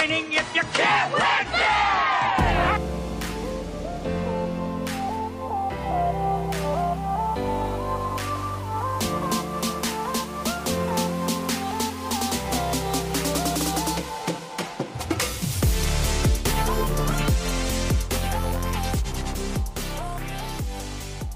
winning 0.00 0.32
if 0.32 0.54
you 0.54 0.62
can't 0.72 1.12
win. 1.12 1.20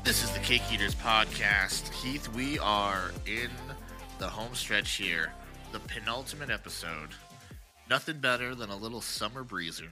This 0.04 0.22
is 0.22 0.30
the 0.30 0.38
Cake 0.40 0.62
Eaters 0.72 0.94
podcast. 0.94 1.92
Heath, 1.92 2.28
we 2.34 2.58
are 2.60 3.10
in 3.26 3.50
the 4.18 4.28
home 4.28 4.54
stretch 4.54 4.92
here, 4.92 5.32
the 5.72 5.80
penultimate 5.80 6.50
episode. 6.50 7.10
Nothing 7.88 8.18
better 8.20 8.54
than 8.54 8.70
a 8.70 8.76
little 8.76 9.00
summer 9.00 9.44
breezer. 9.44 9.88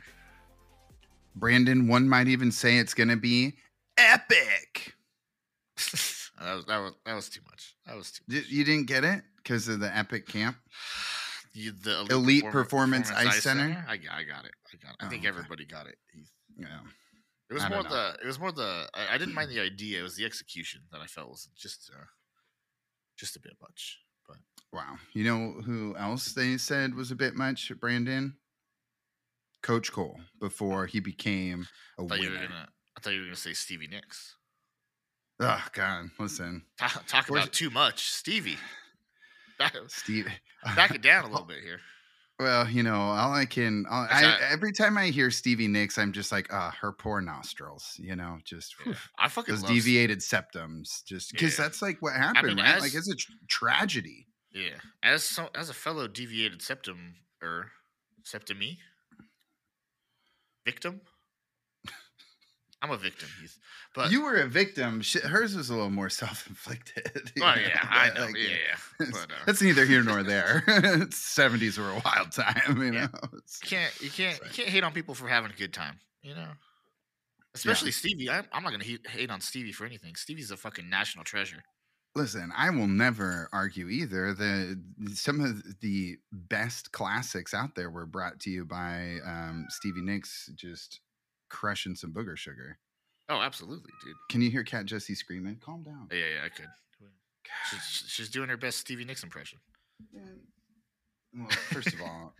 Brandon, 1.34 1.88
one 1.88 2.08
might 2.08 2.28
even 2.28 2.50
say 2.52 2.78
it's 2.78 2.94
going 2.94 3.08
to 3.08 3.16
be 3.16 3.54
epic. 3.96 4.94
that 6.40 6.54
was 6.54 6.64
that 6.66 6.78
was 6.78 6.92
that 7.06 7.14
was 7.14 7.28
too 7.28 7.40
much. 7.50 7.74
That 7.86 7.96
was 7.96 8.12
too. 8.12 8.22
Did- 8.28 8.50
You 8.50 8.64
didn't 8.64 8.86
get 8.86 9.04
it 9.04 9.22
because 9.36 9.68
of 9.68 9.80
the 9.80 9.94
epic 9.96 10.26
camp? 10.26 10.56
You, 11.54 11.72
the 11.72 12.06
Elite 12.08 12.44
Perform- 12.44 12.64
Performance 12.64 13.10
Ice 13.10 13.42
Center? 13.42 13.84
I, 13.86 13.98
got- 13.98 14.14
I 14.14 14.22
got 14.22 14.46
it. 14.46 14.52
I 14.72 14.76
got 14.82 14.92
it. 14.92 14.96
I 15.00 15.04
Oh, 15.04 15.08
think 15.10 15.26
everybody 15.26 15.66
got 15.66 15.86
it. 15.86 15.98
Yeah. 16.56 16.66
It 17.50 17.52
was 17.52 17.62
I 17.64 17.68
more 17.68 17.82
the. 17.82 18.16
It 18.22 18.26
was 18.26 18.38
more 18.40 18.52
the. 18.52 18.88
I, 18.94 19.14
I 19.16 19.18
didn't 19.18 19.34
mind 19.34 19.50
the 19.54 19.60
idea. 19.60 20.00
It 20.00 20.02
was 20.02 20.16
the 20.16 20.24
execution 20.24 20.80
that 20.92 21.02
I 21.02 21.06
felt 21.06 21.28
was 21.28 21.50
just, 21.54 21.90
uh, 21.94 22.04
just 23.18 23.36
a 23.36 23.40
bit 23.40 23.52
much. 23.60 23.98
Wow. 24.72 24.96
You 25.12 25.24
know 25.24 25.60
who 25.62 25.94
else 25.96 26.32
they 26.32 26.56
said 26.56 26.94
was 26.94 27.10
a 27.10 27.14
bit 27.16 27.34
much, 27.34 27.70
Brandon? 27.80 28.34
Coach 29.62 29.92
Cole 29.92 30.18
before 30.40 30.86
he 30.86 30.98
became 31.00 31.66
a 31.98 32.02
I 32.02 32.06
thought 32.06 32.18
winner. 32.18 32.48
gonna. 32.48 32.68
I 32.96 33.00
thought 33.00 33.12
you 33.12 33.20
were 33.20 33.26
gonna 33.26 33.36
say 33.36 33.52
Stevie 33.52 33.86
Nicks. 33.86 34.36
Oh, 35.40 35.64
God. 35.72 36.10
Listen, 36.18 36.62
Talk, 36.78 37.04
talk 37.06 37.28
about 37.28 37.52
too 37.52 37.70
much, 37.70 38.10
Stevie. 38.10 38.56
Back, 39.58 39.74
Steve. 39.88 40.26
back 40.76 40.94
it 40.94 41.02
down 41.02 41.24
a 41.24 41.28
little 41.28 41.46
bit 41.48 41.62
here. 41.62 41.78
Well, 42.40 42.68
you 42.68 42.82
know, 42.82 42.94
all 42.96 43.32
I 43.32 43.44
can, 43.44 43.84
all, 43.88 44.06
I, 44.10 44.22
not- 44.22 44.40
every 44.50 44.72
time 44.72 44.98
I 44.98 45.08
hear 45.08 45.30
Stevie 45.30 45.68
Nicks, 45.68 45.98
I'm 45.98 46.10
just 46.12 46.32
like, 46.32 46.52
ah, 46.52 46.74
her 46.80 46.90
poor 46.92 47.20
nostrils, 47.20 47.94
you 47.98 48.16
know, 48.16 48.38
just 48.44 48.74
Yeah. 48.84 48.94
I 49.18 49.28
fucking 49.28 49.54
those 49.54 49.62
love 49.62 49.70
deviated 49.72 50.18
septums, 50.18 51.04
just 51.04 51.30
because 51.32 51.56
Yeah. 51.58 51.64
that's 51.64 51.82
like 51.82 52.02
what 52.02 52.14
happened, 52.14 52.56
mean, 52.56 52.64
right? 52.64 52.76
as- 52.76 52.82
like 52.82 52.94
it's 52.94 53.08
a 53.08 53.14
tr- 53.14 53.32
tragedy. 53.48 54.26
Yeah, 54.54 54.76
as 55.02 55.24
so, 55.24 55.48
as 55.54 55.70
a 55.70 55.74
fellow 55.74 56.06
deviated 56.08 56.60
septum 56.62 57.14
or 57.42 57.70
septemy 58.24 58.78
victim, 60.64 61.00
I'm 62.82 62.90
a 62.90 62.96
victim. 62.96 63.28
But 63.94 64.10
you 64.10 64.22
were 64.24 64.36
a 64.36 64.46
victim. 64.48 65.02
Hers 65.24 65.54
was 65.56 65.70
a 65.70 65.74
little 65.74 65.90
more 65.90 66.08
self-inflicted. 66.22 67.32
well, 67.38 67.54
know, 67.56 67.62
yeah, 67.62 67.86
I 67.88 68.10
know. 68.14 68.26
like, 68.26 68.36
yeah, 68.36 68.48
yeah. 69.00 69.06
But 69.12 69.30
uh, 69.30 69.34
that's 69.46 69.62
neither 69.62 69.84
here 69.84 70.02
nor 70.02 70.22
there. 70.22 70.64
Seventies 71.10 71.78
were 71.78 71.90
a 71.90 72.02
wild 72.04 72.32
time, 72.32 72.76
you 72.78 72.84
Yeah. 72.92 73.06
know. 73.06 73.08
It's- 73.34 73.60
you 73.62 73.68
can't 73.68 74.00
you 74.00 74.10
can't 74.10 74.38
you 74.44 74.50
can't 74.50 74.68
hate 74.68 74.84
on 74.84 74.92
people 74.92 75.14
for 75.14 75.28
having 75.28 75.50
a 75.50 75.54
good 75.54 75.72
time. 75.72 75.98
You 76.22 76.34
know, 76.34 76.48
especially 77.54 77.90
Stevie. 77.90 78.30
I'm, 78.30 78.44
I'm 78.52 78.62
not 78.62 78.70
gonna 78.72 78.84
hate, 78.84 79.06
hate 79.08 79.30
on 79.30 79.40
Stevie 79.40 79.72
for 79.72 79.84
anything. 79.86 80.14
Stevie's 80.14 80.50
a 80.50 80.56
fucking 80.56 80.88
national 80.88 81.24
treasure. 81.24 81.62
Listen, 82.14 82.52
I 82.54 82.68
will 82.70 82.86
never 82.86 83.48
argue 83.52 83.88
either. 83.88 84.34
The 84.34 84.78
some 85.14 85.40
of 85.40 85.80
the 85.80 86.18
best 86.30 86.92
classics 86.92 87.54
out 87.54 87.74
there 87.74 87.88
were 87.88 88.04
brought 88.04 88.38
to 88.40 88.50
you 88.50 88.66
by 88.66 89.16
um, 89.24 89.66
Stevie 89.70 90.02
Nicks 90.02 90.50
just 90.54 91.00
crushing 91.48 91.94
some 91.94 92.12
booger 92.12 92.36
sugar. 92.36 92.78
Oh, 93.30 93.40
absolutely, 93.40 93.92
dude. 94.04 94.14
Can 94.28 94.42
you 94.42 94.50
hear 94.50 94.62
Cat 94.62 94.84
Jessie 94.84 95.14
screaming? 95.14 95.58
Calm 95.64 95.82
down. 95.82 96.08
Yeah, 96.10 96.18
yeah, 96.18 96.44
I 96.44 96.48
could. 96.50 96.68
She's, 97.70 98.04
she's 98.08 98.28
doing 98.28 98.48
her 98.48 98.56
best 98.56 98.78
Stevie 98.78 99.04
Nicks 99.04 99.22
impression. 99.22 99.58
Well, 101.34 101.48
first 101.70 101.94
of 101.94 102.02
all, 102.02 102.34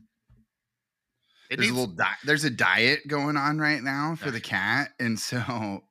there's 1.49 1.61
needs, 1.61 1.73
a 1.73 1.75
little 1.75 1.95
di- 1.95 2.19
there's 2.25 2.45
a 2.45 2.51
diet 2.51 3.01
going 3.09 3.37
on 3.37 3.59
right 3.59 3.83
now 3.83 4.17
for 4.17 4.31
the 4.31 4.41
cat, 4.41 4.91
and 5.01 5.19
so 5.19 5.83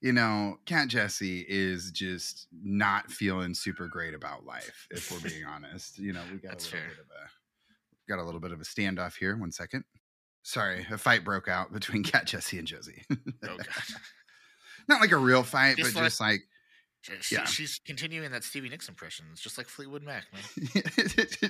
you 0.00 0.12
know, 0.12 0.58
Cat 0.66 0.88
Jesse 0.88 1.44
is 1.48 1.90
just 1.90 2.46
not 2.52 3.10
feeling 3.10 3.54
super 3.54 3.86
great 3.88 4.14
about 4.14 4.44
life. 4.46 4.86
If 4.90 5.10
we're 5.12 5.28
being 5.28 5.44
honest, 5.48 5.98
you 5.98 6.12
know, 6.12 6.22
we 6.32 6.38
got 6.38 6.50
That's 6.52 6.70
a 6.72 6.74
little 6.76 6.80
fair. 6.88 6.96
bit 6.96 6.98
of 7.04 7.10
a 7.10 8.10
got 8.10 8.18
a 8.22 8.24
little 8.24 8.40
bit 8.40 8.52
of 8.52 8.60
a 8.60 8.64
standoff 8.64 9.16
here. 9.16 9.36
One 9.36 9.52
second. 9.52 9.84
Sorry, 10.42 10.86
a 10.90 10.96
fight 10.98 11.22
broke 11.24 11.48
out 11.48 11.72
between 11.72 12.02
Cat 12.04 12.26
Jesse 12.26 12.58
and 12.58 12.66
Josie. 12.66 13.02
oh 13.10 13.16
god. 13.42 13.66
Not 14.88 15.00
like 15.00 15.12
a 15.12 15.18
real 15.18 15.42
fight, 15.42 15.76
Just 15.76 15.92
but 15.94 16.00
like- 16.00 16.06
just 16.08 16.20
like 16.20 16.40
She, 17.20 17.34
Yeah. 17.34 17.44
She's 17.44 17.78
continuing 17.86 18.30
that 18.32 18.42
Stevie 18.44 18.70
Nicks 18.70 18.88
impression. 18.88 19.26
It's 19.32 19.40
just 19.42 19.58
like 19.58 19.68
Fleetwood 19.68 20.02
Mac, 20.02 20.24
man. 20.32 20.82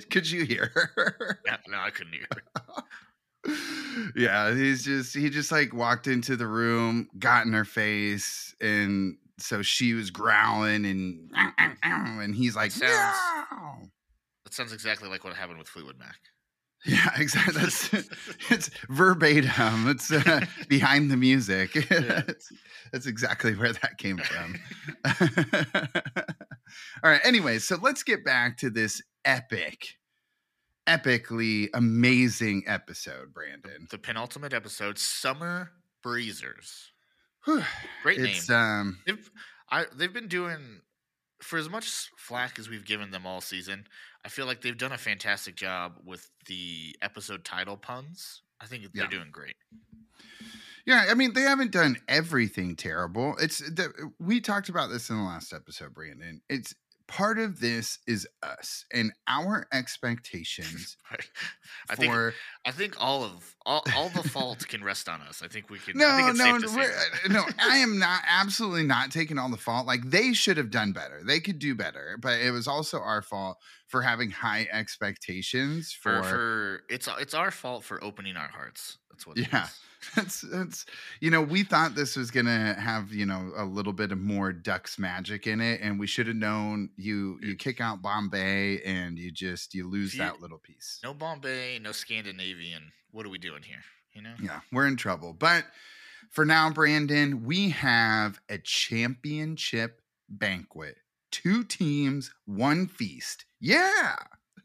could 0.09 0.29
you 0.29 0.43
hear 0.45 0.71
her? 0.75 1.39
Yeah, 1.45 1.57
no, 1.67 1.79
I 1.79 1.89
couldn't 1.89 2.13
hear. 2.13 2.27
her. 2.31 2.83
Yeah, 4.15 4.53
he's 4.53 4.83
just 4.83 5.15
he 5.15 5.29
just 5.29 5.51
like 5.51 5.73
walked 5.73 6.07
into 6.07 6.35
the 6.35 6.47
room, 6.47 7.09
got 7.17 7.45
in 7.45 7.53
her 7.53 7.65
face, 7.65 8.55
and 8.61 9.17
so 9.39 9.61
she 9.61 9.93
was 9.93 10.11
growling 10.11 10.85
and 10.85 11.31
and 11.83 12.35
he's 12.35 12.55
like, 12.55 12.71
Sounds- 12.71 12.91
"Meow." 12.91 13.77
That 14.45 14.53
sounds 14.53 14.73
exactly 14.73 15.09
like 15.09 15.23
what 15.23 15.33
happened 15.33 15.59
with 15.59 15.67
Fleetwood 15.67 15.97
Mac. 15.97 16.17
yeah, 16.85 17.09
exactly. 17.17 17.53
That's 17.61 17.89
it's 18.49 18.69
verbatim. 18.89 19.87
It's 19.87 20.11
uh, 20.11 20.45
behind 20.67 21.09
the 21.09 21.17
music. 21.17 21.73
that's, 21.89 22.51
that's 22.91 23.05
exactly 23.07 23.55
where 23.55 23.73
that 23.73 23.97
came 23.97 24.17
from. 24.17 24.55
All 27.03 27.09
right. 27.11 27.21
Anyway, 27.23 27.59
so 27.59 27.77
let's 27.81 28.03
get 28.03 28.23
back 28.23 28.57
to 28.57 28.69
this 28.69 29.01
epic, 29.25 29.95
epically 30.97 31.69
amazing 31.73 32.63
episode, 32.67 33.33
Brandon. 33.33 33.87
The 33.89 33.97
penultimate 33.97 34.53
episode, 34.53 34.97
Summer 34.97 35.71
Breezers. 36.05 36.91
Great 38.03 38.19
it's 38.19 38.49
name. 38.49 38.57
um 38.57 38.99
They've, 39.05 39.31
I, 39.69 39.85
they've 39.95 40.13
been 40.13 40.27
doing, 40.27 40.81
for 41.41 41.57
as 41.57 41.69
much 41.69 42.09
flack 42.17 42.59
as 42.59 42.69
we've 42.69 42.85
given 42.85 43.11
them 43.11 43.25
all 43.25 43.41
season, 43.41 43.87
I 44.25 44.29
feel 44.29 44.45
like 44.45 44.61
they've 44.61 44.77
done 44.77 44.91
a 44.91 44.97
fantastic 44.97 45.55
job 45.55 45.93
with 46.05 46.29
the 46.47 46.95
episode 47.01 47.43
title 47.45 47.77
puns. 47.77 48.41
I 48.59 48.65
think 48.67 48.83
they're 48.93 49.05
Yeah. 49.05 49.09
doing 49.09 49.31
great. 49.31 49.55
yeah, 50.85 51.05
I 51.09 51.13
mean 51.15 51.33
they 51.33 51.41
haven't 51.41 51.71
done 51.71 51.97
everything 52.07 52.75
terrible. 52.75 53.35
It's 53.41 53.59
the, 53.59 53.91
we 54.19 54.39
talked 54.41 54.69
about 54.69 54.89
this 54.91 55.09
in 55.09 55.17
the 55.17 55.23
last 55.23 55.53
episode, 55.53 55.93
Brandon. 55.93 56.41
It's 56.49 56.75
part 57.11 57.37
of 57.39 57.59
this 57.59 57.99
is 58.07 58.25
us 58.41 58.85
and 58.93 59.11
our 59.27 59.67
expectations 59.73 60.95
Right? 61.11 61.29
I 61.89 61.95
think 61.95 62.13
I 62.65 62.71
think 62.71 62.95
all 62.99 63.23
of 63.23 63.55
all, 63.65 63.83
all 63.95 64.09
the 64.09 64.27
fault 64.27 64.65
can 64.67 64.81
rest 64.83 65.09
on 65.09 65.21
us. 65.21 65.41
I 65.43 65.47
think 65.49 65.69
we 65.69 65.77
can. 65.77 65.97
No, 65.97 66.31
no, 66.33 66.57
no, 66.57 66.67
say 66.67 66.75
we're- 66.75 66.87
that. 66.87 67.29
uh, 67.29 67.33
no. 67.33 67.45
I 67.59 67.77
am 67.85 67.99
not 67.99 68.21
absolutely 68.27 68.83
not 68.83 69.11
taking 69.11 69.37
all 69.37 69.49
the 69.49 69.57
fault. 69.57 69.85
Like 69.85 70.09
they 70.09 70.31
should 70.33 70.55
have 70.57 70.71
done 70.71 70.93
better. 70.93 71.21
They 71.25 71.39
could 71.41 71.59
do 71.59 71.75
better, 71.75 72.17
but 72.21 72.39
it 72.39 72.51
was 72.51 72.67
also 72.67 72.99
our 72.99 73.21
fault 73.21 73.57
for 73.87 74.01
having 74.01 74.31
high 74.31 74.67
expectations 74.71 75.91
for 75.91 76.23
for. 76.23 76.29
for 76.29 76.81
it's 76.89 77.09
it's 77.19 77.33
our 77.33 77.51
fault 77.51 77.83
for 77.83 78.01
opening 78.03 78.37
our 78.37 78.47
hearts. 78.47 78.97
That's 79.09 79.27
what. 79.27 79.37
Yeah. 79.37 79.65
is. 79.65 79.79
That's 80.15 80.41
that's 80.41 80.85
you 81.19 81.29
know 81.29 81.41
we 81.41 81.63
thought 81.63 81.93
this 81.93 82.15
was 82.15 82.31
gonna 82.31 82.73
have 82.73 83.11
you 83.13 83.25
know 83.25 83.51
a 83.55 83.63
little 83.65 83.93
bit 83.93 84.11
of 84.11 84.17
more 84.17 84.51
Ducks 84.51 84.97
magic 84.97 85.45
in 85.45 85.61
it, 85.61 85.79
and 85.81 85.99
we 85.99 86.07
should 86.07 86.25
have 86.27 86.35
known 86.35 86.89
you 86.97 87.37
you 87.41 87.55
kick 87.55 87.79
out 87.79 88.01
Bombay 88.01 88.81
and 88.81 89.19
you 89.19 89.31
just 89.31 89.75
you 89.75 89.87
lose 89.87 90.13
you- 90.15 90.19
that 90.19 90.41
little 90.41 90.57
piece. 90.57 90.99
No 91.03 91.13
Bombay, 91.13 91.79
no 91.79 91.91
Scandinavian. 91.91 92.91
What 93.11 93.25
are 93.25 93.29
we 93.29 93.37
doing 93.37 93.61
here? 93.61 93.83
You 94.13 94.23
know. 94.23 94.33
Yeah, 94.41 94.61
we're 94.71 94.87
in 94.87 94.95
trouble. 94.95 95.33
But 95.33 95.65
for 96.31 96.45
now, 96.45 96.71
Brandon, 96.71 97.43
we 97.45 97.69
have 97.69 98.39
a 98.49 98.57
championship 98.57 100.01
banquet. 100.29 100.97
Two 101.29 101.63
teams, 101.63 102.33
one 102.45 102.87
feast. 102.87 103.45
Yeah. 103.59 104.15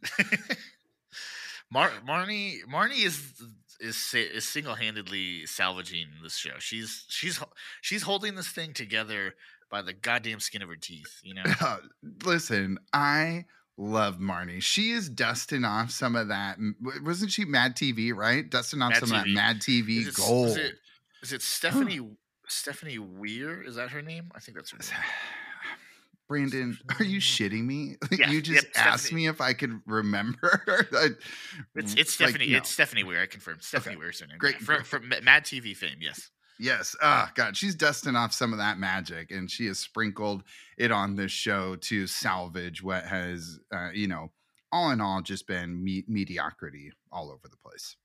Mar- 1.70 1.90
Marnie 2.06 2.60
Marnie 2.70 3.04
is 3.04 3.32
is 3.81 4.14
is 4.14 4.44
single 4.44 4.75
handedly 4.75 5.46
salvaging 5.46 6.06
this 6.23 6.37
show. 6.37 6.58
She's 6.58 7.05
she's 7.08 7.40
she's 7.81 8.02
holding 8.02 8.34
this 8.34 8.49
thing 8.49 8.73
together 8.73 9.34
by 9.70 9.82
the 9.82 9.93
goddamn 9.93 10.40
skin 10.40 10.62
of 10.62 10.69
her 10.69 10.76
teeth. 10.76 11.20
You 11.23 11.34
know. 11.34 11.43
Uh, 11.61 11.78
listen, 12.25 12.78
I 12.93 13.44
love 13.76 14.19
Marnie. 14.19 14.62
She 14.62 14.90
is 14.90 15.08
dusting 15.08 15.64
off 15.64 15.90
some 15.90 16.17
of 16.17 16.28
that. 16.28 16.58
Wasn't 17.05 17.31
she 17.31 17.44
Mad 17.44 17.76
TV, 17.76 18.14
right? 18.14 18.49
Dusting 18.49 18.82
off 18.82 18.90
Mad 18.90 19.00
some 19.00 19.12
of 19.12 19.25
that 19.25 19.31
Mad 19.31 19.61
TV 19.61 20.00
Is 20.00 20.08
it, 20.08 20.17
gold. 20.17 20.49
is 20.49 20.56
it 20.56 20.75
is 21.23 21.32
it 21.32 21.43
Stephanie 21.43 22.00
Stephanie 22.49 22.99
Weir? 22.99 23.62
Is 23.62 23.76
that 23.76 23.90
her 23.90 24.02
name? 24.02 24.31
I 24.34 24.40
think 24.40 24.56
that's 24.56 24.70
her 24.70 24.78
name. 24.78 25.05
Brandon, 26.28 26.76
are 26.99 27.05
you 27.05 27.20
shitting 27.20 27.64
me? 27.64 27.96
Like, 28.11 28.20
Yeah, 28.20 28.28
you 28.31 28.37
yep, 28.37 28.44
just 28.44 28.67
asked 28.76 29.05
Stephanie. 29.05 29.23
me 29.23 29.28
if 29.28 29.40
I 29.40 29.52
could 29.52 29.81
remember. 29.87 30.62
I- 30.93 31.11
It's 31.76 31.94
it's 31.94 32.19
like, 32.20 32.31
Stephanie. 32.31 32.50
no. 32.52 32.58
It's 32.58 32.70
Stephanie 32.70 33.05
Weir. 33.05 33.20
I 33.23 33.26
confirmed. 33.26 33.62
Stephanie 33.62 33.94
Okay. 33.96 34.00
Weir's 34.00 34.20
her 34.20 34.26
name. 34.26 34.38
Great. 34.38 34.56
Yeah, 34.61 34.64
for, 34.64 34.84
for 34.84 35.00
Mad 35.00 35.44
TV 35.44 35.76
fame. 35.76 35.99
Yes. 36.00 36.31
Yes. 36.58 36.96
Oh 37.02 37.28
God, 37.34 37.56
she's 37.56 37.75
dusting 37.75 38.17
off 38.17 38.32
some 38.32 38.52
of 38.52 38.58
that 38.58 38.78
magic, 38.78 39.31
and 39.31 39.50
she 39.50 39.67
has 39.67 39.78
sprinkled 39.78 40.43
it 40.78 40.90
on 40.90 41.14
this 41.14 41.31
show 41.31 41.76
to 41.76 42.06
salvage 42.06 42.82
what 42.82 43.05
has, 43.05 43.58
uh, 43.75 43.90
you 43.93 44.08
know, 44.08 44.32
all 44.73 44.90
in 44.90 45.00
all, 45.02 45.20
just 45.23 45.46
been 45.46 45.82
me- 45.84 46.05
mediocrity 46.08 46.93
all 47.12 47.31
over 47.31 47.46
the 47.49 47.56
place. 47.58 47.96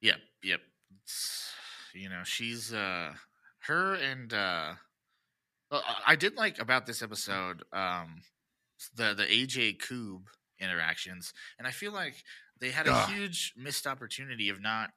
Yep. 0.00 0.16
Yep. 0.42 0.60
It's, 1.02 1.50
you 1.94 2.08
know, 2.08 2.22
she's 2.24 2.72
uh 2.72 3.12
her 3.66 3.94
and 3.94 4.32
uh 4.32 4.72
well, 5.70 5.82
I- 6.06 6.16
did 6.16 6.36
like 6.36 6.58
about 6.60 6.86
this 6.86 7.02
episode 7.02 7.62
um 7.72 8.22
the 8.94 9.14
the 9.14 9.24
AJ 9.24 9.78
Koob 9.78 10.22
interactions, 10.60 11.32
and 11.58 11.66
I 11.66 11.70
feel 11.70 11.92
like 11.92 12.14
they 12.60 12.70
had 12.70 12.86
a 12.86 12.92
Ugh. 12.92 13.10
huge 13.10 13.52
missed 13.56 13.86
opportunity 13.86 14.48
of 14.48 14.60
not 14.60 14.90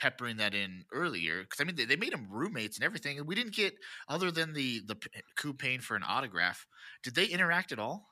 peppering 0.00 0.38
that 0.38 0.54
in 0.54 0.84
earlier 0.92 1.42
because 1.42 1.60
I 1.60 1.64
mean 1.64 1.76
they, 1.76 1.84
they 1.84 1.96
made 1.96 2.12
them 2.12 2.26
roommates 2.30 2.76
and 2.78 2.84
everything, 2.84 3.18
and 3.18 3.26
we 3.26 3.34
didn't 3.34 3.54
get 3.54 3.74
other 4.08 4.30
than 4.30 4.52
the 4.52 4.80
the 4.86 4.94
P- 4.96 5.10
Koob 5.38 5.58
paying 5.58 5.80
for 5.80 5.94
an 5.96 6.02
autograph. 6.06 6.66
Did 7.02 7.14
they 7.14 7.26
interact 7.26 7.72
at 7.72 7.78
all? 7.78 8.08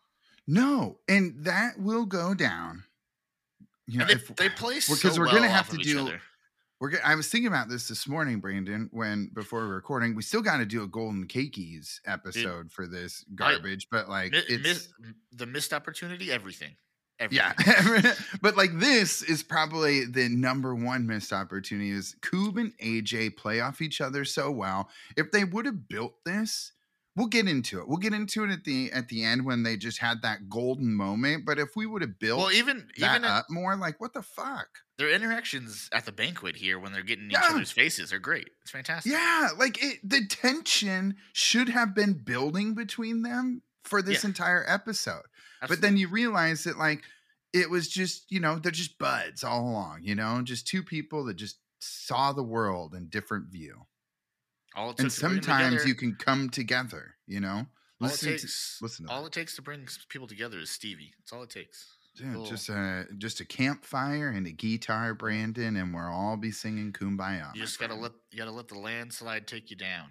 No, 0.47 0.99
and 1.09 1.45
that 1.45 1.79
will 1.79 2.07
go 2.07 2.35
down. 2.35 2.85
You 3.87 3.99
know, 3.99 4.03
And 4.05 4.11
they, 4.11 4.15
if, 4.15 4.37
they 4.37 4.49
play 4.51 4.81
so 4.81 4.95
because 4.95 5.19
we're 5.19 5.27
well 5.27 5.35
gonna 5.37 5.49
have 5.49 5.69
to 5.71 5.75
of 5.77 5.81
each 5.81 5.87
do- 5.87 6.01
other. 6.01 6.21
We're. 6.81 6.93
I 7.05 7.15
was 7.17 7.29
thinking 7.29 7.49
about 7.49 7.69
this 7.69 7.89
this 7.89 8.07
morning, 8.07 8.39
Brandon. 8.41 8.89
When 8.93 9.31
before 9.35 9.63
we 9.67 9.75
recording, 9.75 10.15
we 10.15 10.23
still 10.23 10.43
got 10.43 10.59
to 10.59 10.67
do 10.67 10.83
a 10.83 10.87
Golden 10.87 11.27
Cakeys 11.27 12.01
episode 12.07 12.71
for 12.71 12.87
this 12.87 13.25
garbage. 13.35 13.89
but 13.91 14.09
like, 14.09 14.33
Mi- 14.33 14.43
it's 14.49 14.63
miss- 14.63 14.89
the 15.33 15.47
missed 15.47 15.73
opportunity, 15.73 16.31
everything. 16.31 16.77
yeah. 17.31 17.53
but 18.43 18.57
like, 18.57 18.79
this 18.79 19.23
is 19.23 19.43
probably 19.43 20.05
the 20.05 20.29
number 20.29 20.73
one 20.75 21.05
missed 21.07 21.33
opportunity. 21.33 21.91
Is 21.91 22.15
Koob 22.23 22.59
and 22.61 22.73
AJ 22.79 23.37
play 23.37 23.59
off 23.61 23.81
each 23.83 24.01
other 24.01 24.25
so 24.25 24.51
well? 24.53 24.89
If 25.17 25.33
they 25.33 25.43
would 25.43 25.67
have 25.67 25.89
built 25.89 26.15
this, 26.25 26.73
we'll 27.19 27.27
get 27.27 27.47
into 27.49 27.81
it. 27.81 27.89
We'll 27.89 27.99
get 27.99 28.15
into 28.15 28.45
it 28.45 28.51
at 28.51 28.65
the 28.65 28.91
at 28.93 29.09
the 29.09 29.25
end 29.25 29.45
when 29.45 29.63
they 29.65 29.77
just 29.77 29.99
had 29.99 30.23
that 30.23 30.49
golden 30.49 30.95
moment. 30.95 31.45
But 31.45 31.59
if 31.59 31.71
we 31.77 31.85
would 31.85 32.01
have 32.01 32.19
built 32.19 32.39
well, 32.39 32.53
even 32.53 32.89
even 32.97 33.25
at- 33.25 33.31
up 33.31 33.47
more, 33.51 33.77
like, 33.77 34.01
what 34.01 34.15
the 34.15 34.23
fuck? 34.23 34.69
their 34.97 35.11
interactions 35.11 35.89
at 35.93 36.05
the 36.07 36.11
banquet 36.11 36.57
here 36.57 36.77
when 36.77 36.93
they're 36.93 37.05
getting 37.05 37.27
in 37.27 37.31
each 37.31 37.37
Yeah. 37.41 37.51
other's 37.51 37.71
faces 37.71 38.13
are 38.13 38.19
great. 38.19 38.49
It's 38.63 38.73
fantastic. 38.73 39.13
Yeah, 39.13 39.51
like 39.57 39.81
it, 39.81 40.01
the 40.03 40.27
tension 40.27 41.17
should 41.33 41.69
have 41.69 41.95
been 41.95 42.15
building 42.15 42.75
between 42.75 43.23
them 43.23 43.63
for 43.85 44.03
this 44.03 44.25
Yeah. 44.25 44.31
entire 44.31 44.65
episode. 44.69 45.23
But 45.69 45.81
then 45.83 45.97
you 45.97 46.09
realize 46.09 46.65
that 46.65 46.79
like 46.79 47.05
it 47.53 47.71
was 47.71 47.89
just, 47.89 48.31
you 48.31 48.41
know, 48.41 48.59
they're 48.59 48.73
just 48.73 48.99
buds 48.99 49.45
all 49.45 49.69
along, 49.69 50.01
you 50.03 50.17
know, 50.17 50.43
just 50.43 50.67
two 50.67 50.83
people 50.83 51.25
that 51.27 51.35
just 51.35 51.61
saw 51.81 52.33
the 52.33 52.43
world 52.43 52.93
in 52.93 53.09
different 53.09 53.53
view. 53.53 53.87
All 54.75 54.91
And 54.91 54.99
took 54.99 55.11
to 55.13 55.21
bring 55.21 55.33
sometimes 55.43 55.85
you 55.87 55.95
can 55.95 56.15
come 56.15 56.51
together, 56.51 57.15
you 57.27 57.41
know. 57.41 57.67
all 58.01 58.09
Listen 58.09 58.33
it 58.35 58.39
to 58.41 58.49
listen 58.83 59.07
to 59.07 59.13
all 59.13 59.23
that. 59.23 59.29
it 59.29 59.33
takes 59.33 59.57
to 59.57 59.63
bring 59.63 59.87
people 60.09 60.27
together 60.29 60.59
is 60.59 60.71
Stevie. 60.71 61.13
That's 61.19 61.33
all 61.33 61.43
it 61.43 61.51
takes. 61.51 61.95
Yeah, 62.15 62.33
Cool. 62.35 62.47
just 62.47 62.69
a 62.69 63.07
just 63.17 63.41
a 63.41 63.45
campfire 63.45 64.29
and 64.29 64.47
a 64.47 64.51
guitar, 64.51 65.15
Brandon, 65.15 65.77
and 65.77 65.95
we'll 65.95 66.05
all 66.05 66.37
be 66.37 66.51
singing 66.51 66.93
"Kumbaya." 66.93 67.55
you 67.55 67.61
just 67.61 67.79
gotta 67.79 67.91
friend. 67.91 68.03
let 68.03 68.13
you 68.33 68.39
gotta 68.39 68.51
let 68.51 68.67
the 68.69 68.79
landslide 68.79 69.47
take 69.47 69.71
you 69.71 69.77
down. 69.77 70.09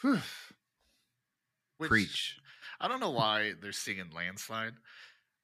Whew. 0.00 0.20
Which, 1.78 1.88
preach. 1.90 2.36
I 2.80 2.88
don't 2.88 3.00
know 3.00 3.10
why 3.10 3.52
they're 3.60 3.72
singing 3.72 4.10
landslide. 4.14 4.74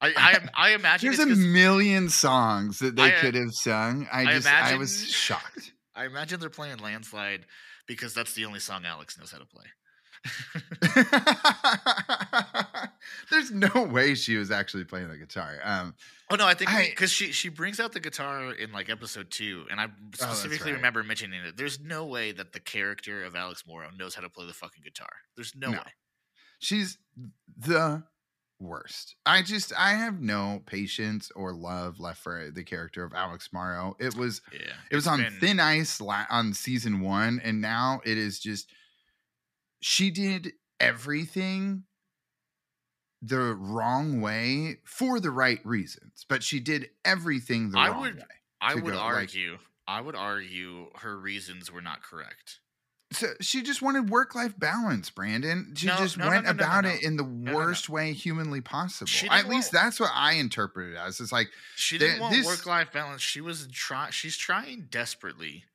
I 0.01 0.13
I, 0.55 0.69
I 0.69 0.69
imagine 0.73 1.07
There's 1.15 1.19
a 1.19 1.35
million 1.35 2.09
songs 2.09 2.79
that 2.79 2.95
they 2.95 3.03
I, 3.13 3.15
uh, 3.15 3.21
could 3.21 3.35
have 3.35 3.51
sung. 3.53 4.07
I 4.11 4.21
I 4.21 4.25
just, 4.33 4.47
I 4.47 4.75
was 4.77 5.07
shocked. 5.09 5.71
I 5.95 6.05
imagine 6.05 6.39
they're 6.39 6.49
playing 6.49 6.77
landslide 6.77 7.45
because 7.87 8.13
that's 8.13 8.33
the 8.33 8.45
only 8.45 8.59
song 8.59 8.83
Alex 8.85 9.17
knows 9.17 9.31
how 9.31 9.39
to 9.39 9.45
play. 9.45 9.65
There's 13.31 13.51
no 13.51 13.69
way 13.91 14.15
she 14.15 14.37
was 14.37 14.51
actually 14.51 14.83
playing 14.85 15.09
the 15.09 15.17
guitar. 15.17 15.55
Um, 15.63 15.95
Oh 16.31 16.35
no, 16.35 16.47
I 16.47 16.55
think 16.55 16.71
because 16.89 17.11
she 17.11 17.31
she 17.31 17.49
brings 17.49 17.79
out 17.79 17.91
the 17.91 17.99
guitar 17.99 18.51
in 18.51 18.71
like 18.71 18.89
episode 18.89 19.29
two, 19.29 19.65
and 19.69 19.79
I 19.79 19.87
specifically 20.15 20.71
right. 20.71 20.77
remember 20.77 21.03
mentioning 21.03 21.39
it. 21.45 21.55
There's 21.55 21.79
no 21.79 22.03
way 22.05 22.31
that 22.31 22.51
the 22.51 22.59
character 22.59 23.23
of 23.23 23.35
Alex 23.35 23.63
Morrow 23.67 23.89
knows 23.95 24.15
how 24.15 24.23
to 24.23 24.29
play 24.29 24.47
the 24.47 24.53
fucking 24.53 24.81
guitar. 24.83 25.11
There's 25.35 25.53
no, 25.55 25.69
No. 25.69 25.77
way. 25.77 25.93
she's 26.57 26.97
the 27.55 28.01
worst. 28.65 29.15
I 29.25 29.41
just, 29.41 29.71
I 29.77 29.91
have 29.91 30.19
no 30.21 30.61
patience 30.65 31.31
or 31.35 31.53
love 31.53 31.99
left 31.99 32.21
for 32.21 32.49
the 32.51 32.63
character 32.63 33.03
of 33.03 33.13
Alex 33.13 33.49
Morrow. 33.53 33.95
It 33.99 34.15
was, 34.15 34.41
Yeah, 34.51 34.73
it 34.91 34.95
was 34.95 35.07
on 35.07 35.21
been- 35.21 35.39
thin 35.39 35.59
ice 35.59 36.01
la- 36.01 36.25
on 36.29 36.53
season 36.53 36.99
one, 37.01 37.39
and 37.43 37.61
now 37.61 38.01
it 38.03 38.17
is 38.17 38.39
just. 38.39 38.69
She 39.81 40.09
did 40.11 40.53
everything 40.79 41.83
the 43.21 43.53
wrong 43.55 44.21
way 44.21 44.77
for 44.83 45.19
the 45.19 45.31
right 45.31 45.59
reasons, 45.65 46.25
but 46.27 46.43
she 46.43 46.59
did 46.59 46.89
everything 47.03 47.71
the 47.71 47.77
I 47.79 47.89
wrong 47.89 48.01
would- 48.01 48.15
way. 48.17 48.21
I 48.61 48.75
would 48.75 48.83
go, 48.83 48.89
like- 48.99 48.99
argue. 48.99 49.57
I 49.87 50.01
would 50.01 50.15
argue 50.15 50.89
her 50.99 51.19
reasons 51.19 51.71
were 51.71 51.81
not 51.81 52.01
correct. 52.01 52.59
So 53.11 53.27
she 53.39 53.61
just 53.61 53.81
wanted 53.83 54.09
work 54.09 54.33
life 54.35 54.57
balance, 54.57 55.09
Brandon. 55.11 55.73
She 55.77 55.85
No, 55.87 55.95
just 55.97 56.17
no, 56.17 56.27
went 56.27 56.45
no, 56.45 56.51
about 56.51 56.85
it 56.85 57.03
in 57.03 57.17
the 57.17 57.23
worst 57.23 57.87
way 57.87 58.13
humanly 58.13 58.61
possible. 58.61 59.09
At 59.31 59.47
least 59.47 59.71
want- 59.73 59.83
that's 59.83 59.99
what 59.99 60.11
I 60.13 60.33
interpreted 60.33 60.93
it 60.95 60.97
as. 60.97 61.19
It's 61.19 61.31
like, 61.31 61.49
She 61.75 61.97
didn't 61.99 62.19
want 62.19 62.33
this- 62.33 62.45
work 62.45 62.65
life 62.65 62.91
balance. 62.91 63.21
She 63.21 63.41
was 63.41 63.67
trying. 63.71 64.11
She's 64.11 64.35
trying 64.35 64.87
desperately, 64.89 65.65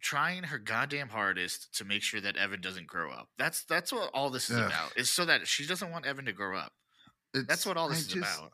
trying 0.00 0.44
her 0.44 0.58
goddamn 0.58 1.10
hardest 1.10 1.72
to 1.76 1.84
make 1.84 2.02
sure 2.02 2.20
that 2.20 2.36
Evan 2.36 2.60
doesn't 2.60 2.86
grow 2.86 3.12
up. 3.12 3.28
That's 3.38 3.62
that's 3.62 3.92
what 3.92 4.10
all 4.12 4.30
this 4.30 4.50
is 4.50 4.58
Ugh. 4.58 4.66
about. 4.66 4.96
Is 4.96 5.10
so 5.10 5.24
that 5.26 5.46
she 5.46 5.66
doesn't 5.66 5.90
want 5.90 6.06
Evan 6.06 6.24
to 6.24 6.32
grow 6.32 6.56
up. 6.58 6.72
it's, 7.34 7.46
That's 7.46 7.64
what 7.66 7.76
all 7.76 7.86
I 7.86 7.90
this 7.94 8.00
is 8.00 8.06
just- 8.08 8.38
about. 8.38 8.52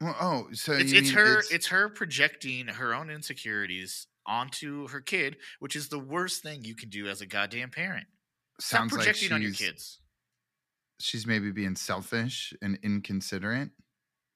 Well, 0.00 0.16
oh, 0.20 0.48
so 0.54 0.72
it's, 0.72 0.92
it's 0.92 1.08
mean 1.08 1.14
her 1.16 1.42
it's, 1.50 1.66
her 1.68 1.88
projecting 1.88 2.66
her 2.68 2.94
own 2.94 3.10
insecurities 3.10 4.06
onto 4.28 4.86
her 4.88 5.00
kid 5.00 5.36
which 5.58 5.74
is 5.74 5.88
the 5.88 5.98
worst 5.98 6.42
thing 6.42 6.64
you 6.64 6.76
can 6.76 6.88
do 6.90 7.08
as 7.08 7.20
a 7.20 7.26
goddamn 7.26 7.70
parent 7.70 8.06
stop 8.60 8.80
sounds 8.80 8.92
like 8.92 9.00
projecting 9.00 9.32
on 9.32 9.42
your 9.42 9.52
kids 9.52 10.00
She's 11.00 11.26
maybe 11.26 11.52
being 11.52 11.76
selfish 11.76 12.52
and 12.60 12.78
inconsiderate. 12.82 13.70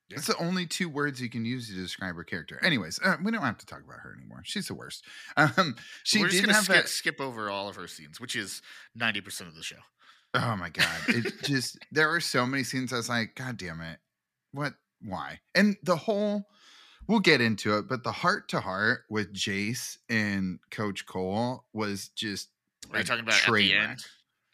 Yeah. 0.09 0.17
That's 0.17 0.29
the 0.29 0.37
only 0.37 0.67
two 0.67 0.89
words 0.89 1.21
you 1.21 1.29
can 1.29 1.45
use 1.45 1.69
to 1.69 1.75
describe 1.75 2.15
her 2.15 2.25
character. 2.25 2.61
Anyways, 2.63 3.01
uh, 3.03 3.17
we 3.23 3.33
don't 3.33 3.43
have 3.43 3.59
to 3.59 3.67
talk 3.67 3.83
about 3.85 3.99
her 4.01 4.15
anymore. 4.17 4.43
She's 4.45 4.69
the 4.69 4.75
worst. 4.75 5.05
Um, 5.37 5.77
she 6.05 6.21
we're 6.21 6.27
just 6.27 6.37
did 6.37 6.47
gonna 6.47 6.55
have 6.55 6.65
skip, 6.65 6.77
that. 6.77 6.89
skip 6.89 7.21
over 7.21 7.51
all 7.51 7.69
of 7.69 7.77
her 7.77 7.89
scenes 7.89 8.21
which 8.21 8.37
is 8.37 8.61
90% 8.99 9.49
of 9.49 9.55
the 9.55 9.63
show 9.63 9.77
Oh 10.35 10.57
my 10.57 10.69
god! 10.69 10.87
It 11.09 11.33
just 11.43 11.79
there 11.91 12.09
were 12.09 12.21
so 12.21 12.47
many 12.47 12.65
scenes. 12.65 12.93
I 12.93 12.97
was 12.97 13.09
like, 13.09 13.35
God 13.35 13.57
damn 13.59 13.81
it! 13.81 13.99
What? 14.53 14.75
Why? 15.03 15.41
And 15.55 15.77
the 15.83 15.97
whole. 15.97 16.47
We'll 17.09 17.21
get 17.21 17.41
into 17.41 17.77
it, 17.79 17.89
but 17.89 18.05
the 18.05 18.13
heart 18.13 18.49
to 18.51 18.61
heart 18.61 19.03
with 19.11 19.33
Jace 19.35 19.99
and 20.09 20.59
Coach 20.71 21.05
Cole 21.07 21.65
was 21.73 22.09
just 22.09 22.49
are 22.93 22.99
you 22.99 23.05
talking 23.05 23.25
about 23.25 23.41
at 23.47 23.53
the 23.53 23.75
end 23.75 24.05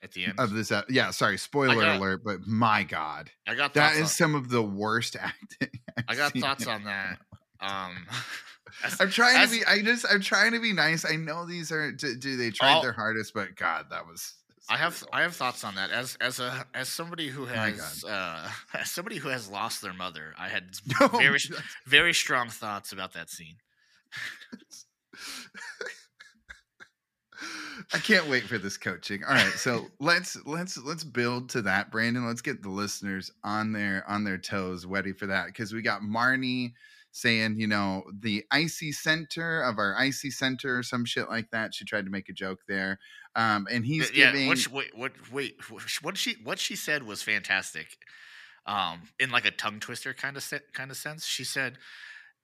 at 0.03 0.13
the 0.13 0.25
end 0.27 0.35
of 0.39 0.53
this. 0.53 0.73
Yeah, 0.89 1.11
sorry, 1.11 1.39
spoiler 1.39 1.75
got- 1.75 1.97
alert, 1.99 2.23
but 2.25 2.47
my 2.47 2.85
god, 2.85 3.31
i 3.47 3.55
got 3.55 3.75
that 3.75 3.95
is 3.97 4.03
on, 4.03 4.07
some 4.09 4.35
of 4.35 4.49
the 4.49 4.63
worst 4.63 5.17
acting. 5.21 5.81
I've 5.97 6.05
i 6.09 6.15
got 6.15 6.33
thoughts 6.33 6.67
on 6.67 6.85
that 6.85 7.19
um 7.61 8.07
as- 8.85 9.01
I'm 9.01 9.11
trying 9.11 9.37
as- 9.37 9.51
to 9.51 9.59
be. 9.59 9.65
I 9.67 9.83
just. 9.83 10.07
I'm 10.11 10.21
trying 10.21 10.53
to 10.53 10.61
be 10.61 10.73
nice. 10.73 11.05
I 11.05 11.17
know 11.17 11.47
these 11.47 11.73
are. 11.73 11.93
Do, 11.93 12.17
do 12.17 12.37
they 12.37 12.51
tried 12.51 12.75
All- 12.75 12.83
their 12.83 12.93
hardest? 12.93 13.35
But 13.35 13.57
God, 13.57 13.87
that 13.91 14.07
was. 14.07 14.35
I 14.71 14.77
have. 14.77 15.03
I 15.13 15.23
have 15.23 15.35
thoughts 15.35 15.65
on 15.65 15.77
that 15.77 15.91
as 15.91 16.17
as 16.21 16.41
a 16.41 16.67
as 16.75 16.89
somebody 16.89 17.29
who 17.29 17.47
My 17.47 17.71
has 17.71 18.05
uh 18.05 18.49
as 18.75 18.91
somebody 18.91 19.17
who 19.17 19.29
has 19.29 19.49
lost 19.49 19.83
their 19.83 19.95
mother 19.95 20.35
I 20.39 20.49
had 20.49 20.65
No, 21.01 21.09
very 21.09 21.39
very 21.87 22.13
strong 22.13 22.49
thoughts 22.49 22.93
about 22.93 23.15
that 23.15 23.31
scene 23.31 23.57
I 27.95 27.99
can't 27.99 28.29
wait 28.29 28.45
for 28.45 28.59
this 28.59 28.77
coaching. 28.77 29.23
All 29.25 29.35
right, 29.35 29.53
so 29.53 29.87
let's 30.01 30.37
let's 30.45 30.77
let's 30.79 31.05
build 31.05 31.49
to 31.51 31.63
that, 31.63 31.91
Brandon. 31.91 32.27
Let's 32.27 32.43
get 32.43 32.63
the 32.63 32.69
listeners 32.69 33.31
on 33.45 33.73
their 33.73 34.05
on 34.09 34.25
their 34.25 34.39
toes, 34.39 34.85
ready 34.85 35.13
for 35.13 35.27
that, 35.27 35.47
because 35.47 35.73
we 35.73 35.83
got 35.83 36.03
Marnie 36.03 36.73
saying, 37.13 37.59
you 37.59 37.67
know, 37.67 38.05
the 38.21 38.45
icy 38.51 38.93
center 38.93 39.63
of 39.63 39.79
our 39.79 39.97
icy 39.97 40.31
center, 40.31 40.79
or 40.79 40.83
some 40.83 41.05
shit 41.05 41.29
like 41.29 41.51
that. 41.51 41.75
She 41.75 41.85
tried 41.85 42.05
to 42.05 42.11
make 42.11 42.29
a 42.29 42.35
joke 42.35 42.61
there. 42.67 42.99
Um, 43.39 43.69
and 43.71 43.87
he's 43.87 44.11
yeah. 44.13 44.33
giving. 44.33 44.49
What, 44.49 44.59
she, 44.59 44.69
wait, 44.71 44.97
what? 44.97 45.13
Wait. 45.33 45.57
What 46.03 46.17
she 46.19 46.35
what 46.43 46.59
she 46.59 46.75
said 46.75 47.05
was 47.05 47.23
fantastic. 47.23 47.87
Um, 48.67 49.03
in 49.19 49.31
like 49.31 49.47
a 49.47 49.51
tongue 49.51 49.79
twister 49.81 50.13
kind 50.13 50.37
of 50.37 50.43
se- 50.43 50.61
kind 50.75 50.91
of 50.91 50.97
sense. 50.97 51.25
She 51.25 51.45
said, 51.45 51.79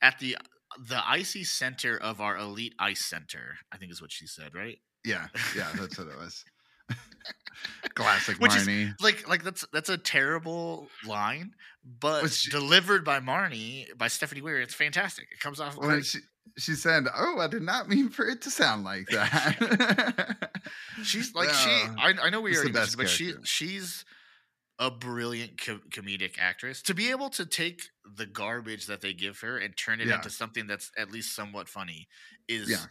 "At 0.00 0.20
the 0.20 0.36
the 0.78 1.02
icy 1.06 1.42
center 1.44 1.96
of 1.96 2.20
our 2.20 2.36
elite 2.36 2.74
ice 2.78 3.04
center." 3.04 3.56
I 3.72 3.76
think 3.76 3.90
is 3.90 4.00
what 4.00 4.12
she 4.12 4.26
said, 4.26 4.54
right? 4.54 4.78
yeah, 5.04 5.26
yeah, 5.54 5.68
that's 5.74 5.98
what 5.98 6.06
it 6.08 6.16
was. 6.16 6.44
Classic 7.94 8.38
Which 8.38 8.54
is- 8.56 8.66
Marnie. 8.66 8.94
Like 9.00 9.28
like 9.28 9.42
that's 9.42 9.64
that's 9.72 9.88
a 9.88 9.98
terrible 9.98 10.88
line, 11.06 11.52
but 12.00 12.30
she- 12.30 12.50
delivered 12.50 13.04
by 13.04 13.20
Marnie 13.20 13.86
by 13.98 14.08
Stephanie 14.08 14.42
Weir, 14.42 14.60
it's 14.60 14.74
fantastic. 14.74 15.26
It 15.32 15.40
comes 15.40 15.60
off 15.60 15.76
great. 15.76 16.04
she, 16.04 16.20
she 16.58 16.74
said, 16.74 17.06
"Oh, 17.14 17.38
I 17.40 17.48
did 17.48 17.62
not 17.62 17.88
mean 17.88 18.08
for 18.10 18.26
it 18.26 18.42
to 18.42 18.50
sound 18.50 18.84
like 18.84 19.06
that." 19.08 20.50
She's 21.02 21.34
like 21.34 21.50
she. 21.50 21.70
I, 21.70 22.14
I 22.22 22.30
know 22.30 22.40
we 22.40 22.50
it's 22.50 22.60
the 22.60 22.64
already 22.68 22.78
mentioned, 22.78 22.96
but 22.98 23.08
she 23.08 23.34
she's 23.44 24.04
a 24.78 24.90
brilliant 24.90 25.60
co- 25.64 25.80
comedic 25.90 26.34
actress. 26.38 26.82
To 26.82 26.94
be 26.94 27.10
able 27.10 27.30
to 27.30 27.46
take 27.46 27.82
the 28.16 28.26
garbage 28.26 28.86
that 28.86 29.00
they 29.00 29.12
give 29.12 29.40
her 29.40 29.58
and 29.58 29.76
turn 29.76 30.00
it 30.00 30.08
Yeah. 30.08 30.16
into 30.16 30.30
something 30.30 30.66
that's 30.66 30.90
at 30.98 31.10
least 31.12 31.34
somewhat 31.34 31.68
funny 31.68 32.08
is, 32.48 32.68
Yeah. 32.70 32.84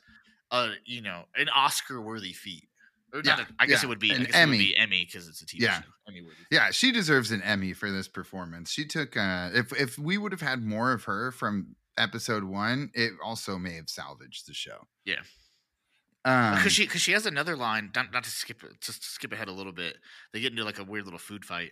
a 0.51 0.72
you 0.86 1.01
know, 1.01 1.25
an 1.36 1.50
Oscar 1.50 2.01
worthy 2.01 2.34
feat. 2.34 2.70
Or 3.13 3.22
Yeah, 3.24 3.41
a, 3.41 3.46
I 3.60 3.65
guess 3.67 3.84
yeah, 3.84 3.88
it 3.88 3.89
would 3.89 4.00
be 4.00 4.12
an 4.12 4.25
Emmy. 4.34 4.58
be 4.58 4.77
Emmy 4.77 5.05
because 5.05 5.27
it's 5.27 5.41
a 5.41 5.46
TV 5.46 5.62
Yeah. 5.62 5.82
show. 5.82 5.88
Emmy 6.08 6.22
yeah, 6.51 6.72
she 6.72 6.91
deserves 6.91 7.32
an 7.32 7.41
Emmy 7.43 7.74
for 7.74 7.91
this 7.91 8.08
performance. 8.08 8.72
She 8.72 8.86
took 8.86 9.15
uh 9.17 9.50
if 9.53 9.72
if 9.74 9.98
we 10.00 10.17
would 10.17 10.32
have 10.32 10.41
had 10.41 10.63
more 10.63 10.91
of 10.93 11.03
her 11.03 11.32
from 11.32 11.75
episode 11.97 12.43
1, 12.43 12.91
it 12.93 13.13
also 13.23 13.57
may 13.57 13.75
have 13.75 13.89
salvaged 13.89 14.47
the 14.47 14.53
show. 14.53 14.88
Yeah. 15.05 15.21
Um, 16.25 16.55
because 16.55 16.71
she 16.71 16.85
because 16.85 17.01
she 17.01 17.12
has 17.12 17.25
another 17.25 17.57
line. 17.57 17.91
Not, 17.93 18.13
not 18.13 18.23
to 18.23 18.29
skip 18.29 18.62
just 18.79 19.03
to 19.03 19.09
skip 19.09 19.33
ahead 19.33 19.50
a 19.50 19.51
little 19.51 19.73
bit. 19.73 19.97
They 20.31 20.39
get 20.39 20.51
into 20.51 20.63
like 20.63 20.79
a 20.79 20.83
weird 20.85 21.03
little 21.03 21.19
food 21.19 21.43
fight, 21.43 21.71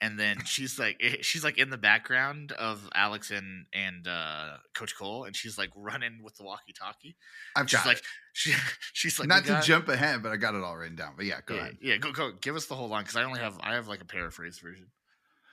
and 0.00 0.16
then 0.20 0.38
she's 0.44 0.78
like 0.78 1.00
eh, 1.00 1.16
she's 1.20 1.42
like 1.42 1.58
in 1.58 1.70
the 1.70 1.78
background 1.78 2.52
of 2.52 2.88
Alex 2.94 3.32
and 3.32 3.66
and 3.72 4.06
uh, 4.06 4.58
Coach 4.72 4.96
Cole, 4.96 5.24
and 5.24 5.34
she's 5.34 5.58
like 5.58 5.70
running 5.74 6.22
with 6.22 6.36
the 6.36 6.44
walkie-talkie. 6.44 7.16
I've 7.56 7.68
She's 7.68 7.80
got 7.80 7.86
like 7.86 7.96
it. 7.98 8.04
she 8.34 8.54
she's 8.92 9.18
like 9.18 9.26
not 9.26 9.42
to 9.42 9.48
got-" 9.48 9.64
jump 9.64 9.88
ahead, 9.88 10.22
but 10.22 10.30
I 10.30 10.36
got 10.36 10.54
it 10.54 10.62
all 10.62 10.76
written 10.76 10.94
down. 10.94 11.14
But 11.16 11.26
yeah, 11.26 11.40
go 11.44 11.56
yeah, 11.56 11.60
ahead. 11.60 11.78
yeah, 11.82 11.96
go 11.96 12.12
go 12.12 12.30
give 12.40 12.54
us 12.54 12.66
the 12.66 12.76
whole 12.76 12.88
line 12.88 13.02
because 13.02 13.16
I 13.16 13.24
only 13.24 13.40
have 13.40 13.58
I 13.60 13.74
have 13.74 13.88
like 13.88 14.00
a 14.00 14.06
paraphrase 14.06 14.60
version. 14.60 14.86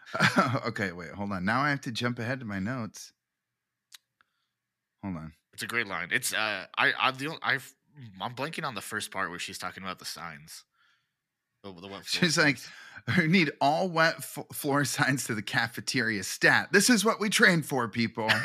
okay, 0.67 0.91
wait, 0.91 1.09
hold 1.09 1.31
on. 1.31 1.45
Now 1.45 1.61
I 1.61 1.71
have 1.71 1.81
to 1.81 1.91
jump 1.91 2.19
ahead 2.19 2.39
to 2.41 2.45
my 2.45 2.59
notes. 2.59 3.11
Hold 5.05 5.17
on. 5.17 5.33
It's 5.53 5.61
a 5.61 5.67
great 5.67 5.87
line. 5.87 6.09
It's 6.11 6.33
uh 6.33 6.65
I 6.77 6.93
I 6.99 7.11
the 7.11 7.27
only, 7.27 7.39
I 7.43 7.59
I'm 8.21 8.33
blanking 8.33 8.65
on 8.65 8.73
the 8.75 8.81
first 8.81 9.11
part 9.11 9.29
where 9.29 9.39
she's 9.39 9.57
talking 9.59 9.83
about 9.83 9.99
the 9.99 10.05
signs. 10.05 10.63
The, 11.63 11.71
the 11.73 11.87
wet 11.87 12.05
She's 12.05 12.37
like. 12.37 12.57
I 13.07 13.27
need 13.27 13.51
all 13.61 13.87
wet 13.87 14.15
f- 14.17 14.39
floor 14.51 14.83
signs 14.83 15.25
to 15.25 15.35
the 15.35 15.43
cafeteria 15.43 16.23
stat. 16.23 16.69
This 16.71 16.89
is 16.89 17.05
what 17.05 17.19
we 17.19 17.29
train 17.29 17.61
for, 17.61 17.87
people. 17.87 18.29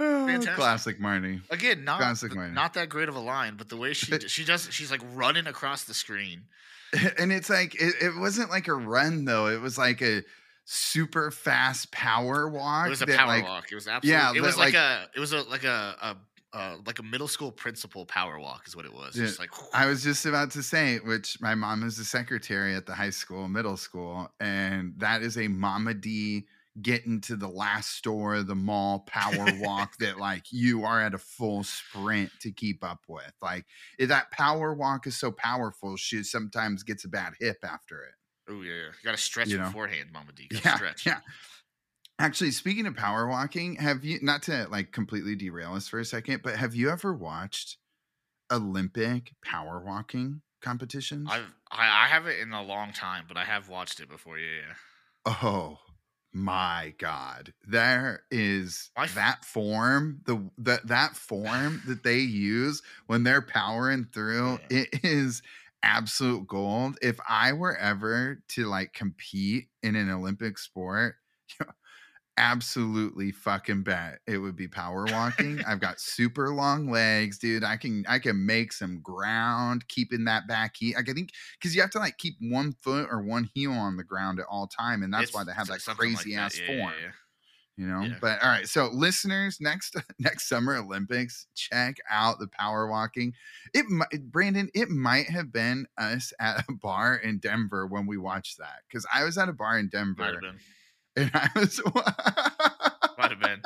Oh, 0.00 0.40
classic 0.56 0.98
Marnie. 0.98 1.42
Again, 1.50 1.84
not 1.84 2.00
Classic 2.00 2.32
Marnie. 2.32 2.54
not 2.54 2.74
that 2.74 2.88
great 2.88 3.08
of 3.08 3.14
a 3.14 3.20
line, 3.20 3.54
but 3.56 3.68
the 3.68 3.76
way 3.76 3.92
she 3.92 4.18
she 4.26 4.44
does 4.44 4.68
she's 4.72 4.90
like 4.90 5.02
running 5.12 5.46
across 5.46 5.84
the 5.84 5.94
screen. 5.94 6.44
And 7.18 7.32
it's 7.32 7.48
like, 7.48 7.74
it, 7.74 7.94
it 8.02 8.18
wasn't 8.18 8.50
like 8.50 8.68
a 8.68 8.74
run, 8.74 9.24
though. 9.24 9.46
It 9.46 9.60
was 9.60 9.78
like 9.78 10.02
a 10.02 10.22
super 10.64 11.30
fast 11.30 11.90
power 11.92 12.48
walk. 12.48 12.86
It 12.86 12.90
was 12.90 13.02
a 13.02 13.06
that, 13.06 13.18
power 13.18 13.28
like, 13.28 13.44
walk. 13.44 13.72
It 13.72 13.74
was 13.74 13.88
absolutely. 13.88 14.10
Yeah, 14.10 14.32
it 14.34 14.42
was 14.42 14.56
like, 14.56 14.74
like- 14.74 14.82
a. 14.82 15.08
It 15.14 15.20
was 15.20 15.32
a 15.32 15.42
like 15.42 15.64
a, 15.64 15.96
a 16.00 16.16
uh, 16.52 16.76
like 16.86 16.98
a 16.98 17.02
middle 17.02 17.28
school 17.28 17.50
principal 17.50 18.04
power 18.04 18.38
walk 18.38 18.66
is 18.66 18.76
what 18.76 18.84
it 18.84 18.92
was. 18.92 19.16
Yeah, 19.16 19.24
Just 19.24 19.38
like 19.38 19.50
I 19.72 19.86
was 19.86 20.02
just 20.02 20.26
about 20.26 20.50
to 20.52 20.62
say, 20.62 20.98
which 20.98 21.40
my 21.40 21.54
mom 21.54 21.82
is 21.82 21.98
a 21.98 22.04
secretary 22.04 22.74
at 22.74 22.86
the 22.86 22.94
high 22.94 23.10
school, 23.10 23.48
middle 23.48 23.76
school, 23.76 24.30
and 24.38 24.94
that 24.98 25.22
is 25.22 25.38
a 25.38 25.48
Mama 25.48 25.94
D 25.94 26.46
get 26.80 27.04
into 27.04 27.36
the 27.36 27.48
last 27.48 27.90
store 27.90 28.36
of 28.36 28.46
the 28.46 28.54
mall 28.54 29.00
power 29.00 29.46
walk 29.60 29.96
that 29.98 30.18
like 30.18 30.44
you 30.50 30.84
are 30.84 31.02
at 31.02 31.12
a 31.12 31.18
full 31.18 31.62
sprint 31.64 32.30
to 32.40 32.50
keep 32.50 32.82
up 32.84 33.00
with. 33.08 33.32
Like 33.40 33.66
if 33.98 34.08
that 34.08 34.30
power 34.30 34.72
walk 34.74 35.06
is 35.06 35.16
so 35.16 35.30
powerful, 35.30 35.96
she 35.96 36.22
sometimes 36.22 36.82
gets 36.82 37.04
a 37.04 37.08
bad 37.08 37.34
hip 37.38 37.58
after 37.62 38.02
it. 38.02 38.14
Oh 38.48 38.62
yeah, 38.62 38.72
yeah. 38.72 38.78
you 38.86 39.04
got 39.04 39.12
to 39.12 39.22
stretch 39.22 39.48
You 39.48 39.58
know? 39.58 39.64
beforehand, 39.66 40.10
Mama 40.12 40.32
D. 40.34 40.48
Yeah, 40.50 40.76
stretch. 40.76 41.06
yeah. 41.06 41.20
Actually, 42.18 42.50
speaking 42.52 42.86
of 42.86 42.94
power 42.94 43.26
walking, 43.26 43.76
have 43.76 44.04
you 44.04 44.18
not 44.22 44.42
to 44.44 44.66
like 44.70 44.92
completely 44.92 45.34
derail 45.34 45.74
us 45.74 45.88
for 45.88 45.98
a 45.98 46.04
second, 46.04 46.42
but 46.42 46.56
have 46.56 46.74
you 46.74 46.90
ever 46.90 47.12
watched 47.12 47.78
Olympic 48.50 49.32
power 49.44 49.80
walking 49.84 50.42
competitions? 50.60 51.28
I've 51.30 51.52
I, 51.70 52.04
I 52.04 52.08
haven't 52.08 52.38
in 52.38 52.52
a 52.52 52.62
long 52.62 52.92
time, 52.92 53.24
but 53.26 53.36
I 53.36 53.44
have 53.44 53.68
watched 53.68 54.00
it 54.00 54.08
before. 54.08 54.38
Yeah, 54.38 54.46
yeah. 54.68 55.34
Oh 55.42 55.78
my 56.32 56.94
god. 56.98 57.52
There 57.66 58.22
is 58.30 58.90
f- 58.96 59.14
that 59.14 59.44
form, 59.44 60.20
the 60.26 60.50
that 60.58 60.86
that 60.88 61.16
form 61.16 61.82
that 61.86 62.02
they 62.04 62.18
use 62.18 62.82
when 63.06 63.22
they're 63.24 63.42
powering 63.42 64.04
through, 64.12 64.58
Yeah. 64.70 64.82
it 64.82 65.00
is 65.04 65.42
absolute 65.82 66.46
gold. 66.46 66.98
If 67.02 67.18
I 67.28 67.52
were 67.52 67.76
ever 67.76 68.42
to 68.50 68.66
like 68.66 68.92
compete 68.92 69.68
in 69.82 69.96
an 69.96 70.10
Olympic 70.10 70.58
sport, 70.58 71.16
absolutely 72.38 73.30
fucking 73.30 73.82
bet 73.82 74.20
it 74.26 74.38
would 74.38 74.56
be 74.56 74.68
power 74.68 75.08
walking. 75.08 75.62
I've 75.64 75.80
got 75.80 76.00
super 76.00 76.50
long 76.50 76.90
legs, 76.90 77.38
dude. 77.38 77.64
I 77.64 77.76
can 77.76 78.04
I 78.08 78.18
can 78.18 78.46
make 78.46 78.72
some 78.72 79.00
ground 79.02 79.88
keeping 79.88 80.24
that 80.24 80.48
back 80.48 80.76
heel. 80.76 80.96
I 80.98 81.02
think 81.02 81.30
because 81.60 81.74
you 81.74 81.82
have 81.82 81.90
to 81.90 81.98
like 81.98 82.18
keep 82.18 82.34
one 82.40 82.72
foot 82.72 83.08
or 83.10 83.22
one 83.22 83.50
heel 83.54 83.72
on 83.72 83.96
the 83.96 84.04
ground 84.04 84.40
at 84.40 84.46
all 84.50 84.66
time, 84.66 85.02
and 85.02 85.12
that's 85.12 85.32
It's 85.32 85.34
why 85.34 85.44
they 85.44 85.52
have 85.52 85.68
that 85.68 85.80
something 85.80 86.12
like 86.12 86.28
crazy 86.28 86.34
that. 86.34 86.36
ass 86.36 86.58
Yeah, 86.58 86.66
form. 86.66 86.94
yeah, 86.94 86.96
yeah. 87.00 87.12
You 87.82 87.88
know, 87.88 88.02
Yeah. 88.02 88.14
but 88.20 88.40
all 88.44 88.48
right. 88.48 88.68
So, 88.68 88.88
listeners, 88.92 89.58
next 89.60 89.96
next 90.20 90.48
summer 90.48 90.76
Olympics, 90.76 91.46
check 91.56 91.96
out 92.08 92.38
the 92.38 92.46
power 92.46 92.86
walking. 92.88 93.34
It 93.74 93.86
might, 93.88 94.22
Brandon, 94.30 94.68
it 94.72 94.88
might 94.88 95.28
have 95.30 95.52
been 95.52 95.86
us 95.98 96.32
at 96.38 96.64
a 96.68 96.72
bar 96.72 97.16
in 97.16 97.38
Denver 97.38 97.86
when 97.86 98.06
we 98.06 98.18
watched 98.18 98.58
that 98.58 98.82
because 98.88 99.04
I 99.12 99.24
was 99.24 99.36
at 99.36 99.48
a 99.48 99.52
bar 99.52 99.78
in 99.78 99.90
Might 99.92 99.98
have 99.98 100.16
Denver 100.16 100.40
been. 100.40 100.58
and 101.24 101.30
I 101.34 101.48
was 101.56 101.80
Might 103.18 103.30
have 103.30 103.40
been. 103.40 103.62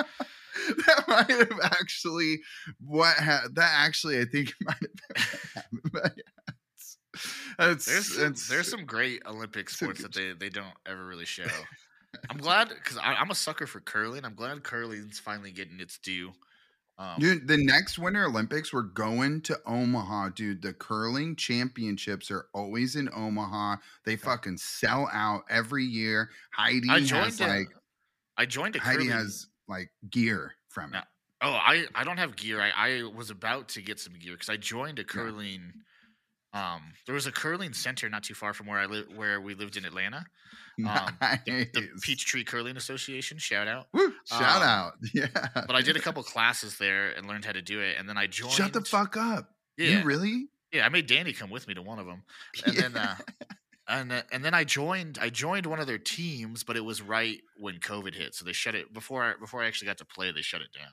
that 0.87 1.05
might 1.09 1.31
have 1.31 1.61
actually 1.65 2.41
what 2.81 3.17
ha- 3.19 3.49
that 3.53 3.71
actually 3.77 4.19
I 4.21 4.25
think 4.25 4.55
might 4.63 4.77
have 4.81 5.27
been. 5.73 5.81
But 5.93 6.13
yeah, 6.17 6.55
it's, 6.73 6.97
it's, 7.59 7.87
There's 7.87 8.15
some, 8.15 8.35
there's 8.55 8.71
some 8.71 8.85
great 8.87 9.23
Olympic 9.27 9.69
sports 9.71 10.01
that 10.03 10.15
they, 10.15 10.33
they 10.33 10.49
don't 10.49 10.75
ever 10.87 11.05
really 11.07 11.27
show. 11.27 11.45
I'm 12.31 12.39
glad 12.39 12.69
because 12.69 12.99
I'm 13.03 13.31
a 13.31 13.35
sucker 13.35 13.67
for 13.67 13.81
curling. 13.81 14.25
I'm 14.25 14.35
glad 14.35 14.63
curling's 14.63 15.19
finally 15.19 15.51
getting 15.51 15.81
its 15.81 15.99
due. 15.99 16.33
Um, 16.99 17.17
Dude, 17.19 17.47
the 17.47 17.59
next 17.59 17.99
Winter 17.99 18.25
Olympics, 18.25 18.73
we're 18.73 18.83
going 18.83 19.43
to 19.43 19.59
Omaha, 19.67 20.31
dude. 20.31 20.63
The 20.63 20.73
curling 20.73 21.37
championships 21.37 22.31
are 22.31 22.47
always 22.55 22.97
in 22.97 23.11
Omaha. 23.15 23.77
They 24.05 24.17
fucking 24.17 24.57
sell 24.57 25.09
out 25.13 25.43
every 25.51 25.85
year. 25.85 26.31
Heidi 26.53 26.89
I 26.89 27.01
has 27.01 27.39
a, 27.41 27.47
like 27.47 27.69
I 28.39 28.47
joined 28.47 28.77
a 28.77 28.81
Heidi 28.81 29.09
curling. 29.09 29.11
has 29.11 29.47
like 29.69 29.91
gear 30.11 30.55
from 30.69 30.95
it. 30.95 30.97
Yeah. 30.97 31.05
Oh, 31.43 31.53
I 31.53 31.85
I 31.95 32.05
don't 32.05 32.17
have 32.17 32.35
gear. 32.35 32.63
I 32.63 32.71
I 32.75 33.03
was 33.15 33.29
about 33.29 33.69
to 33.71 33.83
get 33.83 34.01
some 34.01 34.15
gear 34.15 34.33
because 34.33 34.49
I 34.49 34.57
joined 34.57 34.99
a 34.99 35.05
curling. 35.05 35.75
Um, 36.57 36.93
there 37.05 37.15
was 37.15 37.27
a 37.27 37.33
curling 37.33 37.73
center 37.75 38.09
not 38.09 38.23
too 38.23 38.35
far 38.35 38.55
from 38.55 38.67
where 38.67 38.79
I 38.79 38.87
live, 38.87 39.07
where 39.15 39.41
we 39.41 39.55
lived 39.55 39.77
in 39.77 39.85
Atlanta. 39.85 40.25
Um, 40.79 41.17
the, 41.47 41.69
the 41.73 41.81
Nice. 41.81 41.89
Peachtree 42.03 42.45
Curling 42.45 42.77
Association. 42.77 43.39
Shout 43.39 43.67
out. 43.67 43.87
Woo, 43.93 44.13
shout 44.25 44.63
um, 44.63 44.63
out. 44.63 44.93
Yeah. 45.15 45.27
But 45.55 45.75
I 45.75 45.83
did 45.83 45.97
a 45.97 46.01
couple 46.01 46.23
classes 46.23 46.77
there 46.79 47.11
and 47.11 47.27
learned 47.27 47.45
how 47.45 47.53
to 47.53 47.63
do 47.63 47.81
it, 47.81 47.97
and 47.99 48.09
then 48.09 48.17
I 48.17 48.27
joined. 48.27 48.53
Shut 48.53 48.73
the 48.73 48.83
fuck 48.83 49.17
up. 49.17 49.51
Yeah, 49.77 49.99
You 49.99 50.05
really? 50.05 50.49
yeah. 50.73 50.85
I 50.87 50.89
made 50.89 51.07
Danny 51.07 51.33
come 51.33 51.51
with 51.51 51.67
me 51.69 51.75
to 51.75 51.83
one 51.83 51.99
of 51.99 52.07
them, 52.07 52.25
and 52.67 52.77
then 52.77 52.97
uh, 52.97 53.17
and 53.89 54.13
uh, 54.13 54.23
and 54.33 54.45
then 54.45 54.55
I 54.55 54.65
joined. 54.65 55.19
I 55.21 55.31
joined 55.31 55.67
one 55.67 55.81
of 55.81 55.87
their 55.87 55.99
teams, 55.99 56.63
but 56.65 56.77
it 56.77 56.85
was 56.85 57.03
right 57.03 57.41
when 57.59 57.79
COVID 57.79 58.15
hit, 58.15 58.35
so 58.35 58.45
they 58.45 58.53
shut 58.53 58.75
it 58.75 58.93
before. 58.93 59.23
I, 59.25 59.33
before 59.39 59.63
I 59.63 59.67
actually 59.67 59.87
got 59.87 59.99
to 59.99 60.05
play, 60.05 60.31
they 60.33 60.43
shut 60.43 60.61
it 60.61 60.69
down. 60.73 60.93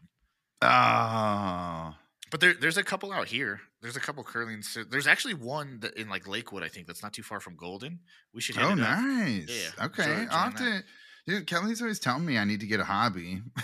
Oh. 0.61 1.95
But 2.33 2.39
there, 2.39 2.55
there's 2.55 2.77
a 2.77 2.83
couple 2.83 3.11
out 3.11 3.27
here. 3.27 3.61
There's 3.83 3.95
a 3.95 3.99
couple 3.99 4.23
curling. 4.23 4.63
There's 4.89 5.05
actually 5.05 5.35
one 5.35 5.79
that 5.81 5.93
in 5.93 6.09
like 6.09 6.27
Lakewood, 6.27 6.63
I 6.63 6.67
think 6.67 6.87
that's 6.87 7.03
not 7.03 7.13
too 7.13 7.21
far 7.21 7.39
from 7.39 7.55
Golden. 7.55 7.99
We 8.33 8.41
should. 8.41 8.57
Oh, 8.57 8.73
nice. 8.73 9.49
Yeah, 9.77 9.85
okay. 9.85 10.03
join- 10.03 10.27
I'll 10.31 10.45
have 10.45 10.55
to. 10.55 10.83
Dude, 11.27 11.45
Kelly's 11.45 11.79
always 11.79 11.99
telling 11.99 12.25
me 12.25 12.39
I 12.39 12.43
need 12.43 12.59
to 12.61 12.65
get 12.65 12.79
a 12.79 12.85
hobby. 12.85 13.43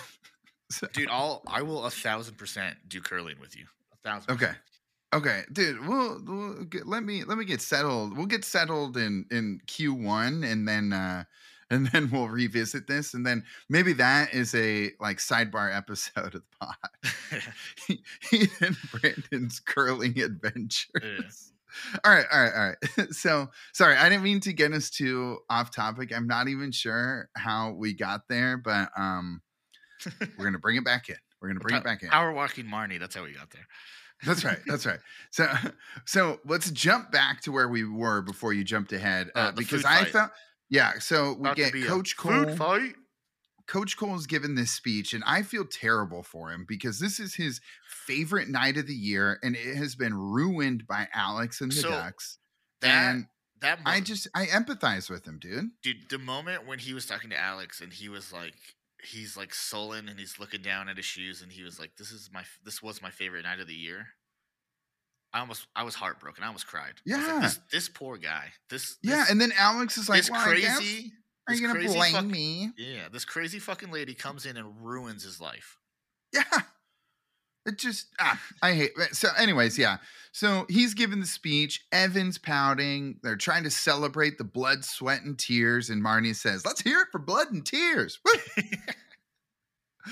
So- 0.72 0.86
dude. 0.94 1.10
I'll 1.10 1.42
I 1.48 1.64
will 1.64 1.84
a 1.88 1.90
thousand 1.90 2.38
percent 2.38 2.78
do 2.88 3.02
curling 3.02 3.40
with 3.42 3.58
you. 3.58 3.66
A 3.92 4.08
thousand. 4.08 4.34
Okay. 4.36 4.52
Okay, 5.16 5.42
dude. 5.52 5.84
We'll, 5.88 6.22
we'll 6.24 6.64
get, 6.66 6.86
let 6.86 7.02
me 7.02 7.24
let 7.24 7.40
me 7.40 7.46
get 7.46 7.62
settled. 7.62 8.16
We'll 8.16 8.28
get 8.28 8.46
settled 8.46 8.96
in 8.98 9.26
in 9.32 9.62
Q 9.66 9.96
one, 9.96 10.44
and 10.44 10.68
then 10.68 10.94
uh 10.94 11.24
and 11.70 11.88
then 11.88 12.10
we'll 12.12 12.30
revisit 12.30 12.88
this, 12.88 13.14
and 13.14 13.26
then 13.26 13.44
maybe 13.70 13.94
that 13.94 14.34
is 14.34 14.54
a 14.56 14.92
like 15.00 15.18
sidebar 15.18 15.76
episode 15.76 16.36
of 16.36 16.42
the 16.42 16.44
pod. 16.60 16.76
and 18.62 18.78
Brandon's 18.92 19.60
curling 19.60 20.20
adventures. 20.20 21.52
All 22.04 22.12
right, 22.12 22.26
all 22.32 22.42
right, 22.42 22.54
all 22.54 22.68
right. 22.98 23.14
So 23.14 23.50
sorry, 23.74 23.96
I 23.96 24.10
didn't 24.10 24.24
mean 24.24 24.40
to 24.42 24.54
get 24.54 24.74
us 24.74 24.90
too 24.90 25.40
off 25.50 25.74
topic. 25.74 26.12
I'm 26.16 26.28
not 26.28 26.48
even 26.48 26.72
sure 26.72 27.30
how 27.36 27.72
we 27.72 27.94
got 27.94 28.28
there, 28.28 28.58
but 28.58 28.90
um, 28.98 29.42
we're 30.38 30.46
gonna 30.46 30.60
bring 30.60 30.78
it 30.78 30.86
back 30.86 31.10
in. 31.10 31.16
We're 31.42 31.50
gonna 31.50 31.60
bring 31.60 31.76
it 31.76 31.84
back 31.84 32.04
in. 32.04 32.10
Power 32.10 32.34
walking 32.34 32.66
Marnie. 32.66 33.00
That's 33.00 33.16
how 33.16 33.24
we 33.24 33.34
got 33.34 33.52
there. 33.52 33.68
That's 34.26 34.44
right. 34.44 34.60
That's 34.68 34.86
right. 34.86 35.00
So, 35.32 35.48
so 36.06 36.40
let's 36.46 36.72
jump 36.72 37.10
back 37.12 37.42
to 37.42 37.54
where 37.54 37.70
we 37.70 37.86
were 37.86 38.22
before 38.22 38.52
you 38.52 38.66
jumped 38.66 38.92
ahead, 38.92 39.30
uh, 39.34 39.40
Uh, 39.40 39.52
because 39.54 39.86
I 39.86 40.04
fight. 40.04 40.30
Yeah. 40.70 40.94
So 41.00 41.34
we 41.34 41.42
About 41.42 41.58
get 41.58 41.74
Coach 41.86 42.14
food 42.14 42.48
Cole. 42.48 42.56
fight. 42.56 42.96
Coach 43.68 43.98
Cole 43.98 44.10
Cole's 44.10 44.26
given 44.26 44.56
this 44.56 44.72
speech, 44.72 45.14
and 45.14 45.24
I 45.28 45.44
feel 45.44 45.64
terrible 45.64 46.24
for 46.24 46.52
him 46.52 46.66
because 46.68 47.00
this 47.00 47.20
is 47.20 47.36
his 47.36 47.62
favorite 47.88 48.48
night 48.50 48.78
of 48.78 48.88
the 48.88 48.96
year, 48.96 49.40
and 49.44 49.56
it 49.56 49.76
has 49.76 49.96
been 49.96 50.16
ruined 50.16 50.88
by 50.88 51.08
Alex 51.14 51.62
and 51.62 51.72
the 51.72 51.76
So, 51.76 51.90
Ducks. 51.90 52.40
That 52.82 53.14
and 53.14 53.26
that 53.62 53.80
I 53.86 54.00
just 54.02 54.28
I 54.34 54.46
empathize 54.46 55.10
with 55.10 55.26
him, 55.26 55.38
dude. 55.40 55.70
dude, 55.84 56.10
the 56.10 56.18
moment 56.18 56.66
when 56.66 56.80
he 56.80 56.94
was 56.94 57.06
talking 57.06 57.30
to 57.30 57.38
Alex 57.38 57.82
and 57.82 57.94
he 57.94 58.10
was 58.10 58.34
like, 58.34 58.56
he's 59.04 59.38
like 59.38 59.54
sullen 59.54 60.10
and 60.10 60.20
he's 60.20 60.40
looking 60.40 60.62
down 60.62 60.90
at 60.90 60.98
his 60.98 61.06
shoes 61.06 61.42
and 61.42 61.52
he 61.52 61.62
was 61.62 61.80
like, 61.80 61.92
"This 61.98 62.10
is 62.12 62.30
my 62.34 62.44
this 62.64 62.82
was 62.82 63.02
my 63.02 63.12
favorite 63.12 63.44
night 63.44 63.60
of 63.60 63.68
the 63.68 63.76
year." 63.76 64.08
I 65.34 65.40
almost 65.42 65.68
I 65.76 65.84
was 65.84 65.96
heartbroken. 65.96 66.44
I 66.44 66.48
almost 66.48 66.68
cried. 66.68 66.94
Was 67.06 67.14
like, 67.16 67.28
Yeah. 67.28 67.40
this, 67.42 67.60
this 67.72 67.90
poor 67.90 68.18
guy. 68.18 68.46
This 68.70 68.98
Yeah, 69.04 69.18
this, 69.18 69.32
and 69.32 69.40
then 69.42 69.52
Alex 69.58 69.98
is 69.98 70.10
like, 70.10 70.22
this 70.22 70.32
well, 70.32 70.44
crazy. 70.44 71.14
Are 71.48 71.54
you 71.54 71.68
gonna 71.68 71.80
blame 71.80 72.14
fuck- 72.14 72.26
me? 72.26 72.72
Yeah, 72.78 73.10
this 73.12 73.26
crazy 73.26 73.60
fucking 73.60 73.92
lady 73.92 74.14
comes 74.14 74.46
in 74.46 74.58
and 74.58 74.82
ruins 74.82 75.24
his 75.24 75.40
life. 75.42 75.78
Yeah. 76.34 76.44
It 77.66 77.78
just 77.78 78.08
ah, 78.20 78.40
I 78.62 78.74
hate 78.74 78.92
so 79.12 79.28
anyways, 79.38 79.78
yeah. 79.78 79.98
So 80.32 80.66
he's 80.70 80.94
giving 80.94 81.20
the 81.20 81.28
speech, 81.28 81.86
Evan's 81.92 82.38
pouting, 82.38 83.20
they're 83.22 83.36
trying 83.36 83.64
to 83.64 83.70
celebrate 83.70 84.38
the 84.38 84.44
blood, 84.44 84.86
sweat, 84.86 85.24
and 85.24 85.38
tears, 85.38 85.90
and 85.90 86.04
Marnie 86.04 86.36
says, 86.36 86.66
Let's 86.66 86.82
hear 86.82 87.02
it 87.02 87.08
for 87.12 87.20
blood 87.20 87.52
and 87.52 87.66
tears. 87.66 88.20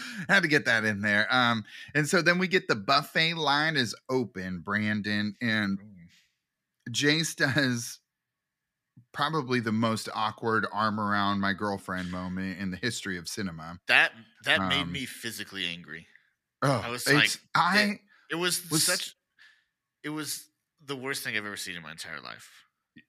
Had 0.29 0.43
to 0.43 0.47
get 0.49 0.65
that 0.65 0.83
in 0.85 1.01
there. 1.01 1.27
Um, 1.33 1.63
and 1.93 2.07
so 2.07 2.21
then 2.21 2.37
we 2.39 2.47
get 2.47 2.67
the 2.67 2.75
buffet 2.75 3.35
line 3.35 3.75
is 3.77 3.95
open, 4.09 4.59
Brandon, 4.59 5.35
and 5.41 5.79
Jace 6.91 7.35
does 7.35 7.99
probably 9.13 9.59
the 9.59 9.71
most 9.71 10.09
awkward 10.13 10.65
arm 10.71 10.99
around 10.99 11.39
my 11.39 11.53
girlfriend 11.53 12.11
moment 12.11 12.59
in 12.59 12.71
the 12.71 12.77
history 12.77 13.17
of 13.17 13.27
cinema. 13.27 13.79
That 13.87 14.11
that 14.45 14.61
made 14.69 14.81
Um, 14.81 14.91
me 14.91 15.05
physically 15.05 15.65
angry. 15.67 16.07
Oh, 16.61 16.71
I 16.83 16.89
was 16.89 17.07
like, 17.11 17.29
I 17.55 17.99
It 18.29 18.35
was, 18.35 18.69
Was- 18.69 18.83
such. 18.83 19.15
It 20.03 20.09
was 20.09 20.47
the 20.85 20.95
worst 20.95 21.23
thing 21.23 21.35
I've 21.35 21.45
ever 21.45 21.57
seen 21.57 21.75
in 21.75 21.81
my 21.81 21.91
entire 21.91 22.21
life. 22.21 22.49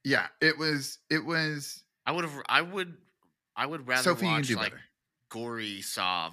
yeah, 0.04 0.26
it 0.40 0.58
was 0.58 0.98
it 1.10 1.24
was 1.24 1.82
I 2.06 2.12
would 2.12 2.24
have. 2.24 2.34
I 2.48 2.62
would. 2.62 2.96
I 3.56 3.66
would 3.66 3.86
rather 3.88 4.02
Sophie, 4.02 4.26
watch 4.26 4.50
like 4.50 4.70
better. 4.72 4.80
gory 5.30 5.82
sob 5.82 6.32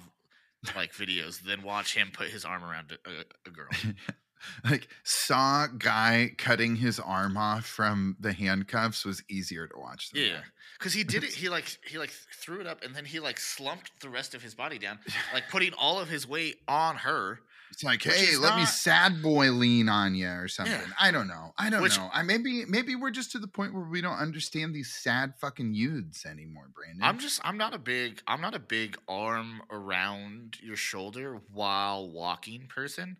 like 0.74 0.92
videos 0.92 1.42
than 1.42 1.62
watch 1.62 1.94
him 1.94 2.10
put 2.12 2.28
his 2.28 2.44
arm 2.44 2.64
around 2.64 2.96
a, 3.04 3.48
a, 3.48 3.50
girl. 3.50 3.68
like 4.64 4.88
saw 5.04 5.66
guy 5.66 6.32
cutting 6.38 6.76
his 6.76 6.98
arm 6.98 7.36
off 7.36 7.66
from 7.66 8.16
the 8.20 8.32
handcuffs 8.32 9.04
was 9.04 9.22
easier 9.28 9.66
to 9.66 9.78
watch. 9.78 10.10
than 10.12 10.22
Yeah, 10.22 10.40
because 10.78 10.92
he 10.92 11.04
did 11.04 11.24
it. 11.24 11.32
He 11.36 11.48
like 11.48 11.78
he 11.86 11.98
like 11.98 12.10
threw 12.10 12.60
it 12.60 12.66
up 12.66 12.82
and 12.84 12.94
then 12.94 13.04
he 13.04 13.20
like 13.20 13.38
slumped 13.38 13.90
the 14.00 14.08
rest 14.08 14.34
of 14.34 14.42
his 14.42 14.54
body 14.54 14.78
down, 14.78 14.98
like 15.34 15.48
putting 15.50 15.72
all 15.74 16.00
of 16.00 16.08
his 16.08 16.28
weight 16.28 16.56
on 16.68 16.96
her. 16.96 17.40
It's 17.70 17.82
like, 17.84 18.04
Which 18.04 18.14
hey, 18.14 18.36
let 18.36 18.56
me 18.56 18.64
sad 18.64 19.20
boy 19.22 19.50
lean 19.50 19.88
on 19.88 20.14
you 20.14 20.28
or 20.28 20.48
something. 20.48 20.72
Yeah. 20.74 20.86
I 21.00 21.10
don't 21.10 21.28
know. 21.28 21.52
I 21.58 21.68
don't 21.68 21.82
Which- 21.82 21.98
know. 21.98 22.08
I 22.12 22.22
maybe 22.22 22.64
maybe 22.66 22.94
we're 22.94 23.10
just 23.10 23.32
to 23.32 23.38
the 23.38 23.48
point 23.48 23.74
where 23.74 23.84
we 23.84 24.00
don't 24.00 24.16
understand 24.16 24.74
these 24.74 24.92
sad 24.92 25.34
fucking 25.40 25.74
youths 25.74 26.24
anymore, 26.24 26.68
Brandon. 26.74 27.02
I'm 27.02 27.18
just 27.18 27.40
I'm 27.44 27.58
not 27.58 27.74
a 27.74 27.78
big 27.78 28.22
I'm 28.26 28.40
not 28.40 28.54
a 28.54 28.58
big 28.60 28.96
arm 29.08 29.60
around 29.70 30.58
your 30.62 30.76
shoulder 30.76 31.40
while 31.52 32.10
walking 32.10 32.66
person. 32.68 33.18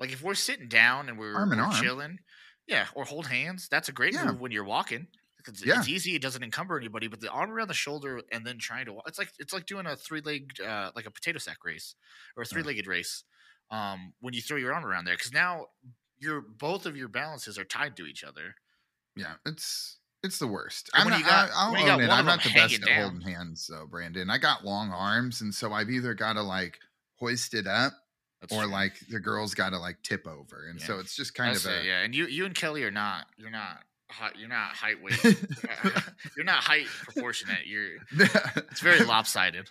Like 0.00 0.10
if 0.12 0.22
we're 0.22 0.34
sitting 0.34 0.68
down 0.68 1.08
and 1.08 1.18
we're, 1.18 1.34
Arm 1.36 1.50
we're 1.50 1.60
arm. 1.62 1.72
chilling, 1.72 2.18
yeah, 2.66 2.86
or 2.94 3.04
hold 3.04 3.26
hands. 3.28 3.68
That's 3.70 3.88
a 3.88 3.92
great 3.92 4.14
Yeah. 4.14 4.24
move 4.26 4.40
when 4.40 4.50
you're 4.52 4.64
walking. 4.64 5.06
It's, 5.46 5.64
Yeah. 5.64 5.78
it's 5.78 5.88
easy. 5.88 6.14
It 6.14 6.22
doesn't 6.22 6.42
encumber 6.42 6.76
anybody. 6.78 7.08
But 7.08 7.20
the 7.20 7.28
arm 7.30 7.50
around 7.50 7.68
the 7.68 7.74
shoulder 7.74 8.20
and 8.32 8.44
then 8.46 8.58
trying 8.58 8.86
to 8.86 8.92
walk, 8.94 9.04
it's 9.06 9.18
like 9.18 9.30
it's 9.38 9.52
like 9.52 9.66
doing 9.66 9.86
a 9.86 9.94
three 9.96 10.20
legged 10.20 10.60
uh, 10.60 10.90
like 10.96 11.06
a 11.06 11.10
potato 11.10 11.38
sack 11.38 11.58
race 11.64 11.94
or 12.36 12.42
a 12.42 12.46
three 12.46 12.62
legged 12.62 12.86
race. 12.86 13.24
Um, 13.72 14.12
when 14.20 14.34
you 14.34 14.42
throw 14.42 14.56
your 14.58 14.72
arm 14.74 14.84
around 14.84 15.06
there, 15.06 15.16
because 15.16 15.32
now 15.32 15.66
your 16.18 16.40
both 16.42 16.86
of 16.86 16.96
your 16.96 17.08
balances 17.08 17.58
are 17.58 17.64
tied 17.64 17.96
to 17.96 18.06
each 18.06 18.22
other. 18.22 18.54
yeah, 19.16 19.34
it's 19.46 19.96
it's 20.22 20.38
the 20.38 20.46
worst. 20.46 20.88
I'm 20.94 21.08
not, 21.08 21.22
got- 21.24 21.50
I, 21.50 21.52
I'll 21.56 21.72
when 21.72 21.80
you 21.80 21.86
got 21.86 21.94
own 22.00 22.04
it. 22.04 22.10
I'm 22.10 22.26
not 22.26 22.42
the 22.44 22.52
best 22.52 22.74
at 22.74 22.82
down. 22.86 23.00
holding 23.00 23.20
hands, 23.22 23.66
though, 23.68 23.86
Brandon. 23.86 24.30
I 24.30 24.38
got 24.38 24.64
long 24.64 24.90
arms, 24.92 25.40
and 25.40 25.52
so 25.52 25.72
I've 25.72 25.90
either 25.90 26.14
got 26.14 26.34
to 26.34 26.42
like 26.42 26.78
hoist 27.16 27.54
it 27.54 27.66
up 27.66 27.92
That's 28.40 28.52
or 28.52 28.62
true. 28.64 28.70
like 28.72 28.92
the 29.08 29.18
girl's 29.18 29.54
got 29.54 29.70
to 29.70 29.78
like 29.78 30.02
tip 30.02 30.26
over, 30.28 30.68
and 30.68 30.80
so 30.80 30.98
it's 31.00 31.16
just 31.16 31.34
kind 31.34 31.54
That's 31.54 31.64
of 31.64 31.72
a 31.72 31.80
it, 31.80 31.86
yeah. 31.86 32.02
And 32.02 32.14
you 32.14 32.26
you 32.26 32.44
and 32.44 32.54
Kelly 32.54 32.84
are 32.84 32.90
not 32.92 33.26
you're 33.36 33.50
not 33.50 33.78
you're 34.38 34.48
not 34.48 34.70
height 34.74 35.02
weight 35.02 35.22
you're 36.36 36.44
not 36.44 36.62
height 36.62 36.86
proportionate. 37.04 37.66
You're 37.66 37.96
it's 38.12 38.80
very 38.80 39.04
lopsided. 39.04 39.68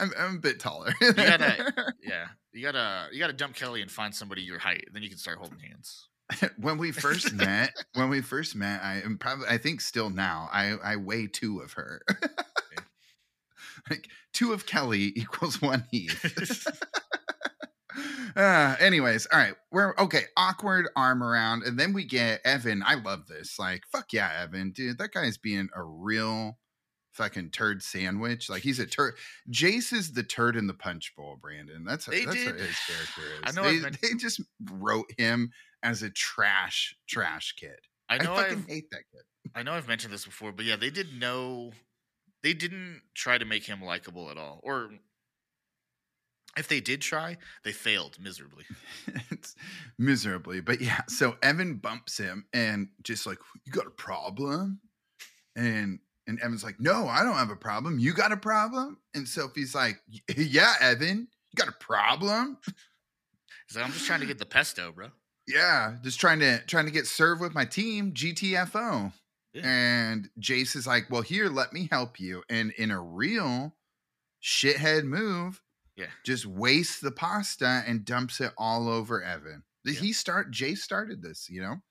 I'm, 0.00 0.12
I'm 0.18 0.36
a 0.36 0.38
bit 0.40 0.60
taller. 0.60 0.92
you 1.00 1.12
gotta- 1.12 1.92
Yeah, 2.02 2.26
you 2.52 2.62
gotta 2.62 3.08
you 3.12 3.18
gotta 3.18 3.32
dump 3.32 3.54
Kelly 3.54 3.82
and 3.82 3.90
find 3.90 4.14
somebody 4.14 4.42
your 4.42 4.58
height. 4.58 4.84
Then 4.92 5.02
you 5.02 5.08
can 5.08 5.18
start 5.18 5.38
holding 5.38 5.58
hands. 5.60 6.08
when 6.58 6.76
we 6.78 6.92
first 6.92 7.32
met, 7.32 7.72
when 7.94 8.10
we 8.10 8.20
first 8.20 8.54
met, 8.54 8.82
I 8.82 9.00
am 9.04 9.16
probably 9.18 9.46
I 9.48 9.58
think 9.58 9.80
still 9.80 10.10
now 10.10 10.48
I 10.52 10.74
I 10.82 10.96
weigh 10.96 11.26
two 11.26 11.60
of 11.60 11.72
her. 11.74 12.02
like 13.88 14.08
two 14.34 14.52
of 14.52 14.66
Kelly 14.66 15.12
equals 15.16 15.62
one 15.62 15.84
Heath. 15.90 16.66
Uh, 18.36 18.76
anyways, 18.80 19.26
all 19.26 19.38
right, 19.38 19.54
we're 19.72 19.94
okay. 19.98 20.22
Awkward 20.36 20.88
arm 20.96 21.22
around, 21.22 21.62
and 21.62 21.78
then 21.78 21.92
we 21.92 22.04
get 22.04 22.40
Evan. 22.44 22.82
I 22.84 22.94
love 22.94 23.26
this. 23.26 23.58
Like, 23.58 23.84
fuck 23.90 24.12
yeah, 24.12 24.30
Evan, 24.42 24.72
dude. 24.72 24.98
That 24.98 25.12
guy's 25.12 25.38
being 25.38 25.68
a 25.74 25.82
real 25.82 26.58
fucking 27.14 27.50
turd 27.50 27.82
sandwich. 27.82 28.48
Like 28.48 28.62
he's 28.62 28.78
a 28.78 28.86
turd. 28.86 29.14
Jace 29.50 29.92
is 29.92 30.12
the 30.12 30.22
turd 30.22 30.56
in 30.56 30.66
the 30.66 30.74
punch 30.74 31.14
bowl, 31.16 31.36
Brandon. 31.40 31.84
That's 31.84 32.06
They 32.06 32.24
that's 32.24 32.46
what 32.46 32.54
his 32.56 32.78
character 32.86 33.22
is. 33.22 33.42
I 33.44 33.50
know 33.52 33.64
they, 33.64 33.80
been- 33.80 33.98
they 34.02 34.14
just 34.18 34.40
wrote 34.72 35.10
him 35.18 35.50
as 35.82 36.02
a 36.02 36.10
trash, 36.10 36.96
trash 37.08 37.54
kid. 37.58 37.78
I 38.08 38.14
I, 38.14 38.18
know 38.18 38.36
fucking 38.36 38.58
I've, 38.58 38.66
hate 38.66 38.90
that 38.90 39.02
kid. 39.12 39.22
I 39.54 39.62
know 39.62 39.72
I've 39.72 39.88
mentioned 39.88 40.12
this 40.12 40.24
before, 40.24 40.52
but 40.52 40.64
yeah, 40.64 40.76
they 40.76 40.90
did 40.90 41.08
no 41.18 41.72
they 42.42 42.54
didn't 42.54 43.02
try 43.14 43.36
to 43.36 43.44
make 43.44 43.64
him 43.64 43.82
likable 43.82 44.30
at 44.30 44.38
all. 44.38 44.60
Or 44.62 44.90
if 46.58 46.68
they 46.68 46.80
did 46.80 47.00
try, 47.00 47.36
they 47.64 47.72
failed 47.72 48.18
miserably. 48.20 48.64
it's 49.30 49.54
miserably, 49.98 50.60
but 50.60 50.80
yeah. 50.80 51.02
So 51.08 51.36
Evan 51.42 51.76
bumps 51.76 52.18
him 52.18 52.46
and 52.52 52.88
just 53.02 53.26
like, 53.26 53.38
"You 53.64 53.72
got 53.72 53.86
a 53.86 53.90
problem?" 53.90 54.80
And 55.56 56.00
and 56.26 56.40
Evan's 56.40 56.64
like, 56.64 56.80
"No, 56.80 57.08
I 57.08 57.22
don't 57.22 57.34
have 57.34 57.50
a 57.50 57.56
problem. 57.56 57.98
You 57.98 58.12
got 58.12 58.32
a 58.32 58.36
problem?" 58.36 58.98
And 59.14 59.26
Sophie's 59.26 59.74
like, 59.74 60.00
"Yeah, 60.36 60.74
Evan, 60.80 61.28
you 61.50 61.56
got 61.56 61.68
a 61.68 61.84
problem?" 61.84 62.58
He's 62.66 63.76
like, 63.76 63.84
I'm 63.84 63.92
just 63.92 64.06
trying 64.06 64.20
to 64.20 64.26
get 64.26 64.38
the 64.38 64.46
pesto, 64.46 64.92
bro. 64.92 65.08
Yeah, 65.50 65.96
just 66.02 66.20
trying 66.20 66.40
to 66.40 66.58
trying 66.66 66.84
to 66.84 66.90
get 66.90 67.06
served 67.06 67.40
with 67.40 67.54
my 67.54 67.64
team, 67.64 68.12
GTFO. 68.12 69.10
Yeah. 69.54 69.62
And 69.64 70.28
Jace 70.38 70.76
is 70.76 70.86
like, 70.86 71.06
"Well, 71.08 71.22
here, 71.22 71.48
let 71.48 71.72
me 71.72 71.88
help 71.90 72.20
you." 72.20 72.42
And 72.50 72.70
in 72.72 72.90
a 72.90 73.00
real 73.00 73.74
shithead 74.42 75.04
move, 75.04 75.62
Yeah. 75.98 76.06
just 76.24 76.46
wastes 76.46 77.00
the 77.00 77.10
pasta 77.10 77.82
and 77.86 78.04
dumps 78.04 78.40
it 78.40 78.52
all 78.56 78.88
over 78.88 79.22
Evan. 79.22 79.64
Did 79.84 79.96
Yeah. 79.96 80.00
he 80.00 80.12
start? 80.12 80.50
Jay 80.50 80.74
started 80.74 81.20
this, 81.22 81.50
you 81.50 81.60
know. 81.60 81.82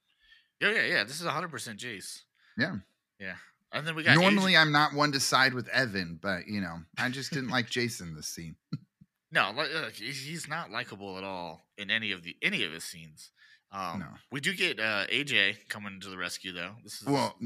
Yeah, 0.60 0.70
yeah, 0.72 0.84
yeah. 0.86 1.04
This 1.04 1.20
is 1.20 1.26
100% 1.26 1.78
Jace. 1.78 2.22
Yeah. 2.56 2.76
Yeah. 3.20 3.36
And 3.70 3.86
then 3.86 3.94
we 3.94 4.02
got 4.02 4.14
Normally, 4.16 4.52
Adrian- 4.54 4.62
I'm 4.62 4.72
not 4.72 4.94
one 4.94 5.12
to 5.12 5.20
side 5.20 5.52
with 5.52 5.68
Evan, 5.68 6.18
but 6.20 6.46
you 6.48 6.60
know, 6.62 6.78
I 6.96 7.10
just 7.10 7.32
didn't 7.32 7.50
like 7.50 7.68
Jason 7.70 8.14
this 8.16 8.28
scene. 8.28 8.56
No, 9.30 9.50
like 9.50 9.92
he's 9.92 10.22
he's 10.24 10.48
not 10.48 10.70
likable 10.70 11.18
at 11.18 11.22
all 11.22 11.66
in 11.76 11.90
any 11.90 12.12
of 12.12 12.22
the 12.22 12.34
any 12.40 12.64
of 12.64 12.72
his 12.72 12.82
scenes. 12.82 13.30
Um, 13.70 14.00
No. 14.00 14.06
We 14.32 14.40
do 14.40 14.54
get 14.54 14.80
uh, 14.80 15.06
AJ 15.06 15.68
coming 15.68 16.00
to 16.00 16.08
the 16.08 16.16
rescue 16.16 16.52
though. 16.52 16.72
This 16.82 17.02
is 17.02 17.06
Well, 17.06 17.36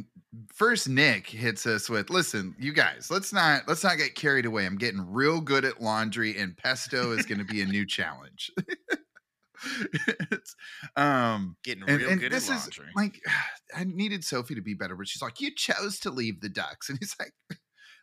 first 0.54 0.88
Nick 0.88 1.26
hits 1.26 1.66
us 1.66 1.90
with, 1.90 2.10
"Listen, 2.10 2.54
you 2.58 2.72
guys, 2.72 3.10
let's 3.10 3.32
not 3.32 3.66
let's 3.66 3.82
not 3.82 3.96
get 3.96 4.14
carried 4.14 4.46
away. 4.46 4.64
I'm 4.66 4.78
getting 4.78 5.00
real 5.12 5.40
good 5.40 5.64
at 5.64 5.82
laundry, 5.82 6.38
and 6.38 6.56
pesto 6.56 7.12
is 7.12 7.26
going 7.26 7.38
to 7.38 7.44
be 7.44 7.60
a 7.60 7.66
new 7.66 7.84
challenge." 7.84 8.52
it's, 10.30 10.56
um, 10.96 11.56
getting 11.64 11.84
and, 11.88 12.00
real 12.00 12.10
and 12.10 12.20
good 12.20 12.32
this 12.32 12.48
at 12.50 12.56
is 12.56 12.78
laundry. 12.78 12.92
like, 12.94 13.20
I 13.74 13.84
needed 13.84 14.24
Sophie 14.24 14.54
to 14.54 14.62
be 14.62 14.74
better, 14.74 14.94
but 14.94 15.08
she's 15.08 15.22
like, 15.22 15.40
"You 15.40 15.52
chose 15.54 15.98
to 16.00 16.10
leave 16.10 16.40
the 16.40 16.48
ducks," 16.48 16.88
and 16.88 16.98
he's 17.00 17.16
like, 17.18 17.32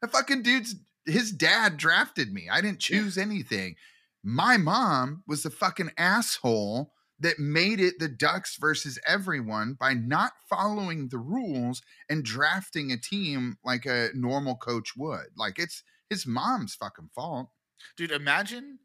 The 0.01 0.08
fucking 0.08 0.43
dude's 0.43 0.75
his 1.05 1.32
dad 1.32 1.77
drafted 1.77 2.34
me. 2.34 2.49
I 2.51 2.62
didn't 2.62 2.79
choose 2.79 3.17
anything. 3.17 3.75
My 4.23 4.58
mom 4.58 5.23
was 5.27 5.43
the 5.43 5.49
fucking 5.49 5.91
asshole 5.97 6.91
that 7.19 7.39
made 7.39 7.79
it 7.79 7.99
the 7.99 8.08
Ducks 8.08 8.58
versus 8.58 8.99
everyone 9.05 9.75
by 9.79 9.93
not 9.93 10.32
following 10.49 11.10
the 11.10 11.17
rules 11.17 11.82
and 12.10 12.23
drafting 12.23 12.91
a 12.91 12.97
team 12.97 13.58
like 13.63 13.86
a 13.86 14.10
normal 14.13 14.55
coach 14.55 14.93
would. 14.95 15.27
Like 15.36 15.60
it's 15.60 15.84
his 16.10 16.25
mom's 16.25 16.75
fucking 16.75 17.10
fault. 17.13 17.49
Dude, 17.97 18.12
imagine 18.12 18.79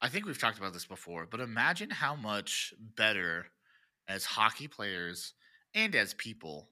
I 0.00 0.08
think 0.08 0.26
we've 0.26 0.38
talked 0.38 0.58
about 0.58 0.72
this 0.72 0.86
before, 0.86 1.26
but 1.26 1.40
imagine 1.40 1.90
how 1.90 2.14
much 2.14 2.74
better 2.78 3.46
as 4.08 4.24
hockey 4.24 4.68
players 4.68 5.32
and 5.74 5.94
as 5.94 6.14
people 6.14 6.68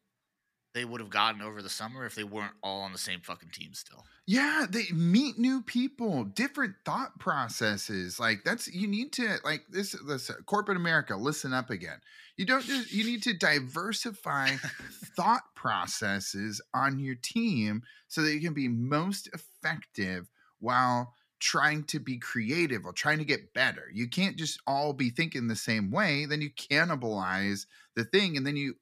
they 0.75 0.85
would 0.85 1.01
have 1.01 1.11
gotten 1.11 1.41
over 1.41 1.63
the 1.63 1.69
summer 1.69 2.05
if 2.05 2.17
they 2.17 2.25
weren't 2.25 2.53
all 2.63 2.83
on 2.83 2.93
the 2.93 2.99
same 2.99 3.21
fucking 3.21 3.51
team 3.51 3.73
still. 3.75 4.05
Yeah, 4.27 4.67
they 4.69 4.87
meet 4.93 5.39
new 5.39 5.63
people, 5.63 6.25
different 6.25 6.75
thought 6.85 7.19
processes. 7.21 8.19
Like 8.19 8.43
that's 8.45 8.73
you 8.73 8.89
need 8.89 9.13
to 9.15 9.37
like 9.45 9.63
this 9.69 9.93
this 10.07 10.31
corporate 10.47 10.77
America, 10.77 11.17
listen 11.17 11.53
up 11.53 11.71
again. 11.71 11.99
You 12.37 12.45
don't 12.45 12.65
just 12.65 12.93
you 12.93 13.05
need 13.05 13.23
to 13.23 13.35
diversify 13.35 14.51
thought 15.17 15.55
processes 15.55 16.61
on 16.75 16.99
your 16.99 17.15
team 17.15 17.83
so 18.09 18.23
that 18.23 18.35
you 18.35 18.41
can 18.41 18.55
be 18.55 18.69
most 18.69 19.29
effective 19.33 20.29
while 20.59 21.15
trying 21.39 21.85
to 21.85 22.01
be 22.01 22.19
creative 22.19 22.85
or 22.85 22.93
trying 22.93 23.19
to 23.19 23.25
get 23.25 23.55
better. 23.55 23.85
You 23.93 24.09
can't 24.09 24.37
just 24.37 24.59
all 24.67 24.93
be 24.93 25.11
thinking 25.11 25.47
the 25.47 25.55
same 25.55 25.91
way, 25.93 26.27
then 26.27 26.41
you 26.41 26.51
cannibalize 26.51 27.67
the 27.95 28.05
thing 28.05 28.37
and 28.37 28.47
then 28.47 28.57
you 28.57 28.75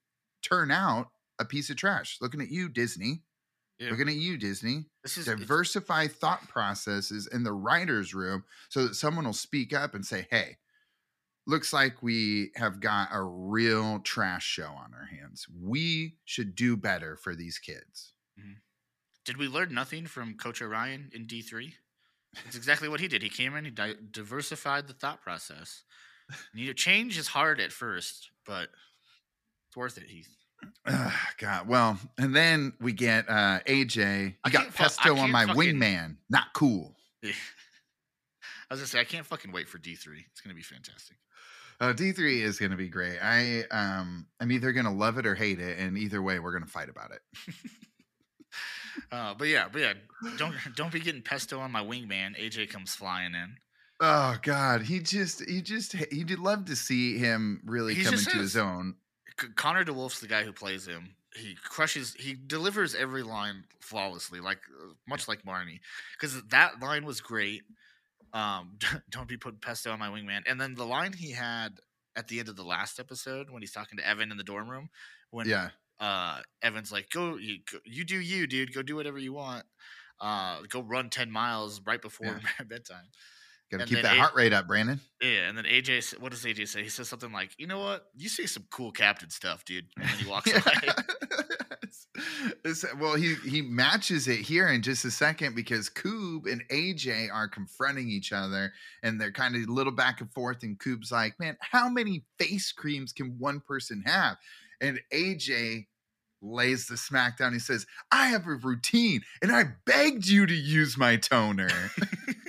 turn 0.43 0.71
out 0.71 1.09
a 1.43 1.45
piece 1.45 1.69
of 1.69 1.77
trash. 1.77 2.17
Looking 2.21 2.41
at 2.41 2.51
you, 2.51 2.69
Disney. 2.69 3.23
Yeah. 3.79 3.91
Looking 3.91 4.09
at 4.09 4.15
you, 4.15 4.39
Disney. 4.39 4.87
This 5.03 5.19
is 5.19 5.27
Diversify 5.27 6.07
thought 6.07 6.49
processes 6.49 7.29
in 7.33 7.43
the 7.43 7.53
writer's 7.53 8.15
room 8.15 8.45
so 8.69 8.87
that 8.87 8.95
someone 8.95 9.25
will 9.25 9.33
speak 9.33 9.75
up 9.75 9.95
and 9.95 10.07
say, 10.07 10.27
hey, 10.31 10.57
looks 11.47 11.73
like 11.73 12.03
we 12.03 12.53
have 12.55 12.79
got 12.79 13.09
a 13.13 13.21
real 13.23 13.99
trash 14.01 14.45
show 14.45 14.69
on 14.69 14.95
our 14.95 15.07
hands. 15.07 15.47
We 15.61 16.17
should 16.25 16.55
do 16.55 16.77
better 16.77 17.17
for 17.17 17.35
these 17.35 17.59
kids. 17.59 18.13
Mm-hmm. 18.39 18.53
Did 19.25 19.37
we 19.37 19.49
learn 19.49 19.75
nothing 19.75 20.07
from 20.07 20.35
Coach 20.35 20.63
Orion 20.63 21.11
in 21.13 21.27
D 21.27 21.43
three? 21.43 21.75
It's 22.47 22.57
exactly 22.57 22.89
what 22.89 23.01
he 23.01 23.09
did. 23.09 23.23
He 23.23 23.29
came 23.29 23.57
in, 23.57 23.65
he 23.65 23.71
di- 23.71 23.95
diversified 24.11 24.87
the 24.87 24.95
thought 24.95 25.21
process. 25.23 25.83
You 26.55 26.69
know, 26.69 26.73
change 26.73 27.19
is 27.19 27.29
hard 27.29 27.61
at 27.61 27.73
first, 27.73 28.31
but 28.47 28.69
it's 29.69 29.77
worth 29.77 29.99
it, 29.99 30.05
Heath. 30.05 30.35
Ugh, 30.87 31.13
God, 31.39 31.69
well, 31.69 31.99
and 32.19 32.35
then 32.35 32.73
we 32.81 32.93
get 32.93 33.29
uh 33.29 33.61
AJ. 33.67 34.35
I 34.45 34.51
got 34.51 34.63
can't 34.63 34.73
fu- 34.75 34.83
I 34.83 34.87
pesto 34.87 35.17
on 35.17 35.31
my 35.31 35.47
fucking- 35.47 35.61
wingman. 35.61 36.17
Not 36.31 36.53
cool. 36.55 36.95
I 37.25 37.29
was 38.71 38.81
gonna 38.81 38.87
say 38.87 39.01
I 39.01 39.05
can't 39.05 39.27
fucking 39.27 39.53
wait 39.53 39.69
for 39.69 39.79
D 39.79 39.95
three. 39.95 40.25
It's 40.31 40.41
gonna 40.41 40.55
be 40.55 40.63
fantastic. 40.63 41.17
Uh, 41.81 41.93
D3 41.93 42.43
is 42.43 42.61
going 42.61 42.71
to 42.71 42.77
be 42.77 42.89
great. 42.89 43.19
I 43.21 43.65
um 43.73 44.27
I'm 44.39 44.53
either 44.53 44.71
going 44.73 44.85
to 44.85 44.93
love 44.93 45.19
it 45.19 45.27
or 45.27 45.35
hate 45.35 45.59
it 45.59 45.81
and 45.81 45.99
either 45.99 46.23
way 46.23 46.39
we're 46.39 46.53
going 46.53 46.63
to 46.63 46.71
fight 46.71 46.89
about 46.89 47.11
it. 47.11 47.23
Uh, 49.11 49.33
but 49.35 49.49
yeah, 49.49 49.67
but 49.73 49.81
yeah, 49.81 49.95
don't 50.37 50.55
don't 50.77 50.93
be 50.93 51.01
getting 51.01 51.23
pesto 51.23 51.59
on 51.59 51.73
my 51.73 51.83
wingman. 51.83 52.39
AJ 52.39 52.69
comes 52.71 52.95
flying 52.95 53.35
in. 53.35 53.57
Oh 54.01 54.37
god, 54.43 54.83
he 54.83 55.01
just 55.01 55.43
he 55.49 55.63
just 55.63 55.93
he'd 55.95 56.31
love 56.39 56.67
to 56.67 56.77
see 56.77 57.17
him 57.17 57.63
really 57.65 57.95
He 57.95 58.05
come 58.05 58.15
into 58.15 58.31
his 58.37 58.51
is. 58.51 58.57
own. 58.59 58.95
Connor 59.57 59.85
DeWolf's 59.85 60.21
the 60.21 60.27
guy 60.29 60.45
who 60.45 60.53
plays 60.53 60.87
him. 60.87 61.15
He 61.35 61.55
crushes. 61.55 62.15
He 62.19 62.35
delivers 62.35 62.95
every 62.95 63.23
line 63.23 63.65
flawlessly, 63.81 64.41
like 64.41 64.59
uh, 64.83 64.93
much 65.09 65.29
like 65.29 65.45
Marnie, 65.45 65.81
because 66.19 66.43
that 66.51 66.81
line 66.81 67.05
was 67.07 67.21
great. 67.21 67.63
Um, 68.33 68.79
don't 69.11 69.29
be 69.29 69.37
putting 69.37 69.59
pesto 69.61 69.91
on 69.93 69.99
my 69.99 70.09
wingman. 70.09 70.43
And 70.47 70.61
then 70.61 70.75
the 70.75 70.87
line 70.87 71.13
he 71.15 71.31
had 71.33 71.79
at 72.17 72.29
the 72.29 72.39
end 72.39 72.49
of 72.49 72.57
the 72.57 72.63
last 72.65 73.01
episode 73.01 73.49
when 73.51 73.63
he's 73.63 73.73
talking 73.73 73.97
to 73.99 74.07
Evan 74.07 74.31
in 74.31 74.37
the 74.37 74.45
dorm 74.45 74.69
room, 74.69 74.91
when 75.31 75.49
Yeah. 75.49 75.71
uh, 76.01 76.41
Evan's 76.61 76.93
like, 76.93 77.09
"Go, 77.11 77.37
you, 77.37 77.61
go, 77.71 77.79
you 77.85 78.05
do 78.05 78.17
you, 78.21 78.47
dude. 78.47 78.75
Go 78.75 78.83
do 78.83 78.97
whatever 78.97 79.19
you 79.19 79.33
want. 79.33 79.65
Uh, 80.21 80.61
go 80.69 80.83
run 80.83 81.09
ten 81.09 81.31
miles 81.31 81.81
right 81.87 82.01
before 82.03 82.41
bedtime." 82.67 83.07
Got 83.73 83.81
to 83.89 83.95
keep 83.95 84.03
that 84.03 84.17
A- 84.17 84.21
heart 84.21 84.35
rate 84.35 84.53
up, 84.53 84.67
Brandon. 84.69 85.01
Yeah, 85.21 85.49
and 85.49 85.57
then 85.59 85.65
AJ, 85.65 86.19
what 86.21 86.31
does 86.31 86.45
AJ 86.45 86.69
say? 86.69 86.83
He 86.83 86.89
says 86.89 87.09
something 87.09 87.33
like, 87.33 87.51
"You 87.59 87.67
know 87.67 87.79
what? 87.81 88.07
You 88.17 88.29
say 88.29 88.47
some 88.47 88.65
cool 88.71 88.93
captain 88.93 89.31
stuff, 89.31 89.65
dude." 89.65 89.87
And 89.97 90.07
then 90.07 90.17
he 90.19 90.29
walks 90.29 90.51
away. 90.53 90.63
Yes. 91.85 92.07
This- 92.65 92.85
well, 92.99 93.15
he 93.17 93.35
he 93.47 93.61
matches 93.61 94.29
it 94.29 94.39
here 94.41 94.69
in 94.69 94.83
just 94.83 95.05
a 95.05 95.11
second 95.11 95.55
because 95.57 95.91
Koob 95.91 96.51
and 96.51 96.63
AJ 96.71 97.29
are 97.33 97.49
confronting 97.49 98.09
each 98.09 98.33
other 98.33 98.73
and 99.03 99.21
they're 99.21 99.33
kind 99.33 99.57
of 99.57 99.63
a 99.69 99.73
little 99.73 99.93
back 99.93 100.21
and 100.21 100.33
forth. 100.33 100.63
And 100.63 100.79
Koob's 100.79 101.11
like, 101.13 101.39
"Man, 101.41 101.57
how 101.61 101.89
many 101.89 102.25
face 102.39 102.73
creams 102.73 103.13
can 103.13 103.37
one 103.39 103.61
person 103.61 104.03
have?" 104.07 104.37
And 104.81 105.01
AJ 105.13 105.87
lays 106.41 106.87
the 106.87 106.97
smack 106.97 107.37
down. 107.39 107.53
He 107.53 107.59
says, 107.59 107.85
"I 108.11 108.29
have 108.29 108.47
a 108.47 108.55
routine, 108.55 109.23
and 109.43 109.51
I 109.53 109.65
begged 109.85 110.27
you 110.27 110.47
to 110.47 110.55
use 110.55 110.97
my 110.97 111.17
toner." 111.17 111.69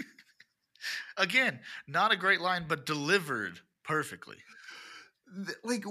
Again, 1.17 1.59
not 1.87 2.11
a 2.11 2.15
great 2.15 2.41
line, 2.41 2.65
but 2.67 2.85
delivered 2.85 3.59
perfectly. 3.83 4.37
like 5.63 5.83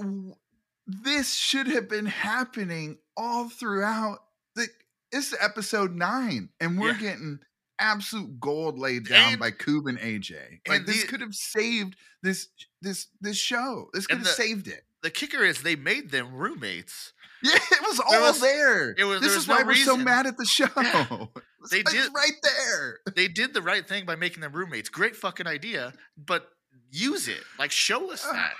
this 0.85 1.33
should 1.33 1.67
have 1.67 1.89
been 1.89 2.05
happening 2.05 2.97
all 3.15 3.49
throughout 3.49 4.19
the 4.55 4.67
it's 5.11 5.33
episode 5.39 5.95
nine 5.95 6.49
and 6.59 6.79
we're 6.79 6.91
Yeah. 6.93 6.99
getting 6.99 7.39
absolute 7.79 8.39
gold 8.39 8.77
laid 8.79 9.07
down 9.07 9.33
And- 9.33 9.39
by 9.39 9.51
Koob 9.51 9.87
and 9.89 9.97
AJ. 9.99 10.61
Like 10.67 10.79
and 10.79 10.87
this 10.87 11.01
the- 11.01 11.07
could 11.07 11.21
have 11.21 11.33
saved 11.35 11.95
this 12.21 12.47
this 12.81 13.07
this 13.21 13.37
show. 13.37 13.89
This 13.93 14.07
could 14.07 14.17
have 14.17 14.25
the- 14.25 14.31
saved 14.31 14.67
it. 14.67 14.85
The 15.01 15.09
kicker 15.11 15.43
is 15.43 15.61
they 15.63 15.75
made 15.75 16.11
them 16.11 16.33
roommates. 16.33 17.13
Yeah, 17.43 17.55
it 17.55 17.81
was 17.81 17.99
all 17.99 18.21
was- 18.21 18.39
there. 18.39 18.91
it 18.97 19.03
was- 19.03 19.19
this 19.19 19.31
there 19.31 19.39
is 19.39 19.47
was 19.47 19.57
why 19.57 19.63
we're 19.63 19.75
so 19.75 19.97
mad 19.97 20.25
at 20.27 20.37
the 20.37 20.45
show. 20.45 21.33
They 21.71 21.83
did- 21.83 22.11
right 22.15 22.31
there. 22.43 22.99
They 23.15 23.27
did 23.27 23.53
the 23.53 23.61
right 23.61 23.87
thing 23.87 24.05
by 24.05 24.15
making 24.15 24.41
them 24.41 24.53
roommates. 24.53 24.89
Great 24.89 25.15
fucking 25.15 25.47
idea, 25.47 25.93
but 26.17 26.47
use 26.91 27.27
it. 27.27 27.43
Like 27.59 27.71
show 27.71 28.11
us 28.11 28.23
that. 28.23 28.53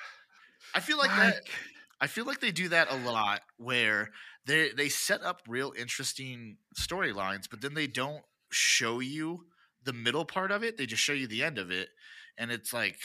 I 0.75 0.79
feel 0.79 0.97
like 0.97 1.09
that. 1.09 1.35
Like, 1.35 1.49
I 2.01 2.07
feel 2.07 2.25
like 2.25 2.39
they 2.41 2.51
do 2.51 2.69
that 2.69 2.91
a 2.91 2.95
lot 2.97 3.41
where 3.57 4.09
they 4.45 4.69
they 4.75 4.89
set 4.89 5.23
up 5.23 5.41
real 5.47 5.73
interesting 5.77 6.57
storylines, 6.77 7.49
but 7.49 7.61
then 7.61 7.73
they 7.75 7.87
don't 7.87 8.23
show 8.51 8.99
you 8.99 9.45
the 9.83 9.93
middle 9.93 10.25
part 10.25 10.51
of 10.51 10.63
it. 10.63 10.77
They 10.77 10.85
just 10.85 11.01
show 11.03 11.13
you 11.13 11.27
the 11.27 11.43
end 11.43 11.57
of 11.57 11.71
it, 11.71 11.89
and 12.37 12.51
it's 12.51 12.73
like, 12.73 12.97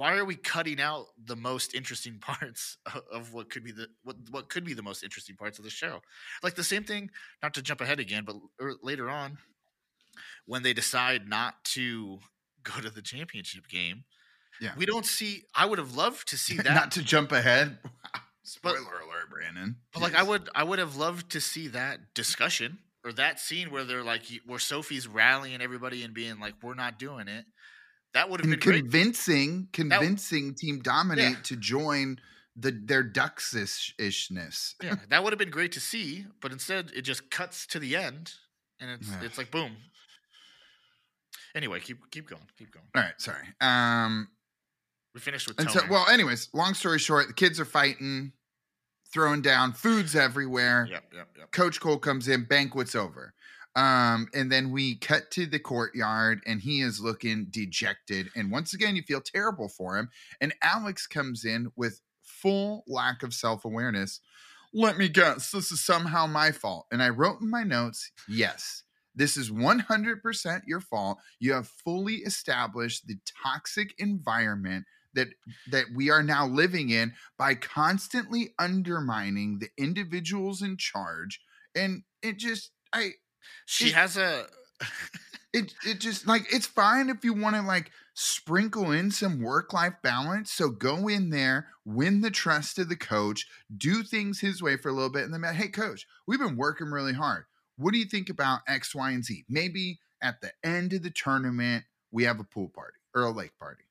why 0.00 0.16
are 0.16 0.24
we 0.24 0.34
cutting 0.34 0.80
out 0.80 1.08
the 1.22 1.36
most 1.36 1.74
interesting 1.74 2.18
parts 2.20 2.78
of, 3.12 3.34
what 3.34 3.50
could 3.50 3.62
be 3.62 3.70
the 3.70 3.86
what 4.02 4.16
what 4.30 4.48
could 4.48 4.64
be 4.64 4.72
the 4.72 4.82
most 4.82 5.04
interesting 5.04 5.36
parts 5.36 5.58
of 5.58 5.64
the 5.64 5.70
show? 5.70 6.00
Like 6.42 6.54
the 6.54 6.64
same 6.64 6.84
thing. 6.84 7.10
Not 7.42 7.52
to 7.54 7.62
jump 7.62 7.82
ahead 7.82 8.00
again, 8.00 8.24
but 8.24 8.36
er, 8.62 8.76
later 8.82 9.10
on, 9.10 9.36
when 10.46 10.62
they 10.62 10.72
decide 10.72 11.28
not 11.28 11.62
to 11.76 12.18
go 12.62 12.80
to 12.80 12.88
the 12.88 13.02
championship 13.02 13.68
game. 13.68 14.04
Yeah. 14.58 14.72
We 14.74 14.86
don't 14.86 15.04
see. 15.04 15.42
I 15.54 15.66
would 15.66 15.78
have 15.78 15.94
loved 15.94 16.28
to 16.28 16.38
see 16.38 16.56
that. 16.64 16.64
not 16.74 16.92
to 16.92 17.02
jump 17.02 17.30
ahead. 17.30 17.76
But- 17.82 18.22
Spoiler 18.42 18.78
alert, 18.78 19.30
Brandon. 19.30 19.76
But 19.92 20.02
like 20.02 20.14
I 20.14 20.22
would, 20.22 20.48
I 20.54 20.64
would 20.64 20.78
have 20.78 20.96
loved 20.96 21.30
to 21.32 21.42
see 21.42 21.68
that 21.68 22.14
discussion 22.14 22.78
or 23.04 23.12
that 23.12 23.38
scene 23.38 23.70
where 23.70 23.84
they're 23.84 24.02
like, 24.02 24.22
where 24.46 24.58
Sophie's 24.58 25.06
rallying 25.06 25.60
everybody 25.60 26.02
and 26.02 26.14
being 26.14 26.40
like, 26.40 26.54
"We're 26.62 26.74
not 26.74 26.98
doing 26.98 27.28
it." 27.28 27.44
That 28.14 28.28
would 28.28 28.40
have 28.40 28.50
been 28.50 28.58
great. 28.58 28.80
convincing 28.82 29.68
convincing 29.72 30.54
team 30.54 30.80
dominate 30.80 31.44
to 31.44 31.56
join 31.56 32.18
the 32.56 32.72
their 32.72 33.02
ducks-ishness. 33.02 34.74
Yeah, 34.82 34.96
that 35.10 35.22
would 35.22 35.32
have 35.32 35.38
been 35.38 35.50
great 35.50 35.72
to 35.72 35.80
see. 35.80 36.26
But 36.40 36.52
instead, 36.52 36.90
it 36.94 37.02
just 37.02 37.30
cuts 37.30 37.66
to 37.68 37.78
the 37.78 37.96
end, 37.96 38.34
and 38.80 38.90
it's 38.90 39.08
Yeah. 39.08 39.22
it's 39.22 39.38
like 39.38 39.50
boom. 39.50 39.76
Anyway, 41.54 41.80
keep 41.80 41.98
keep 42.10 42.28
going, 42.28 42.42
keep 42.58 42.72
going. 42.72 42.86
All 42.94 43.02
right, 43.02 43.20
sorry. 43.20 43.46
Um 43.60 44.28
We 45.14 45.20
finished 45.20 45.48
with 45.48 45.60
and 45.60 45.70
so 45.70 45.80
well 45.90 46.06
anyways, 46.08 46.48
long 46.52 46.74
story 46.74 46.98
short, 46.98 47.28
the 47.28 47.34
kids 47.34 47.58
are 47.58 47.64
fighting, 47.64 48.32
throwing 49.12 49.42
down, 49.42 49.72
food's 49.72 50.14
everywhere. 50.14 50.86
Yep, 50.90 51.12
yep, 51.14 51.28
yep. 51.38 51.50
Coach 51.52 51.80
Cole 51.80 51.98
comes 51.98 52.28
in, 52.28 52.44
banquet's 52.44 52.94
over. 52.94 53.34
Um, 53.76 54.28
and 54.34 54.50
then 54.50 54.72
we 54.72 54.96
cut 54.96 55.30
to 55.32 55.46
the 55.46 55.58
courtyard 55.58 56.42
and 56.46 56.60
he 56.60 56.80
is 56.80 57.00
looking 57.00 57.46
dejected. 57.50 58.28
And 58.34 58.50
once 58.50 58.74
again, 58.74 58.96
you 58.96 59.02
feel 59.02 59.20
terrible 59.20 59.68
for 59.68 59.96
him. 59.96 60.10
And 60.40 60.54
Alex 60.62 61.06
comes 61.06 61.44
in 61.44 61.70
with 61.76 62.00
full 62.22 62.84
lack 62.86 63.22
of 63.22 63.32
self 63.32 63.64
awareness. 63.64 64.20
Let 64.72 64.98
me 64.98 65.08
guess, 65.08 65.50
this 65.50 65.72
is 65.72 65.84
somehow 65.84 66.26
my 66.26 66.52
fault. 66.52 66.86
And 66.92 67.02
I 67.02 67.08
wrote 67.08 67.40
in 67.40 67.50
my 67.50 67.64
notes, 67.64 68.12
yes, 68.28 68.84
this 69.14 69.36
is 69.36 69.50
100% 69.50 70.62
your 70.66 70.80
fault. 70.80 71.18
You 71.40 71.52
have 71.52 71.66
fully 71.66 72.16
established 72.16 73.06
the 73.06 73.18
toxic 73.42 73.94
environment 73.98 74.84
that 75.14 75.28
that 75.70 75.86
we 75.94 76.10
are 76.10 76.22
now 76.22 76.46
living 76.46 76.90
in 76.90 77.12
by 77.36 77.54
constantly 77.54 78.54
undermining 78.58 79.58
the 79.58 79.68
individuals 79.76 80.62
in 80.62 80.76
charge 80.76 81.40
and 81.74 82.02
it 82.22 82.38
just 82.38 82.70
i 82.92 83.10
She 83.66 83.88
It- 83.88 83.94
has 83.94 84.16
a. 84.16 84.46
it 85.52 85.74
it 85.86 86.00
just 86.00 86.26
like 86.26 86.46
it's 86.52 86.66
fine 86.66 87.08
if 87.10 87.24
you 87.24 87.34
want 87.34 87.56
to 87.56 87.62
like 87.62 87.90
sprinkle 88.14 88.90
in 88.92 89.10
some 89.10 89.40
work 89.40 89.72
life 89.72 89.94
balance. 90.02 90.52
So 90.52 90.70
go 90.70 91.08
in 91.08 91.30
there, 91.30 91.68
win 91.84 92.20
the 92.20 92.30
trust 92.30 92.78
of 92.78 92.88
the 92.88 92.96
coach, 92.96 93.46
do 93.76 94.02
things 94.02 94.40
his 94.40 94.62
way 94.62 94.76
for 94.76 94.88
a 94.88 94.92
little 94.92 95.10
bit, 95.10 95.24
and 95.24 95.34
then 95.34 95.54
hey, 95.54 95.68
coach, 95.68 96.06
we've 96.26 96.38
been 96.40 96.56
working 96.56 96.88
really 96.88 97.12
hard. 97.14 97.44
What 97.76 97.92
do 97.92 97.98
you 97.98 98.04
think 98.04 98.28
about 98.30 98.60
X, 98.68 98.94
Y, 98.94 99.10
and 99.10 99.24
Z? 99.24 99.44
Maybe 99.48 100.00
at 100.22 100.40
the 100.40 100.52
end 100.62 100.92
of 100.92 101.02
the 101.02 101.10
tournament 101.10 101.84
we 102.10 102.24
have 102.24 102.40
a 102.40 102.44
pool 102.44 102.68
party 102.68 102.98
or 103.14 103.22
a 103.22 103.30
lake 103.30 103.58
party. 103.58 103.84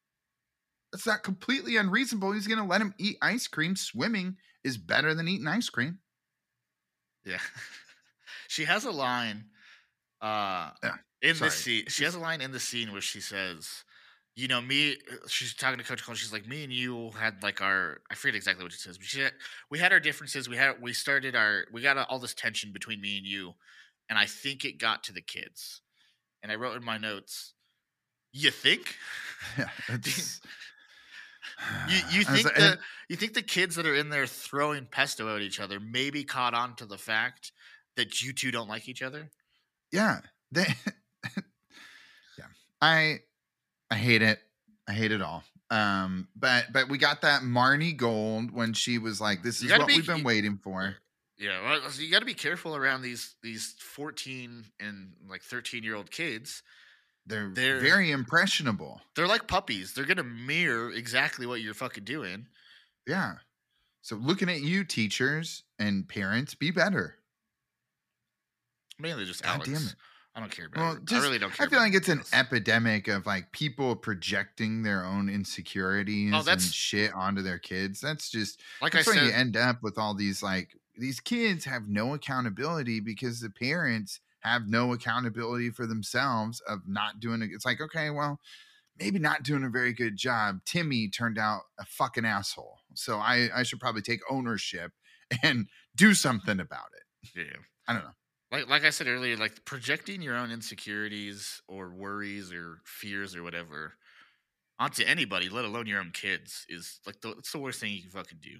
That's 0.91 1.05
not 1.07 1.23
completely 1.23 1.77
unreasonable. 1.77 2.31
He's 2.31 2.47
going 2.47 2.59
to 2.59 2.65
let 2.65 2.81
him 2.81 2.93
eat 2.97 3.17
ice 3.21 3.47
cream. 3.47 3.75
Swimming 3.75 4.37
is 4.63 4.77
better 4.77 5.13
than 5.13 5.27
eating 5.27 5.47
ice 5.47 5.69
cream. 5.69 5.99
Yeah. 7.25 7.37
she 8.49 8.65
has 8.65 8.83
a 8.85 8.91
line 8.91 9.45
uh 10.21 10.71
Yeah, 10.83 10.95
in 11.21 11.35
sorry. 11.35 11.49
the 11.51 11.55
scene. 11.55 11.83
She 11.87 12.03
has 12.03 12.15
a 12.15 12.19
line 12.19 12.41
in 12.41 12.51
the 12.51 12.59
scene 12.59 12.91
where 12.91 13.01
she 13.01 13.21
says, 13.21 13.83
you 14.35 14.47
know, 14.47 14.59
me 14.61 14.93
uh, 15.11 15.15
she's 15.27 15.53
talking 15.53 15.77
to 15.77 15.83
Coach 15.85 16.03
Cole, 16.03 16.15
she's 16.15 16.33
like, 16.33 16.47
Me 16.47 16.63
and 16.63 16.73
you 16.73 17.11
had 17.11 17.41
like 17.43 17.61
our 17.61 18.01
I 18.11 18.15
forget 18.15 18.35
exactly 18.35 18.63
what 18.65 18.73
she 18.73 18.79
says, 18.79 18.97
but 18.97 19.05
she 19.07 19.21
had, 19.21 19.33
we 19.69 19.79
had 19.79 19.91
our 19.93 19.99
differences. 19.99 20.49
We 20.49 20.57
had 20.57 20.81
we 20.81 20.93
started 20.93 21.35
our 21.35 21.65
we 21.71 21.81
got 21.81 21.97
all 22.09 22.19
this 22.19 22.33
tension 22.33 22.71
between 22.73 22.99
me 23.01 23.17
and 23.17 23.25
you, 23.25 23.53
and 24.09 24.17
I 24.19 24.25
think 24.25 24.65
it 24.65 24.77
got 24.79 25.03
to 25.05 25.13
the 25.13 25.21
kids. 25.21 25.81
And 26.41 26.51
I 26.51 26.55
wrote 26.55 26.75
in 26.77 26.83
my 26.85 26.97
notes, 26.97 27.53
You 28.33 28.49
think? 28.51 28.95
Yeah, 29.57 29.69
You 31.89 31.99
you 32.11 32.23
think 32.33 32.45
like- 32.45 32.55
the 32.55 32.79
you 33.09 33.15
think 33.15 33.33
the 33.33 33.41
kids 33.41 33.75
that 33.75 33.85
are 33.85 33.95
in 33.95 34.09
there 34.09 34.27
throwing 34.27 34.85
pesto 34.85 35.35
at 35.35 35.41
each 35.41 35.59
other 35.59 35.79
maybe 35.79 36.23
caught 36.23 36.53
on 36.53 36.75
to 36.75 36.85
the 36.85 36.97
fact 36.97 37.51
that 37.99 38.21
you 38.21 38.33
two 38.33 38.49
don't 38.51 38.67
like 38.69 38.87
each 38.89 39.01
other? 39.01 39.29
yeah 39.91 40.19
they 40.51 40.65
yeah 42.37 42.45
i 42.81 43.19
i 43.91 43.95
hate 43.95 44.21
it 44.21 44.39
i 44.87 44.91
hate 44.93 45.11
it 45.11 45.21
all 45.21 45.43
um 45.71 46.27
but 46.35 46.65
but 46.73 46.89
we 46.89 46.97
got 46.97 47.21
that 47.21 47.41
marnie 47.41 47.95
gold 47.95 48.51
when 48.51 48.73
she 48.73 48.97
was 48.97 49.19
like 49.21 49.43
this 49.43 49.61
is 49.61 49.71
what 49.71 49.87
be- 49.87 49.95
we've 49.95 50.07
been 50.07 50.19
you- 50.19 50.23
waiting 50.23 50.57
for 50.57 50.95
Yeah, 51.37 51.61
well, 51.63 51.89
so 51.89 52.01
you 52.01 52.11
got 52.11 52.19
to 52.19 52.25
be 52.25 52.33
careful 52.33 52.75
around 52.75 53.01
these 53.01 53.35
these 53.41 53.75
fourteen 53.79 54.65
and 54.79 55.13
like 55.29 55.41
thirteen 55.41 55.83
year 55.83 55.95
old 55.95 56.11
kids. 56.11 56.63
they're, 57.25 57.49
They're- 57.53 57.79
very 57.79 58.11
impressionable 58.11 58.99
They're 59.15 59.27
like 59.27 59.47
puppies. 59.47 59.93
They're 59.93 60.05
gonna 60.05 60.23
mirror 60.23 60.91
exactly 60.91 61.45
what 61.45 61.61
you're 61.61 61.73
fucking 61.73 62.03
doing. 62.05 62.47
yeah 63.07 63.35
so 64.01 64.15
looking 64.17 64.49
at 64.49 64.61
you 64.61 64.83
teachers 64.83 65.63
and 65.77 66.07
parents 66.09 66.55
be 66.55 66.71
better 66.71 67.15
Mainly 68.99 69.25
just 69.25 69.43
God 69.43 69.67
Alex. 69.67 69.95
I 70.35 70.41
don't 70.41 70.51
care 70.51 70.67
about. 70.67 70.79
well 70.79 70.93
it. 70.93 71.05
just, 71.05 71.21
I 71.21 71.25
really 71.25 71.39
don't 71.39 71.51
care. 71.51 71.65
i 71.65 71.69
feel 71.69 71.79
like 71.79 71.93
it's 71.95 72.07
an 72.07 72.19
else. 72.19 72.29
epidemic 72.33 73.07
of 73.07 73.25
like 73.25 73.51
people 73.51 73.95
projecting 73.95 74.83
their 74.83 75.03
own 75.03 75.27
insecurities 75.27 76.31
oh, 76.33 76.37
and 76.37 76.41
Oh, 76.41 76.43
that's- 76.43 76.71
shit 76.71 77.11
onto 77.13 77.41
their 77.41 77.57
kids 77.59 77.99
that's 77.99 78.29
just 78.29 78.61
Like 78.81 78.93
That's 78.93 79.07
I 79.07 79.13
said, 79.15 79.23
you 79.25 79.31
end 79.31 79.57
up 79.57 79.81
with 79.81 79.97
all 79.97 80.13
these 80.13 80.43
like 80.43 80.77
these 80.97 81.19
kids 81.19 81.65
have 81.65 81.87
no 81.87 82.13
accountability 82.13 82.99
because 82.99 83.39
the 83.41 83.49
parents 83.49 84.19
have 84.41 84.67
no 84.67 84.93
accountability 84.93 85.69
for 85.71 85.85
themselves 85.87 86.61
of 86.67 86.81
not 86.87 87.19
doing 87.19 87.41
it. 87.41 87.49
It's 87.53 87.65
like, 87.65 87.81
okay, 87.81 88.09
well, 88.09 88.39
maybe 88.99 89.17
not 89.19 89.43
doing 89.43 89.63
a 89.63 89.69
very 89.69 89.93
good 89.93 90.15
job. 90.17 90.59
Timmy 90.65 91.09
turned 91.09 91.37
out 91.37 91.61
a 91.79 91.85
fucking 91.85 92.25
asshole. 92.25 92.79
So 92.93 93.17
I, 93.17 93.49
I 93.55 93.63
should 93.63 93.79
probably 93.79 94.01
take 94.01 94.19
ownership 94.29 94.91
and 95.43 95.67
do 95.95 96.13
something 96.13 96.59
about 96.59 96.87
it. 96.95 97.29
yeah. 97.35 97.59
I 97.87 97.93
don't 97.93 98.03
know. 98.03 98.11
Like 98.51 98.67
like 98.69 98.83
I 98.83 98.89
said 98.89 99.07
earlier, 99.07 99.37
like 99.37 99.63
projecting 99.65 100.21
your 100.21 100.35
own 100.35 100.51
insecurities 100.51 101.61
or 101.67 101.89
worries 101.89 102.51
or 102.51 102.79
fears 102.85 103.35
or 103.35 103.43
whatever 103.43 103.93
onto 104.79 105.03
anybody, 105.03 105.49
let 105.49 105.65
alone 105.65 105.85
your 105.87 105.99
own 105.99 106.11
kids, 106.11 106.65
is 106.69 106.99
like 107.05 107.19
the 107.21 107.29
it's 107.31 107.51
the 107.51 107.59
worst 107.59 107.79
thing 107.79 107.91
you 107.91 108.01
can 108.01 108.11
fucking 108.11 108.39
do. 108.41 108.57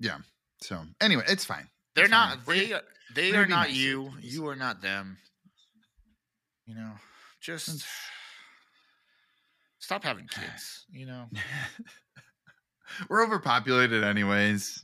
Yeah. 0.00 0.18
So 0.62 0.80
anyway, 1.00 1.24
it's 1.28 1.44
fine. 1.44 1.68
They're 1.94 2.04
It's 2.04 2.10
not. 2.10 2.42
fine. 2.42 2.56
They 2.58 2.72
are- 2.72 2.82
they 3.14 3.32
are 3.34 3.46
not 3.46 3.68
nice 3.68 3.76
you. 3.76 4.10
please. 4.20 4.34
You 4.34 4.48
are 4.48 4.56
not 4.56 4.80
them. 4.80 5.18
You 6.64 6.74
know, 6.74 6.92
just 7.42 7.84
stop 9.78 10.02
having 10.04 10.26
kids. 10.30 10.86
You 10.90 11.04
know, 11.06 11.26
we're 13.10 13.22
overpopulated 13.24 14.02
anyways 14.04 14.82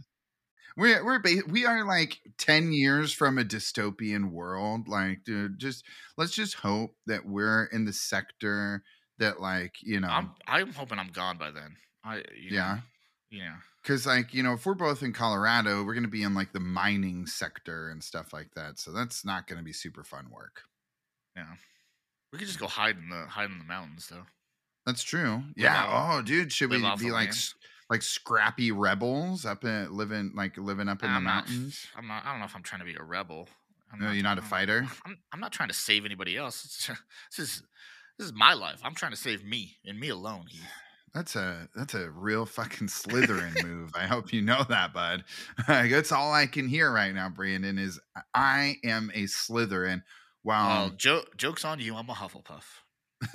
we're 0.79 1.05
we're 1.05 1.19
ba- 1.19 1.43
we 1.49 1.67
are 1.67 1.85
like 1.85 2.19
10 2.39 2.73
years 2.73 3.13
from 3.13 3.37
a 3.37 3.45
dystopian 3.45 4.31
world 4.31 4.89
like 4.89 5.25
dude 5.25 5.59
just 5.59 5.85
let's 6.17 6.33
just 6.33 6.55
hope 6.55 6.95
that 7.07 7.27
we're 7.27 7.65
in 7.67 7.85
the 7.85 7.93
sector 7.93 8.83
that 9.19 9.41
like 9.41 9.75
you 9.83 10.01
know 10.01 10.09
I'm 10.09 10.31
I'm 10.47 10.73
hoping 10.73 10.99
I'm 10.99 11.09
gone 11.09 11.37
by 11.37 11.51
then. 11.51 11.77
I 12.05 12.17
you 12.37 12.51
Yeah. 12.57 12.75
know, 12.77 12.81
yeah. 13.31 13.55
because 13.83 14.07
like 14.07 14.33
you 14.33 14.43
know 14.43 14.53
if 14.55 14.65
we're 14.65 14.75
both 14.75 15.03
in 15.03 15.13
colorado 15.13 15.83
we're 15.85 15.95
gonna 15.95 16.09
be 16.09 16.23
in 16.23 16.35
like 16.35 16.53
the 16.53 16.61
mining 16.61 17.27
sector 17.27 17.91
and 17.91 18.03
stuff 18.03 18.33
like 18.33 18.49
that 18.55 18.79
so 18.79 18.93
that's 18.93 19.25
not 19.25 19.47
gonna 19.49 19.63
be 19.65 19.73
super 19.73 20.05
fun 20.05 20.31
work 20.31 20.63
Yeah. 21.37 21.55
We 22.33 22.39
could 22.39 22.47
just 22.49 22.61
go 22.61 22.67
hide 22.69 22.97
in 22.99 23.09
the 23.11 23.27
hide 23.27 23.51
in 23.51 23.59
the 23.59 23.65
mountains 23.65 24.07
though. 24.09 24.27
that's 24.87 25.03
true 25.03 25.43
yeah 25.57 25.85
off- 25.85 26.19
oh 26.21 26.23
dude 26.23 26.53
should 26.53 26.71
we 26.71 26.77
live 26.77 26.85
off 26.85 27.01
be 27.01 27.11
like 27.11 27.31
land. 27.31 27.55
Like 27.91 28.03
scrappy 28.03 28.71
rebels 28.73 29.45
up 29.47 29.65
in 29.65 29.91
living 29.97 30.33
like 30.35 30.57
living 30.57 30.89
up 30.89 31.03
in 31.03 31.11
the 31.11 31.17
I'm 31.17 31.25
not, 31.25 31.47
mountains 31.49 31.87
I'm 31.97 32.07
not. 32.07 32.25
I 32.25 32.31
don't 32.31 32.41
know 32.41 32.47
if 32.47 32.55
I'm 32.57 32.63
trying 32.63 32.81
to 32.81 32.85
be 32.87 32.95
a 32.95 33.03
rebel. 33.03 33.49
I'm 33.93 34.01
No, 34.01 34.11
you're 34.13 34.23
not 34.23 34.37
a 34.39 34.41
I 34.41 34.43
don't- 34.43 34.51
fighter? 34.51 34.87
I'm, 35.07 35.19
I'm 35.33 35.41
not 35.41 35.53
trying 35.53 35.69
to 35.71 35.75
save 35.75 36.05
anybody 36.05 36.37
else. 36.37 36.91
This 37.31 37.39
is 37.39 37.63
this 38.19 38.27
is 38.27 38.33
my 38.35 38.53
life. 38.53 38.81
I'm 38.85 38.95
trying 38.95 39.13
to 39.13 39.17
save 39.17 39.45
me 39.45 39.77
and 39.87 39.99
me 39.99 40.09
alone. 40.09 40.47
Heath. 40.49 40.61
That's 41.15 41.37
a 41.37 41.69
that's 41.75 41.95
a 41.95 42.11
real 42.11 42.45
fucking 42.45 42.89
Slytherin 42.89 43.65
move. 43.65 43.91
I 43.95 44.07
hope 44.07 44.31
you 44.33 44.43
know 44.43 44.63
that, 44.69 44.93
bud. 44.93 45.25
Like, 45.69 45.91
that's 45.91 46.13
all 46.13 46.33
I 46.35 46.47
can 46.47 46.69
hear 46.69 46.93
right 46.93 47.15
now, 47.15 47.31
Brandon. 47.31 47.79
Is 47.79 47.99
I 48.35 48.77
am 48.85 49.11
a 49.15 49.23
Slytherin. 49.25 50.03
Well, 50.45 50.57
Wow. 50.67 50.91
jo- 50.97 51.25
jokes 51.37 51.65
on 51.65 51.81
you. 51.81 51.97
I'm 51.97 52.11
a 52.11 52.13
Hufflepuff. 52.15 52.63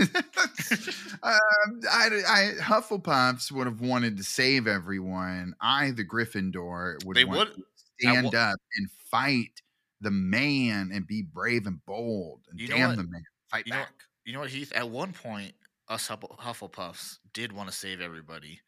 um, 1.24 1.82
I, 1.92 2.10
I 2.28 2.54
Hufflepuffs 2.62 3.52
would 3.52 3.68
have 3.68 3.82
wanted 3.82 4.18
to 4.18 4.24
save 4.24 4.68
everyone. 4.68 5.54
I, 5.62 5.92
the 5.92 6.06
Gryffindor, 6.06 7.04
would 7.06 7.18
They 7.18 7.26
would. 7.26 7.54
to 7.54 7.64
stand 8.00 8.26
wa- 8.34 8.40
up 8.40 8.60
and 8.78 8.90
fight 9.12 9.62
the 10.02 10.12
man 10.12 10.92
and 10.94 11.06
be 11.08 11.22
brave 11.22 11.68
and 11.68 11.84
bold 11.86 12.42
and 12.50 12.60
You 12.60 12.68
damn 12.68 12.96
the 12.96 13.04
man, 13.04 13.24
fight 13.50 13.66
You 13.68 13.74
know, 13.74 13.80
back. 13.80 13.94
you 14.26 14.34
know 14.34 14.40
what, 14.42 14.50
Heath? 14.50 14.72
At 14.74 14.90
one 14.90 15.14
point, 15.14 15.54
us 15.90 16.08
Huffle- 16.08 16.38
Hufflepuffs 16.40 17.20
did 17.34 17.52
want 17.52 17.70
to 17.70 17.76
save 17.76 18.00
everybody, 18.02 18.62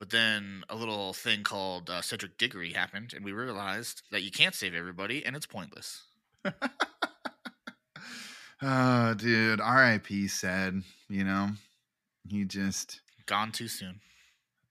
but 0.00 0.10
then 0.10 0.64
a 0.68 0.74
little 0.76 1.12
thing 1.12 1.44
called 1.44 1.88
uh, 1.88 2.00
Cedric 2.02 2.36
Diggory 2.38 2.72
happened, 2.72 3.12
and 3.14 3.24
we 3.24 3.32
realized 3.32 4.02
that 4.10 4.22
you 4.22 4.30
can't 4.30 4.54
save 4.54 4.74
everybody, 4.74 5.24
and 5.24 5.36
it's 5.36 5.46
pointless. 5.46 6.02
Oh, 8.62 9.14
dude, 9.14 9.60
R.I.P. 9.60 10.28
said. 10.28 10.82
You 11.08 11.24
know, 11.24 11.50
he 12.28 12.44
just. 12.44 13.00
Gone 13.26 13.52
too 13.52 13.68
soon. 13.68 14.00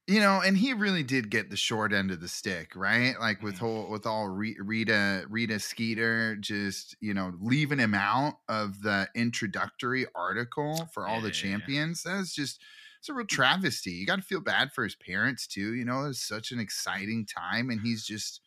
you 0.07 0.19
know 0.19 0.41
and 0.45 0.57
he 0.57 0.73
really 0.73 1.03
did 1.03 1.29
get 1.29 1.49
the 1.49 1.55
short 1.57 1.93
end 1.93 2.11
of 2.11 2.19
the 2.19 2.27
stick 2.27 2.75
right 2.75 3.15
like 3.19 3.41
with 3.41 3.55
Mhm. 3.55 3.59
whole 3.59 3.89
with 3.89 4.05
all 4.05 4.27
rita 4.27 5.25
rita 5.29 5.59
skeeter 5.59 6.35
just 6.37 6.95
you 6.99 7.13
know 7.13 7.33
leaving 7.39 7.79
him 7.79 7.93
out 7.93 8.39
of 8.49 8.81
the 8.81 9.07
introductory 9.15 10.05
article 10.15 10.89
for 10.93 11.07
all 11.07 11.17
Yeah, 11.17 11.21
the 11.21 11.27
yeah, 11.29 11.33
yeah. 11.33 11.41
champions 11.49 12.03
that's 12.03 12.33
just 12.35 12.61
it's 12.99 13.09
a 13.09 13.13
real 13.13 13.25
travesty 13.27 13.91
you 13.91 14.05
got 14.05 14.17
to 14.17 14.21
feel 14.23 14.41
bad 14.41 14.73
for 14.73 14.83
his 14.83 14.95
parents 14.95 15.47
too 15.47 15.73
you 15.75 15.85
know 15.85 16.03
it 16.03 16.07
was 16.09 16.19
such 16.21 16.51
an 16.51 16.59
exciting 16.59 17.25
time 17.25 17.69
and 17.69 17.81
he's 17.81 18.03
just 18.05 18.41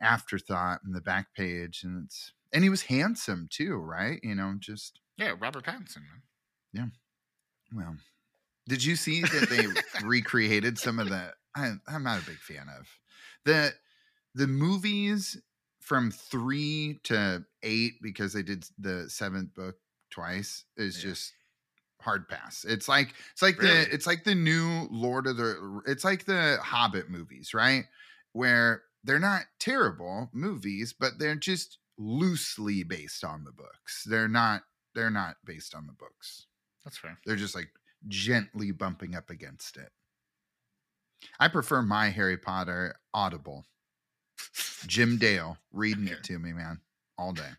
afterthought 0.00 0.80
in 0.86 0.92
the 0.92 1.00
back 1.00 1.34
page 1.34 1.82
and 1.84 2.04
it's 2.06 2.32
and 2.52 2.64
he 2.64 2.70
was 2.70 2.82
handsome 2.82 3.48
too 3.50 3.76
right 3.76 4.20
you 4.22 4.34
know 4.34 4.54
just 4.58 5.00
Yeah, 5.16 5.34
Robert 5.38 5.64
Pattinson. 5.64 5.96
Man. 5.98 6.22
Yeah. 6.72 6.86
Well, 7.74 7.96
did 8.68 8.84
you 8.84 8.96
see 8.96 9.22
that 9.22 9.48
they 9.50 9.66
recreated 10.06 10.78
some 10.78 10.98
of 10.98 11.08
the? 11.08 11.32
I, 11.56 11.72
I'm 11.88 12.02
not 12.04 12.22
a 12.22 12.26
big 12.26 12.36
fan 12.38 12.66
of 12.78 12.86
the 13.44 13.72
the 14.34 14.46
movies 14.46 15.40
from 15.80 16.10
three 16.10 17.00
to 17.04 17.44
eight 17.62 17.94
because 18.02 18.32
they 18.34 18.42
did 18.42 18.64
the 18.78 19.08
seventh 19.08 19.54
book 19.54 19.76
twice 20.10 20.64
is 20.76 20.96
Yeah. 21.02 21.10
just 21.10 21.32
hard 22.00 22.28
pass. 22.28 22.64
It's 22.64 22.88
like 22.88 23.14
it's 23.32 23.42
like 23.42 23.58
Really? 23.58 23.84
the 23.84 23.94
it's 23.94 24.06
like 24.06 24.24
the 24.24 24.34
new 24.34 24.86
Lord 24.90 25.26
of 25.26 25.36
the 25.36 25.80
it's 25.86 26.04
like 26.04 26.26
the 26.26 26.58
Hobbit 26.62 27.10
movies, 27.10 27.54
right? 27.54 27.84
Where 28.32 28.82
they're 29.04 29.18
not 29.18 29.44
terrible 29.58 30.28
movies, 30.32 30.92
but 30.92 31.18
they're 31.18 31.34
just 31.36 31.77
loosely 31.98 32.84
based 32.84 33.24
on 33.24 33.44
the 33.44 33.52
books. 33.52 34.04
They're 34.06 34.28
not 34.28 34.62
they're 34.94 35.10
not 35.10 35.36
based 35.44 35.74
on 35.74 35.86
the 35.86 35.92
books. 35.92 36.46
That's 36.84 36.96
fair. 36.98 37.18
They're 37.26 37.36
just 37.36 37.54
like 37.54 37.68
gently 38.06 38.70
bumping 38.72 39.14
up 39.14 39.30
against 39.30 39.76
it. 39.76 39.90
I 41.40 41.48
prefer 41.48 41.82
my 41.82 42.08
Harry 42.10 42.38
Potter 42.38 42.96
audible. 43.12 43.66
Jim 44.86 45.18
Dale 45.18 45.58
reading 45.72 46.04
Okay. 46.04 46.12
it 46.14 46.24
to 46.24 46.38
me, 46.38 46.52
man, 46.52 46.80
all 47.18 47.32
day. 47.32 47.50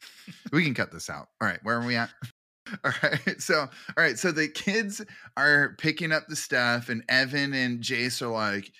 we 0.52 0.64
can 0.64 0.74
cut 0.74 0.92
this 0.92 1.10
out. 1.10 1.28
All 1.40 1.48
right, 1.48 1.58
where 1.64 1.76
are 1.80 1.86
we 1.86 1.96
at? 1.96 2.10
All 2.84 2.92
right, 3.02 3.40
so 3.40 3.60
all 3.60 3.68
right, 3.96 4.18
so 4.18 4.30
the 4.30 4.46
kids 4.46 5.00
are 5.38 5.74
picking 5.78 6.12
up 6.12 6.24
the 6.28 6.36
stuff, 6.36 6.90
and 6.90 7.02
Evan 7.08 7.54
and 7.54 7.80
Jace 7.82 8.20
are 8.20 8.28
like, 8.28 8.70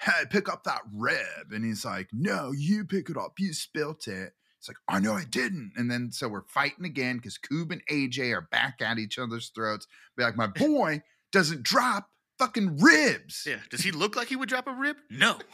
"Hey, 0.00 0.24
pick 0.28 0.48
up 0.48 0.64
that 0.64 0.82
rib," 0.92 1.52
and 1.52 1.64
he's 1.64 1.84
like, 1.84 2.08
"No, 2.12 2.52
you 2.52 2.84
pick 2.84 3.10
it 3.10 3.16
up. 3.16 3.38
You 3.38 3.52
spilt 3.52 4.08
it." 4.08 4.34
It's 4.58 4.68
like, 4.68 4.78
"I 4.88 5.00
know 5.00 5.14
I 5.14 5.24
didn't," 5.24 5.72
and 5.76 5.90
then 5.90 6.12
so 6.12 6.28
we're 6.28 6.42
fighting 6.42 6.84
again 6.84 7.16
because 7.16 7.38
Koob 7.38 7.72
and 7.72 7.84
AJ 7.86 8.32
are 8.32 8.48
back 8.50 8.82
at 8.82 8.98
each 8.98 9.18
other's 9.18 9.48
throats. 9.48 9.86
Be 10.16 10.22
like, 10.22 10.36
"My 10.36 10.46
boy 10.46 11.02
doesn't 11.32 11.62
drop 11.62 12.10
fucking 12.38 12.78
ribs." 12.78 13.44
Yeah. 13.46 13.60
Does 13.70 13.82
he 13.82 13.90
look 13.90 14.16
like 14.16 14.28
he 14.28 14.36
would 14.36 14.48
drop 14.48 14.66
a 14.66 14.72
rib? 14.72 14.96
No. 15.10 15.38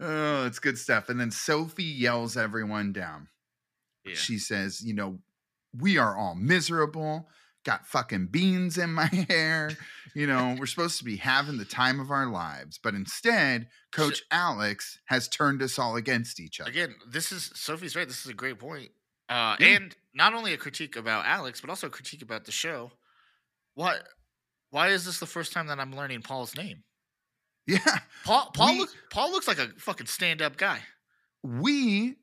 oh, 0.00 0.46
it's 0.46 0.58
good 0.58 0.78
stuff. 0.78 1.08
And 1.08 1.20
then 1.20 1.30
Sophie 1.30 1.84
yells 1.84 2.36
everyone 2.36 2.92
down. 2.92 3.28
Yeah. 4.04 4.14
She 4.14 4.38
says, 4.38 4.82
you 4.82 4.94
know, 4.94 5.18
we 5.78 5.98
are 5.98 6.16
all 6.16 6.34
miserable, 6.34 7.28
got 7.66 7.86
fucking 7.86 8.28
beans 8.28 8.78
in 8.78 8.90
my 8.94 9.06
hair. 9.28 9.70
You 10.14 10.26
know, 10.26 10.56
we're 10.58 10.64
supposed 10.66 10.96
to 10.98 11.04
be 11.04 11.16
having 11.16 11.58
the 11.58 11.66
time 11.66 12.00
of 12.00 12.10
our 12.10 12.26
lives. 12.26 12.78
But 12.82 12.94
instead, 12.94 13.68
Coach 13.92 14.22
Alex 14.30 14.98
has 15.06 15.28
turned 15.28 15.60
us 15.60 15.78
all 15.78 15.96
against 15.96 16.40
each 16.40 16.58
other. 16.60 16.70
Again, 16.70 16.94
this 17.06 17.30
is 17.32 17.50
Sophie's 17.54 17.94
right. 17.94 18.08
This 18.08 18.24
is 18.24 18.30
a 18.30 18.34
great 18.34 18.58
point. 18.58 18.90
Uh, 19.28 19.56
Yeah. 19.60 19.66
and 19.76 19.94
not 20.14 20.32
only 20.32 20.54
a 20.54 20.56
critique 20.56 20.96
about 20.96 21.26
Alex, 21.26 21.60
but 21.60 21.68
also 21.68 21.88
a 21.88 21.90
critique 21.90 22.22
about 22.22 22.44
the 22.46 22.52
show. 22.52 22.92
What? 23.74 24.02
Why 24.70 24.88
is 24.88 25.04
this 25.04 25.18
the 25.18 25.26
first 25.26 25.52
time 25.52 25.66
that 25.66 25.78
I'm 25.78 25.94
learning 25.94 26.22
Paul's 26.22 26.56
name? 26.56 26.84
Yeah. 27.66 27.80
Paul. 28.24 28.52
Paul. 28.54 28.72
We- 28.74 28.78
look, 28.78 28.90
Paul 29.10 29.32
looks 29.32 29.48
like 29.48 29.58
a 29.58 29.68
fucking 29.78 30.06
stand-up 30.06 30.56
guy. 30.56 30.78
We 31.42 32.14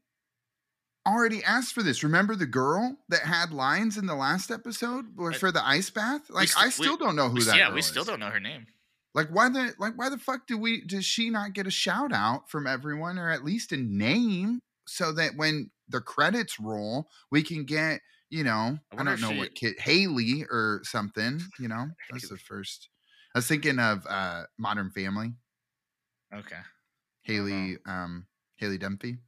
already 1.07 1.43
asked 1.43 1.73
for 1.73 1.83
this. 1.83 2.03
Remember 2.03 2.35
the 2.35 2.45
girl 2.45 2.97
that 3.09 3.21
had 3.23 3.51
lines 3.51 3.97
in 3.97 4.05
the 4.05 4.15
last 4.15 4.51
episode 4.51 5.05
Uh, 5.19 5.31
for 5.33 5.51
the 5.51 5.65
ice 5.65 5.89
bath? 5.89 6.29
Like 6.29 6.49
sti- 6.49 6.61
I 6.61 6.65
we- 6.65 6.71
still 6.71 6.97
don't 6.97 7.15
know 7.15 7.29
who 7.29 7.35
We- 7.35 7.43
that 7.45 7.57
yeah, 7.57 7.73
we 7.73 7.81
still 7.81 8.01
is. 8.03 8.07
don't 8.07 8.19
know 8.19 8.29
her 8.29 8.39
name. 8.39 8.67
Like 9.13 9.29
why 9.29 9.49
the 9.49 9.75
like 9.77 9.93
why 9.95 10.09
the 10.09 10.17
fuck 10.17 10.47
do 10.47 10.57
we 10.57 10.81
does 10.81 11.05
she 11.05 11.29
not 11.29 11.53
get 11.53 11.67
a 11.67 11.71
shout 11.71 12.11
out 12.13 12.49
from 12.49 12.65
everyone 12.65 13.19
or 13.19 13.29
at 13.29 13.43
least 13.43 13.71
a 13.71 13.77
name 13.77 14.59
so 14.87 15.11
that 15.13 15.35
when 15.35 15.69
the 15.87 16.01
credits 16.01 16.59
roll 16.59 17.07
we 17.29 17.43
can 17.43 17.63
get 17.65 18.01
you 18.31 18.43
know 18.43 18.79
I, 18.91 18.95
wonder 18.95 19.11
don't 19.11 19.21
know 19.21 19.31
she- 19.33 19.37
what 19.37 19.53
kid 19.55 19.79
Haley 19.79 20.45
or 20.49 20.81
something 20.83 21.41
you 21.59 21.67
know 21.67 21.89
that's 22.09 22.27
the 22.29 22.37
first 22.37 22.89
I 23.35 23.37
was 23.39 23.47
thinking 23.47 23.77
of 23.77 24.03
uh 24.07 24.45
Modern 24.57 24.89
Family 24.89 25.33
Okay. 26.33 26.61
Haley 27.21 27.77
um 27.85 28.25
Haley 28.55 28.79
Dunphy 28.79 29.19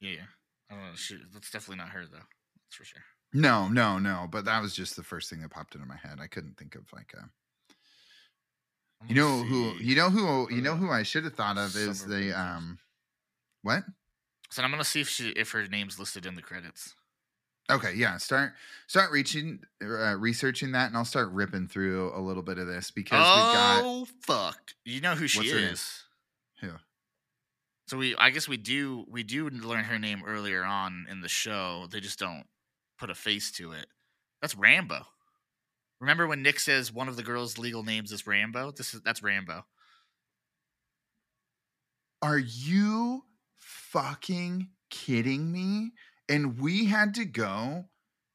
Yeah. 0.00 0.24
Yeah. 0.72 0.76
I 0.76 0.80
don't 0.80 0.90
know. 0.90 0.96
She, 0.96 1.18
that's 1.32 1.50
definitely 1.50 1.82
not 1.82 1.90
her 1.90 2.04
though. 2.10 2.18
That's 2.18 2.76
for 2.76 2.84
sure. 2.84 3.02
no 3.32 3.68
no 3.68 3.98
no 3.98 4.26
but 4.30 4.44
that 4.44 4.60
was 4.60 4.74
just 4.74 4.96
the 4.96 5.02
first 5.02 5.30
thing 5.30 5.40
that 5.42 5.50
popped 5.50 5.74
into 5.74 5.86
my 5.86 5.96
head 5.96 6.18
I 6.20 6.26
couldn't 6.26 6.56
think 6.56 6.74
of 6.74 6.82
like 6.92 7.12
a 7.16 7.28
you 9.08 9.14
know 9.14 9.42
who 9.42 9.72
you 9.80 9.96
know 9.96 10.10
who 10.10 10.52
you 10.54 10.62
know 10.62 10.76
who 10.76 10.90
I 10.90 11.02
should 11.02 11.24
have 11.24 11.34
thought 11.34 11.58
of 11.58 11.74
is 11.74 12.00
Summer 12.00 12.14
the 12.14 12.38
um 12.38 12.78
what 13.62 13.82
So 14.50 14.62
I'm 14.62 14.70
gonna 14.70 14.84
see 14.84 15.00
if 15.00 15.08
she 15.08 15.30
if 15.30 15.50
her 15.52 15.66
name's 15.66 15.98
listed 15.98 16.26
in 16.26 16.34
the 16.34 16.42
credits. 16.42 16.94
Okay, 17.70 17.94
yeah. 17.94 18.16
Start 18.18 18.52
start 18.86 19.10
reaching 19.12 19.60
uh, 19.82 20.16
researching 20.16 20.72
that, 20.72 20.88
and 20.88 20.96
I'll 20.96 21.04
start 21.04 21.30
ripping 21.30 21.68
through 21.68 22.12
a 22.14 22.20
little 22.20 22.42
bit 22.42 22.58
of 22.58 22.66
this 22.66 22.90
because 22.90 23.18
we've 23.18 23.54
got 23.54 23.82
Oh 23.84 24.06
fuck! 24.22 24.72
You 24.84 25.00
know 25.00 25.14
who 25.14 25.26
she 25.26 25.38
What's 25.38 25.50
her 25.52 25.58
name? 25.58 25.72
is. 25.72 26.04
who? 26.60 26.70
So 27.92 27.98
we, 27.98 28.16
I 28.16 28.30
guess 28.30 28.48
we 28.48 28.56
do, 28.56 29.04
we 29.06 29.22
do 29.22 29.50
learn 29.50 29.84
her 29.84 29.98
name 29.98 30.22
earlier 30.26 30.64
on 30.64 31.04
in 31.10 31.20
the 31.20 31.28
show. 31.28 31.88
They 31.90 32.00
just 32.00 32.18
don't 32.18 32.44
put 32.98 33.10
a 33.10 33.14
face 33.14 33.52
to 33.58 33.72
it. 33.72 33.84
That's 34.40 34.56
Rambo. 34.56 35.02
Remember 36.00 36.26
when 36.26 36.40
Nick 36.40 36.58
says 36.58 36.90
one 36.90 37.08
of 37.08 37.16
the 37.16 37.22
girls' 37.22 37.58
legal 37.58 37.82
names 37.82 38.10
is 38.10 38.26
Rambo? 38.26 38.70
This 38.70 38.94
is 38.94 39.02
that's 39.02 39.22
Rambo. 39.22 39.66
Are 42.22 42.38
you 42.38 43.24
fucking 43.58 44.70
kidding 44.88 45.52
me? 45.52 45.90
And 46.30 46.58
we 46.58 46.86
had 46.86 47.12
to 47.16 47.26
go 47.26 47.84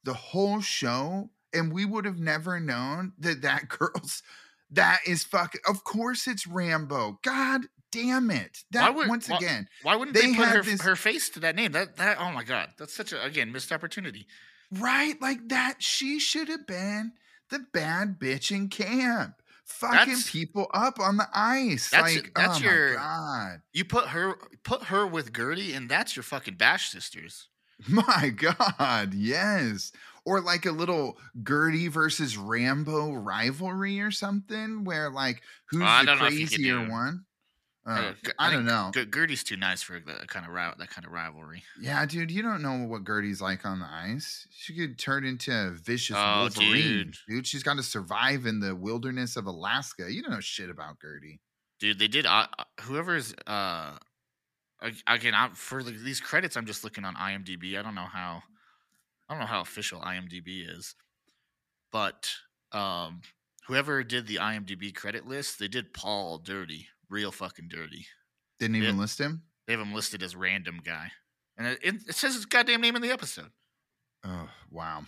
the 0.03 0.13
whole 0.13 0.61
show, 0.61 1.31
and 1.51 1.73
we 1.73 1.83
would 1.83 2.05
have 2.05 2.19
never 2.19 2.59
known 2.59 3.13
that 3.17 3.41
that 3.41 3.69
girl's 3.69 4.21
that 4.69 4.99
is 5.07 5.23
fucking. 5.23 5.61
Of 5.67 5.83
course, 5.83 6.27
it's 6.27 6.45
Rambo. 6.45 7.17
God 7.23 7.61
damn 7.91 8.29
it! 8.31 8.63
That 8.71 8.95
would- 8.95 9.07
once 9.09 9.29
why- 9.29 9.37
again, 9.37 9.67
Why 9.83 9.95
wouldn't 9.95 10.15
They 10.15 10.31
they, 10.31 10.35
put 10.35 10.47
her, 10.49 10.61
this- 10.63 10.81
her 10.81 10.95
face 10.95 11.29
to 11.29 11.39
that 11.41 11.55
name? 11.55 11.71
That 11.71 11.97
that 11.97 12.17
oh 12.19 12.31
my 12.31 12.43
god, 12.43 12.69
that's 12.77 12.93
such 12.93 13.11
a 13.13 13.23
again 13.23 13.51
missed 13.51 13.71
opportunity. 13.71 14.27
right? 14.71 15.19
Like 15.21 15.47
that. 15.49 15.81
She 15.83 16.19
should 16.19 16.49
have 16.49 16.67
been 16.67 17.13
the 17.49 17.59
bad 17.73 18.19
bitch 18.19 18.51
in 18.51 18.69
camp. 18.69 19.35
Fucking 19.65 19.97
That's- 19.97 20.31
people 20.31 20.67
up 20.73 20.97
on 20.99 21.17
the 21.17 21.27
ice. 21.33 21.89
That's- 21.89 22.15
like, 22.15 22.31
that's 22.35 22.59
oh 22.59 22.63
your- 22.63 22.89
my 22.91 22.95
god. 22.95 23.61
You 23.73 23.85
put 23.85 24.07
her 24.09 24.35
put 24.63 24.83
her 24.85 25.05
with 25.05 25.33
Gertie, 25.35 25.73
and 25.73 25.89
that's 25.89 26.15
your 26.15 26.23
fucking 26.23 26.55
Bash 26.55 26.89
sisters. 26.89 27.47
My 27.87 28.29
God, 28.35 29.13
yes. 29.13 29.91
Or 30.25 30.41
like 30.41 30.65
a 30.65 30.71
little 30.71 31.17
Gertie 31.47 31.89
versus 31.89 32.35
Rambo 32.35 33.13
rivalry 33.13 34.01
or 34.01 34.09
something, 34.09 34.83
where 34.83 35.09
like 35.11 35.41
who's 35.69 35.83
I 35.83 36.01
the 36.01 36.05
don't 36.07 36.19
know 36.19 36.25
if 36.25 36.33
you 36.33 36.47
could 36.47 36.55
crazier 36.55 36.89
one? 36.89 37.25
Uh, 37.87 38.11
G- 38.23 38.31
I 38.37 38.51
don't 38.51 38.65
know. 38.65 38.91
G- 38.93 39.05
Gertie's 39.05 39.43
too 39.45 39.55
nice 39.55 39.81
for 39.81 39.97
that 39.99 40.27
kind 40.27 40.45
of 40.45 40.53
that 40.77 40.89
kind 40.89 41.05
of 41.05 41.11
rivalry. 41.13 41.63
Yeah, 41.79 42.05
dude, 42.05 42.29
you 42.31 42.41
don't 42.41 42.61
know 42.61 42.85
what 42.85 43.05
Gertie's 43.05 43.39
like 43.41 43.65
on 43.65 43.79
the 43.79 43.85
ice. 43.85 44.45
She 44.51 44.75
could 44.75 44.99
turn 44.99 45.23
into 45.23 45.51
a 45.51 45.71
vicious 45.71 46.17
Oh, 46.19 46.41
Wolverine, 46.41 46.73
dude. 46.81 47.15
dude. 47.27 47.47
She's 47.47 47.63
got 47.63 47.77
to 47.77 47.83
survive 47.83 48.45
in 48.45 48.59
the 48.59 48.75
wilderness 48.75 49.37
of 49.37 49.45
Alaska. 49.45 50.11
You 50.11 50.21
don't 50.21 50.31
know 50.31 50.41
shit 50.41 50.69
about 50.69 50.99
Gertie. 51.01 51.39
Dude, 51.79 51.97
they 51.97 52.07
did. 52.09 52.25
Uh, 52.25 52.47
uh, 52.59 52.63
whoever's 52.81 53.33
uh, 53.45 53.97
again, 55.07 55.33
I'm, 55.33 55.53
for 55.53 55.81
the, 55.83 55.91
these 55.91 56.19
credits, 56.19 56.57
I'm 56.57 56.65
just 56.65 56.83
looking 56.83 57.05
on 57.05 57.15
IMDb. 57.15 57.77
I 57.79 57.81
don't 57.83 57.95
know 57.95 58.01
how, 58.11 58.41
I 59.29 59.33
don't 59.33 59.39
know 59.39 59.47
how 59.47 59.61
official 59.61 60.01
IMDb 60.01 60.67
is, 60.69 60.95
but 61.91 62.29
um, 62.71 63.21
whoever 63.67 64.03
did 64.03 64.27
the 64.27 64.35
IMDb 64.37 64.93
credit 64.93 65.25
list, 65.27 65.59
they 65.59 65.67
did 65.67 65.93
Paul 65.93 66.37
dirty, 66.39 66.87
real 67.09 67.31
fucking 67.31 67.67
dirty. 67.69 68.05
Didn't 68.59 68.77
even 68.77 68.97
list 68.97 69.19
him. 69.19 69.43
They 69.65 69.73
have 69.73 69.81
him 69.81 69.93
listed 69.93 70.23
as 70.23 70.35
random 70.35 70.81
guy, 70.83 71.11
and 71.57 71.67
it, 71.67 71.79
it, 71.83 71.95
it 72.07 72.15
says 72.15 72.35
his 72.35 72.45
goddamn 72.45 72.81
name 72.81 72.95
in 72.95 73.01
the 73.01 73.11
episode. 73.11 73.51
Oh 74.23 74.49
wow, 74.71 75.03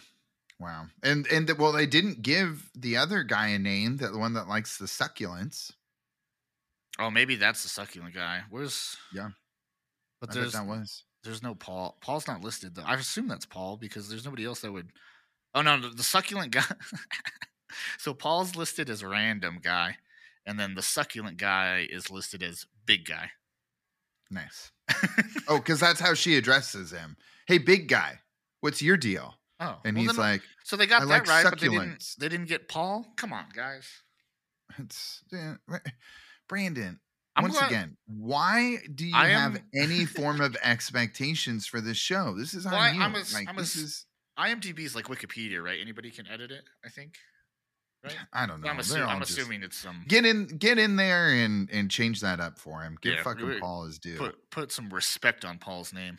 wow. 0.60 0.86
And 1.02 1.26
and 1.28 1.48
the, 1.48 1.56
well, 1.56 1.72
they 1.72 1.86
didn't 1.86 2.22
give 2.22 2.70
the 2.76 2.98
other 2.98 3.24
guy 3.24 3.48
a 3.48 3.60
name. 3.60 3.98
That 3.98 4.12
the 4.12 4.20
one 4.20 4.34
that 4.34 4.48
likes 4.48 4.78
the 4.78 4.86
succulents. 4.86 5.72
Oh, 7.00 7.10
maybe 7.10 7.38
that's 7.38 7.64
the 7.64 7.70
succulent 7.70 8.14
guy. 8.14 8.42
Where's 8.50 8.98
Yeah. 9.14 9.30
But 10.20 10.32
I 10.32 10.34
there's 10.34 10.52
that 10.52 10.68
was. 10.68 11.04
there's 11.24 11.42
no 11.42 11.56
Paul. 11.56 11.98
Paul's 12.02 12.28
not 12.28 12.44
listed 12.44 12.76
though. 12.76 12.84
I 12.86 12.96
assume 12.96 13.28
that's 13.28 13.46
Paul 13.46 13.78
because 13.78 14.10
there's 14.10 14.26
nobody 14.26 14.46
else 14.46 14.62
that 14.62 14.72
would. 14.72 14.92
Oh 15.56 15.62
no, 15.62 15.80
the, 15.80 15.90
the 15.90 16.04
succulent 16.04 16.52
guy. 16.52 16.64
so 17.98 18.14
Paul's 18.14 18.56
listed 18.56 18.90
as 18.90 19.04
random 19.04 19.60
guy, 19.64 19.98
and 20.50 20.60
then 20.60 20.74
the 20.74 20.82
succulent 20.82 21.38
guy 21.38 21.88
is 21.90 22.10
listed 22.10 22.42
as 22.42 22.66
big 22.86 23.06
guy. 23.06 23.30
Nice. 24.32 24.72
Oh, 25.48 25.58
because 25.58 25.80
that's 25.80 26.00
how 26.00 26.14
she 26.16 26.36
addresses 26.38 26.92
him. 26.92 27.16
Hey, 27.48 27.58
big 27.60 27.88
guy, 27.88 28.20
what's 28.62 28.82
your 28.82 28.98
deal? 28.98 29.36
Oh, 29.60 29.78
And 29.86 29.96
well, 29.96 30.04
he's 30.06 30.16
then- 30.16 30.26
like, 30.26 30.42
so 30.64 30.76
they 30.76 30.86
got 30.88 31.02
"I 31.02 31.06
that 31.06 31.12
like 31.12 31.28
right, 31.28 31.44
but 31.44 31.60
they 31.60 31.68
didn't. 31.70 32.04
They 32.20 32.30
didn't 32.30 32.48
get 32.48 32.68
Paul. 32.68 33.06
Come 33.18 33.34
on, 33.34 33.46
guys. 33.56 33.88
it's 34.78 35.22
yeah. 35.32 35.56
Brandon. 36.48 37.00
I'm 37.36 37.44
once 37.44 37.58
glad- 37.58 37.68
again, 37.72 37.98
why 38.08 38.78
do 38.94 39.06
you 39.06 39.16
I 39.16 39.28
have 39.30 39.56
am- 39.56 39.64
any 39.76 40.06
form 40.06 40.42
of 40.42 40.56
expectations 40.64 41.68
for 41.68 41.80
this 41.82 41.98
show? 41.98 42.36
This 42.38 42.54
is 42.54 42.66
on 42.66 42.74
I- 42.74 42.91
you. 42.91 43.02
I'm 43.02 43.16
a 43.16 43.20
like 43.34 43.47
I'm 43.47 43.58
a 43.58 43.62
is. 43.62 44.06
IMDb 44.39 44.80
is 44.80 44.95
like 44.95 45.06
Wikipedia, 45.06 45.62
right? 45.64 45.80
Anybody 45.82 46.12
can 46.12 46.26
edit 46.28 46.52
it. 46.52 46.64
I 46.86 46.89
think. 46.89 47.16
Right. 48.04 48.16
I 48.32 48.45
don't 48.45 48.62
know. 48.62 48.70
I'm, 48.70 48.78
assu- 48.78 49.06
I'm 49.06 49.22
assuming 49.22 49.62
it's 49.62 49.76
some 49.78 50.06
Get 50.08 50.26
in, 50.26 50.45
get 50.47 50.78
in 50.80 50.95
there 50.95 51.30
and 51.34 51.70
and 51.70 51.91
change 51.91 52.22
that 52.22 52.39
up 52.39 52.58
for 52.58 52.82
him. 52.82 52.97
Give 53.02 53.16
Yeah, 53.16 53.24
fucking 53.24 53.60
Paul 53.60 53.86
his 53.86 54.00
due. 54.00 54.18
put 54.18 54.50
put 54.52 54.72
some 54.72 54.89
respect 54.89 55.43
on 55.43 55.58
Paul's 55.58 55.91
name. 55.93 56.18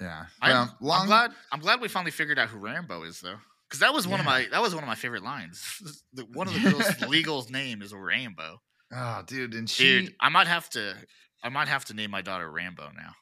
yeah. 0.00 0.26
I'm, 0.40 0.68
long, 0.80 1.00
I'm 1.02 1.06
glad. 1.06 1.30
I'm 1.50 1.60
glad 1.60 1.80
we 1.80 1.88
finally 1.88 2.12
figured 2.12 2.38
out 2.38 2.48
who 2.48 2.58
Rambo 2.58 3.02
is, 3.02 3.20
though, 3.20 3.38
because 3.68 3.80
that 3.80 3.92
was 3.92 4.06
one 4.06 4.20
of 4.20 4.26
my 4.26 4.46
that 4.52 4.62
was 4.62 4.72
one 4.74 4.84
of 4.84 4.88
my 4.88 4.94
favorite 4.94 5.24
lines. 5.24 6.02
One 6.32 6.46
of 6.46 6.54
the 6.54 6.60
girls' 6.70 7.00
legal 7.08 7.44
name 7.50 7.82
is 7.82 7.92
Rambo. 7.92 8.60
Oh, 8.94 9.22
dude, 9.26 9.54
and 9.54 9.68
she 9.68 10.02
Dude, 10.02 10.14
I 10.20 10.28
might 10.28 10.46
have 10.46 10.70
to. 10.70 10.94
I 11.42 11.48
might 11.48 11.66
have 11.68 11.84
to 11.86 11.94
name 11.94 12.12
my 12.12 12.22
daughter 12.22 12.48
Rambo 12.50 12.90
now. 12.96 13.14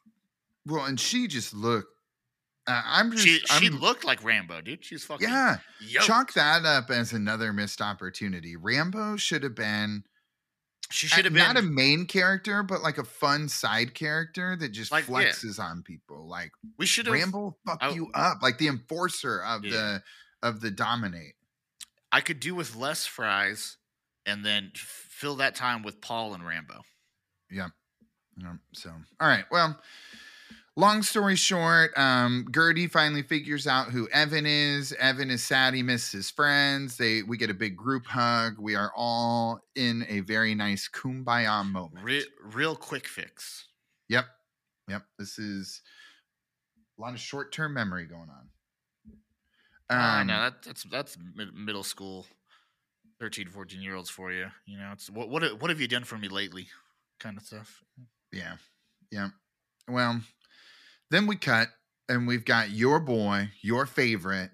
well, 0.67 0.85
and 0.85 1.01
she 1.01 1.27
just 1.27 1.55
looked. 1.55 1.89
Uh, 2.67 2.83
I'm 2.85 3.11
just. 3.13 3.25
She 3.25 3.39
she 3.41 3.67
I'm, 3.67 3.81
looked 3.81 4.05
like 4.05 4.25
Rambo, 4.25 4.61
dude. 4.63 4.85
She's 4.85 5.05
fucking 5.05 5.29
yeah. 5.29 5.59
yoked. 5.81 6.07
Chalk 6.07 6.33
that 6.35 6.65
up 6.65 6.91
as 6.91 7.13
another 7.13 7.53
missed 7.53 7.81
opportunity. 7.83 8.57
Rambo 8.57 9.17
should 9.17 9.43
have 9.43 9.55
been 9.55 10.05
She 10.91 11.07
should 11.07 11.25
have 11.27 11.35
been 11.35 11.43
not 11.43 11.57
a 11.59 11.63
main 11.63 12.07
character, 12.07 12.63
but 12.63 12.83
like 12.83 12.97
a 12.99 13.05
fun 13.05 13.49
side 13.49 13.95
character 13.95 14.57
that 14.57 14.71
just 14.71 14.93
Like, 14.93 15.09
yeah. 15.09 15.15
flexes 15.15 15.59
on 15.59 15.83
people. 15.83 16.27
Like 16.27 16.53
we 16.79 16.87
should 16.87 17.07
Rambo 17.07 17.57
fuck 17.67 17.79
I- 17.83 17.91
you 17.91 18.11
up, 18.15 18.43
like 18.43 18.57
the 18.59 18.69
enforcer 18.69 19.43
of 19.43 19.65
Yeah. 19.65 19.71
the 19.73 20.03
of 20.43 20.61
the 20.61 20.71
dominate. 20.71 21.35
I 22.13 22.21
could 22.21 22.41
do 22.41 22.55
with 22.55 22.77
less 22.77 23.07
fries 23.07 23.77
and 24.25 24.45
then 24.45 24.71
fill 24.75 25.37
that 25.37 25.55
time 25.55 25.83
with 25.83 26.01
Paul 26.01 26.33
and 26.33 26.47
Rambo. 26.47 26.83
Yeah. 27.51 27.69
Yeah, 28.37 28.55
So, 28.73 28.91
all 29.21 29.29
right. 29.29 29.45
Well, 29.51 29.81
long 30.77 31.03
story 31.03 31.37
short, 31.37 31.97
um, 31.97 32.47
Gertie 32.53 32.87
finally 32.89 33.23
figures 33.23 33.67
out 33.67 33.89
who 33.91 34.09
Evan 34.09 34.47
is. 34.47 34.93
Evan 34.95 35.31
is 35.31 35.43
sad 35.45 35.75
he 35.75 35.83
missed 35.83 36.13
his 36.13 36.31
friends. 36.31 36.97
They 36.97 37.23
we 37.23 37.37
get 37.37 37.51
a 37.51 37.55
big 37.55 37.77
group 37.77 38.07
hug. 38.07 38.57
We 38.59 38.75
are 38.75 38.93
all 38.97 39.61
in 39.77 40.05
a 40.09 40.21
very 40.21 40.55
nice 40.55 40.89
kumbaya 40.93 41.65
moment. 41.65 42.05
Re- 42.05 42.27
real 42.43 42.75
quick 42.77 43.07
fix. 43.07 43.67
Yep. 44.09 44.27
Yep. 44.89 45.03
This 45.19 45.39
is 45.39 45.81
a 46.99 47.03
lot 47.03 47.15
of 47.15 47.21
short 47.21 47.53
term 47.53 47.75
memory 47.75 48.07
going 48.07 48.29
on. 48.31 48.49
I 49.91 50.21
Um, 50.23 50.27
know 50.29 50.41
that, 50.41 50.63
that's 50.63 50.85
that's 50.85 51.19
mid- 51.35 51.55
middle 51.55 51.83
school, 51.85 52.27
13, 53.21 53.49
14 53.49 53.81
year 53.83 53.95
olds 53.95 54.11
for 54.11 54.33
you. 54.33 54.47
You 54.67 54.79
know, 54.79 54.91
it's 54.93 55.11
what 55.11 55.29
what 55.29 55.61
what 55.61 55.71
have 55.71 55.81
you 55.81 55.89
done 55.89 56.05
for 56.05 56.19
me 56.19 56.29
lately, 56.29 56.69
kind 57.21 57.37
of 57.37 57.45
stuff. 57.45 57.83
Yeah. 58.33 58.57
Yeah. 59.11 59.29
Well, 59.87 60.21
then 61.11 61.27
we 61.27 61.37
cut 61.37 61.69
and 62.09 62.27
we've 62.27 62.45
got 62.45 62.71
your 62.71 63.01
boy, 63.01 63.51
your 63.63 63.87
favorite, 63.87 64.51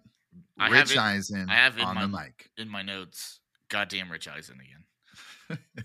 I 0.58 0.68
Rich 0.68 0.92
it- 0.92 0.98
Eisen 0.98 1.48
I 1.48 1.54
have 1.54 1.78
on 1.80 1.94
my- 1.94 2.02
the 2.02 2.08
mic. 2.08 2.50
In 2.58 2.68
my 2.68 2.82
notes, 2.82 3.40
goddamn 3.68 4.10
Rich 4.10 4.28
Eisen 4.28 4.58
again. 4.60 5.58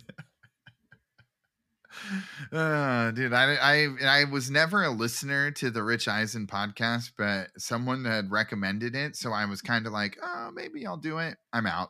Uh, 2.51 3.09
dude, 3.11 3.34
I, 3.34 3.55
I 3.55 3.88
I 4.05 4.24
was 4.26 4.51
never 4.51 4.84
a 4.84 4.89
listener 4.89 5.49
to 5.51 5.72
the 5.72 5.82
Rich 5.82 6.07
Eisen 6.09 6.45
podcast, 6.45 7.11
but 7.18 7.47
someone 7.57 8.03
had 8.03 8.30
recommended 8.32 8.95
it, 8.95 9.16
so 9.16 9.32
I 9.32 9.45
was 9.45 9.61
kind 9.61 9.88
of 9.88 9.93
like, 9.93 10.18
oh, 10.22 10.51
maybe 10.53 10.86
I'll 10.86 10.97
do 10.97 11.20
it. 11.20 11.38
I'm 11.53 11.66
out, 11.66 11.89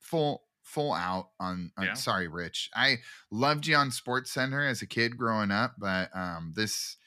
full 0.00 0.42
full 0.62 0.92
out 0.92 1.30
on. 1.40 1.72
on 1.78 1.86
Yeah. 1.86 1.94
Sorry, 1.94 2.28
Rich. 2.28 2.70
I 2.76 2.98
loved 3.32 3.66
you 3.66 3.74
on 3.76 3.90
Sports 3.90 4.30
Center 4.32 4.64
as 4.64 4.82
a 4.82 4.86
kid 4.86 5.16
growing 5.16 5.50
up, 5.50 5.76
but 5.78 6.10
um, 6.14 6.52
this 6.54 6.97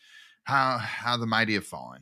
how 0.44 0.78
how 0.78 1.18
the 1.18 1.28
mighty 1.28 1.54
have 1.56 1.66
fallen. 1.66 2.02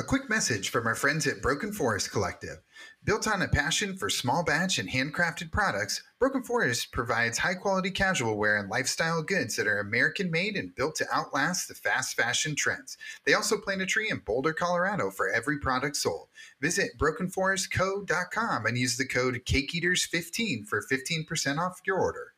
A 0.00 0.02
quick 0.02 0.30
message 0.30 0.70
from 0.70 0.86
our 0.86 0.94
friends 0.94 1.26
at 1.26 1.42
Broken 1.42 1.72
Forest 1.74 2.10
Collective. 2.10 2.62
Built 3.04 3.28
on 3.28 3.42
a 3.42 3.48
passion 3.48 3.98
for 3.98 4.08
small 4.08 4.42
batch 4.42 4.78
and 4.78 4.88
handcrafted 4.88 5.52
products, 5.52 6.02
Broken 6.18 6.42
Forest 6.42 6.90
provides 6.90 7.36
high 7.36 7.52
quality 7.52 7.90
casual 7.90 8.38
wear 8.38 8.56
and 8.56 8.70
lifestyle 8.70 9.22
goods 9.22 9.56
that 9.56 9.66
are 9.66 9.78
American 9.78 10.30
made 10.30 10.56
and 10.56 10.74
built 10.74 10.94
to 10.94 11.06
outlast 11.12 11.68
the 11.68 11.74
fast 11.74 12.16
fashion 12.16 12.56
trends. 12.56 12.96
They 13.26 13.34
also 13.34 13.58
plant 13.58 13.82
a 13.82 13.86
tree 13.86 14.08
in 14.08 14.20
Boulder, 14.20 14.54
Colorado 14.54 15.10
for 15.10 15.28
every 15.28 15.58
product 15.58 15.96
sold. 15.96 16.28
Visit 16.62 16.92
brokenforestco.com 16.96 18.64
and 18.64 18.78
use 18.78 18.96
the 18.96 19.06
code 19.06 19.42
CakeEaters15 19.44 20.66
for 20.66 20.82
15% 20.90 21.58
off 21.58 21.78
your 21.84 21.98
order. 21.98 22.32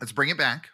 Let's 0.00 0.12
bring 0.12 0.28
it 0.28 0.38
back. 0.38 0.68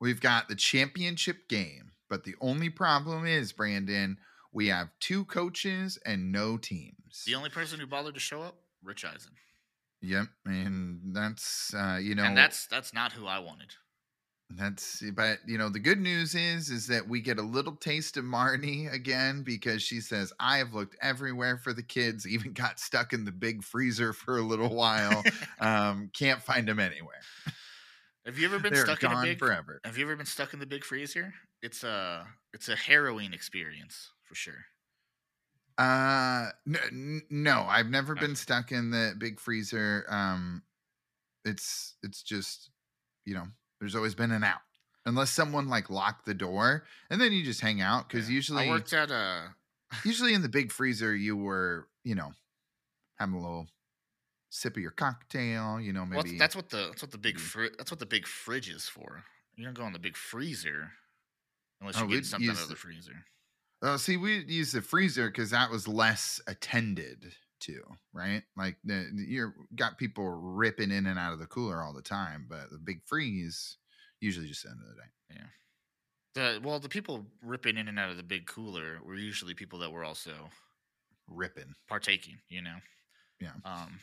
We've 0.00 0.20
got 0.20 0.48
the 0.48 0.54
championship 0.54 1.48
game, 1.48 1.92
but 2.08 2.24
the 2.24 2.34
only 2.40 2.70
problem 2.70 3.26
is, 3.26 3.52
Brandon, 3.52 4.18
we 4.52 4.68
have 4.68 4.90
two 5.00 5.24
coaches 5.24 5.98
and 6.06 6.32
no 6.32 6.56
teams. 6.56 7.24
The 7.26 7.34
only 7.34 7.50
person 7.50 7.80
who 7.80 7.86
bothered 7.86 8.14
to 8.14 8.20
show 8.20 8.42
up, 8.42 8.56
Rich 8.82 9.04
Eisen, 9.04 9.32
Yep, 10.00 10.28
and 10.46 11.00
that's 11.06 11.74
uh, 11.74 11.98
you 12.00 12.14
know 12.14 12.22
and 12.24 12.36
that's 12.36 12.66
that's 12.66 12.94
not 12.94 13.12
who 13.12 13.26
I 13.26 13.40
wanted. 13.40 13.74
that's 14.50 15.02
but 15.14 15.38
you 15.44 15.58
know 15.58 15.68
the 15.68 15.80
good 15.80 15.98
news 15.98 16.36
is 16.36 16.70
is 16.70 16.86
that 16.86 17.08
we 17.08 17.20
get 17.20 17.38
a 17.38 17.42
little 17.42 17.74
taste 17.74 18.16
of 18.16 18.24
Marnie 18.24 18.92
again 18.92 19.42
because 19.42 19.82
she 19.82 20.00
says 20.00 20.32
I 20.38 20.58
have 20.58 20.72
looked 20.72 20.96
everywhere 21.02 21.56
for 21.58 21.72
the 21.72 21.82
kids, 21.82 22.26
even 22.28 22.52
got 22.52 22.78
stuck 22.78 23.12
in 23.12 23.24
the 23.24 23.32
big 23.32 23.64
freezer 23.64 24.12
for 24.12 24.38
a 24.38 24.42
little 24.42 24.72
while, 24.72 25.24
um, 25.60 26.10
can't 26.14 26.42
find 26.42 26.68
them 26.68 26.78
anywhere. 26.78 27.20
Have 28.28 28.38
you 28.38 28.44
ever 28.44 28.58
been 28.58 28.74
They're 28.74 28.84
stuck 28.84 29.02
in 29.02 29.10
a 29.10 29.22
big? 29.22 29.38
forever. 29.38 29.80
Have 29.86 29.96
you 29.96 30.04
ever 30.04 30.14
been 30.14 30.26
stuck 30.26 30.52
in 30.52 30.60
the 30.60 30.66
big 30.66 30.84
freezer? 30.84 31.32
It's 31.62 31.82
a 31.82 32.26
it's 32.52 32.68
a 32.68 32.76
harrowing 32.76 33.32
experience 33.32 34.10
for 34.22 34.34
sure. 34.34 34.66
Uh, 35.78 36.50
n- 36.66 36.76
n- 36.92 37.22
no, 37.30 37.62
I've 37.62 37.88
never 37.88 38.12
Okay. 38.12 38.26
been 38.26 38.36
stuck 38.36 38.70
in 38.70 38.90
the 38.90 39.14
big 39.16 39.40
freezer. 39.40 40.04
Um, 40.10 40.62
it's 41.46 41.96
it's 42.02 42.22
just, 42.22 42.68
you 43.24 43.32
know, 43.32 43.46
there's 43.80 43.94
always 43.94 44.14
been 44.14 44.30
an 44.32 44.44
out, 44.44 44.60
unless 45.06 45.30
someone 45.30 45.68
like 45.68 45.88
locked 45.88 46.26
the 46.26 46.34
door, 46.34 46.84
and 47.08 47.18
then 47.18 47.32
you 47.32 47.42
just 47.42 47.62
hang 47.62 47.80
out 47.80 48.08
because 48.08 48.28
Yeah. 48.28 48.34
usually, 48.34 48.66
I 48.66 48.68
worked 48.68 48.92
at 48.92 49.10
a 49.10 49.54
usually 50.04 50.34
in 50.34 50.42
the 50.42 50.50
big 50.50 50.70
freezer, 50.70 51.16
you 51.16 51.34
were, 51.34 51.88
you 52.04 52.14
know, 52.14 52.34
having 53.18 53.36
a 53.36 53.40
little 53.40 53.68
sip 54.50 54.76
of 54.76 54.82
your 54.82 54.90
cocktail. 54.92 55.80
You 55.80 55.92
know, 55.92 56.00
well, 56.10 56.22
maybe 56.22 56.38
that's 56.38 56.56
what 56.56 56.70
the 56.70 56.88
that's 56.88 57.02
what 57.02 57.10
the 57.10 57.18
big 57.18 57.34
maybe- 57.36 57.42
fri- 57.44 57.70
that's 57.78 57.90
what 57.90 58.00
the 58.00 58.06
big 58.06 58.26
fridge 58.26 58.68
is 58.68 58.88
for. 58.88 59.24
You 59.56 59.64
don't 59.64 59.74
go 59.74 59.86
in 59.86 59.92
the 59.92 59.98
big 59.98 60.16
freezer 60.16 60.90
unless 61.80 61.96
Oh, 61.96 62.02
you 62.02 62.06
we'd 62.08 62.14
get 62.16 62.26
something 62.26 62.50
out 62.50 62.62
of 62.62 62.68
the 62.68 62.76
freezer. 62.76 63.24
Oh, 63.82 63.96
see, 63.96 64.16
we 64.16 64.38
use 64.44 64.72
the 64.72 64.82
freezer 64.82 65.28
because 65.28 65.50
that 65.50 65.70
was 65.70 65.86
less 65.86 66.40
attended 66.48 67.32
to, 67.60 67.80
right? 68.12 68.42
Like 68.56 68.76
the 68.84 69.08
you're 69.14 69.54
got 69.76 69.98
people 69.98 70.28
ripping 70.30 70.90
in 70.90 71.06
and 71.06 71.18
out 71.18 71.32
of 71.32 71.38
the 71.38 71.46
cooler 71.46 71.82
all 71.82 71.92
the 71.92 72.02
time, 72.02 72.46
but 72.48 72.70
the 72.70 72.78
big 72.78 73.02
freeze 73.04 73.76
usually 74.20 74.46
just 74.48 74.64
the 74.64 74.70
end 74.70 74.80
of 74.82 74.88
the 74.96 75.02
day. 75.02 75.08
Yeah. 75.36 75.46
The 76.34 76.60
well, 76.62 76.78
the 76.78 76.88
people 76.88 77.26
ripping 77.42 77.76
in 77.76 77.88
and 77.88 77.98
out 77.98 78.10
of 78.10 78.16
the 78.16 78.22
big 78.22 78.46
cooler 78.46 78.98
were 79.04 79.16
usually 79.16 79.54
people 79.54 79.78
that 79.80 79.90
were 79.92 80.04
also 80.04 80.32
Ripping. 81.28 81.74
partaking. 81.88 82.38
You 82.48 82.62
know. 82.62 82.76
Yeah. 83.40 83.52
Um, 83.64 83.98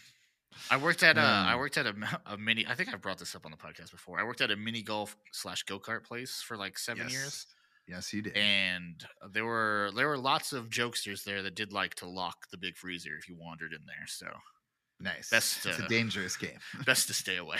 I 0.71 0.77
worked 0.77 1.03
at 1.03 1.17
a 1.17 1.21
I 1.21 1.53
Um, 1.53 1.59
worked 1.59 1.77
at 1.77 1.85
a 2.25 2.37
mini. 2.37 2.65
I 2.67 2.75
think 2.75 2.93
I've 2.93 3.01
brought 3.01 3.17
this 3.19 3.35
up 3.35 3.45
on 3.45 3.51
the 3.51 3.57
podcast 3.57 3.91
before. 3.91 4.19
I 4.19 4.23
worked 4.23 4.41
at 4.41 4.51
a 4.51 4.55
mini 4.55 4.81
golf 4.81 5.15
slash 5.31 5.63
go 5.63 5.79
kart 5.79 6.03
place 6.03 6.41
for 6.41 6.57
like 6.57 6.77
seven 6.77 7.09
years, 7.09 7.45
Yes, 7.87 8.11
you 8.13 8.21
did. 8.21 8.35
and 8.35 9.05
there 9.31 9.45
were 9.45 9.91
there 9.95 10.07
were 10.07 10.17
lots 10.17 10.53
of 10.53 10.69
jokesters 10.69 11.23
there 11.23 11.41
that 11.43 11.55
did 11.55 11.71
like 11.73 11.95
to 11.95 12.07
lock 12.07 12.49
the 12.51 12.57
big 12.57 12.77
freezer 12.77 13.15
if 13.19 13.27
you 13.29 13.35
wandered 13.37 13.73
in 13.73 13.85
there. 13.85 14.07
So 14.07 14.27
nice. 14.99 15.29
best, 15.29 15.65
it's 15.65 15.79
a 15.79 15.83
uh, 15.83 15.87
dangerous 15.87 16.35
game. 16.37 16.59
best 16.85 17.07
to 17.07 17.13
stay 17.13 17.37
away 17.37 17.59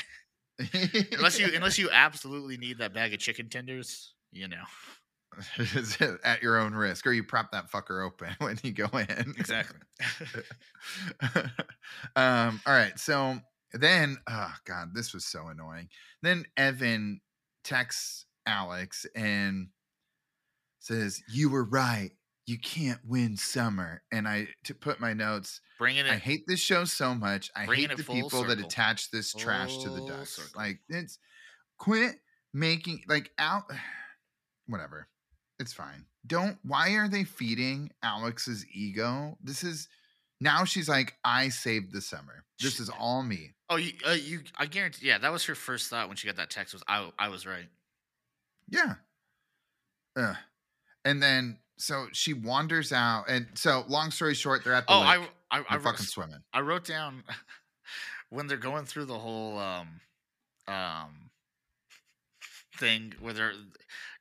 unless 1.12 1.40
you 1.40 1.48
unless 1.54 1.78
you 1.78 1.90
absolutely 1.92 2.58
need 2.58 2.78
that 2.80 2.94
bag 2.94 3.14
of 3.14 3.20
chicken 3.20 3.50
tenders. 3.50 4.14
You 4.32 4.48
know 4.48 4.64
at 6.24 6.42
your 6.42 6.58
own 6.58 6.74
risk, 6.74 7.06
or 7.08 7.14
you 7.14 7.24
prop 7.24 7.52
that 7.52 7.72
fucker 7.72 8.06
open 8.06 8.30
when 8.40 8.60
you 8.64 8.72
go 8.72 8.88
in. 8.94 9.34
exactly. 9.38 9.80
um, 12.16 12.62
all 12.66 12.74
right. 12.74 12.98
So 13.00 13.38
then, 13.74 14.18
oh 14.28 14.54
God, 14.66 14.90
this 14.94 15.14
was 15.14 15.26
so 15.26 15.48
annoying. 15.48 15.90
Then 16.22 16.46
Evan 16.58 17.22
texts 17.64 18.26
Alex 18.46 19.06
and 19.16 19.68
says, 20.80 21.22
You 21.30 21.50
were 21.50 21.64
right. 21.64 22.12
You 22.48 22.60
can't 22.60 23.00
win 23.04 23.38
summer. 23.38 24.04
And 24.12 24.28
I 24.28 24.48
to 24.66 24.76
put 24.76 25.00
my 25.00 25.14
notes, 25.14 25.62
Bringing 25.80 26.06
it. 26.06 26.10
In. 26.10 26.14
I 26.14 26.18
hate 26.18 26.44
this 26.48 26.60
show 26.60 26.86
so 26.86 27.16
much. 27.16 27.50
I 27.56 27.66
Bringing 27.66 27.90
hate 27.90 27.98
the 27.98 28.04
full 28.04 28.16
people 28.16 28.44
that 28.44 28.60
attach 28.60 29.10
this 29.10 29.34
trash 29.34 29.78
to 29.80 29.90
the 29.90 29.98
Full 29.98 30.08
ducks. 30.08 30.30
circle. 30.32 30.62
Like 30.62 30.80
it's 30.88 31.18
quit 31.78 32.16
making 32.54 33.02
like 33.08 33.32
out 33.40 33.64
whatever. 34.68 35.08
It's 35.60 35.74
fine. 35.74 36.06
Don't 36.28 36.58
why 36.64 36.92
are 36.96 37.08
they 37.08 37.24
feeding 37.24 37.92
Alex's 38.04 38.66
ego? 38.74 39.38
This 39.44 39.64
is 39.64 39.88
now 40.42 40.66
she's 40.66 40.90
like, 40.90 41.14
I 41.24 41.50
saved 41.50 41.94
the 41.94 42.02
summer. 42.02 42.44
This 42.60 42.80
is 42.80 42.90
all 42.90 43.24
me. 43.24 43.52
oh, 43.70 43.78
you, 43.78 43.94
uh, 44.08 44.12
you. 44.12 44.42
I 44.58 44.66
guarantee. 44.66 45.08
Yeah, 45.08 45.18
that 45.20 45.32
was 45.32 45.46
her 45.46 45.56
first 45.56 45.90
thought 45.90 46.08
when 46.08 46.18
she 46.18 46.28
got 46.28 46.36
that 46.38 46.50
text. 46.50 46.74
Was 46.74 46.84
I? 46.88 47.10
I 47.18 47.30
was 47.30 47.46
right. 47.46 47.68
Yeah. 48.70 48.96
Ugh. 50.18 50.36
And 51.04 51.22
then 51.22 51.58
so 51.78 52.08
she 52.14 52.34
wanders 52.34 52.92
out, 52.92 53.26
and 53.30 53.48
so 53.54 53.84
long 53.88 54.12
story 54.12 54.34
short, 54.34 54.64
they're 54.64 54.74
at 54.74 54.88
the 54.88 54.94
Oh, 54.94 55.02
lake. 55.02 55.30
I 55.52 55.60
I, 55.60 55.64
I, 55.70 55.74
wrote, 55.76 55.84
fucking 55.84 56.06
swimming. 56.06 56.40
I 56.54 56.62
wrote 56.62 56.86
down 56.86 57.24
when 58.30 58.48
they're 58.48 58.58
going 58.58 58.86
through 58.86 59.06
the 59.06 59.18
whole 59.20 59.58
um 59.60 60.00
um 60.68 61.25
thing 62.78 63.14
where 63.20 63.34
they're 63.34 63.54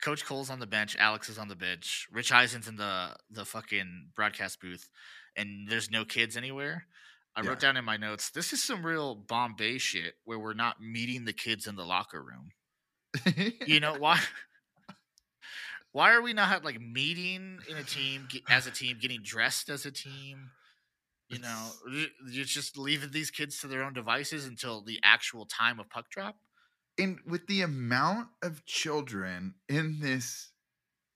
Coach 0.03 0.25
Cole's 0.25 0.51
on 0.51 0.59
the 0.61 0.67
bench, 0.67 0.97
Alex 0.99 1.29
is 1.29 1.39
on 1.39 1.49
the 1.49 1.57
bench, 1.57 2.07
Rich 2.13 2.33
Eisen's 2.33 2.69
in 2.69 2.77
the 2.77 3.17
the 3.31 3.45
fucking 3.45 4.09
broadcast 4.15 4.61
booth, 4.61 4.89
and 5.37 5.69
there's 5.69 5.91
no 5.91 6.05
kids 6.05 6.37
anywhere. 6.37 6.87
I 7.37 7.43
Yeah. 7.43 7.49
wrote 7.51 7.61
down 7.61 7.77
in 7.77 7.85
my 7.85 7.97
notes, 7.97 8.31
this 8.31 8.53
is 8.53 8.63
some 8.63 8.87
real 8.87 9.15
Bombay 9.17 9.79
shit 9.79 10.15
where 10.25 10.39
we're 10.39 10.55
not 10.55 10.81
meeting 10.81 11.25
the 11.25 11.33
kids 11.33 11.67
in 11.67 11.75
the 11.77 11.85
locker 11.85 12.23
room. 12.23 12.53
You 13.67 13.81
know 13.81 13.95
why? 13.99 14.21
Why 15.93 16.13
are 16.13 16.23
we 16.23 16.33
not 16.33 16.65
like 16.65 16.81
meeting 16.81 17.61
in 17.69 17.77
a 17.77 17.85
team 17.85 18.27
ge- 18.29 18.43
as 18.49 18.67
a 18.67 18.71
team, 18.73 18.99
getting 19.01 19.21
dressed 19.23 19.69
as 19.69 19.87
a 19.87 19.93
team? 19.93 20.51
You 21.29 21.39
know, 21.39 21.71
you're 22.29 22.45
just 22.45 22.77
leaving 22.77 23.11
these 23.13 23.31
kids 23.31 23.59
to 23.61 23.69
their 23.69 23.83
own 23.85 23.93
devices 23.95 24.45
until 24.45 24.83
the 24.83 24.99
actual 25.05 25.47
time 25.47 25.79
of 25.81 25.89
puck 25.89 26.11
drop. 26.11 26.37
And 26.99 27.19
with 27.27 27.47
the 27.47 27.63
amount 27.63 28.29
of 28.43 28.65
children 28.67 29.55
in 29.69 30.01
this 30.01 30.53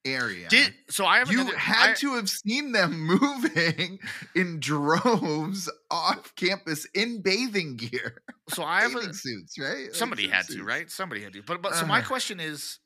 area, 0.05 0.49
Did 0.49 0.75
so? 0.91 1.07
I 1.07 1.19
have 1.19 1.31
you 1.31 1.41
another, 1.43 1.59
had 1.59 1.91
I- 1.91 1.95
to 1.95 2.15
have 2.15 2.29
seen 2.31 2.73
them 2.73 3.01
moving 3.07 3.99
in 4.35 4.61
droves 4.61 5.71
off 5.91 6.35
campus 6.37 6.87
in 6.95 7.23
bathing 7.23 7.77
gear, 7.77 8.23
So 8.49 8.63
I 8.65 8.83
have 8.83 8.93
bathing 8.95 9.11
a, 9.11 9.15
suits, 9.15 9.59
right? 9.59 9.85
Like 9.85 9.95
somebody 9.95 10.29
had 10.29 10.47
to, 10.49 10.65
right? 10.65 10.91
Somebody 10.91 11.23
had 11.23 11.33
to. 11.35 11.43
But 11.43 11.63
but 11.63 11.75
so 11.75 11.87
my 11.87 12.01
Uh. 12.01 12.05
question 12.07 12.41
is, 12.41 12.79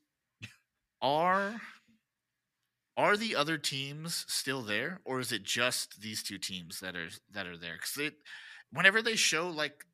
are 1.00 1.60
are 2.96 3.16
the 3.16 3.34
other 3.34 3.56
teams 3.58 4.24
still 4.28 4.62
there, 4.62 5.00
or 5.04 5.20
is 5.20 5.32
it 5.32 5.42
just 5.42 6.00
these 6.00 6.22
two 6.22 6.38
teams 6.38 6.80
that 6.80 6.94
are 6.96 7.08
that 7.30 7.46
are 7.46 7.56
there? 7.56 7.74
Because 7.74 7.96
it, 7.98 8.14
whenever 8.70 9.00
they 9.02 9.16
show 9.16 9.48
like 9.48 9.84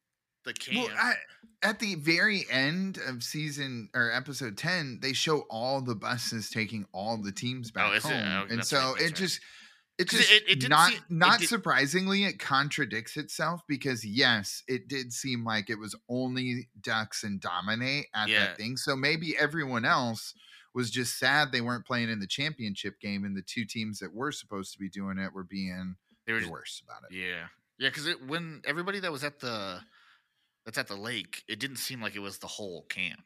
the 0.49 0.55
camp, 0.55 0.89
Well, 0.89 0.97
I, 1.01 1.15
at 1.63 1.79
the 1.79 1.95
very 1.97 2.45
end 2.51 2.99
of 3.07 3.23
season 3.23 3.89
or 3.95 4.11
episode 4.13 4.57
10, 4.57 4.99
they 5.03 5.13
show 5.13 5.41
all 5.51 5.81
the 5.81 5.95
buses 5.95 6.51
taking 6.51 6.87
all 6.93 7.17
the 7.17 7.33
teams 7.33 7.71
oh, 7.71 7.75
back 7.75 7.91
Oh, 7.91 7.95
is 7.97 8.05
it? 8.05 8.09
home. 8.13 8.47
Oh, 8.51 8.53
and 8.53 8.65
so 8.65 8.93
right, 8.95 9.03
it 9.03 9.15
just 9.15 9.41
it 9.99 10.09
just 10.09 10.31
it- 10.31 10.45
it 10.65 10.69
not 10.69 10.91
seem- 10.93 11.01
not 11.09 11.41
did- 11.41 11.49
surprisingly 11.49 12.25
it 12.25 12.39
contradicts 12.39 13.17
itself 13.17 13.63
because 13.67 14.05
yes 14.05 14.63
it 14.69 14.87
did 14.89 15.13
seem 15.13 15.45
like 15.45 15.69
it 15.71 15.79
was 15.79 15.97
only 16.09 16.69
ducks 16.81 17.25
and 17.25 17.41
dominate 17.41 18.07
at 18.15 18.29
Yeah. 18.29 18.47
that 18.47 18.57
thing 18.57 18.77
so 18.77 18.95
maybe 18.95 19.37
everyone 19.37 19.85
else 19.85 20.35
was 20.73 20.93
just 20.93 21.19
sad 21.19 21.51
they 21.51 21.61
weren't 21.61 21.85
playing 21.85 22.11
in 22.11 22.21
the 22.21 22.29
championship 22.29 23.01
game 23.01 23.25
and 23.25 23.37
the 23.37 23.43
two 23.43 23.65
teams 23.65 23.99
that 23.99 24.15
were 24.15 24.31
supposed 24.31 24.73
to 24.73 24.79
be 24.79 24.89
doing 24.89 25.19
it 25.19 25.33
were 25.33 25.43
being 25.43 25.97
they 26.27 26.33
were 26.33 26.41
the 26.41 26.49
worst 26.49 26.81
about 26.83 27.03
it 27.11 27.17
Yeah, 27.17 27.49
yeah, 27.79 27.89
because 27.89 28.07
when 28.25 28.63
everybody 28.65 29.01
that 29.01 29.11
was 29.11 29.25
at 29.25 29.41
the 29.41 29.81
that's 30.69 30.77
at 30.79 30.87
the 30.89 31.01
lake, 31.01 31.45
it 31.49 31.59
didn't 31.61 31.77
seem 31.79 32.03
like 32.03 32.15
it 32.15 32.19
was 32.19 32.37
the 32.39 32.47
whole 32.47 32.83
camp. 32.91 33.23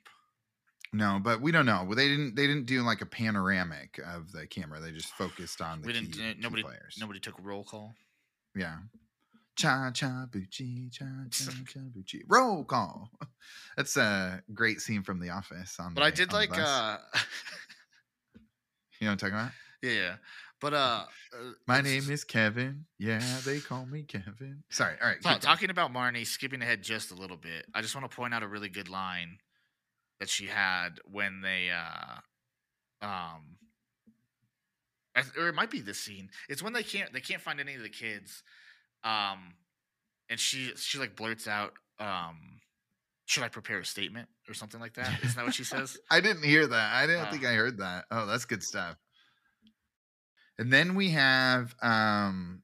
No, 0.92 1.18
but 1.20 1.40
we 1.40 1.50
don't 1.50 1.66
know. 1.66 1.88
They 1.92 2.06
didn't. 2.06 2.36
They 2.36 2.46
didn't 2.46 2.66
do 2.66 2.82
like 2.82 3.00
a 3.00 3.06
panoramic 3.06 3.98
of 4.06 4.30
the 4.30 4.46
camera. 4.46 4.78
They 4.78 4.92
just 4.92 5.08
focused 5.14 5.60
on 5.60 5.80
the 5.80 5.88
We 5.88 5.92
didn't. 5.92 6.12
key, 6.12 6.20
uh, 6.30 6.34
key 6.34 6.38
nobody. 6.40 6.62
players. 6.62 6.98
Nobody 7.00 7.18
took 7.18 7.38
a 7.38 7.42
roll 7.42 7.64
call. 7.64 7.94
Yeah. 8.54 8.76
Cha 9.56 9.90
cha 9.90 10.26
bucci 10.30 10.90
cha 10.92 11.04
cha 11.30 11.50
cha 11.66 11.80
bucci. 11.80 12.20
Roll 12.28 12.62
call. 12.64 13.10
That's 13.76 13.96
a 13.96 14.42
great 14.54 14.80
scene 14.80 15.02
from 15.02 15.18
The 15.18 15.30
Office. 15.30 15.76
On 15.80 15.94
But 15.94 16.04
I 16.04 16.10
did 16.10 16.32
like. 16.32 16.56
uh 16.56 16.98
You 19.00 19.06
know 19.06 19.12
what 19.14 19.22
I'm 19.24 19.30
talking 19.30 19.34
about? 19.34 19.50
Yeah, 19.82 19.90
yeah. 19.90 20.14
But 20.62 20.74
uh, 20.74 20.76
uh, 20.76 21.36
My 21.66 21.80
name 21.80 22.08
is 22.08 22.22
Kevin. 22.24 22.84
Yeah, 22.98 23.20
they 23.44 23.58
call 23.58 23.84
me 23.84 24.04
Kevin. 24.04 24.62
Sorry. 24.70 24.94
All 25.02 25.08
right. 25.08 25.20
Ta- 25.20 25.32
keep 25.34 25.40
going. 25.42 25.54
talking 25.54 25.70
about 25.70 25.92
Marnie, 25.92 26.24
skipping 26.26 26.62
ahead 26.62 26.82
just 26.82 27.10
a 27.10 27.14
little 27.14 27.36
bit. 27.36 27.66
I 27.74 27.82
just 27.82 27.96
want 27.96 28.08
to 28.08 28.16
point 28.16 28.32
out 28.32 28.44
a 28.44 28.48
really 28.48 28.68
good 28.68 28.88
line 28.88 29.38
that 30.20 30.28
she 30.30 30.46
had 30.46 31.00
when 31.10 31.40
they, 31.40 31.70
uh, 31.70 33.04
um, 33.04 33.42
or 35.36 35.48
it 35.48 35.54
might 35.54 35.70
be 35.70 35.80
this 35.80 35.98
scene. 35.98 36.30
It's 36.48 36.62
when 36.62 36.72
they 36.72 36.84
can't 36.84 37.12
they 37.12 37.20
can't 37.20 37.42
find 37.42 37.58
any 37.60 37.74
of 37.74 37.82
the 37.82 37.88
kids, 37.90 38.44
um, 39.04 39.54
and 40.30 40.38
she 40.38 40.72
she 40.76 40.96
like 40.98 41.16
blurts 41.16 41.48
out, 41.48 41.72
um, 41.98 42.60
"Should 43.26 43.42
I 43.42 43.48
prepare 43.48 43.80
a 43.80 43.84
statement 43.84 44.28
or 44.48 44.54
something 44.54 44.80
like 44.80 44.94
that?" 44.94 45.22
Isn't 45.24 45.36
that 45.36 45.44
what 45.44 45.54
she 45.54 45.64
says? 45.64 45.98
I 46.10 46.20
didn't 46.20 46.44
hear 46.44 46.66
that. 46.68 46.92
I 46.94 47.06
didn't 47.06 47.26
Oh. 47.26 47.30
think 47.30 47.44
I 47.44 47.52
heard 47.54 47.78
that. 47.78 48.04
Oh, 48.12 48.26
that's 48.26 48.44
good 48.44 48.62
stuff. 48.62 48.96
And 50.62 50.72
then 50.72 50.94
we 50.94 51.10
have 51.10 51.74
um 51.82 52.62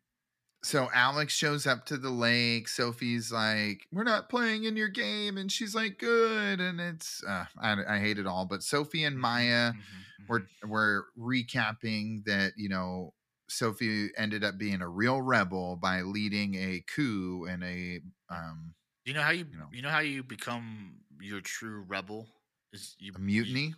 so 0.64 0.90
Alex 0.94 1.34
shows 1.34 1.66
up 1.66 1.86
to 1.86 1.98
the 1.98 2.10
lake. 2.10 2.68
Sophie's 2.68 3.32
like, 3.32 3.86
"We're 3.92 4.04
not 4.04 4.28
playing 4.30 4.64
in 4.64 4.76
your 4.76 4.88
game," 4.88 5.38
and 5.38 5.52
she's 5.52 5.74
like, 5.74 5.98
"Good." 5.98 6.60
And 6.60 6.80
it's 6.80 7.22
uh, 7.24 7.46
I, 7.58 7.96
I 7.96 8.00
hate 8.00 8.18
it 8.18 8.26
all. 8.26 8.46
But 8.46 8.62
Sophie 8.64 9.04
and 9.04 9.18
Maya 9.20 9.72
Mhm, 9.72 10.06
were 10.28 10.44
mhm. 10.44 10.58
were 10.64 11.08
recapping 11.18 12.24
that 12.26 12.54
you 12.56 12.68
know 12.68 13.14
Sophie 13.48 14.10
ended 14.16 14.44
up 14.44 14.58
being 14.58 14.82
a 14.82 14.88
real 14.88 15.22
rebel 15.22 15.76
by 15.76 16.02
leading 16.02 16.54
a 16.56 16.82
coup 16.94 17.46
and 17.48 17.64
a 17.64 18.00
um 18.30 18.74
You 19.04 19.14
know 19.14 19.22
how 19.22 19.30
you 19.30 19.46
you 19.52 19.58
know. 19.58 19.72
you 19.72 19.82
know 19.82 19.90
how 19.90 20.00
you 20.00 20.22
become 20.22 21.00
your 21.20 21.40
true 21.40 21.82
rebel 21.82 22.28
is 22.72 22.94
you 22.98 23.14
a 23.14 23.18
you- 23.40 23.58
mutiny. 23.58 23.74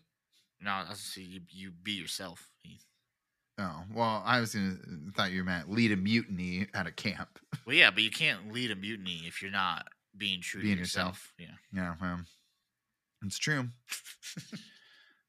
no, 0.60 0.72
I 0.72 0.94
say 0.94 1.22
you 1.22 1.42
you 1.50 1.72
be 1.72 1.92
yourself. 1.94 2.49
Oh 3.60 3.82
well, 3.92 4.22
I 4.24 4.40
was 4.40 4.54
gonna 4.54 4.76
thought 5.14 5.32
you 5.32 5.44
meant 5.44 5.70
lead 5.70 5.92
a 5.92 5.96
mutiny 5.96 6.66
at 6.74 6.86
a 6.86 6.92
camp. 6.92 7.28
Well, 7.66 7.76
yeah, 7.76 7.90
but 7.90 8.02
you 8.02 8.10
can't 8.10 8.52
lead 8.52 8.70
a 8.70 8.74
mutiny 8.74 9.22
if 9.26 9.42
you're 9.42 9.50
not 9.50 9.86
being 10.16 10.40
true 10.40 10.62
Being 10.62 10.76
to 10.76 10.80
yourself. 10.80 11.32
yourself. 11.38 11.58
Yeah, 11.72 11.94
well, 12.00 12.20
it's 13.22 13.38
true. 13.38 13.68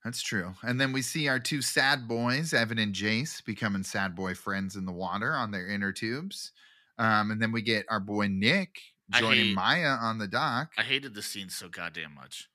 That's 0.03 0.21
true. 0.23 0.53
And 0.63 0.79
then 0.81 0.93
we 0.93 1.01
see 1.03 1.27
our 1.27 1.39
two 1.39 1.61
sad 1.61 2.07
boys, 2.07 2.53
Evan 2.53 2.79
and 2.79 2.95
Jace, 2.95 3.43
becoming 3.45 3.83
sad 3.83 4.15
boy 4.15 4.33
friends 4.33 4.75
in 4.75 4.85
the 4.85 4.91
water 4.91 5.33
on 5.33 5.51
their 5.51 5.67
inner 5.67 5.91
tubes. 5.91 6.51
Um, 6.97 7.29
and 7.31 7.39
then 7.41 7.51
we 7.51 7.61
get 7.61 7.85
our 7.89 7.99
boy 7.99 8.27
Nick 8.27 8.77
joining 9.13 9.47
hate- 9.47 9.55
Maya 9.55 9.97
on 10.01 10.17
the 10.17 10.27
dock. 10.27 10.71
I 10.77 10.81
hated 10.83 11.13
the 11.13 11.21
scene 11.21 11.49
so 11.49 11.67
goddamn 11.69 12.15
much. 12.15 12.47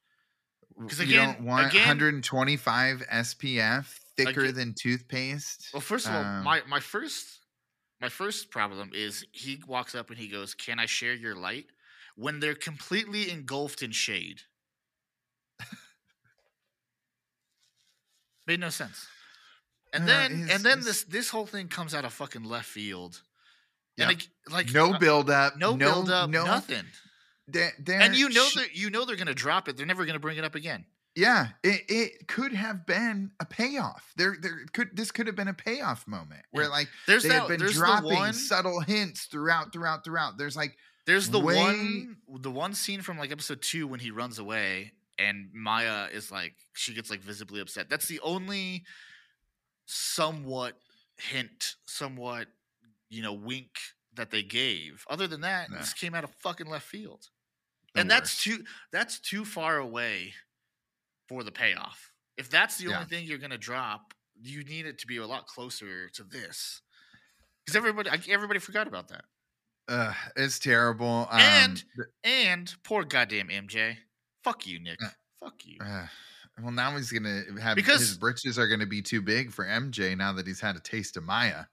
'cause 0.79 0.99
you 0.99 1.05
again- 1.07 1.35
don't 1.35 1.41
want 1.43 1.67
again- 1.69 1.83
125 1.87 3.03
SPF, 3.09 4.01
thicker 4.17 4.53
than 4.53 4.75
toothpaste. 4.75 5.69
Well, 5.73 5.81
first 5.81 6.07
of 6.07 6.15
all, 6.15 6.25
Um, 6.25 6.45
my 6.45 6.63
my 6.67 6.81
first 6.81 7.41
my 8.01 8.09
first 8.09 8.51
problem 8.51 8.91
is 8.95 9.25
he 9.33 9.63
walks 9.67 9.95
up 9.95 10.11
and 10.11 10.19
he 10.19 10.29
goes, 10.29 10.55
"Can 10.55 10.79
I 10.79 10.87
share 10.87 11.15
your 11.15 11.35
light?" 11.35 11.67
When 12.17 12.41
they're 12.41 12.55
completely 12.55 13.31
engulfed 13.31 13.83
in 13.83 13.93
shade. 13.93 14.43
Made 18.47 18.61
no 18.61 18.71
sense. 18.71 19.07
And 19.93 20.07
then 20.07 20.47
and 20.51 20.63
then 20.65 20.79
his- 20.79 20.87
this 20.87 21.05
this 21.05 21.31
whole 21.31 21.47
thing 21.47 21.69
comes 21.69 21.95
out 21.95 22.05
of 22.05 22.13
fucking 22.13 22.45
left 22.45 22.69
field. 22.69 23.23
Yep. 23.97 24.09
And 24.11 24.19
like, 24.19 24.29
like 24.67 24.75
no 24.75 24.93
uh, 24.93 24.99
build 24.99 25.31
up, 25.31 25.57
no, 25.57 25.75
build 25.75 26.11
up, 26.11 26.29
no, 26.29 26.45
nothing. 26.45 26.85
They're, 27.49 27.73
And 27.89 28.15
you 28.15 28.29
know 28.29 28.47
that 28.57 28.75
you 28.75 28.91
know 28.91 29.05
they're 29.05 29.17
gonna 29.17 29.35
drop 29.35 29.69
it. 29.69 29.77
They're 29.77 29.87
never 29.87 30.05
gonna 30.05 30.19
bring 30.19 30.37
it 30.37 30.45
up 30.45 30.55
again. 30.55 30.85
Yeah, 31.17 31.49
it, 31.65 31.81
it 31.89 32.29
could 32.29 32.53
have 32.53 32.85
been 32.87 33.31
a 33.41 33.47
payoff. 33.47 34.13
There, 34.17 34.37
there 34.41 34.61
could 34.75 34.95
this 34.95 35.11
could 35.11 35.27
have 35.27 35.35
been 35.35 35.49
a 35.49 35.55
payoff 35.55 36.07
moment 36.07 36.43
where 36.51 36.69
like 36.69 36.89
There's 37.07 37.23
they 37.23 37.31
that. 37.31 37.49
had 37.49 37.59
been 37.59 37.71
dropping 37.73 38.15
one. 38.15 38.35
subtle 38.35 38.81
hints 38.81 39.25
throughout, 39.25 39.73
throughout, 39.73 40.05
throughout. 40.05 40.37
There's 40.37 40.57
like 40.57 40.77
There's 41.07 41.31
the 41.31 41.41
way- 41.41 41.57
one. 41.57 42.17
The 42.43 42.51
one 42.51 42.75
scene 42.75 43.01
from 43.01 43.19
like 43.19 43.33
episode 43.33 43.63
two 43.63 43.87
when 43.89 43.99
he 43.99 44.11
runs 44.11 44.39
away 44.39 44.93
and 45.19 45.49
Maya 45.55 46.09
is 46.13 46.31
like 46.31 46.55
she 46.75 46.93
gets 46.93 47.11
like 47.11 47.21
visibly 47.21 47.61
upset. 47.61 47.89
That's 47.89 48.09
the 48.09 48.21
only 48.21 48.85
somewhat 49.87 50.75
hint, 51.17 51.77
somewhat 51.87 52.49
you 53.09 53.23
know 53.23 53.33
wink 53.33 53.71
that 54.15 54.31
they 54.31 54.43
gave. 54.43 55.05
Other 55.09 55.27
than 55.27 55.41
that, 55.43 55.69
this 55.71 55.93
came 55.93 56.15
out 56.15 56.25
of 56.25 56.31
fucking 56.41 56.67
left 56.69 56.87
field, 56.87 57.29
the 57.95 58.01
and 58.01 58.11
that's 58.11 58.43
too 58.43 58.65
that's 58.93 59.19
too 59.19 59.45
far 59.47 59.79
away 59.79 60.35
for 61.29 61.43
the 61.45 61.53
payoff. 61.53 62.13
If 62.37 62.51
that's 62.51 62.77
the 62.79 62.87
Yeah. 62.91 62.97
only 62.97 63.09
thing 63.09 63.27
you're 63.27 63.39
gonna 63.39 63.59
drop, 63.59 64.15
you 64.43 64.63
need 64.65 64.87
it 64.87 64.99
to 64.99 65.07
be 65.07 65.17
a 65.17 65.27
lot 65.27 65.47
closer 65.47 66.09
to 66.11 66.25
this. 66.25 66.83
Because 67.65 67.77
everybody, 67.77 68.11
everybody 68.31 68.61
forgot 68.61 68.87
about 68.87 69.09
that. 69.09 69.25
uh, 69.89 70.13
it's 70.37 70.59
terrible. 70.59 71.29
Um, 71.31 71.41
And- 71.41 71.85
And 72.25 72.75
poor 72.83 73.05
goddamn 73.05 73.49
MJ. 73.51 73.99
Fuck 74.43 74.67
you, 74.67 74.79
Nick. 74.81 75.01
Uh, 75.03 75.11
Fuck 75.41 75.65
you. 75.65 75.79
uh, 75.81 76.09
well, 76.61 76.73
now 76.73 76.97
he's 76.97 77.13
gonna 77.13 77.45
have 77.61 77.77
Because- 77.77 78.01
his 78.01 78.19
britches 78.19 78.59
are 78.59 78.67
gonna 78.69 78.87
be 78.87 79.01
too 79.01 79.23
big 79.23 79.53
for 79.53 79.65
MJ 79.65 80.15
now 80.17 80.33
that 80.33 80.47
he's 80.47 80.61
had 80.61 80.75
a 80.77 80.81
taste 80.81 81.17
of 81.17 81.23
Maya. 81.25 81.67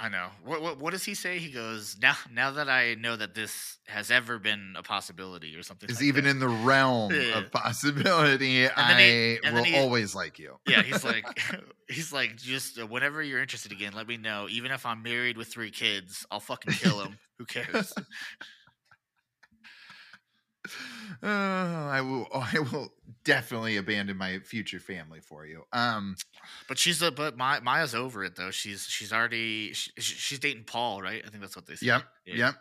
I 0.00 0.08
know. 0.08 0.28
What, 0.44 0.62
what 0.62 0.78
what 0.78 0.92
does 0.92 1.02
he 1.04 1.14
say? 1.14 1.38
He 1.40 1.50
goes, 1.50 1.96
"Now 2.00 2.14
now 2.32 2.52
that 2.52 2.68
I 2.68 2.94
know 2.94 3.16
that 3.16 3.34
this 3.34 3.78
has 3.88 4.12
ever 4.12 4.38
been 4.38 4.74
a 4.78 4.82
possibility 4.84 5.56
or 5.56 5.64
something." 5.64 5.90
Is 5.90 5.96
like 5.96 6.04
even 6.04 6.24
that." 6.24 6.30
in 6.30 6.38
the 6.38 6.48
realm 6.48 7.12
Yeah. 7.12 7.38
of 7.38 7.50
possibility. 7.50 8.68
I 8.68 9.38
he- 9.42 9.50
will 9.50 9.64
he- 9.64 9.76
always 9.76 10.14
like 10.14 10.38
you. 10.38 10.56
Yeah, 10.68 10.82
he's 10.82 11.02
like 11.12 11.26
he's 11.88 12.12
like 12.12 12.36
just 12.36 12.78
uh, 12.78 12.86
whenever 12.86 13.22
you're 13.22 13.40
interested 13.40 13.72
again, 13.72 13.92
let 13.92 14.06
me 14.06 14.16
know. 14.16 14.46
Even 14.48 14.70
if 14.70 14.86
I'm 14.86 15.02
married 15.02 15.36
with 15.36 15.48
three 15.48 15.72
kids, 15.72 16.24
I'll 16.30 16.38
fucking 16.40 16.74
kill 16.74 17.00
him. 17.00 17.18
Who 17.38 17.44
cares? 17.44 17.92
Oh, 21.22 21.26
I 21.28 22.00
will. 22.00 22.28
I 22.34 22.58
will 22.58 22.92
definitely 23.24 23.76
abandon 23.76 24.16
my 24.16 24.38
future 24.40 24.80
family 24.80 25.20
for 25.20 25.46
you. 25.46 25.64
Um, 25.72 26.16
But 26.68 26.78
she's 26.78 27.02
a 27.02 27.10
but 27.10 27.36
Ma- 27.36 27.60
Maya's 27.60 27.94
over 27.94 28.24
it 28.24 28.36
though. 28.36 28.50
She's 28.50 28.86
she's 28.86 29.12
already 29.12 29.72
she, 29.72 29.90
she's 29.98 30.38
dating 30.38 30.64
Paul, 30.64 31.02
right? 31.02 31.22
I 31.26 31.28
think 31.30 31.42
that's 31.42 31.56
what 31.56 31.66
they 31.66 31.76
said. 31.76 31.86
Yep. 31.86 32.02
Yeah. 32.26 32.34
Yep. 32.36 32.54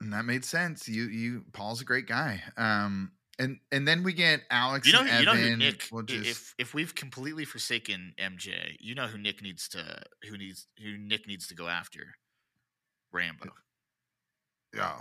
And 0.00 0.12
that 0.12 0.24
made 0.24 0.44
sense. 0.44 0.88
You 0.88 1.04
you 1.04 1.44
Paul's 1.52 1.80
a 1.80 1.84
great 1.84 2.06
guy. 2.06 2.42
Um 2.56 3.12
and 3.40 3.58
and 3.70 3.86
then 3.86 4.02
we 4.02 4.12
get 4.12 4.42
Alex 4.50 4.86
You 4.86 4.92
know, 4.94 5.00
and 5.00 5.20
you 5.20 5.26
know 5.26 5.34
who. 5.34 5.56
Nick. 5.56 5.88
will 5.92 6.02
just, 6.02 6.28
If 6.28 6.54
if 6.58 6.74
we've 6.74 6.94
completely 6.94 7.44
forsaken 7.44 8.14
MJ, 8.18 8.76
you 8.80 8.94
know 8.94 9.06
who 9.06 9.18
Nick 9.18 9.42
needs 9.42 9.68
to 9.70 10.02
who 10.28 10.36
needs 10.36 10.66
who 10.82 10.96
Nick 10.98 11.26
needs 11.28 11.46
to 11.48 11.54
go 11.54 11.68
after. 11.68 12.00
Rambo, 13.12 13.50
oh, 14.78 15.00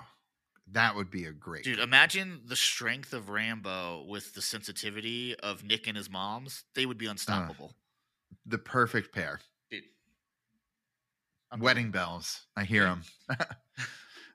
that 0.72 0.95
would 0.95 1.09
be 1.09 1.26
a 1.26 1.32
great 1.32 1.63
dude. 1.63 1.80
Imagine 1.80 2.41
the 2.45 2.55
strength 2.55 3.13
of 3.13 3.30
Rambo 3.30 4.05
with 4.07 4.34
the 4.34 4.41
sensitivity 4.41 5.36
of 5.39 5.63
Nick 5.63 5.88
and 5.88 5.95
his 5.95 6.09
mom's. 6.09 6.63
They 6.76 6.86
would 6.86 6.97
be 6.97 7.07
unstoppable, 7.07 7.74
the 8.45 8.57
perfect 8.57 9.13
pair. 9.13 9.39
dude. 9.72 9.84
Wedding 11.59 11.91
bells. 11.91 12.41
I 12.55 12.65
hear 12.65 12.84
them. 12.84 13.03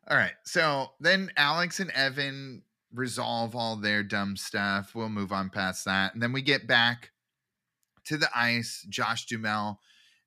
all 0.08 0.16
right. 0.16 0.32
So 0.44 0.92
then 1.00 1.30
Alex 1.36 1.80
and 1.80 1.90
Evan 1.90 2.62
resolve 2.94 3.54
all 3.54 3.76
their 3.76 4.02
dumb 4.02 4.36
stuff. 4.36 4.94
We'll 4.94 5.08
move 5.08 5.32
on 5.32 5.50
past 5.50 5.84
that. 5.84 6.14
And 6.14 6.22
then 6.22 6.32
we 6.32 6.42
get 6.42 6.66
back 6.66 7.10
to 8.04 8.16
the 8.16 8.28
ice. 8.34 8.86
Josh 8.88 9.26
Duhamel 9.26 9.78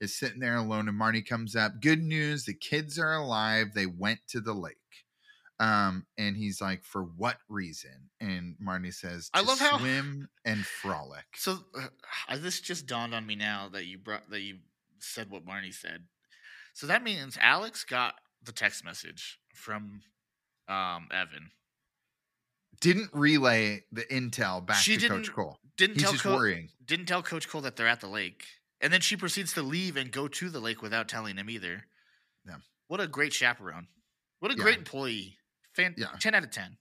is 0.02 0.18
sitting 0.18 0.40
there 0.40 0.58
alone, 0.58 0.88
and 0.88 0.98
Marty 0.98 1.22
comes 1.22 1.56
up. 1.56 1.82
Good 1.82 2.02
news 2.02 2.46
the 2.46 2.54
kids 2.54 3.00
are 3.00 3.14
alive. 3.14 3.74
They 3.74 3.86
went 3.86 4.20
to 4.30 4.40
the 4.40 4.54
lake. 4.54 4.78
Um, 5.60 6.06
and 6.18 6.36
he's 6.36 6.60
like, 6.60 6.84
For 6.84 7.04
what 7.04 7.38
reason? 7.48 8.10
And 8.20 8.56
Marty 8.60 8.92
says, 8.92 9.30
I 9.34 9.42
"To 9.42 9.48
love 9.48 9.60
how- 9.60 9.78
swim 9.78 10.28
and 10.44 10.66
frolic. 10.66 11.24
So 11.36 11.60
uh, 11.78 12.38
this 12.38 12.60
just 12.62 12.88
dawned 12.88 13.16
on 13.16 13.26
me 13.26 13.36
now 13.36 13.70
that 13.72 13.86
you 13.86 13.98
brought 13.98 14.30
that 14.32 14.42
you 14.42 14.58
said 15.00 15.30
what 15.30 15.46
Marnie 15.46 15.74
said. 15.74 16.04
So 16.74 16.88
that 16.88 17.04
means 17.04 17.38
Alex 17.42 17.86
got 17.86 18.16
the 18.44 18.52
text 18.52 18.84
message 18.84 19.40
from 19.54 20.02
um, 20.68 21.08
Evan. 21.12 21.52
Didn't 22.82 23.10
relay 23.14 23.84
the 23.92 24.02
intel 24.04 24.66
back 24.66 24.78
She 24.78 24.98
to 24.98 25.08
Coach 25.08 25.32
Cole. 25.32 25.58
Didn't 25.78 25.96
He's 25.96 26.04
tell 26.04 26.12
just 26.12 26.24
Co- 26.24 26.36
worrying. 26.36 26.70
didn't 26.86 27.06
tell 27.06 27.24
Coach 27.24 27.48
Cole 27.48 27.62
that 27.62 27.78
they're 27.78 27.88
at 27.88 28.02
the 28.02 28.08
lake, 28.10 28.46
and 28.82 28.92
then 28.92 29.00
she 29.02 29.16
proceeds 29.16 29.54
to 29.54 29.62
leave 29.62 29.96
and 29.96 30.12
go 30.12 30.28
to 30.28 30.50
the 30.50 30.60
lake 30.60 30.82
without 30.82 31.08
telling 31.08 31.38
him 31.38 31.50
either. 31.50 31.86
Yeah. 32.46 32.58
What 32.88 33.00
a 33.00 33.08
great 33.08 33.32
chaperone! 33.34 33.88
What 34.40 34.52
a 34.52 34.56
Yeah. 34.58 34.64
great 34.64 34.78
employee! 34.80 35.38
Fan- 35.76 35.96
Yeah. 35.98 36.08
ten 36.20 36.34
out 36.36 36.44
of 36.44 36.52
ten. 36.52 36.78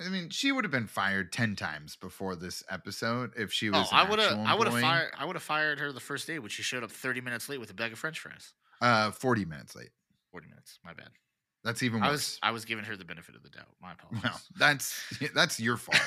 I 0.00 0.08
mean, 0.10 0.30
she 0.30 0.52
would 0.52 0.64
have 0.64 0.70
been 0.70 0.86
fired 0.86 1.32
ten 1.32 1.56
times 1.56 1.96
before 1.96 2.36
this 2.36 2.62
episode 2.70 3.32
if 3.36 3.52
she 3.52 3.68
Oh, 3.68 3.72
was. 3.72 3.88
I 3.90 4.08
would 4.08 4.18
have. 4.20 4.38
I 4.38 4.54
would 4.54 4.68
have 4.68 4.80
fired, 4.80 5.10
I 5.18 5.24
would 5.24 5.34
have 5.34 5.42
fired 5.42 5.80
her 5.80 5.90
the 5.92 5.98
first 6.00 6.26
day 6.26 6.38
when 6.38 6.50
she 6.50 6.62
showed 6.62 6.84
up 6.84 6.90
thirty 6.92 7.20
minutes 7.20 7.48
late 7.48 7.58
with 7.58 7.70
a 7.70 7.74
bag 7.74 7.92
of 7.92 7.98
French 7.98 8.20
fries. 8.20 8.52
Uh, 8.80 9.10
forty 9.10 9.44
minutes 9.44 9.74
late. 9.74 9.90
Forty 10.30 10.46
minutes, 10.48 10.78
my 10.84 10.92
bad. 10.92 11.08
That's 11.64 11.82
even 11.82 12.00
I 12.02 12.06
worse. 12.10 12.12
was, 12.12 12.38
I 12.44 12.50
was 12.52 12.64
giving 12.64 12.84
her 12.84 12.96
the 12.96 13.04
benefit 13.04 13.34
of 13.34 13.42
the 13.42 13.48
doubt. 13.50 13.66
My 13.82 13.92
apologies. 13.98 14.22
No, 14.22 14.30
that's 14.56 15.02
that's 15.34 15.58
your 15.58 15.76
fault. 15.78 15.98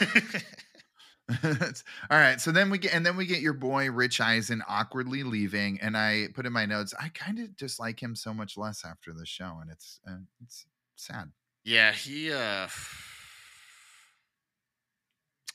That's- 1.41 1.83
all 2.09 2.17
right. 2.17 2.39
So 2.39 2.51
then 2.51 2.69
we 2.69 2.77
get, 2.77 2.93
and 2.93 3.05
then 3.05 3.15
we 3.17 3.25
get 3.25 3.41
your 3.41 3.53
boy 3.53 3.89
Rich 3.91 4.21
Eisen 4.21 4.63
awkwardly 4.67 5.23
leaving, 5.23 5.79
and 5.81 5.97
I 5.97 6.27
put 6.33 6.45
in 6.45 6.53
my 6.53 6.65
notes. 6.65 6.93
I 6.99 7.09
kind 7.09 7.39
of 7.39 7.55
dislike 7.57 8.01
him 8.01 8.15
so 8.15 8.33
much 8.33 8.57
less 8.57 8.85
after 8.85 9.11
the 9.13 9.25
show, 9.25 9.57
and 9.61 9.69
it's 9.69 9.99
uh, 10.07 10.15
it's 10.41 10.65
sad. 10.95 11.31
Yeah, 11.63 11.91
he. 11.91 12.31
uh 12.31 12.67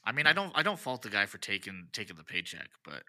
I 0.06 0.12
mean, 0.12 0.26
I 0.26 0.32
don't, 0.32 0.52
I 0.54 0.62
don't 0.62 0.78
fault 0.78 1.02
the 1.02 1.08
guy 1.08 1.26
for 1.26 1.38
taking 1.38 1.88
taking 1.92 2.16
the 2.16 2.22
paycheck, 2.22 2.70
but 2.84 3.02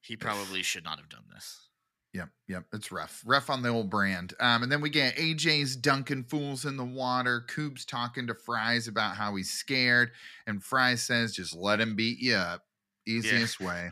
he 0.00 0.16
probably 0.16 0.62
should 0.62 0.84
not 0.84 0.98
have 0.98 1.10
done 1.10 1.24
this. 1.32 1.68
Yep, 2.12 2.30
yep, 2.48 2.64
it's 2.72 2.90
rough, 2.90 3.22
rough 3.24 3.50
on 3.50 3.62
the 3.62 3.68
old 3.68 3.88
brand. 3.88 4.34
Um, 4.40 4.64
and 4.64 4.72
then 4.72 4.80
we 4.80 4.90
get 4.90 5.14
AJ's 5.14 5.76
dunking 5.76 6.24
fools 6.24 6.64
in 6.64 6.76
the 6.76 6.84
water. 6.84 7.44
Koob's 7.48 7.84
talking 7.84 8.26
to 8.26 8.34
Fries 8.34 8.88
about 8.88 9.14
how 9.14 9.36
he's 9.36 9.50
scared, 9.50 10.10
and 10.46 10.64
Fries 10.64 11.02
says, 11.02 11.34
"Just 11.34 11.54
let 11.54 11.80
him 11.80 11.94
beat 11.94 12.18
you 12.18 12.34
up, 12.34 12.64
easiest 13.06 13.60
way." 13.60 13.90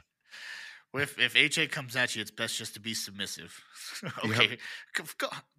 Well, 0.92 1.02
If 1.02 1.18
if 1.18 1.36
HA 1.36 1.66
comes 1.68 1.96
at 1.96 2.14
you, 2.16 2.22
it's 2.22 2.30
best 2.30 2.56
just 2.56 2.74
to 2.74 2.80
be 2.80 2.94
submissive. 2.94 3.60
okay, 4.24 4.58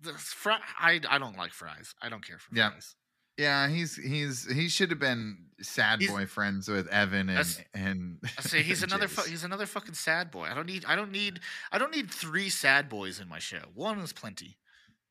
the 0.01 0.59
I 0.80 0.99
I 1.09 1.17
don't 1.19 1.38
like 1.38 1.53
fries. 1.53 1.93
I 2.01 2.09
don't 2.09 2.25
care 2.25 2.39
for 2.39 2.55
Yeah. 2.55 2.71
fries. 2.71 2.95
Yeah, 3.38 3.69
he's 3.69 3.95
he's 3.95 4.51
he 4.51 4.67
should 4.67 4.89
have 4.89 4.99
been 4.99 5.38
sad 5.61 6.01
He's- 6.01 6.11
boy 6.11 6.25
friends 6.25 6.67
with 6.67 6.88
Evan 6.88 7.30
and 7.30 7.65
and. 7.73 8.19
I 8.38 8.41
say 8.41 8.63
he's 8.63 8.84
another 8.89 9.07
fu- 9.07 9.30
he's 9.30 9.43
another 9.45 9.65
fucking 9.65 9.93
sad 9.93 10.30
boy. 10.32 10.47
I 10.51 10.53
don't 10.53 10.65
need 10.67 10.84
I 10.86 10.95
don't 10.95 11.11
need 11.11 11.39
I 11.71 11.77
don't 11.77 11.91
need 11.95 12.11
three 12.11 12.49
sad 12.49 12.89
boys 12.89 13.19
in 13.19 13.30
my 13.30 13.39
show. 13.39 13.61
One 13.75 13.99
is 13.99 14.11
plenty. 14.13 14.57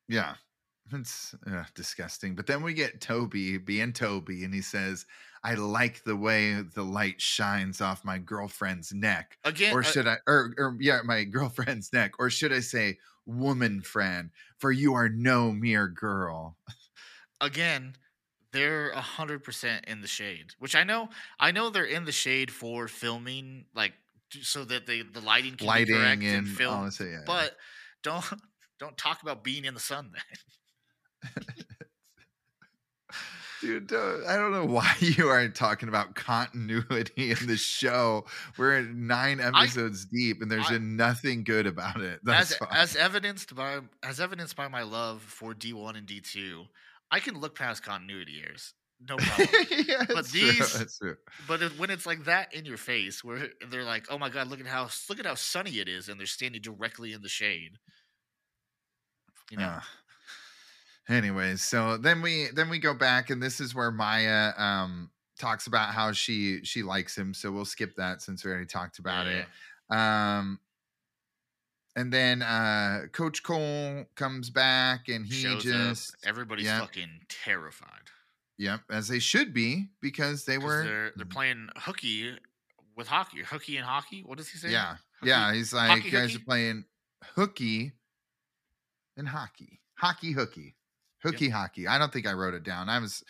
Yeah. 0.07 0.35
It's 0.91 1.35
uh, 1.49 1.63
disgusting. 1.75 2.35
But 2.35 2.47
then 2.47 2.63
we 2.63 2.73
get 2.73 2.99
Toby 2.99 3.59
being 3.59 3.93
Toby, 3.93 4.43
and 4.43 4.51
he 4.51 4.61
says, 4.61 5.05
I 5.43 5.53
like 5.55 6.03
the 6.03 6.15
way 6.15 6.61
the 6.61 6.83
light 6.83 7.21
shines 7.21 7.81
off 7.81 8.03
my 8.05 8.17
girlfriend's 8.17 8.93
neck. 8.93 9.37
Again, 9.43 9.73
Or 9.73 9.79
uh, 9.79 9.83
should 9.83 10.07
I, 10.07 10.17
or, 10.27 10.53
or 10.57 10.77
yeah, 10.79 10.99
my 11.03 11.23
girlfriend's 11.23 11.93
neck. 11.93 12.13
Or 12.19 12.29
should 12.29 12.51
I 12.53 12.59
say, 12.59 12.97
woman 13.25 13.81
friend, 13.81 14.31
for 14.57 14.71
you 14.71 14.93
are 14.95 15.09
no 15.09 15.51
mere 15.51 15.87
girl. 15.87 16.57
again, 17.41 17.95
they're 18.51 18.89
a 18.89 19.01
hundred 19.01 19.43
percent 19.43 19.85
in 19.85 20.01
the 20.01 20.07
shade, 20.07 20.53
which 20.59 20.75
I 20.75 20.83
know. 20.83 21.09
I 21.39 21.51
know 21.51 21.69
they're 21.69 21.85
in 21.85 22.05
the 22.05 22.11
shade 22.11 22.51
for 22.51 22.87
filming, 22.87 23.65
like 23.75 23.93
so 24.41 24.65
that 24.65 24.85
they 24.87 25.01
the 25.01 25.21
lighting 25.21 25.51
can 25.55 25.65
be 25.65 25.65
Lighting 25.65 25.95
correct 25.95 26.23
and 26.23 26.47
and 26.47 26.47
film. 26.47 26.85
this, 26.85 26.99
yeah. 26.99 27.21
But 27.25 27.55
don't 28.03 28.25
don't 28.79 28.97
talk 28.97 29.21
about 29.21 29.43
being 29.43 29.65
in 29.65 29.73
the 29.73 29.79
sun 29.79 30.11
then. 30.13 31.33
Dude, 33.61 33.87
don't- 33.87 34.25
I 34.25 34.35
don't 34.37 34.51
know 34.51 34.65
why 34.73 34.93
you 34.99 35.27
are 35.29 35.47
talking 35.49 35.89
about 35.89 36.15
continuity 36.15 37.31
in 37.31 37.47
the 37.47 37.57
show. 37.57 38.25
We're 38.57 38.81
nine 38.81 39.39
episodes 39.39 40.05
deep, 40.05 40.41
and 40.41 40.49
there's 40.51 40.71
I- 40.71 40.77
nothing 40.77 41.43
good 41.43 41.67
about 41.67 41.99
it. 42.01 42.19
That's 42.23 42.53
as 42.53 42.67
as 42.71 42.95
evidenced 42.95 43.55
by 43.55 43.79
as 44.03 44.19
evidenced 44.19 44.55
by 44.55 44.67
my 44.67 44.83
love 44.83 45.21
for 45.21 45.53
D 45.53 45.73
one 45.73 45.95
and 45.95 46.07
D 46.07 46.21
two, 46.21 46.65
I 47.11 47.19
can 47.19 47.39
look 47.39 47.55
past 47.57 47.83
continuity 47.83 48.41
errors, 48.45 48.73
no 49.07 49.17
problem. 49.17 49.47
yeah, 49.87 50.05
But 50.07 50.27
these- 50.27 50.97
true. 51.01 51.17
but 51.47 51.61
when 51.77 51.89
it's 51.89 52.05
like 52.05 52.23
that 52.25 52.53
in 52.53 52.65
your 52.65 52.77
face, 52.77 53.23
where 53.23 53.49
they're 53.69 53.83
like, 53.83 54.05
"Oh 54.09 54.17
my 54.17 54.29
god, 54.29 54.47
look 54.47 54.59
at 54.61 54.67
how 54.67 54.87
look 55.09 55.19
at 55.19 55.25
how 55.25 55.35
sunny 55.35 55.79
it 55.79 55.89
is," 55.89 56.07
and 56.07 56.17
they're 56.19 56.27
standing 56.27 56.61
directly 56.61 57.11
in 57.13 57.21
the 57.21 57.29
shade, 57.29 57.71
you 59.51 59.57
know. 59.57 59.65
Uh, 59.65 59.81
anyways, 61.09 61.61
so 61.61 61.97
then 61.97 62.21
we 62.21 62.47
then 62.53 62.69
we 62.69 62.79
go 62.79 62.93
back, 62.93 63.29
and 63.29 63.41
this 63.41 63.59
is 63.59 63.73
where 63.75 63.91
Maya 63.91 64.51
um 64.57 65.09
talks 65.39 65.67
about 65.67 65.93
how 65.93 66.11
she 66.11 66.63
she 66.63 66.83
likes 66.83 67.17
him. 67.17 67.33
So 67.33 67.51
we'll 67.51 67.65
skip 67.65 67.95
that 67.95 68.21
since 68.21 68.43
we 68.45 68.51
already 68.51 68.65
talked 68.65 68.99
about 68.99 69.25
Yeah. 69.25 69.43
it. 69.91 69.95
Um, 69.95 70.59
and 71.95 72.13
then 72.13 72.41
uh 72.41 73.07
Coach 73.11 73.43
Cole 73.43 74.05
comes 74.15 74.49
back, 74.49 75.07
and 75.09 75.25
he 75.25 75.33
Shows 75.33 75.63
just 75.63 76.13
up. 76.13 76.19
Everybody's 76.29 76.65
yeah. 76.65 76.79
fucking 76.79 77.21
terrified. 77.27 78.09
yep, 78.57 78.81
as 78.89 79.07
they 79.07 79.19
should 79.19 79.53
be 79.53 79.89
because 80.01 80.45
they 80.45 80.57
were 80.57 80.83
they're 80.83 81.11
they're 81.15 81.25
playing 81.25 81.69
hooky 81.77 82.37
with 82.95 83.07
hockey. 83.07 83.39
Hooky 83.43 83.77
and 83.77 83.85
hockey. 83.85 84.21
What 84.25 84.37
does 84.37 84.49
he 84.49 84.57
say? 84.57 84.69
yeah 84.71 84.97
Hooky- 85.19 85.29
yeah. 85.29 85.53
He's 85.53 85.73
like 85.73 85.89
hockey 85.89 86.03
you 86.05 86.11
guys 86.11 86.31
hooky? 86.33 86.41
are 86.43 86.45
playing 86.45 86.85
hooky 87.35 87.93
and 89.17 89.27
hockey, 89.27 89.79
hockey 89.95 90.31
hooky, 90.31 90.75
hooky 91.23 91.49
hockey. 91.49 91.87
I 91.87 91.97
don't 91.97 92.11
think 92.11 92.27
I 92.27 92.33
wrote 92.33 92.53
it 92.53 92.63
down. 92.63 92.89
I 92.89 92.99
was. 92.99 93.23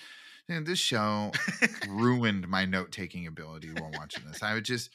Man, 0.47 0.63
this 0.63 0.79
show 0.79 1.31
ruined 1.87 2.47
my 2.47 2.65
note 2.65 2.91
taking 2.91 3.27
ability 3.27 3.69
while 3.69 3.91
watching 3.93 4.23
this. 4.25 4.41
I 4.41 4.55
would 4.55 4.65
just 4.65 4.89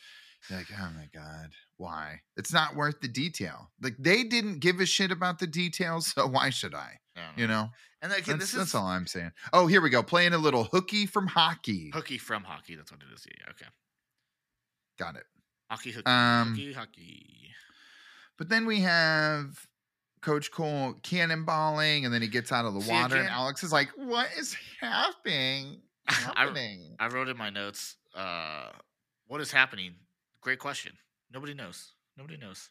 be 0.49 0.57
like, 0.57 0.67
oh 0.77 0.91
my 0.97 1.09
God, 1.15 1.51
why? 1.77 2.23
It's 2.37 2.53
not 2.53 2.75
worth 2.75 3.01
the 3.01 3.07
detail. 3.07 3.71
Like 3.81 3.95
they 4.01 4.25
didn't 4.25 4.59
give 4.59 4.81
a 4.81 4.87
shit 4.87 5.13
about 5.13 5.39
the 5.39 5.47
details, 5.47 6.09
so 6.09 6.27
why 6.27 6.51
should 6.51 6.75
I? 6.75 6.99
I 7.17 7.21
don't 7.21 7.39
You 7.39 7.47
know? 7.47 7.69
And 8.03 8.13
again, 8.13 8.39
That's, 8.39 8.51
this 8.51 8.59
that's 8.59 8.69
is 8.71 8.75
all 8.75 8.87
I'm 8.87 9.07
saying. 9.07 9.31
Oh, 9.53 9.67
here 9.67 9.81
we 9.81 9.91
go. 9.91 10.03
Playing 10.03 10.35
a 10.35 10.39
little 10.39 10.65
hooky 10.65 11.07
from 11.07 11.29
hockey. 11.29 11.91
hooky 11.95 12.19
from 12.19 12.43
hockey. 12.43 12.75
That's 12.75 12.91
what 12.91 13.01
it 13.01 13.15
is. 13.15 13.25
Yeah, 13.27 13.51
okay. 13.51 13.71
Got 14.99 15.17
it. 15.17 15.25
Hockey 15.71 15.93
hooky. 15.93 16.07
Um, 16.07 16.51
hooky 16.51 16.73
hockey. 16.73 17.51
But 18.37 18.49
then 18.49 18.67
we 18.67 18.81
have 18.81 19.67
Coach 20.25 20.51
Cole 20.51 20.95
cannonballing, 21.03 22.05
and 22.05 22.13
then 22.15 22.23
he 22.23 22.29
gets 22.29 22.51
out 22.51 22.65
of 22.65 22.73
the 22.75 22.81
See, 22.81 22.91
water, 22.91 23.17
and 23.17 23.29
Alex 23.29 23.63
is 23.63 23.71
like, 23.73 23.91
"What 23.97 24.29
is 24.39 24.57
happening? 24.81 25.83
I- 26.09 26.13
Happening?" 26.15 26.97
I 26.99 27.09
wrote 27.09 27.29
in 27.29 27.37
my 27.37 27.51
notes, 27.51 27.97
uh, 28.15 28.71
what 29.27 29.41
is 29.41 29.53
happening? 29.53 29.95
Great 30.41 30.59
question. 30.59 30.93
Nobody 31.33 31.53
knows. 31.55 31.93
Nobody 32.17 32.37
knows. 32.39 32.69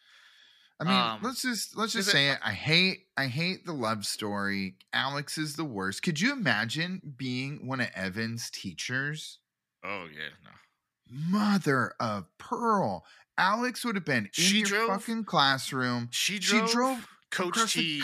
I 0.79 0.83
mean, 0.85 0.93
Um, 0.93 1.19
let's 1.21 1.43
just 1.43 1.77
let's 1.77 1.93
just 1.93 2.09
say 2.09 2.29
it. 2.29 2.39
I 2.43 2.51
hate 2.51 3.05
I 3.15 3.27
hate 3.27 3.65
the 3.65 3.73
love 3.73 4.05
story. 4.05 4.75
Alex 4.91 5.37
is 5.37 5.55
the 5.55 5.63
worst. 5.65 6.01
Could 6.01 6.19
you 6.19 6.33
imagine 6.33 7.13
being 7.17 7.67
one 7.67 7.79
of 7.79 7.89
Evan's 7.93 8.49
teachers? 8.49 9.37
Oh 9.83 10.07
yeah, 10.11 10.29
no. 10.43 10.49
Mother 11.09 11.93
of 11.99 12.25
pearl. 12.39 13.05
Alex 13.37 13.83
would 13.85 13.95
have 13.95 14.05
been 14.05 14.25
in 14.25 14.29
She 14.31 14.59
your 14.59 14.67
drove- 14.67 14.87
fucking 14.89 15.25
classroom. 15.25 16.07
She 16.11 16.39
She 16.39 16.57
drove, 16.57 16.71
drove 16.71 17.07
Coach 17.33 17.57
across 17.57 17.73
the 17.73 18.03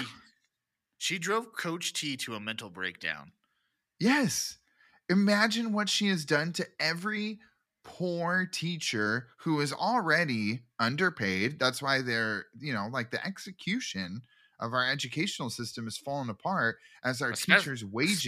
She 0.98 1.20
drove 1.20 1.54
Coach 1.54 1.94
T 1.94 2.18
to 2.18 2.36
a 2.36 2.40
mental 2.40 2.70
breakdown. 2.70 3.32
Yes. 4.00 4.58
Imagine 5.10 5.74
what 5.74 5.90
she 5.90 6.08
has 6.08 6.26
done 6.26 6.52
to 6.54 6.68
every 6.80 7.40
poor 7.84 8.48
teacher 8.52 9.28
who 9.40 9.62
is 9.62 9.74
already 9.74 10.64
underpaid. 10.80 11.60
That's 11.60 11.82
why 11.82 12.02
they're, 12.02 12.46
you 12.60 12.74
know, 12.74 12.88
like 12.92 13.12
the 13.12 13.26
execution 13.26 14.22
of 14.60 14.74
our 14.74 14.90
educational 14.90 15.50
system 15.50 15.86
has 15.86 15.98
fallen 15.98 16.30
apart 16.30 16.78
as 17.04 17.22
our 17.22 17.32
teachers' 17.32 17.86
wages 17.86 18.26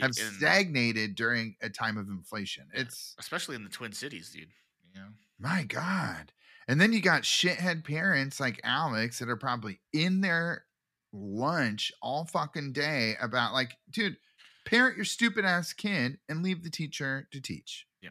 have 0.00 0.10
in- 0.10 0.12
stagnated 0.12 1.14
during 1.14 1.56
a 1.62 1.70
time 1.70 1.96
of 1.96 2.08
inflation. 2.08 2.68
It's 2.74 3.14
especially 3.18 3.56
in 3.56 3.64
the 3.64 3.70
Twin 3.70 3.92
Cities, 3.92 4.30
dude. 4.30 4.48
You 4.94 5.00
know, 5.00 5.08
my 5.38 5.64
God. 5.64 6.32
And 6.70 6.80
then 6.80 6.92
you 6.92 7.00
got 7.00 7.22
shithead 7.22 7.84
parents 7.84 8.38
like 8.38 8.60
Alex 8.62 9.18
that 9.18 9.28
are 9.28 9.34
probably 9.36 9.80
in 9.92 10.20
their 10.20 10.66
lunch 11.12 11.90
all 12.00 12.24
fucking 12.26 12.72
day 12.72 13.14
about 13.20 13.52
like, 13.52 13.72
dude, 13.90 14.16
parent 14.64 14.94
your 14.94 15.04
stupid 15.04 15.44
ass 15.44 15.72
kid 15.72 16.18
and 16.28 16.44
leave 16.44 16.62
the 16.62 16.70
teacher 16.70 17.26
to 17.32 17.40
teach. 17.40 17.88
Yeah. 18.00 18.10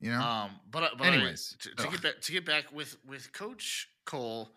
You 0.00 0.10
know? 0.10 0.20
Um, 0.20 0.50
but 0.70 0.82
uh, 0.82 0.88
but 0.98 1.06
I- 1.06 1.14
Anyways, 1.14 1.56
to, 1.60 1.74
to 1.74 1.88
get 1.88 2.02
back 2.02 2.20
to 2.20 2.32
get 2.32 2.44
back 2.44 2.70
with 2.72 2.98
with 3.08 3.32
Coach 3.32 3.88
Cole, 4.04 4.50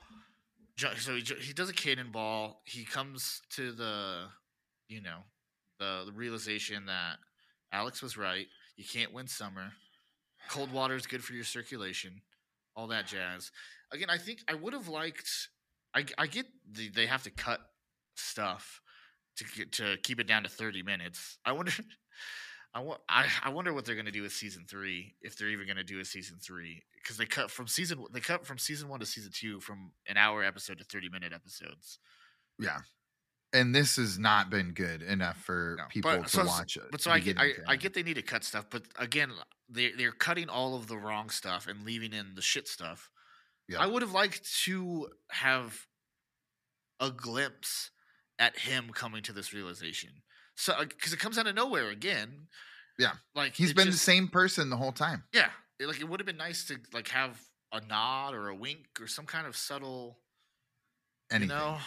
so 0.97 1.15
he, 1.15 1.23
he 1.39 1.53
does 1.53 1.69
a 1.69 1.73
cannonball. 1.73 2.63
He 2.65 2.83
comes 2.83 3.41
to 3.51 3.71
the, 3.71 4.25
you 4.89 5.01
know, 5.01 5.19
the, 5.79 6.03
the 6.07 6.11
realization 6.11 6.87
that 6.87 7.19
Alex 7.71 8.01
was 8.01 8.17
right. 8.17 8.47
You 8.75 8.83
can't 8.83 9.13
win 9.13 9.27
summer. 9.27 9.71
Cold 10.49 10.73
water 10.73 10.95
is 10.95 11.07
good 11.07 11.23
for 11.23 11.31
your 11.31 11.45
circulation. 11.45 12.21
All 12.75 12.87
that 12.87 13.07
jazz. 13.07 13.51
Again, 13.91 14.09
I 14.09 14.17
think 14.17 14.39
I 14.49 14.53
would 14.53 14.73
have 14.73 14.87
liked. 14.87 15.29
I 15.93 16.05
I 16.17 16.27
get 16.27 16.45
the, 16.69 16.89
they 16.89 17.05
have 17.05 17.23
to 17.23 17.29
cut 17.31 17.61
stuff 18.15 18.81
to 19.37 19.45
get, 19.55 19.71
to 19.73 19.97
keep 20.03 20.19
it 20.19 20.27
down 20.27 20.43
to 20.43 20.49
thirty 20.49 20.83
minutes. 20.83 21.37
I 21.45 21.51
wonder. 21.53 21.71
I, 22.73 22.81
wa- 22.81 22.97
I, 23.07 23.25
I 23.41 23.49
wonder 23.51 23.71
what 23.73 23.85
they're 23.85 23.95
going 23.95 24.05
to 24.07 24.11
do 24.11 24.21
with 24.21 24.33
season 24.33 24.65
three 24.69 25.15
if 25.21 25.37
they're 25.37 25.47
even 25.47 25.65
going 25.65 25.77
to 25.77 25.83
do 25.85 26.01
a 26.01 26.03
season 26.03 26.39
three 26.45 26.83
because 27.01 27.15
they 27.15 27.25
cut 27.25 27.49
from 27.49 27.67
season 27.67 28.03
they 28.11 28.19
cut 28.19 28.45
from 28.45 28.57
season 28.57 28.89
one 28.89 28.99
to 28.99 29.05
season 29.05 29.31
two 29.33 29.61
from 29.61 29.93
an 30.09 30.17
hour 30.17 30.43
episode 30.43 30.79
to 30.79 30.83
30 30.83 31.07
minute 31.07 31.31
episodes 31.33 31.99
yeah. 32.59 32.79
And 33.53 33.73
this 33.73 33.95
has 33.95 34.19
not 34.19 34.49
been 34.49 34.73
good 34.73 35.01
enough 35.03 35.37
for 35.37 35.75
No, 35.77 35.85
people 35.89 36.11
but 36.17 36.23
to 36.23 36.29
so- 36.29 36.45
watch 36.45 36.75
it. 36.75 36.83
but 36.91 36.99
so 36.99 37.11
I 37.11 37.19
get 37.19 37.39
I, 37.39 37.51
I 37.65 37.75
get 37.77 37.93
they 37.93 38.03
need 38.03 38.15
to 38.15 38.21
cut 38.21 38.43
stuff 38.43 38.65
but 38.69 38.81
again 38.99 39.31
they, 39.69 39.91
they're 39.91 40.11
cutting 40.11 40.49
all 40.49 40.75
of 40.75 40.87
the 40.87 40.97
wrong 40.97 41.29
stuff 41.29 41.67
and 41.67 41.83
leaving 41.85 42.13
in 42.13 42.35
the 42.35 42.41
shit 42.41 42.67
stuff 42.67 43.09
Yeah. 43.67 43.79
i 43.81 43.87
would 43.87 44.01
have 44.01 44.11
liked 44.11 44.41
to 44.65 45.07
have 45.31 45.85
a 46.99 47.11
glimpse 47.11 47.91
at 48.39 48.57
him 48.59 48.89
coming 48.93 49.21
to 49.23 49.33
this 49.33 49.53
realization 49.53 50.09
so 50.55 50.73
because 50.79 51.13
it 51.13 51.19
comes 51.19 51.37
out 51.37 51.47
of 51.47 51.55
nowhere 51.55 51.89
again 51.89 52.47
Yeah. 52.97 53.13
like 53.33 53.55
he's 53.55 53.73
been 53.73 53.89
the 53.89 53.97
same 53.97 54.27
person 54.29 54.69
the 54.69 54.77
whole 54.77 54.93
time. 54.93 55.23
Yeah, 55.33 55.49
it- 55.79 55.87
like 55.87 55.99
it 55.99 56.07
would 56.07 56.19
have 56.21 56.25
been 56.27 56.37
nice 56.37 56.65
to 56.67 56.77
like 56.93 57.09
have 57.09 57.41
a 57.73 57.81
nod 57.81 58.33
or 58.33 58.47
a 58.49 58.55
wink 58.55 58.85
or 59.01 59.07
some 59.07 59.25
kind 59.25 59.45
of 59.47 59.57
subtle, 59.57 60.19
Anything. 61.29 61.49
you 61.49 61.55
know, 61.63 61.77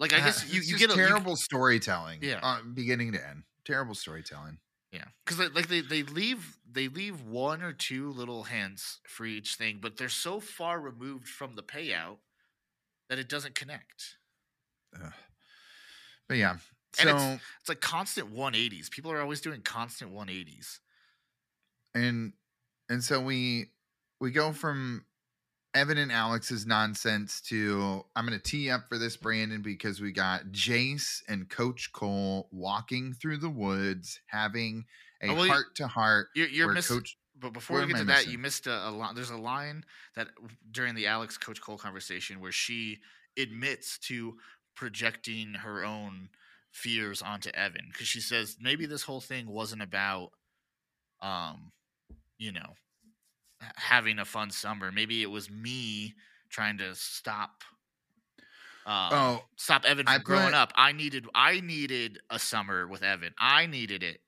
like 0.00 0.12
I 0.12 0.16
Uh, 0.20 0.24
guess 0.24 0.42
you 0.52 0.58
it's 0.58 0.68
you 0.68 0.76
just 0.76 0.80
get 0.88 0.96
a, 0.96 1.00
you- 1.00 1.06
terrible 1.06 1.36
storytelling. 1.36 2.18
Yeah. 2.22 2.40
uh, 2.42 2.62
beginning 2.62 3.12
to 3.12 3.24
end. 3.24 3.44
Terrible 3.64 3.94
storytelling. 3.94 4.58
Yeah, 4.96 5.04
because 5.24 5.38
like 5.54 5.68
they 5.68 5.80
they 5.80 6.02
leave 6.02 6.58
they 6.70 6.88
leave 6.88 7.22
one 7.22 7.62
or 7.62 7.72
two 7.72 8.10
little 8.10 8.44
hints 8.44 9.00
for 9.06 9.24
each 9.26 9.54
thing, 9.56 9.78
but 9.80 9.96
they're 9.96 10.08
so 10.08 10.40
far 10.40 10.80
removed 10.80 11.28
from 11.28 11.54
the 11.54 11.62
payout 11.62 12.18
that 13.08 13.18
it 13.18 13.28
doesn't 13.28 13.54
connect. 13.54 14.16
But 16.28 16.38
yeah. 16.38 16.52
And 16.98 17.08
So 17.10 17.16
it's- 17.16 17.40
It's 17.60 17.68
like 17.68 17.80
constant 17.80 18.30
180s. 18.30 18.88
People 18.90 19.12
are 19.12 19.20
always 19.20 19.40
doing 19.40 19.62
constant 19.62 20.12
180s. 20.12 20.80
and 21.94 22.32
and 22.88 23.02
so 23.02 23.20
we 23.20 23.70
we 24.20 24.30
go 24.30 24.52
from 24.52 25.06
Evan 25.76 25.98
and 25.98 26.10
Alex's 26.10 26.66
nonsense 26.66 27.40
to 27.42 28.02
I'm 28.16 28.26
going 28.26 28.38
to 28.38 28.42
tee 28.42 28.70
up 28.70 28.88
for 28.88 28.96
this 28.96 29.16
Brandon 29.16 29.60
because 29.60 30.00
we 30.00 30.10
got 30.10 30.46
Jace 30.46 31.22
and 31.28 31.48
Coach 31.50 31.92
Cole 31.92 32.48
walking 32.50 33.12
through 33.12 33.36
the 33.36 33.50
woods 33.50 34.20
having 34.26 34.86
a 35.22 35.28
Oh, 35.28 35.34
well, 35.34 35.46
heart 35.46 35.76
to 35.76 35.86
heart 35.86 36.28
You're, 36.34 36.48
you're 36.48 36.72
missing. 36.72 36.98
Coach 36.98 37.18
But 37.38 37.52
before 37.52 37.76
Where 37.76 37.86
we 37.86 37.92
get 37.92 37.98
to 38.00 38.04
that, 38.06 38.26
you 38.26 38.38
missed 38.38 38.66
a, 38.66 38.88
a 38.88 38.90
line. 38.90 39.14
There's 39.14 39.30
a 39.30 39.36
line 39.36 39.84
that 40.14 40.28
during 40.70 40.94
the 40.94 41.06
Alex 41.06 41.36
Coach 41.36 41.60
Cole 41.60 41.76
conversation 41.76 42.40
where 42.40 42.52
she 42.52 42.98
admits 43.38 43.98
to 43.98 44.38
projecting 44.74 45.54
her 45.54 45.84
own 45.84 46.30
fears 46.70 47.20
onto 47.20 47.50
Evan 47.50 47.88
because 47.92 48.08
she 48.08 48.20
says 48.20 48.56
maybe 48.60 48.86
this 48.86 49.02
whole 49.02 49.20
thing 49.20 49.46
wasn't 49.46 49.82
about, 49.82 50.30
um, 51.20 51.72
you 52.38 52.52
know, 52.52 52.74
having 53.76 54.18
a 54.18 54.24
fun 54.24 54.50
summer. 54.50 54.90
Maybe 54.92 55.22
it 55.22 55.30
was 55.30 55.50
me 55.50 56.14
trying 56.50 56.78
to 56.78 56.94
stop. 56.94 57.62
Um, 58.86 59.08
Oh, 59.12 59.44
stop 59.56 59.84
Evan 59.84 60.06
I 60.06 60.14
from 60.14 60.22
growing 60.22 60.44
put- 60.46 60.54
up. 60.54 60.72
I 60.76 60.92
needed. 60.92 61.26
I 61.34 61.60
needed 61.60 62.20
a 62.30 62.38
summer 62.38 62.86
with 62.86 63.02
Evan. 63.02 63.34
I 63.38 63.66
needed 63.66 64.02
it. 64.02 64.20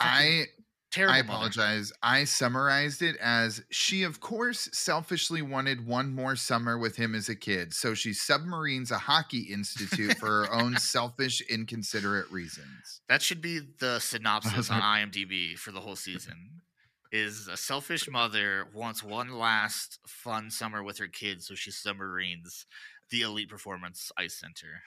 I 0.00 0.44
Terrible. 0.90 1.14
I 1.14 1.20
mother. 1.22 1.32
apologize. 1.34 1.92
I 2.02 2.24
summarized 2.24 3.02
it 3.02 3.16
as 3.16 3.62
she, 3.70 4.04
of 4.04 4.20
course, 4.20 4.70
selfishly 4.72 5.42
wanted 5.42 5.86
one 5.86 6.14
more 6.14 6.34
summer 6.34 6.78
with 6.78 6.96
him 6.96 7.14
as 7.14 7.28
a 7.28 7.34
kid. 7.36 7.74
So 7.74 7.92
she 7.92 8.14
submarines 8.14 8.90
a 8.90 8.96
hockey 8.96 9.40
institute 9.52 10.16
for 10.16 10.26
her 10.46 10.52
own 10.54 10.76
selfish, 10.78 11.42
inconsiderate 11.42 12.30
reasons. 12.30 13.02
That 13.08 13.20
should 13.20 13.42
be 13.42 13.60
the 13.80 13.98
synopsis 13.98 14.70
on 14.70 14.80
IMDb 14.80 15.58
for 15.58 15.72
the 15.72 15.80
whole 15.80 15.96
season. 15.96 16.62
Is 17.10 17.48
a 17.48 17.56
selfish 17.56 18.06
mother 18.10 18.66
wants 18.74 19.02
one 19.02 19.30
last 19.30 19.98
fun 20.06 20.50
summer 20.50 20.82
with 20.82 20.98
her 20.98 21.08
kids, 21.08 21.46
so 21.46 21.54
she 21.54 21.70
submarines 21.70 22.66
the 23.10 23.22
Elite 23.22 23.48
Performance 23.48 24.12
Ice 24.18 24.34
Center, 24.38 24.82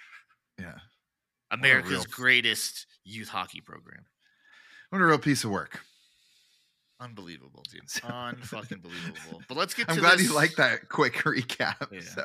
Yeah. 0.59 0.78
America's 1.49 1.91
real- 1.91 2.03
greatest 2.11 2.86
youth 3.03 3.30
hockey 3.30 3.59
program. 3.61 4.05
What 4.91 5.01
a 5.01 5.05
real 5.05 5.17
piece 5.17 5.43
of 5.43 5.49
work. 5.49 5.80
Unbelievable, 6.99 7.63
dude. 7.72 7.88
Unfucking 7.88 8.82
believable. 8.84 9.41
But 9.47 9.57
let's 9.57 9.74
get 9.74 9.88
to 9.88 9.93
I'm 9.95 9.99
glad 9.99 10.19
this. 10.19 10.28
you 10.30 10.36
like 10.36 10.55
that 10.57 10.88
quick 10.89 11.13
recap. 11.26 11.91
Yeah. 11.91 12.01
So, 12.01 12.24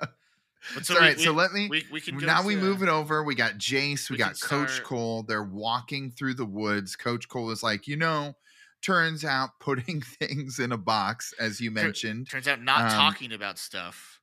But 0.74 0.84
so, 0.84 0.94
all 0.94 1.00
right, 1.00 1.18
so 1.18 1.32
let 1.32 1.52
me. 1.52 1.68
we, 1.70 1.84
we 1.90 2.00
can 2.02 2.18
now 2.18 2.44
we 2.44 2.54
move 2.56 2.82
it 2.82 2.88
over. 2.90 3.24
We 3.24 3.34
got 3.34 3.54
Jace. 3.54 4.10
We, 4.10 4.14
we 4.14 4.18
got 4.18 4.38
Coach 4.38 4.72
start- 4.72 4.84
Cole. 4.84 5.22
They're 5.22 5.42
walking 5.42 6.10
through 6.10 6.34
the 6.34 6.44
woods. 6.44 6.96
Coach 6.96 7.28
Cole 7.28 7.50
is 7.50 7.62
like, 7.62 7.86
you 7.88 7.96
know, 7.96 8.36
turns 8.82 9.24
out 9.24 9.50
putting 9.60 10.00
things 10.00 10.58
in 10.58 10.72
a 10.72 10.78
box, 10.78 11.32
as 11.40 11.60
you 11.60 11.70
mentioned, 11.70 12.28
Turns 12.30 12.48
out 12.48 12.62
not 12.62 12.82
Um, 12.82 12.90
talking 12.90 13.32
about 13.32 13.58
stuff. 13.58 14.20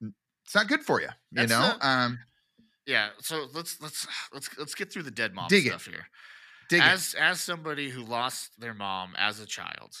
it's 0.00 0.54
not 0.54 0.68
good 0.68 0.82
for 0.82 1.00
you. 1.00 1.08
You 1.32 1.46
know, 1.46 1.76
the- 1.78 1.86
um, 1.86 2.18
Yeah, 2.86 3.10
so 3.20 3.46
let's 3.52 3.80
let's 3.80 4.06
let's 4.32 4.48
let's 4.58 4.74
get 4.74 4.92
through 4.92 5.02
the 5.04 5.10
dead 5.10 5.34
mom 5.34 5.48
Dig 5.48 5.66
it. 5.66 5.70
stuff 5.70 5.86
here. 5.86 6.06
dig 6.68 6.80
it. 6.80 6.84
as 6.86 7.14
as 7.18 7.40
somebody 7.40 7.90
who 7.90 8.02
lost 8.02 8.52
their 8.60 8.74
mom 8.74 9.14
as 9.18 9.40
a 9.40 9.46
child, 9.46 9.94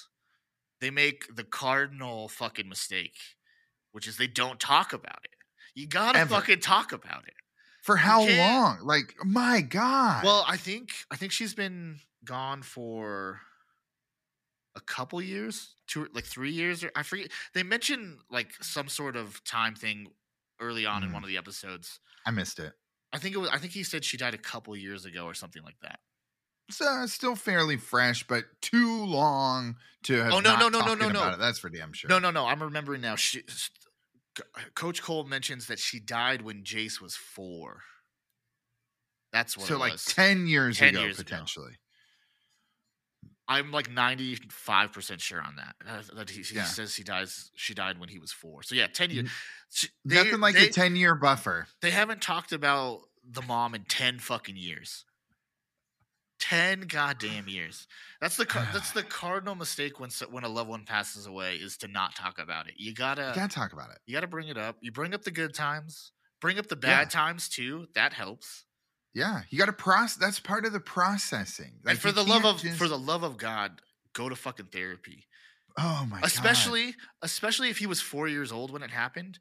they 0.80 0.90
make 0.90 1.34
the 1.34 1.44
cardinal 1.44 2.28
fucking 2.28 2.68
mistake, 2.68 3.16
which 3.92 4.06
is 4.06 4.16
they 4.18 4.26
don't 4.28 4.60
talk 4.60 4.92
about 4.92 5.20
it. 5.24 5.30
You 5.74 5.86
gotta 5.88 6.18
Ever. 6.20 6.34
fucking 6.34 6.60
talk 6.60 6.92
about 6.92 7.24
it. 7.26 7.34
For 7.82 7.96
how 7.96 8.26
long? 8.26 8.78
Like, 8.82 9.14
my 9.24 9.60
God. 9.60 10.24
Well, 10.24 10.44
I 10.48 10.56
think 10.56 10.90
I 11.10 11.16
think 11.16 11.32
she's 11.32 11.54
been 11.54 12.00
gone 12.24 12.62
for 12.62 13.40
a 14.76 14.80
couple 14.80 15.20
years, 15.20 15.74
two 15.86 16.08
like 16.12 16.24
three 16.24 16.52
years, 16.52 16.84
or 16.84 16.92
I 16.94 17.02
forget. 17.02 17.30
They 17.54 17.62
mentioned 17.62 18.18
like 18.30 18.52
some 18.62 18.88
sort 18.88 19.16
of 19.16 19.42
time 19.44 19.74
thing 19.74 20.08
early 20.60 20.86
on 20.86 21.02
in 21.02 21.10
Mhm. 21.10 21.14
one 21.14 21.22
of 21.24 21.28
the 21.28 21.36
episodes. 21.38 21.98
I 22.24 22.30
missed 22.30 22.58
it. 22.60 22.72
I 23.12 23.18
think 23.18 23.34
it 23.34 23.38
was. 23.38 23.50
I 23.50 23.58
think 23.58 23.72
he 23.72 23.82
said 23.82 24.04
she 24.04 24.16
died 24.16 24.34
a 24.34 24.38
couple 24.38 24.76
years 24.76 25.04
ago 25.04 25.24
or 25.24 25.34
something 25.34 25.62
like 25.62 25.78
that. 25.80 26.00
It's 26.68 26.80
uh, 26.80 27.06
still 27.06 27.36
fairly 27.36 27.76
fresh, 27.76 28.26
but 28.26 28.44
too 28.60 29.04
long 29.04 29.76
to 30.02 30.14
have. 30.22 30.32
Oh, 30.32 30.40
no, 30.40 30.56
no, 30.58 30.68
no, 30.68 30.80
no, 30.84 30.94
no, 30.94 31.08
no. 31.08 31.28
It. 31.30 31.38
That's 31.38 31.60
for 31.60 31.70
damn 31.70 31.92
sure. 31.92 32.10
No, 32.10 32.18
no, 32.18 32.30
no. 32.32 32.46
I'm 32.46 32.60
remembering 32.62 33.00
now. 33.00 33.14
She, 33.14 33.44
Coach 34.74 35.00
Cole 35.00 35.24
mentions 35.24 35.68
that 35.68 35.78
she 35.78 36.00
died 36.00 36.42
when 36.42 36.64
Jace 36.64 37.00
was 37.00 37.14
four. 37.14 37.82
That's 39.32 39.56
what 39.56 39.66
so 39.66 39.76
it 39.76 39.78
like 39.78 39.92
was. 39.92 40.04
10 40.06 40.46
years 40.46 40.78
10 40.78 40.88
ago 40.90 41.02
years 41.02 41.18
ago. 41.20 41.36
I'm 43.48 43.70
like 43.70 43.90
95 43.90 44.92
percent 44.92 45.20
sure 45.20 45.40
on 45.40 45.56
that. 45.56 45.76
uh, 45.88 46.02
That 46.16 46.30
he, 46.30 46.42
he 46.42 46.56
Yeah. 46.56 46.64
says 46.64 46.96
he 46.96 47.04
dies. 47.04 47.50
She 47.54 47.74
died 47.74 47.98
when 48.00 48.08
he 48.08 48.18
was 48.18 48.32
four. 48.32 48.62
So 48.62 48.74
yeah, 48.74 48.86
10 48.88 49.10
years. 49.10 49.30
She- 49.70 49.88
they- 50.04 50.16
Nothing 50.16 50.40
like 50.40 50.54
they, 50.54 50.68
a 50.68 50.72
10 50.72 50.96
year 50.96 51.14
buffer. 51.14 51.66
They 51.80 51.90
haven't 51.92 52.22
talked 52.22 52.52
about 52.52 53.02
the 53.28 53.42
mom 53.42 53.74
in 53.74 53.84
10 53.84 54.18
fucking 54.18 54.56
years. 54.56 55.04
10 56.38 56.82
goddamn 56.82 57.48
years. 57.48 57.86
That's 58.20 58.36
the 58.36 58.44
that's 58.72 58.92
the 58.92 59.02
cardinal 59.20 59.54
mistake 59.54 59.98
when 59.98 60.10
when 60.30 60.44
a 60.44 60.48
loved 60.48 60.68
one 60.68 60.84
passes 60.84 61.26
away 61.26 61.56
is 61.56 61.76
to 61.78 61.88
not 61.88 62.14
talk 62.14 62.38
about 62.38 62.68
it. 62.68 62.74
You 62.76 62.92
gotta 62.94 63.28
You 63.34 63.40
gotta 63.40 63.54
talk 63.54 63.72
about 63.72 63.90
it. 63.90 63.98
you 64.06 64.12
gotta 64.14 64.26
bring 64.26 64.48
it 64.48 64.58
up. 64.58 64.76
You 64.80 64.92
bring 64.92 65.14
up 65.14 65.22
the 65.22 65.30
good 65.30 65.54
times, 65.54 66.12
bring 66.40 66.58
up 66.58 66.66
the 66.66 66.76
bad 66.76 67.06
Yeah. 67.06 67.20
times 67.20 67.48
too. 67.48 67.86
That 67.94 68.12
helps. 68.12 68.65
Yeah, 69.16 69.42
you 69.48 69.58
got 69.58 69.66
to 69.66 69.72
process. 69.72 70.18
That's 70.18 70.38
part 70.38 70.66
of 70.66 70.74
the 70.74 70.80
processing. 70.80 71.72
and 71.86 71.98
for 71.98 72.12
the 72.12 72.22
love 72.22 72.44
of 72.44 72.60
just- 72.60 72.76
for 72.78 72.86
the 72.86 72.98
love 72.98 73.22
of 73.22 73.38
God, 73.38 73.80
go 74.12 74.28
to 74.28 74.36
fucking 74.36 74.66
therapy. 74.66 75.26
oh 75.78 76.06
my 76.10 76.20
god, 76.20 76.26
especially 76.26 76.94
especially 77.22 77.70
if 77.70 77.78
he 77.78 77.86
was 77.86 78.00
four 78.00 78.28
years 78.28 78.52
old 78.52 78.70
when 78.70 78.82
it 78.82 78.90
happened. 78.90 79.38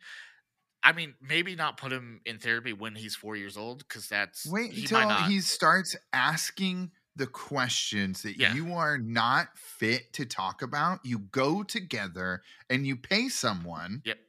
I 0.81 0.91
mean, 0.93 1.15
maybe 1.19 1.55
not 1.55 1.77
put 1.77 1.91
him 1.91 2.21
in 2.25 2.37
therapy 2.39 2.71
when 2.71 2.95
he's 2.95 3.15
four 3.15 3.35
years 3.35 3.57
old 3.57 3.79
because 3.79 4.07
that's 4.07 4.45
wait 4.45 4.71
he 4.71 4.81
until 4.83 5.07
not. 5.09 5.29
he 5.29 5.41
starts 5.41 5.95
asking 6.13 6.91
the 7.17 7.27
questions 7.27 8.21
that 8.23 8.37
Yeah. 8.37 8.53
you 8.53 8.73
are 8.75 8.97
not 8.97 9.57
fit 9.57 10.13
to 10.13 10.25
talk 10.25 10.61
about. 10.61 10.99
You 11.03 11.19
go 11.19 11.63
together 11.63 12.43
and 12.69 12.85
you 12.87 12.95
pay 12.95 13.27
someone 13.29 14.01
Yep. 14.05 14.19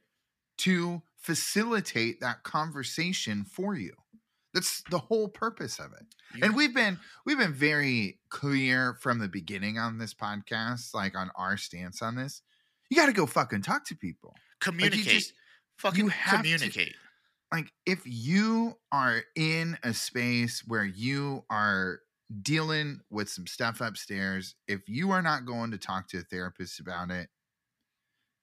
to 0.59 1.03
facilitate 1.17 2.19
that 2.21 2.43
conversation 2.43 3.43
for 3.43 3.75
you. 3.75 3.93
That's 4.57 4.81
the 4.89 4.97
whole 4.97 5.27
purpose 5.27 5.77
of 5.79 5.93
it. 5.93 6.05
You- 6.35 6.43
and 6.43 6.55
we've 6.55 6.73
been 6.73 6.97
we've 7.25 7.37
been 7.37 7.53
very 7.53 8.19
clear 8.29 8.95
from 8.95 9.19
the 9.19 9.27
beginning 9.27 9.77
on 9.77 9.97
this 9.99 10.13
podcast 10.13 10.93
like 10.93 11.15
on 11.15 11.29
our 11.35 11.57
stance 11.57 12.01
on 12.01 12.15
this 12.15 12.41
you 12.89 12.97
got 12.97 13.05
to 13.05 13.13
go 13.13 13.25
fucking 13.25 13.61
talk 13.61 13.85
to 13.85 13.95
people 13.95 14.33
communicate. 14.59 15.05
just- 15.05 15.33
fucking 15.77 16.09
have 16.09 16.31
to- 16.31 16.49
communicate. 16.49 16.95
like 17.51 17.71
if 17.85 18.01
you 18.05 18.77
are 18.91 19.23
in 19.35 19.77
a 19.83 19.93
space 19.93 20.63
where 20.67 20.83
you 20.85 21.45
are 21.49 21.99
dealing 22.41 22.99
with 23.09 23.29
some 23.29 23.47
stuff 23.47 23.79
upstairs 23.79 24.55
if 24.67 24.81
you 24.89 25.11
are 25.11 25.21
not 25.21 25.45
going 25.45 25.71
to 25.71 25.77
talk 25.77 26.07
to 26.09 26.17
a 26.17 26.21
therapist 26.21 26.79
about 26.79 27.09
it 27.11 27.29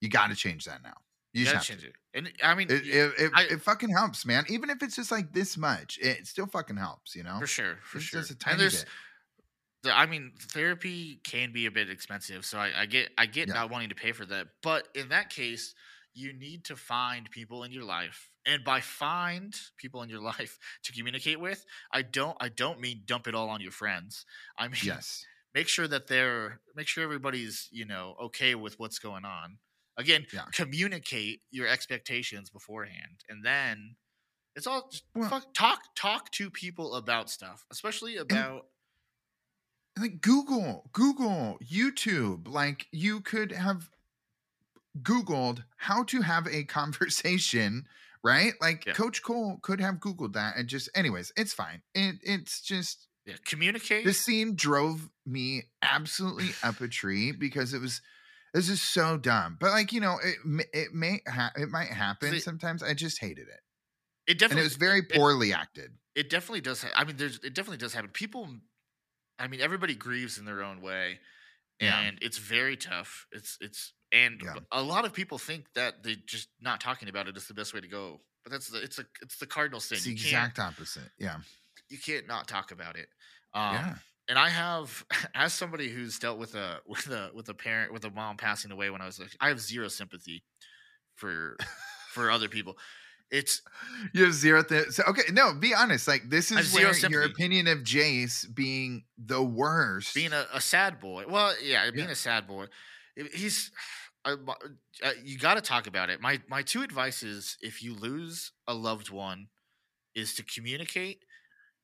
you 0.01 0.09
got 0.09 0.31
to 0.31 0.37
change 0.37 0.65
that 0.65 0.83
now 0.83 0.95
you, 1.35 1.45
just 1.45 1.67
change 1.67 1.83
to. 1.83 1.89
it. 1.89 1.95
And 2.15 2.33
I 2.43 2.55
mean, 2.55 2.69
It, 2.71 2.87
it, 2.87 3.13
it, 3.19 3.31
I- 3.35 3.45
it 3.51 3.61
fucking 3.63 3.91
helps 3.91 4.25
man 4.25 4.45
even 4.49 4.71
if 4.71 4.83
it's 4.83 4.97
just 4.97 5.11
like 5.11 5.33
this 5.33 5.57
much 5.57 5.99
it 6.01 6.27
still 6.27 6.47
fucking 6.47 6.77
helps 6.77 7.15
you 7.17 7.23
know 7.25 7.39
for 7.41 7.47
sure, 7.47 7.77
for 7.83 7.99
It's 7.99 8.07
sure. 8.07 8.21
just 8.21 8.31
a 8.31 8.37
tiny 8.39 8.53
and 8.55 8.61
there's, 8.63 8.85
bit. 8.85 9.93
I 9.93 10.07
mean, 10.07 10.33
therapy 10.41 11.21
can 11.25 11.53
be 11.53 11.67
a 11.67 11.71
bit 11.71 11.91
expensive, 11.91 12.47
so 12.47 12.57
I, 12.59 12.71
I 12.75 12.87
get, 12.87 13.11
I 13.19 13.27
get 13.27 13.49
Yeah. 13.49 13.55
not 13.55 13.71
wanting 13.71 13.91
to 13.91 13.95
pay 13.95 14.13
for 14.13 14.25
that. 14.27 14.47
But 14.63 14.89
in 14.95 15.11
that 15.11 15.29
case, 15.29 15.75
you 16.15 16.33
need 16.33 16.65
to 16.65 16.77
find 16.77 17.31
people 17.31 17.65
in 17.65 17.71
your 17.73 17.85
life, 17.85 18.31
and 18.47 18.65
by 18.65 18.81
find 18.81 19.55
people 19.77 20.01
in 20.03 20.09
your 20.09 20.23
life 20.33 20.59
to 20.85 20.93
communicate 20.93 21.39
with, 21.39 21.67
I 21.93 22.01
don't, 22.01 22.35
I 22.41 22.49
don't 22.49 22.81
mean 22.81 23.03
dump 23.05 23.27
it 23.27 23.35
all 23.35 23.51
on 23.51 23.61
your 23.61 23.73
friends. 23.73 24.25
I 24.57 24.69
mean, 24.69 24.81
yes 24.83 25.27
make 25.55 25.69
sure 25.69 25.87
that 25.87 26.09
they're, 26.09 26.61
make 26.75 26.89
sure 26.89 27.05
everybody's, 27.05 27.69
you 27.71 27.85
know, 27.85 28.17
okay 28.21 28.57
with 28.57 28.77
what's 28.81 28.99
going 28.99 29.25
on. 29.25 29.57
Again, 29.97 30.27
Yeah. 30.33 30.47
communicate 30.53 31.43
your 31.51 31.69
expectations 31.69 32.51
beforehand, 32.51 33.25
and 33.29 33.45
then 33.45 33.97
it's 34.57 34.67
all 34.67 34.91
Well- 35.15 35.29
fuck, 35.29 35.55
talk 35.55 35.95
talk 35.95 36.31
to 36.33 36.51
people 36.51 36.95
about 36.97 37.31
stuff, 37.31 37.65
especially 37.71 38.17
about 38.17 38.67
like 39.97 40.21
Google, 40.21 40.91
Google, 40.93 41.59
YouTube. 41.63 42.49
Like 42.49 42.89
you 42.91 43.21
could 43.21 43.53
have 43.53 43.91
Googled 45.03 45.65
how 45.77 46.03
to 46.05 46.23
have 46.23 46.47
a 46.49 46.65
conversation, 46.65 47.87
right? 48.23 48.55
Like 48.61 48.87
Yeah. 48.87 48.93
Coach 48.95 49.23
Cole 49.23 49.59
could 49.63 49.81
have 49.81 49.97
Googled 49.97 50.33
that 50.35 50.57
and 50.57 50.69
just, 50.69 50.89
anyways, 50.95 51.33
it's 51.37 51.53
fine. 51.53 51.83
It, 51.95 52.17
it's 52.23 52.61
just 52.61 53.07
yeah, 53.25 53.37
communicate. 53.45 54.05
this 54.05 54.21
scene 54.25 54.55
drove 54.57 55.11
me 55.25 55.65
absolutely 55.83 56.51
up 56.63 56.81
a 56.81 56.89
tree 56.89 57.31
because 57.33 57.73
it 57.73 57.81
was. 57.81 58.01
This 58.55 58.69
is 58.71 58.81
so 58.81 59.17
dumb, 59.19 59.57
but 59.61 59.73
like 59.73 59.93
you 59.93 60.01
know, 60.01 60.17
it 60.25 60.67
it 60.73 60.95
may 60.95 61.21
ha- 61.29 61.53
it 61.57 61.69
might 61.69 61.89
happen 61.89 62.31
See- 62.31 62.39
sometimes. 62.41 62.83
I 62.83 62.95
just 62.95 63.21
hated 63.21 63.49
it, 63.49 63.61
it 64.29 64.39
definitely 64.39 64.61
and 64.61 64.61
it 64.61 64.63
was 64.71 64.77
very 64.77 65.01
it- 65.01 65.11
poorly 65.13 65.53
acted. 65.53 65.91
It, 66.15 66.31
definitely 66.31 66.61
does. 66.61 66.83
Ha- 66.85 66.93
I 66.95 67.03
mean, 67.05 67.17
there's 67.17 67.41
it 67.43 67.55
definitely 67.55 67.79
does 67.79 67.93
happen. 67.93 68.11
People, 68.11 68.49
I 69.41 69.49
mean, 69.49 69.61
everybody 69.61 69.97
grieves 69.97 70.39
in 70.39 70.45
their 70.45 70.63
own 70.63 70.81
way, 70.81 71.19
Yeah. 71.81 71.99
and 72.03 72.17
it's 72.23 72.39
very 72.39 72.77
tough. 72.77 73.27
It's 73.33 73.59
it's 73.61 73.93
and 74.13 74.41
Yeah. 74.41 74.55
a 74.71 74.81
lot 74.81 75.05
of 75.05 75.13
people 75.13 75.39
think 75.39 75.67
that 75.75 76.05
they 76.05 76.15
just 76.15 76.49
not 76.61 76.81
talking 76.81 77.09
about 77.09 77.27
it 77.27 77.37
is 77.37 77.49
the 77.49 77.55
best 77.55 77.75
way 77.75 77.81
to 77.81 77.89
go. 77.89 78.21
But 78.45 78.53
that's 78.53 78.69
the 78.69 78.81
it's 78.81 79.01
a 79.01 79.07
it's 79.21 79.39
the 79.39 79.47
cardinal 79.49 79.81
sin. 79.81 79.97
It's 79.97 80.05
the 80.05 80.13
exact 80.13 80.61
opposite. 80.61 81.11
Yeah, 81.19 81.39
you 81.89 81.99
can't 81.99 82.29
not 82.29 82.47
talk 82.47 82.71
about 82.71 82.95
it. 82.97 83.09
Um, 83.53 83.75
yeah. 83.75 83.95
And 84.29 84.39
I 84.39 84.49
have, 84.49 85.05
as 85.35 85.53
somebody 85.53 85.89
who's 85.89 86.19
dealt 86.19 86.39
with 86.39 86.55
a 86.55 86.81
with 86.87 87.07
a 87.09 87.31
with 87.35 87.49
a 87.49 87.55
parent 87.55 87.93
with 87.93 88.05
a 88.05 88.11
mom 88.11 88.37
passing 88.37 88.71
away 88.71 88.91
when 88.91 89.01
I 89.01 89.07
was, 89.07 89.19
like, 89.19 89.37
I 89.41 89.49
have 89.49 89.61
zero 89.61 89.89
sympathy 89.89 90.45
for 91.17 91.57
for 92.13 92.31
other 92.31 92.49
people. 92.49 92.77
It's 93.31 93.63
You 94.13 94.25
have 94.25 94.35
zero. 94.35 94.63
Th- 94.63 94.89
so, 94.91 95.03
okay, 95.09 95.23
no, 95.33 95.55
be 95.55 95.75
honest. 95.75 96.07
Like 96.07 96.29
this 96.29 96.53
is 96.53 96.73
where 96.73 96.93
your 97.11 97.23
opinion 97.25 97.67
of 97.67 97.79
Jace 97.79 98.47
being 98.55 99.05
the 99.19 99.43
worst. 99.43 100.15
being 100.15 100.33
a, 100.33 100.47
a 100.53 100.61
sad 100.61 101.01
boy. 101.01 101.25
Well, 101.29 101.53
yeah, 101.63 101.91
being 101.91 102.07
Yeah. 102.07 102.13
a 102.13 102.17
sad 102.17 102.47
boy. 102.47 102.67
He's. 103.33 103.71
I, 104.27 104.37
my- 104.37 104.55
uh, 105.03 105.11
you 105.23 105.37
got 105.39 105.55
to 105.55 105.61
talk 105.61 105.87
about 105.87 106.09
it. 106.11 106.21
My 106.21 106.41
my 106.49 106.63
two 106.63 106.83
advices: 106.83 107.57
if 107.61 107.83
you 107.83 107.95
lose 107.95 108.53
a 108.67 108.73
loved 108.75 109.11
one, 109.11 109.49
is 110.15 110.35
to 110.37 110.43
communicate. 110.45 111.25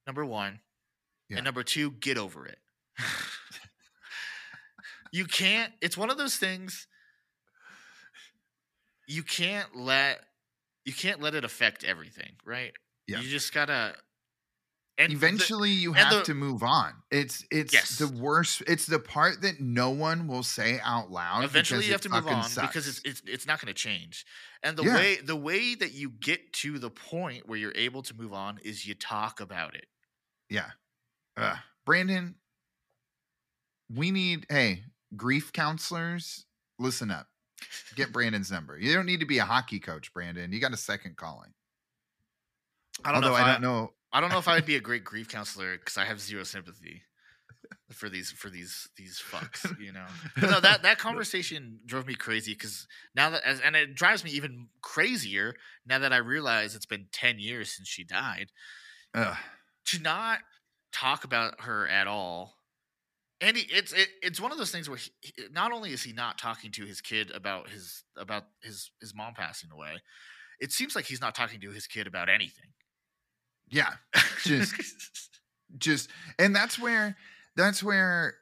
Number 0.07 0.25
one, 0.25 0.61
Yeah. 1.31 1.39
and 1.39 1.45
number 1.45 1.63
two, 1.63 1.93
get 1.93 2.19
over 2.19 2.47
it. 2.47 2.59
you 5.13 5.25
can't. 5.25 5.73
It's 5.81 5.97
one 5.97 6.11
of 6.11 6.19
those 6.19 6.37
things. 6.37 6.87
You 9.07 9.23
can't 9.23 9.75
let 9.77 10.21
you 10.85 10.93
can't 10.93 11.21
let 11.21 11.35
it 11.35 11.45
affect 11.45 11.85
everything, 11.85 12.33
right? 12.45 12.73
Yeah. 13.07 13.21
You 13.21 13.29
just 13.29 13.53
gotta. 13.53 13.95
And 14.99 15.13
the- 15.13 15.17
Eventually, 15.17 15.71
you 15.71 15.95
have 15.95 16.13
the- 16.13 16.23
to 16.25 16.35
move 16.35 16.63
on. 16.63 16.93
It's 17.11 17.45
it's 17.51 17.73
Yes. 17.73 17.99
the 17.99 18.09
worst. 18.09 18.63
It's 18.67 18.87
the 18.87 18.99
part 18.99 19.41
that 19.43 19.59
no 19.61 19.91
one 19.91 20.27
will 20.27 20.43
say 20.43 20.79
out 20.85 21.11
loud. 21.11 21.43
eventually 21.45 21.87
you 21.87 21.93
have 21.93 22.03
to 22.03 22.09
move 22.09 22.27
on 22.27 22.49
because 22.61 22.87
it's 22.87 23.01
it's 23.05 23.23
it's 23.27 23.47
not 23.47 23.61
going 23.61 23.73
to 23.75 23.81
change 23.83 24.27
and 24.63 24.77
the 24.77 24.85
Yeah. 24.85 24.95
way 24.95 25.17
the 25.17 25.37
way 25.37 25.75
that 25.75 25.93
you 25.93 26.11
get 26.11 26.53
to 26.55 26.79
the 26.79 26.91
point 26.91 27.49
where 27.49 27.59
you're 27.59 27.73
able 27.75 28.03
to 28.03 28.15
move 28.15 28.33
on 28.35 28.59
is 28.59 28.87
you 28.87 28.95
talk 28.95 29.41
about 29.41 29.75
it 29.75 29.87
yeah. 30.51 30.71
Ugh. 31.41 31.57
Brandon, 31.85 32.35
we 33.95 34.11
need 34.11 34.47
hey 34.49 34.83
grief 35.17 35.53
counselors. 35.53 36.47
Listen 36.79 37.11
up. 37.11 37.27
Get 37.95 38.13
Brandon's 38.13 38.51
number. 38.51 38.79
You 38.79 38.95
don't 38.95 39.07
need 39.07 39.21
to 39.21 39.27
be 39.27 39.39
a 39.39 39.45
hockey 39.45 39.81
coach, 39.81 40.13
Brandon. 40.15 40.53
You 40.53 40.61
got 40.61 40.73
a 40.73 40.79
second 40.79 41.17
calling. 41.17 41.51
i 43.05 43.13
don't 43.13 43.17
Although 43.25 43.37
know 43.37 43.43
I 43.43 43.49
I, 43.49 43.53
don't 43.53 43.63
know. 43.63 43.93
I 44.13 44.21
don't 44.21 44.31
know 44.31 44.39
if 44.39 44.49
i 44.49 44.55
would 44.55 44.67
be 44.67 44.77
a 44.77 44.81
great 44.81 45.05
grief 45.05 45.29
counselor 45.29 45.77
because 45.79 45.97
i 45.97 46.05
have 46.05 46.21
zero 46.21 46.43
sympathy 46.43 47.03
for 47.93 48.09
these 48.09 48.31
for 48.33 48.49
these 48.51 48.89
these 48.97 49.23
fucks 49.31 49.79
you 49.81 49.93
know 49.93 50.07
but 50.41 50.51
no 50.51 50.61
that 50.61 50.83
that 50.83 50.99
conversation 50.99 51.79
drove 51.87 52.07
me 52.07 52.15
crazy 52.15 52.53
because 52.53 52.87
now 53.15 53.31
that 53.31 53.43
as 53.45 53.61
and 53.61 53.77
it 53.77 53.95
drives 53.95 54.25
me 54.25 54.31
even 54.31 54.69
crazier 54.81 55.55
now 55.87 55.99
that 55.99 56.13
i 56.13 56.17
realize 56.17 56.75
it's 56.75 56.87
been 56.87 57.07
10 57.13 57.39
years 57.39 57.71
since 57.71 57.89
she 57.89 58.03
died 58.05 58.51
Ugh. 59.15 59.37
to 59.87 60.01
not 60.01 60.39
talk 60.93 61.25
about 61.25 61.61
her 61.63 61.87
at 61.89 62.07
all. 62.07 62.57
And 63.41 63.57
he, 63.57 63.63
it's 63.75 63.93
it, 63.93 64.09
it's 64.23 64.41
one 64.41 64.53
of 64.53 64.59
those 64.59 64.71
things 64.71 64.89
where 64.89 64.99
he, 64.99 65.33
not 65.53 65.73
only 65.73 65.93
is 65.93 66.03
he 66.03 66.13
not 66.13 66.37
talking 66.39 66.71
to 66.73 66.85
his 66.85 67.01
kid 67.01 67.31
about 67.35 67.69
his 67.71 68.05
about 68.17 68.45
his 68.63 68.91
his 69.01 69.15
mom 69.15 69.35
passing 69.35 69.71
away, 69.73 70.03
it 70.61 70.73
seems 70.73 70.95
like 70.95 71.07
he's 71.07 71.21
not 71.23 71.35
talking 71.35 71.61
to 71.61 71.71
his 71.71 71.87
kid 71.87 72.07
about 72.07 72.29
anything. 72.29 72.67
Yeah. 73.71 73.93
Just- 74.45 74.75
just 75.79 76.11
and 76.39 76.55
that's 76.55 76.79
where 76.79 77.17
that's 77.57 77.81
where 77.83 78.35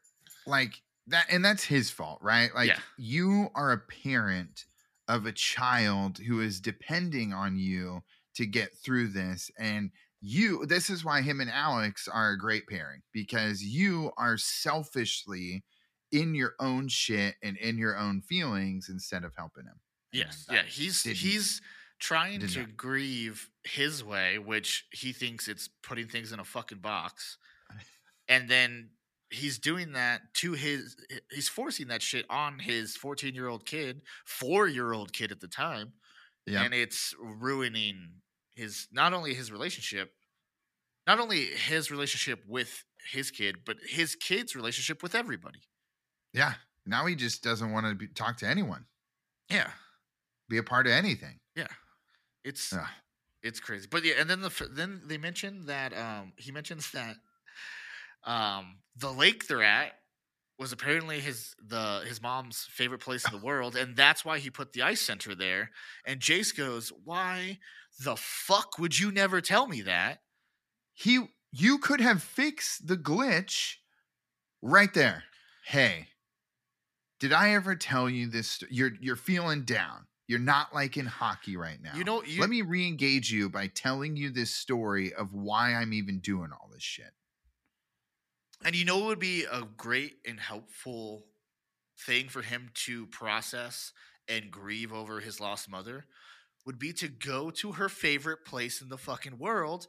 like 0.46 0.80
that 1.08 1.26
and 1.30 1.44
that's 1.44 1.62
his 1.62 1.90
fault 1.90 2.18
right 2.22 2.54
like 2.54 2.68
Yeah. 2.68 2.78
you 2.96 3.48
are 3.54 3.72
a 3.72 3.78
parent 3.78 4.64
of 5.08 5.26
a 5.26 5.32
child 5.32 6.16
who 6.18 6.40
is 6.40 6.58
depending 6.58 7.34
on 7.34 7.58
you 7.58 8.02
to 8.36 8.46
get 8.46 8.70
through 8.82 9.08
this 9.08 9.50
and 9.58 9.90
you 10.20 10.66
this 10.66 10.90
is 10.90 11.04
why 11.04 11.22
him 11.22 11.40
and 11.40 11.50
alex 11.50 12.08
are 12.08 12.30
a 12.32 12.38
great 12.38 12.66
pairing 12.66 13.02
because 13.12 13.62
you 13.62 14.10
are 14.18 14.36
selfishly 14.36 15.64
in 16.10 16.34
your 16.34 16.54
own 16.58 16.88
shit 16.88 17.36
and 17.42 17.56
in 17.58 17.78
your 17.78 17.96
own 17.96 18.20
feelings 18.20 18.88
instead 18.88 19.24
of 19.24 19.32
helping 19.36 19.64
him 19.64 19.80
yes, 20.12 20.46
And 20.48 20.56
yeah, 20.56 20.62
he's 20.64 21.02
he's 21.04 21.60
trying 22.00 22.40
to 22.46 22.60
not. 22.60 22.76
grieve 22.76 23.50
his 23.64 24.02
way, 24.04 24.38
which 24.38 24.86
he 24.92 25.12
thinks 25.12 25.48
it's 25.48 25.68
putting 25.82 26.08
things 26.08 26.32
in 26.32 26.40
a 26.40 26.44
fucking 26.44 26.78
box, 26.78 27.36
and 28.28 28.48
then 28.48 28.90
he's 29.30 29.58
doing 29.58 29.92
that 29.92 30.22
to 30.34 30.52
his. 30.52 30.96
He's 31.30 31.48
forcing 31.48 31.88
that 31.88 32.02
shit 32.02 32.26
on 32.30 32.58
his 32.58 32.96
fourteen-year-old 32.96 33.66
kid, 33.66 34.02
four-year-old 34.26 35.12
kid 35.12 35.32
at 35.32 35.40
the 35.40 35.48
time, 35.48 35.92
Yeah. 36.46 36.62
and 36.64 36.72
it's 36.74 37.14
ruining 37.20 38.22
his 38.58 38.88
not 38.92 39.14
only 39.14 39.32
his 39.34 39.50
relationship, 39.50 40.12
not 41.06 41.18
only 41.20 41.44
his 41.46 41.90
relationship 41.90 42.40
with 42.46 42.84
his 43.12 43.30
kid, 43.30 43.56
but 43.64 43.76
his 43.86 44.14
kid's 44.14 44.54
relationship 44.54 45.02
with 45.02 45.14
everybody. 45.14 45.60
yeah. 46.34 46.54
Now 46.86 47.04
he 47.06 47.14
just 47.16 47.42
doesn't 47.42 47.70
want 47.70 47.84
to 47.86 47.94
be, 47.94 48.08
talk 48.08 48.38
to 48.38 48.46
anyone, 48.46 48.86
Yeah, 49.50 49.70
be 50.48 50.56
a 50.56 50.62
part 50.62 50.86
of 50.86 50.92
anything. 50.92 51.38
yeah, 51.54 51.66
it's 52.44 52.72
Ugh. 52.72 52.86
it's 53.42 53.60
crazy. 53.60 53.86
But 53.90 54.04
yeah, 54.04 54.14
and 54.18 54.28
then 54.30 54.40
the 54.40 54.68
then 54.72 55.02
they 55.06 55.18
mentioned 55.18 55.66
that 55.68 55.92
um 55.96 56.32
he 56.36 56.50
mentions 56.50 56.90
that 56.92 57.16
um 58.24 58.78
the 58.96 59.10
lake 59.12 59.46
they're 59.48 59.62
at 59.62 59.92
was 60.58 60.72
apparently 60.72 61.20
his 61.20 61.54
the 61.64 62.02
his 62.06 62.20
mom's 62.20 62.66
favorite 62.70 63.00
place 63.00 63.24
in 63.24 63.32
the 63.32 63.44
world, 63.44 63.76
and 63.76 63.96
that's 63.96 64.24
why 64.24 64.38
he 64.38 64.50
put 64.50 64.72
the 64.72 64.82
ice 64.82 65.00
center 65.00 65.34
there. 65.34 65.70
And 66.04 66.20
Jace 66.20 66.56
goes, 66.56 66.92
"Why 67.04 67.58
the 68.00 68.16
fuck 68.16 68.78
would 68.78 68.98
you 68.98 69.10
never 69.12 69.40
tell 69.40 69.66
me 69.66 69.82
that?" 69.82 70.22
He, 70.94 71.28
you 71.52 71.78
could 71.78 72.00
have 72.00 72.22
fixed 72.22 72.88
the 72.88 72.96
glitch 72.96 73.76
right 74.60 74.92
there. 74.92 75.24
Hey, 75.64 76.08
did 77.20 77.32
I 77.32 77.54
ever 77.54 77.76
tell 77.76 78.10
you 78.10 78.28
this? 78.28 78.62
You're 78.68 78.92
you're 79.00 79.16
feeling 79.16 79.62
down. 79.62 80.06
You're 80.26 80.38
not 80.38 80.74
like 80.74 80.96
in 80.96 81.06
hockey 81.06 81.56
right 81.56 81.80
now. 81.82 81.94
You 81.94 82.04
know, 82.04 82.22
you 82.22 82.40
Let 82.40 82.50
me 82.50 82.60
re-engage 82.60 83.32
you 83.32 83.48
by 83.48 83.68
telling 83.68 84.14
you 84.14 84.28
this 84.28 84.54
story 84.54 85.14
of 85.14 85.32
why 85.32 85.72
I'm 85.72 85.94
even 85.94 86.18
doing 86.18 86.50
all 86.52 86.68
this 86.70 86.82
shit. 86.82 87.12
And 88.64 88.74
you 88.74 88.84
know 88.84 89.04
it 89.04 89.06
would 89.06 89.18
be 89.18 89.44
a 89.44 89.62
great 89.76 90.16
and 90.26 90.38
helpful 90.38 91.24
thing 92.06 92.28
for 92.28 92.42
him 92.42 92.70
to 92.74 93.06
process 93.06 93.92
and 94.28 94.50
grieve 94.50 94.92
over 94.92 95.20
his 95.20 95.40
lost 95.40 95.70
mother 95.70 96.04
would 96.66 96.78
be 96.78 96.92
to 96.92 97.08
go 97.08 97.50
to 97.50 97.72
her 97.72 97.88
favorite 97.88 98.44
place 98.44 98.82
in 98.82 98.88
the 98.88 98.98
fucking 98.98 99.38
world 99.38 99.86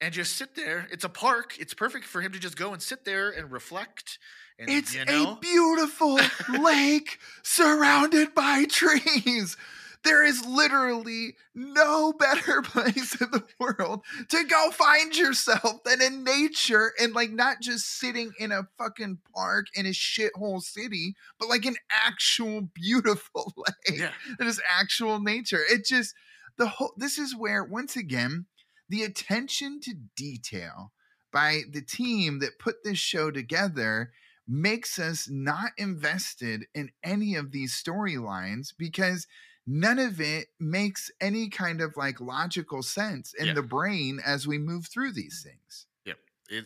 and 0.00 0.12
just 0.12 0.36
sit 0.36 0.56
there. 0.56 0.88
It's 0.90 1.04
a 1.04 1.08
park. 1.08 1.56
It's 1.60 1.74
perfect 1.74 2.06
for 2.06 2.20
him 2.20 2.32
to 2.32 2.38
just 2.40 2.56
go 2.56 2.72
and 2.72 2.82
sit 2.82 3.04
there 3.04 3.30
and 3.30 3.52
reflect. 3.52 4.18
And 4.58 4.68
It's 4.68 4.94
you 4.94 5.04
know, 5.04 5.32
a 5.32 5.36
beautiful 5.40 6.18
lake 6.60 7.18
surrounded 7.42 8.34
by 8.34 8.64
trees. 8.64 9.56
There 10.04 10.24
is 10.24 10.44
literally 10.44 11.36
no 11.54 12.12
better 12.18 12.62
place 12.62 13.20
in 13.20 13.30
the 13.30 13.44
world 13.58 14.02
to 14.28 14.44
go 14.44 14.70
find 14.70 15.16
yourself 15.16 15.84
than 15.84 16.02
in 16.02 16.24
nature 16.24 16.92
and 17.00 17.14
like 17.14 17.30
not 17.30 17.60
just 17.60 17.98
sitting 17.98 18.32
in 18.38 18.52
a 18.52 18.68
fucking 18.78 19.18
park 19.34 19.66
in 19.74 19.86
a 19.86 19.90
shithole 19.90 20.62
city, 20.62 21.14
but 21.38 21.48
like 21.48 21.64
an 21.64 21.76
actual 21.90 22.62
beautiful 22.74 23.52
lake 23.88 23.98
yeah, 23.98 24.12
that 24.38 24.46
is 24.46 24.60
actual 24.70 25.20
nature. 25.20 25.60
It 25.70 25.84
just 25.84 26.14
the 26.56 26.66
whole 26.68 26.92
this 26.96 27.18
is 27.18 27.36
where 27.36 27.64
once 27.64 27.96
again 27.96 28.46
the 28.88 29.02
attention 29.02 29.80
to 29.80 29.94
detail 30.16 30.92
by 31.32 31.62
the 31.70 31.80
team 31.80 32.40
that 32.40 32.58
put 32.58 32.84
this 32.84 32.98
show 32.98 33.30
together 33.30 34.12
makes 34.46 34.98
us 34.98 35.28
not 35.30 35.70
invested 35.78 36.66
in 36.74 36.90
any 37.02 37.34
of 37.34 37.52
these 37.52 37.72
storylines 37.72 38.72
because 38.76 39.26
none 39.66 39.98
of 39.98 40.20
it 40.20 40.48
makes 40.58 41.10
any 41.20 41.48
kind 41.48 41.80
of 41.80 41.96
like 41.96 42.20
logical 42.20 42.82
sense 42.82 43.32
in 43.34 43.46
Yeah. 43.46 43.54
the 43.54 43.62
brain 43.62 44.20
as 44.24 44.46
we 44.46 44.58
move 44.58 44.86
through 44.88 45.12
these 45.12 45.42
things. 45.44 45.86
Yep. 46.04 46.18
It 46.50 46.64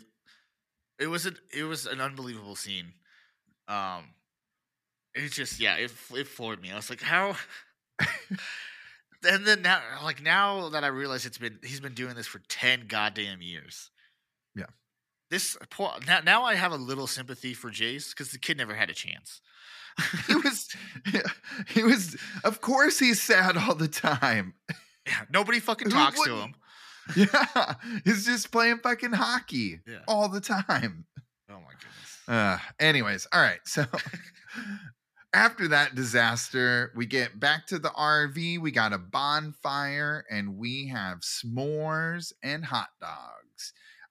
it 0.99 1.07
was 1.09 1.27
a, 1.27 1.33
it 1.53 1.65
was 1.65 1.87
an 1.87 2.01
unbelievable 2.01 2.57
scene. 2.57 2.95
Um 3.69 4.15
it 5.15 5.31
just 5.33 5.61
yeah, 5.61 5.77
it 5.77 5.93
it 6.15 6.27
floored 6.29 6.61
me. 6.63 6.73
I 6.73 6.77
was 6.77 6.91
like, 6.91 7.03
how 7.03 7.37
and 9.29 9.45
then 9.47 9.63
now 9.63 9.81
like 10.03 10.23
now 10.23 10.69
that 10.71 10.85
I 10.85 10.89
realize 10.89 11.27
it's 11.27 11.39
been 11.39 11.59
he's 11.63 11.81
been 11.81 11.95
doing 11.95 12.15
this 12.15 12.27
for 12.27 12.39
10 12.49 12.87
goddamn 12.89 13.43
years. 13.43 13.91
Yeah. 14.55 14.67
This 15.31 15.57
poor 15.71 15.93
now, 16.07 16.21
now 16.25 16.45
I 16.45 16.55
have 16.55 16.73
a 16.73 16.77
little 16.77 17.07
sympathy 17.07 17.53
for 17.55 17.71
Jace 17.71 18.11
because 18.11 18.31
the 18.31 18.39
kid 18.39 18.57
never 18.57 18.75
had 18.75 18.91
a 18.91 18.95
chance. 18.95 19.41
He 20.27 20.35
was 20.35 20.69
he 21.69 21.83
was 21.83 22.17
of 22.45 22.61
course 22.61 22.99
he's 22.99 23.23
sad 23.23 23.57
all 23.57 23.75
the 23.75 23.89
time. 23.89 24.55
Yeah, 25.07 25.21
nobody 25.31 25.61
fucking 25.61 25.91
talks 25.91 26.21
to 26.23 26.35
him. 26.37 26.55
Yeah. 27.15 27.75
He's 28.05 28.27
just 28.27 28.51
playing 28.51 28.79
fucking 28.83 29.13
hockey 29.13 29.81
Yeah. 29.87 30.01
all 30.09 30.29
the 30.29 30.41
time. 30.41 31.05
Oh 31.49 31.55
my 31.61 31.73
goodness. 31.79 32.19
Uh, 32.29 32.59
anyways, 32.81 33.29
all 33.33 33.41
right. 33.41 33.61
So 33.65 33.85
after 35.33 35.69
that 35.69 35.95
disaster, 35.95 36.93
we 36.97 37.07
get 37.07 37.39
back 37.39 37.67
to 37.69 37.79
the 37.79 37.91
RV. 37.91 38.59
We 38.61 38.71
got 38.73 38.93
a 38.93 38.99
bonfire 38.99 40.25
and 40.31 40.57
we 40.57 40.89
have 40.89 41.21
s'mores 41.21 42.33
and 42.43 42.65
hot 42.65 42.89
dogs. 43.01 43.46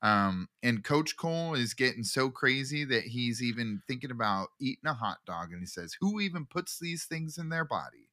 Um, 0.01 0.49
and 0.63 0.83
Coach 0.83 1.17
Cole 1.17 1.55
is 1.55 1.73
getting 1.73 2.03
so 2.03 2.29
crazy 2.29 2.83
that 2.85 3.03
he's 3.03 3.41
even 3.41 3.81
thinking 3.87 4.11
about 4.11 4.49
eating 4.59 4.85
a 4.87 4.93
hot 4.93 5.17
dog. 5.25 5.51
And 5.51 5.59
he 5.61 5.65
says, 5.65 5.95
Who 5.99 6.19
even 6.19 6.45
puts 6.45 6.79
these 6.79 7.05
things 7.05 7.37
in 7.37 7.49
their 7.49 7.65
body? 7.65 8.09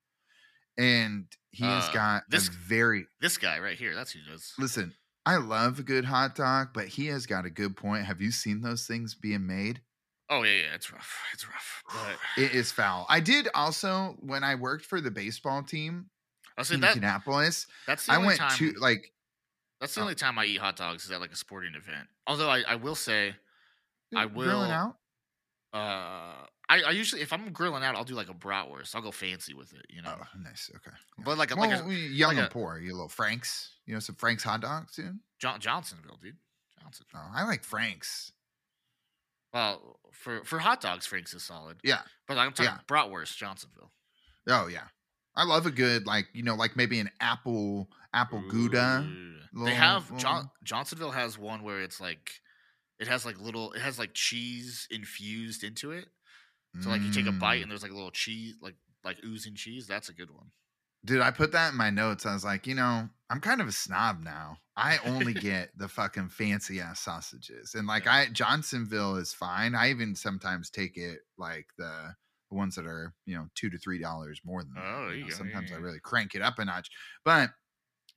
And 0.79 1.27
he 1.51 1.65
has 1.65 1.89
Uh, 1.89 1.93
got 1.93 2.31
this- 2.31 2.49
very 2.49 3.07
This 3.21 3.37
guy 3.39 3.59
right 3.59 3.79
here, 3.79 3.95
that's 3.95 4.13
who 4.13 4.21
does. 4.23 4.55
listen. 4.59 4.95
I 5.25 5.37
love 5.37 5.79
a 5.79 5.83
good 5.85 6.07
hot 6.07 6.35
dog, 6.35 6.71
but 6.75 6.89
he 6.89 7.07
has 7.07 7.27
got 7.27 7.45
a 7.47 7.51
good 7.51 7.77
point. 7.77 8.07
Have 8.07 8.21
you 8.21 8.33
seen 8.33 8.61
those 8.63 8.87
things 8.89 9.15
being 9.15 9.47
made? 9.47 9.83
Oh 10.29 10.43
yeah, 10.43 10.63
yeah, 10.63 10.75
it's 10.75 10.91
rough. 10.93 11.17
It's 11.33 11.47
rough. 11.47 11.83
But 11.93 12.19
It 12.43 12.53
is 12.55 12.73
foul. 12.73 13.07
I 13.09 13.21
did 13.21 13.49
also 13.55 14.17
when 14.21 14.43
I 14.43 14.55
worked 14.57 14.85
for 14.87 15.01
the 15.01 15.11
baseball 15.11 15.63
team 15.63 16.11
I 16.57 16.63
say 16.63 16.75
in 16.75 16.81
that 16.81 16.97
Indianapolis. 16.97 17.67
that's 17.87 18.07
the 18.07 18.13
I 18.13 18.19
went 18.19 18.39
time 18.39 18.57
to 18.59 18.73
like 18.81 19.13
That's 19.83 19.95
the 19.95 20.01
Oh. 20.01 20.05
only 20.05 20.15
time 20.15 20.39
I 20.39 20.45
eat 20.47 20.59
hot 20.61 20.77
dogs 20.77 21.05
is 21.05 21.11
at 21.11 21.21
like 21.21 21.33
a 21.33 21.37
sporting 21.37 21.75
event. 21.75 22.09
Although 22.29 22.49
I, 22.49 22.63
I 22.69 22.75
will 22.77 22.95
say, 22.95 23.35
I 24.17 24.27
will 24.27 24.45
grilling 24.45 24.71
out. 24.71 24.97
uh, 25.75 26.47
I, 26.69 26.83
I 26.87 26.91
usually 26.93 27.21
if 27.21 27.33
I'm 27.33 27.51
grilling 27.53 27.83
out, 27.83 27.97
I'll 27.97 28.05
do 28.05 28.15
like 28.15 28.29
a 28.31 28.35
bratwurst. 28.35 28.95
I'll 28.95 29.03
go 29.03 29.11
fancy 29.11 29.55
with 29.55 29.75
it, 29.75 29.85
you 29.91 30.01
know. 30.01 30.15
Oh, 30.17 30.25
nice. 30.41 30.71
Okay. 30.75 30.97
Yeah. 31.19 31.25
But 31.25 31.37
like 31.37 31.51
a, 31.51 31.57
well, 31.57 31.69
like 31.69 31.85
a 31.85 31.93
young 31.93 32.37
like 32.37 32.45
and 32.45 32.51
poor. 32.51 32.79
You 32.79 32.93
little 32.93 33.09
Franks. 33.09 33.71
You 33.85 33.95
know 33.95 34.01
some 34.01 34.15
Franks 34.15 34.45
hot 34.45 34.61
dogs, 34.61 34.95
dude. 34.95 35.19
John, 35.41 35.59
Johnsonville, 35.61 36.19
dude. 36.23 36.37
Johnsonville. 36.81 37.21
Oh, 37.25 37.31
I 37.35 37.43
like 37.45 37.65
Franks. 37.65 38.33
Well, 39.53 39.99
for 40.13 40.45
for 40.45 40.59
hot 40.61 40.81
dogs, 40.81 41.07
Frank's 41.07 41.35
is 41.35 41.43
solid. 41.43 41.79
Yeah. 41.83 42.03
But 42.29 42.39
I'm 42.39 42.53
talking 42.53 42.73
Yeah. 42.73 42.79
bratwurst, 42.87 43.37
Johnsonville. 43.37 43.91
Oh 44.49 44.69
yeah. 44.69 44.85
I 45.35 45.45
love 45.45 45.67
a 45.67 45.71
good 45.71 46.07
like 46.07 46.29
you 46.33 46.43
know 46.43 46.55
like 46.55 46.77
maybe 46.77 47.01
an 47.01 47.11
apple 47.21 47.89
apple 48.15 48.43
gouda. 48.49 49.07
Little- 49.53 49.67
They 49.67 49.75
have 49.75 50.05
little- 50.05 50.19
John, 50.19 50.51
Johnsonville 50.63 51.11
has 51.13 51.39
one 51.39 51.63
where 51.63 51.81
it's 51.81 52.01
like 52.01 52.31
it 52.99 53.09
has 53.09 53.25
like 53.27 53.39
little 53.41 53.73
it 53.73 53.81
has 53.83 53.99
like 53.99 54.15
cheese 54.15 54.87
infused 54.91 55.65
into 55.65 55.91
it. 55.93 56.07
So 56.81 56.89
like 56.89 57.03
you 57.03 57.13
take 57.13 57.27
a 57.27 57.33
bite 57.33 57.59
Mm. 57.59 57.63
and 57.65 57.71
there's 57.71 57.83
like 57.83 57.91
a 57.93 57.95
little 57.95 58.11
cheese 58.11 58.57
like 58.63 58.77
like 59.05 59.19
oozing 59.25 59.55
cheese. 59.55 59.87
That's 59.87 60.09
a 60.09 60.15
good 60.15 60.31
one. 60.31 60.53
Dude, 61.05 61.21
I 61.21 61.33
put 61.33 61.51
that 61.53 61.73
in 61.73 61.77
my 61.77 61.91
notes. 61.91 62.25
I 62.25 62.33
was 62.33 62.45
like, 62.45 62.67
you 62.67 62.75
know, 62.77 63.09
I'm 63.29 63.41
kind 63.41 63.61
of 63.61 63.67
a 63.67 63.73
snob 63.73 64.21
now. 64.23 64.59
I 64.77 64.99
only 65.05 65.35
get 65.51 65.77
the 65.77 65.89
fucking 65.89 66.29
fancy 66.29 66.81
ass 66.81 67.01
sausages. 67.01 67.75
And 67.75 67.87
like 67.89 68.05
Yeah. 68.07 68.15
I 68.15 68.27
Johnsonville 68.29 69.17
is 69.17 69.35
fine. 69.35 69.75
I 69.75 69.91
even 69.91 70.15
sometimes 70.15 70.71
take 70.71 70.97
it 70.97 71.19
like 71.37 71.67
the 71.77 72.15
the 72.51 72.57
ones 72.57 72.75
that 72.77 72.87
are, 72.87 73.13
you 73.27 73.35
know, 73.35 73.49
two 73.55 73.69
to 73.71 73.79
three 73.79 73.99
dollars 73.99 74.41
more 74.45 74.63
than 74.63 74.75
that. 74.75 74.85
Oh, 74.85 75.11
you 75.11 75.25
know. 75.25 75.31
Sometimes 75.31 75.73
I 75.73 75.77
really 75.77 76.01
crank 76.01 76.35
it 76.35 76.43
up 76.43 76.59
a 76.59 76.65
notch. 76.65 76.89
But 77.25 77.51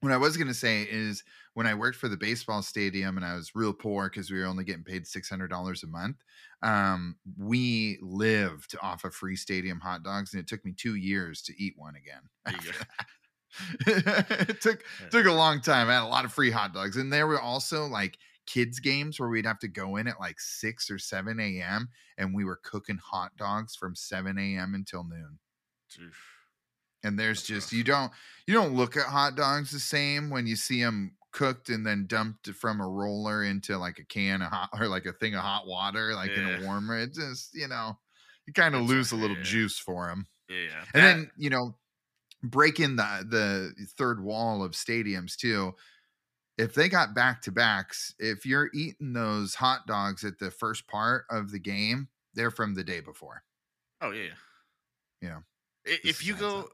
what 0.02 0.12
I 0.12 0.18
was 0.18 0.38
gonna 0.38 0.54
say 0.54 0.84
is 0.84 1.24
when 1.54 1.68
I 1.68 1.74
worked 1.74 1.98
for 1.98 2.08
the 2.10 2.18
baseball 2.18 2.62
stadium 2.62 3.18
and 3.18 3.26
I 3.26 3.36
was 3.36 3.56
real 3.56 3.74
poor 3.74 4.10
because 4.10 4.30
we 4.30 4.40
were 4.40 4.46
only 4.46 4.64
getting 4.64 4.84
paid 4.84 5.08
six 5.08 5.30
hundred 5.30 5.50
dollars 5.50 5.84
a 5.84 5.88
month, 5.88 6.18
um, 6.62 7.18
we 7.38 7.98
lived 8.02 8.76
off 8.82 9.04
of 9.04 9.16
free 9.16 9.36
stadium 9.36 9.80
hot 9.80 10.04
dogs, 10.04 10.34
and 10.34 10.42
it 10.42 10.48
took 10.48 10.64
me 10.66 10.74
two 10.74 10.96
years 10.96 11.42
to 11.44 11.54
eat 11.62 11.74
one 11.78 11.96
again. 11.96 12.22
There 12.46 12.56
you 12.56 12.72
go. 12.74 12.80
it 13.88 14.62
took 14.62 14.84
Yeah. 15.00 15.10
took 15.10 15.26
a 15.26 15.32
long 15.32 15.62
time. 15.62 15.90
I 15.90 15.94
had 15.94 16.04
a 16.04 16.08
lot 16.08 16.26
of 16.26 16.34
free 16.34 16.52
hot 16.52 16.74
dogs, 16.74 16.98
and 16.98 17.12
there 17.12 17.28
were 17.28 17.40
also 17.40 17.86
like 17.86 18.18
kids 18.46 18.80
games 18.80 19.20
where 19.20 19.30
we'd 19.30 19.46
have 19.46 19.60
to 19.60 19.68
go 19.68 19.96
in 19.96 20.08
at 20.08 20.20
like 20.20 20.40
six 20.40 20.90
or 20.92 21.00
seven 21.00 21.40
a.m. 21.40 21.90
and 22.18 22.36
we 22.36 22.44
were 22.46 22.58
cooking 22.64 22.98
hot 22.98 23.36
dogs 23.38 23.76
from 23.76 23.96
seven 23.96 24.38
a.m. 24.38 24.76
until 24.76 25.04
noon. 25.04 25.40
Oof. 26.00 26.35
And 27.06 27.20
there's 27.20 27.44
just 27.44 27.72
you 27.72 27.84
don't 27.84 28.12
you 28.48 28.54
don't 28.54 28.74
look 28.74 28.98
at 28.98 29.06
hot 29.06 29.36
dogs 29.36 29.72
the 29.72 29.80
same 29.80 30.30
when 30.30 30.48
you 30.48 30.56
see 30.56 30.82
them 30.82 31.16
cooked 31.32 31.70
and 31.70 31.86
then 31.86 32.06
dumped 32.08 32.50
from 32.50 32.80
a 32.82 32.88
roller 32.88 33.44
into 33.44 33.78
like 33.78 34.00
a 34.00 34.06
can 34.06 34.42
of 34.42 34.50
hot 34.52 34.70
or 34.80 34.88
like 34.88 35.06
a 35.06 35.12
thing 35.14 35.36
of 35.36 35.42
hot 35.42 35.68
water 35.68 36.14
like 36.16 36.32
in 36.32 36.46
a 36.46 36.66
warmer. 36.66 36.98
It 36.98 37.14
just 37.14 37.54
you 37.54 37.68
know 37.68 37.98
you 38.48 38.54
kind 38.54 38.74
of 38.76 38.82
lose 38.84 39.12
a 39.12 39.16
little 39.16 39.38
yeah. 39.38 39.44
juice 39.44 39.78
for 39.78 40.08
them. 40.08 40.26
Yeah, 40.50 40.58
yeah. 40.58 40.84
And 40.94 41.04
That- 41.04 41.16
then, 41.18 41.32
you 41.38 41.50
know, 41.50 41.76
breaking 42.44 42.96
the 42.96 43.26
the 43.30 43.88
third 43.98 44.24
wall 44.24 44.64
of 44.64 44.72
stadiums 44.74 45.36
too. 45.36 45.74
If 46.58 46.74
they 46.74 46.88
got 46.88 47.14
back 47.14 47.42
to 47.44 47.52
backs, 47.52 48.16
if 48.18 48.46
you're 48.46 48.70
eating 48.74 49.12
those 49.14 49.56
hot 49.56 49.86
dogs 49.88 50.24
at 50.24 50.40
the 50.40 50.50
first 50.52 50.88
part 50.88 51.26
of 51.30 51.52
the 51.52 51.60
game, 51.60 52.08
they're 52.34 52.52
from 52.52 52.76
the 52.76 52.84
day 52.84 53.02
before. 53.02 53.44
Oh 54.02 54.12
yeah. 54.12 54.36
Yeah. 55.22 55.40
I- 55.86 56.00
This 56.04 56.22
If 56.22 56.26
you 56.26 56.36
go, 56.36 56.60
up. 56.60 56.70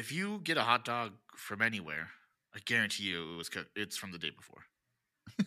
If 0.00 0.10
you 0.12 0.40
get 0.42 0.56
a 0.56 0.62
hot 0.62 0.84
dog 0.84 1.12
from 1.36 1.62
anywhere, 1.62 2.08
I 2.54 2.58
guarantee 2.64 3.04
you 3.04 3.34
it 3.34 3.36
was 3.36 3.48
cooked. 3.48 3.70
It's 3.76 3.96
from 3.96 4.10
the 4.12 4.18
day 4.18 4.30
before. 4.30 4.64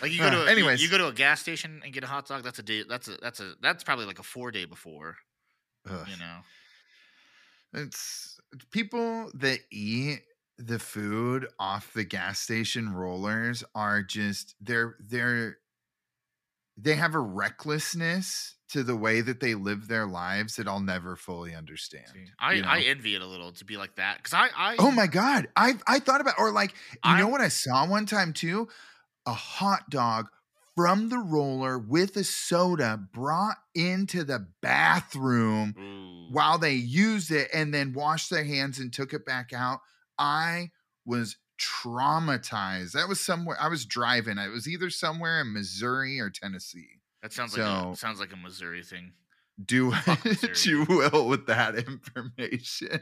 Like 0.00 0.12
you 0.12 0.18
go 0.18 0.26
Uh, 0.26 0.30
to, 0.30 0.36
a, 0.36 0.42
you- 0.44 0.48
anyways. 0.48 0.82
you, 0.82 0.88
go 0.88 0.98
to 0.98 1.08
a 1.08 1.12
gas 1.12 1.40
station 1.40 1.80
and 1.84 1.92
get 1.92 2.04
a 2.04 2.06
hot 2.06 2.28
dog. 2.28 2.44
That's 2.44 2.58
a 2.60 2.62
day. 2.62 2.84
That's 2.88 3.08
a 3.08 3.16
that's 3.20 3.40
a 3.40 3.54
that's 3.60 3.82
probably 3.82 4.04
like 4.06 4.18
a 4.20 4.22
four 4.22 4.50
day 4.52 4.64
before. 4.64 5.16
Ugh. 5.90 6.06
You 6.08 6.16
know. 6.18 6.38
It's 7.74 8.38
people 8.70 9.30
that 9.34 9.58
eat 9.72 10.20
the 10.58 10.78
food 10.78 11.48
off 11.58 11.92
the 11.94 12.04
gas 12.04 12.38
station 12.38 12.90
rollers 12.94 13.64
are 13.74 14.02
just 14.02 14.54
they're 14.60 14.96
they're 15.00 15.58
they 16.76 16.94
have 16.94 17.14
a 17.16 17.20
recklessness 17.20 18.54
to 18.68 18.82
the 18.82 18.96
way 18.96 19.20
that 19.20 19.40
they 19.40 19.54
live 19.54 19.88
their 19.88 20.06
lives 20.06 20.56
that 20.56 20.66
I'll 20.66 20.80
never 20.80 21.16
fully 21.16 21.54
understand. 21.54 22.06
I 22.38 22.54
you 22.54 22.62
know? 22.62 22.68
I 22.68 22.80
envy 22.80 23.14
it 23.14 23.22
a 23.22 23.26
little 23.26 23.52
to 23.52 23.64
be 23.64 23.76
like 23.76 23.96
that 23.96 24.18
because 24.18 24.34
I 24.34 24.48
I 24.56 24.76
Oh 24.78 24.90
my 24.90 25.06
god. 25.06 25.48
I 25.56 25.74
I 25.86 25.98
thought 26.00 26.20
about 26.20 26.34
or 26.38 26.50
like 26.50 26.74
you 27.04 27.16
know 27.16 27.28
what 27.28 27.40
I 27.40 27.48
saw 27.48 27.86
one 27.86 28.06
time 28.06 28.32
too? 28.32 28.68
A 29.26 29.32
hot 29.32 29.90
dog 29.90 30.28
from 30.74 31.08
the 31.08 31.18
roller 31.18 31.78
with 31.78 32.16
a 32.16 32.24
soda 32.24 33.00
brought 33.14 33.56
into 33.74 34.24
the 34.24 34.46
bathroom 34.60 35.74
Ooh. 35.78 36.34
while 36.34 36.58
they 36.58 36.74
used 36.74 37.30
it 37.30 37.48
and 37.52 37.72
then 37.72 37.94
washed 37.94 38.30
their 38.30 38.44
hands 38.44 38.78
and 38.78 38.92
took 38.92 39.14
it 39.14 39.24
back 39.24 39.52
out. 39.54 39.80
I 40.18 40.70
was 41.06 41.36
traumatized. 41.58 42.92
That 42.92 43.08
was 43.08 43.20
somewhere 43.20 43.56
I 43.58 43.68
was 43.68 43.86
driving. 43.86 44.38
It 44.38 44.50
was 44.50 44.68
either 44.68 44.90
somewhere 44.90 45.40
in 45.40 45.54
Missouri 45.54 46.20
or 46.20 46.28
Tennessee. 46.28 47.00
That 47.22 47.32
sounds 47.32 47.56
like 47.56 47.66
a 47.66 47.96
sounds 47.96 48.20
like 48.20 48.32
a 48.32 48.36
Missouri 48.36 48.82
thing. 48.82 49.12
Do 49.64 49.92
you 50.64 50.84
will 50.88 51.28
with 51.28 51.46
that 51.46 51.74
information. 51.86 53.00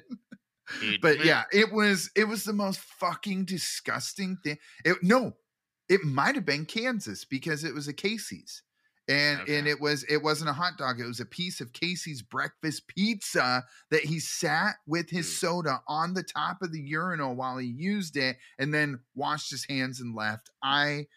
Dude, 0.81 1.01
But 1.01 1.19
man, 1.19 1.27
yeah, 1.27 1.45
it 1.53 1.73
was 1.73 2.11
it 2.17 2.25
was 2.25 2.45
the 2.45 2.53
most 2.53 2.81
fucking 2.81 3.45
disgusting 3.45 4.39
thing. 4.43 4.59
It 4.85 5.03
no, 5.03 5.35
it 5.89 6.05
might 6.05 6.37
have 6.37 6.47
been 6.47 6.65
Kansas 6.65 7.25
because 7.25 7.65
it 7.65 7.75
was 7.75 7.89
a 7.89 7.93
Casey's. 7.93 8.63
And 9.07 9.47
and 9.47 9.67
it 9.67 9.83
was 9.83 10.03
it 10.05 10.23
wasn't 10.23 10.49
a 10.49 10.55
hot 10.55 10.79
dog, 10.79 10.99
it 10.99 11.07
was 11.07 11.21
a 11.21 11.27
piece 11.27 11.61
of 11.61 11.75
Casey's 11.75 12.23
breakfast 12.23 12.87
pizza 12.87 13.63
that 13.91 14.05
he 14.05 14.19
sat 14.19 14.77
with 14.87 15.11
his 15.11 15.27
Dude. 15.27 15.37
soda 15.37 15.83
on 15.87 16.15
the 16.15 16.23
top 16.23 16.63
of 16.63 16.73
the 16.73 16.81
urinal 16.81 17.35
while 17.35 17.59
he 17.59 17.67
used 17.67 18.17
it 18.17 18.39
and 18.59 18.73
then 18.73 19.01
washed 19.15 19.51
his 19.51 19.67
hands 19.67 20.01
and 20.01 20.15
left. 20.15 20.49
I 20.63 21.09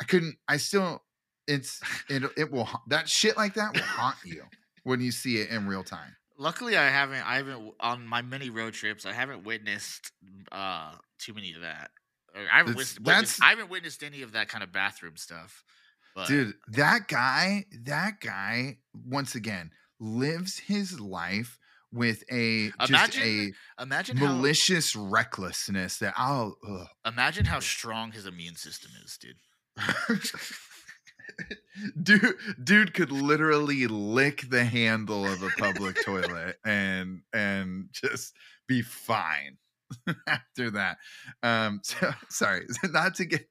I 0.00 0.04
couldn't 0.04 0.36
I 0.48 0.56
still 0.56 1.02
it's 1.46 1.80
it 2.08 2.22
it 2.36 2.50
will 2.50 2.68
that 2.88 3.08
shit 3.08 3.36
like 3.36 3.54
that 3.54 3.74
will 3.74 3.82
haunt 3.82 4.16
you 4.24 4.44
when 4.84 5.00
you 5.00 5.10
see 5.10 5.38
it 5.38 5.50
in 5.50 5.66
real 5.66 5.84
time. 5.84 6.16
Luckily, 6.36 6.76
I 6.76 6.88
haven't. 6.88 7.24
I 7.24 7.36
haven't 7.36 7.74
on 7.80 8.06
my 8.06 8.20
many 8.22 8.50
road 8.50 8.74
trips. 8.74 9.06
I 9.06 9.12
haven't 9.12 9.44
witnessed 9.44 10.12
uh 10.50 10.94
too 11.18 11.32
many 11.34 11.52
of 11.54 11.60
that. 11.62 11.90
Or 12.34 12.42
I 12.52 12.58
haven't 12.58 12.76
witnessed, 12.76 13.00
witnessed. 13.00 13.42
I 13.42 13.50
haven't 13.50 13.70
witnessed 13.70 14.02
any 14.02 14.22
of 14.22 14.32
that 14.32 14.48
kind 14.48 14.64
of 14.64 14.72
bathroom 14.72 15.16
stuff. 15.16 15.64
But 16.14 16.28
Dude, 16.28 16.54
that 16.68 17.08
guy, 17.08 17.66
that 17.84 18.20
guy, 18.20 18.78
once 18.94 19.34
again, 19.34 19.70
lives 20.00 20.58
his 20.58 21.00
life 21.00 21.58
with 21.92 22.24
a 22.30 22.70
just 22.86 22.90
Imagine 22.90 23.54
imagine 23.80 24.16
a 24.16 24.20
how 24.20 24.32
malicious 24.34 24.96
recklessness 24.96 25.98
that 25.98 26.14
I'll 26.16 26.56
ugh. 26.68 26.88
imagine 27.06 27.44
how 27.44 27.60
strong 27.60 28.10
his 28.12 28.26
immune 28.26 28.56
system 28.56 28.90
is, 29.04 29.16
dude. 29.16 29.36
dude 32.02 32.34
dude 32.62 32.94
could 32.94 33.10
literally 33.10 33.86
lick 33.86 34.48
the 34.48 34.64
handle 34.64 35.26
of 35.26 35.42
a 35.42 35.50
public 35.58 36.02
toilet 36.04 36.56
and 36.64 37.22
and 37.32 37.88
just 37.92 38.34
be 38.68 38.82
fine 38.82 39.56
after 40.28 40.70
that. 40.70 40.98
Um 41.42 41.80
so 41.82 42.12
sorry 42.28 42.66
not 42.84 43.14
to 43.16 43.24
get 43.24 43.48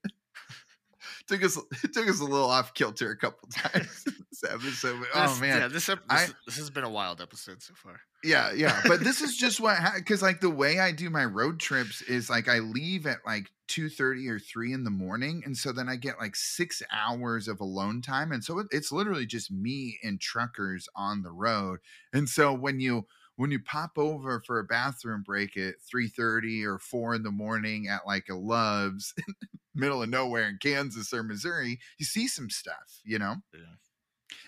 took 1.28 1.43
us 1.43 1.57
it 1.84 1.93
took 1.93 2.07
us 2.07 2.19
a 2.19 2.24
little 2.24 2.49
off 2.49 2.74
kilter 2.74 3.11
a 3.11 3.17
couple 3.17 3.47
times 3.49 4.03
this 4.03 4.43
episode 4.49 4.99
but, 4.99 5.09
oh 5.15 5.38
man 5.39 5.61
yeah, 5.61 5.67
this, 5.67 5.89
ep- 5.89 6.03
I- 6.09 6.28
this, 6.45 6.57
has 6.57 6.69
been 6.69 6.84
a 6.84 6.89
wild 6.89 7.21
episode 7.21 7.61
so 7.61 7.74
far. 7.76 7.99
yeah 8.24 8.51
yeah 8.53 8.82
but 8.88 8.99
this 9.01 9.21
is 9.21 9.38
just 9.38 9.59
what 9.59 9.78
because 9.95 10.21
like 10.21 10.41
the 10.41 10.49
way 10.49 10.80
i 10.80 10.91
do 10.91 11.09
my 11.09 11.26
road 11.26 11.59
trips 11.59 12.01
is 12.01 12.30
like 12.30 12.47
i 12.47 12.59
leave 12.59 13.05
at 13.05 13.19
like 13.26 13.49
2.30 13.69 14.30
or 14.30 14.39
3 14.39 14.74
in 14.74 14.84
the 14.84 14.89
morning 14.91 15.41
and 15.45 15.55
so 15.55 15.71
then 15.71 15.88
i 15.88 15.95
get 15.95 16.19
like 16.19 16.36
six 16.36 16.84
hours 16.91 17.47
of 17.47 17.59
alone 17.59 18.01
time 18.01 18.32
and 18.32 18.43
so 18.43 18.59
it, 18.59 18.67
it's 18.71 18.91
literally 18.91 19.26
just 19.26 19.51
me 19.51 19.97
and 20.03 20.19
truckers 20.19 20.88
on 20.95 21.21
the 21.24 21.32
road 21.32 21.80
and 22.11 22.28
so 22.28 22.53
when 22.53 22.80
you 22.80 23.05
when 23.36 23.52
you 23.52 23.60
pop 23.60 23.92
over 23.98 24.42
for 24.46 24.60
a 24.60 24.64
bathroom 24.64 25.24
break 25.24 25.58
at 25.58 25.76
3.30 25.94 26.66
or 26.66 26.78
4 26.80 27.16
in 27.16 27.24
the 27.24 27.32
morning 27.32 27.88
at 27.88 28.06
like 28.06 28.28
a 28.30 28.36
love's 28.36 29.14
middle 29.76 30.04
of 30.04 30.10
nowhere 30.10 30.48
in 30.48 30.58
kansas 30.62 31.12
or 31.14 31.24
missouri 31.24 31.80
you 31.98 32.06
see 32.06 32.28
some 32.28 32.50
stuff 32.50 33.02
you 33.04 33.18
know 33.20 33.36
Yeah. 33.54 33.60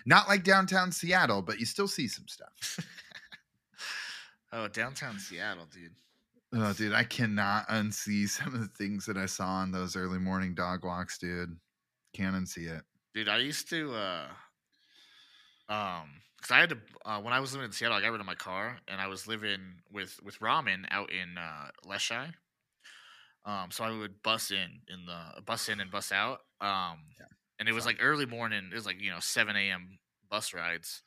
not 0.06 0.28
like 0.28 0.44
downtown 0.44 0.92
seattle 0.92 1.42
but 1.42 1.58
you 1.58 1.66
still 1.66 1.88
see 1.88 2.06
some 2.08 2.28
stuff 2.28 2.78
Oh, 4.52 4.68
downtown 4.68 5.18
Seattle, 5.18 5.66
dude. 5.70 5.92
Oh, 6.54 6.72
dude, 6.72 6.94
I 6.94 7.02
cannot 7.04 7.68
unsee 7.68 8.28
some 8.28 8.54
of 8.54 8.60
the 8.60 8.68
things 8.68 9.04
that 9.04 9.16
I 9.18 9.26
saw 9.26 9.46
on 9.46 9.72
those 9.72 9.96
early 9.96 10.18
morning 10.20 10.54
dog 10.54 10.84
walks, 10.84 11.18
dude. 11.18 11.58
Can't 12.14 12.34
unsee 12.36 12.70
it. 12.74 12.82
Dude, 13.12 13.28
I 13.28 13.38
used 13.38 13.68
to 13.70 13.92
uh 13.92 14.28
um 15.68 16.08
because 16.36 16.50
I 16.50 16.58
had 16.60 16.70
to 16.70 16.78
uh, 17.04 17.20
when 17.20 17.32
I 17.32 17.40
was 17.40 17.52
living 17.52 17.66
in 17.66 17.72
Seattle, 17.72 17.96
I 17.96 18.00
got 18.00 18.08
rid 18.12 18.20
of 18.20 18.26
my 18.26 18.34
car 18.34 18.80
and 18.88 19.00
I 19.00 19.06
was 19.08 19.26
living 19.26 19.82
with 19.90 20.20
with 20.22 20.38
ramen 20.40 20.86
out 20.90 21.10
in 21.12 21.38
uh 21.38 21.70
Leschi. 21.84 22.34
Um 23.44 23.70
so 23.70 23.84
I 23.84 23.90
would 23.96 24.22
bus 24.22 24.50
in 24.50 24.82
in 24.88 25.06
the 25.06 25.42
bus 25.42 25.68
in 25.68 25.80
and 25.80 25.90
bus 25.90 26.12
out. 26.12 26.40
Um 26.60 27.14
and 27.58 27.68
it 27.68 27.72
was 27.72 27.86
like 27.86 27.98
early 28.00 28.26
morning, 28.26 28.68
it 28.70 28.74
was 28.74 28.86
like, 28.86 29.00
you 29.00 29.10
know, 29.10 29.20
seven 29.20 29.56
AM 29.56 29.98
bus 30.28 30.52
rides. 30.52 31.02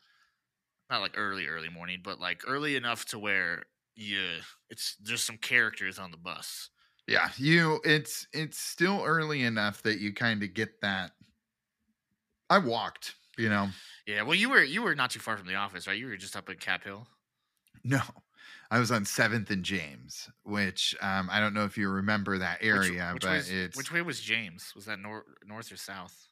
Not 0.90 1.02
like 1.02 1.14
early, 1.18 1.48
early 1.48 1.70
morning, 1.70 2.02
but 2.04 2.20
like 2.20 2.44
early 2.48 2.76
enough 2.76 3.06
to 3.08 3.20
where 3.20 3.66
you 3.96 4.42
it's 4.70 4.96
there's 4.98 5.24
some 5.24 5.38
characters 5.38 6.00
on 6.00 6.12
the 6.12 6.18
bus. 6.18 6.72
Yeah, 7.08 7.32
you. 7.38 7.82
It's 7.84 8.28
it's 8.34 8.58
still 8.60 9.04
early 9.04 9.42
enough 9.44 9.82
that 9.84 10.00
you 10.00 10.14
kind 10.14 10.44
of 10.44 10.54
get 10.54 10.82
that. 10.82 11.12
I 12.50 12.58
walked, 12.60 13.16
you 13.38 13.50
know. 13.50 13.70
Yeah, 14.10 14.24
well 14.24 14.34
you 14.36 14.50
were 14.50 14.64
you 14.64 14.82
were 14.82 14.96
not 14.96 15.12
too 15.12 15.20
far 15.20 15.38
from 15.38 15.46
the 15.48 15.54
office, 15.56 15.86
right? 15.88 15.98
You 15.98 16.08
were 16.08 16.18
just 16.18 16.36
up 16.36 16.50
in 16.50 16.58
Cap 16.58 16.84
Hill. 16.84 17.08
No, 17.84 18.02
I 18.72 18.80
was 18.80 18.92
on 18.92 19.06
Seventh 19.06 19.52
and 19.52 19.64
James, 19.64 20.30
which 20.44 20.96
um, 21.02 21.30
I 21.32 21.40
don't 21.40 21.54
know 21.54 21.64
if 21.66 21.78
you 21.78 21.90
remember 21.90 22.40
that 22.40 22.58
area, 22.62 23.12
which 23.14 23.22
but 23.24 23.32
was- 23.38 23.50
it's 23.52 23.78
which 23.78 23.92
way 23.92 24.02
was 24.02 24.20
James? 24.20 24.74
Was 24.76 24.86
that 24.86 25.00
nor- 25.00 25.26
north 25.46 25.72
or 25.72 25.78
south? 25.78 26.26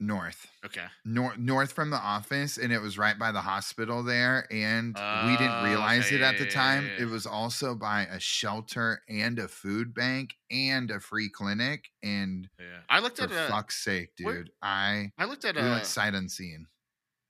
north. 0.00 0.48
Okay. 0.66 0.84
north 1.04 1.38
north 1.38 1.72
from 1.72 1.88
the 1.88 1.96
office 1.96 2.58
and 2.58 2.72
it 2.72 2.80
was 2.80 2.98
right 2.98 3.16
by 3.16 3.30
the 3.30 3.40
hospital 3.40 4.02
there 4.02 4.44
and 4.50 4.88
we 4.96 5.36
didn't 5.36 5.52
Oh, 5.62 5.64
realize 5.64 6.06
okay, 6.06 6.16
it 6.16 6.20
yeah, 6.20 6.28
at 6.30 6.36
the 6.38 6.44
yeah, 6.44 6.50
time 6.50 6.84
yeah, 6.86 7.04
it 7.04 7.08
was 7.08 7.26
also 7.26 7.76
by 7.76 8.02
a 8.06 8.18
shelter 8.18 9.02
and 9.08 9.38
a 9.38 9.46
food 9.46 9.94
bank 9.94 10.34
and 10.50 10.90
a 10.90 10.98
free 10.98 11.28
clinic 11.30 11.84
and 12.02 12.50
Yeah. 12.58 12.80
I 12.90 12.98
looked 12.98 13.18
for 13.18 13.24
at 13.24 13.32
uh, 13.32 13.48
fuck's 13.48 13.82
sake 13.84 14.10
where- 14.20 14.42
dude 14.42 14.50
i 14.62 15.12
I 15.16 15.26
looked 15.26 15.44
at 15.44 15.54
we 15.54 15.62
uh, 15.62 15.70
went 15.70 15.86
sight 15.86 16.14
unseen 16.14 16.66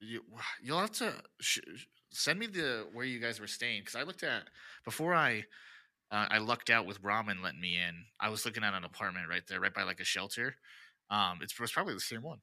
you, 0.06 0.22
you'll 0.62 0.80
have 0.80 0.92
to 0.92 1.12
sh- 1.40 1.58
send 2.10 2.38
me 2.38 2.46
the 2.46 2.86
where 2.92 3.04
you 3.04 3.18
guys 3.20 3.40
were 3.40 3.46
staying 3.46 3.82
because 3.82 3.96
I 3.96 4.02
looked 4.02 4.22
at 4.22 4.44
before 4.84 5.14
I 5.14 5.44
uh, 6.10 6.26
I 6.30 6.38
lucked 6.38 6.70
out 6.70 6.86
with 6.86 7.02
ramen 7.02 7.42
letting 7.42 7.60
me 7.60 7.76
in. 7.76 8.04
I 8.20 8.28
was 8.28 8.44
looking 8.44 8.62
at 8.62 8.74
an 8.74 8.84
apartment 8.84 9.28
right 9.28 9.42
there, 9.48 9.60
right 9.60 9.74
by 9.74 9.82
like 9.82 10.00
a 10.00 10.04
shelter. 10.04 10.54
Um, 11.10 11.38
it's, 11.42 11.58
was 11.58 11.72
probably 11.72 11.94
the 11.94 12.00
same 12.00 12.22
one. 12.22 12.38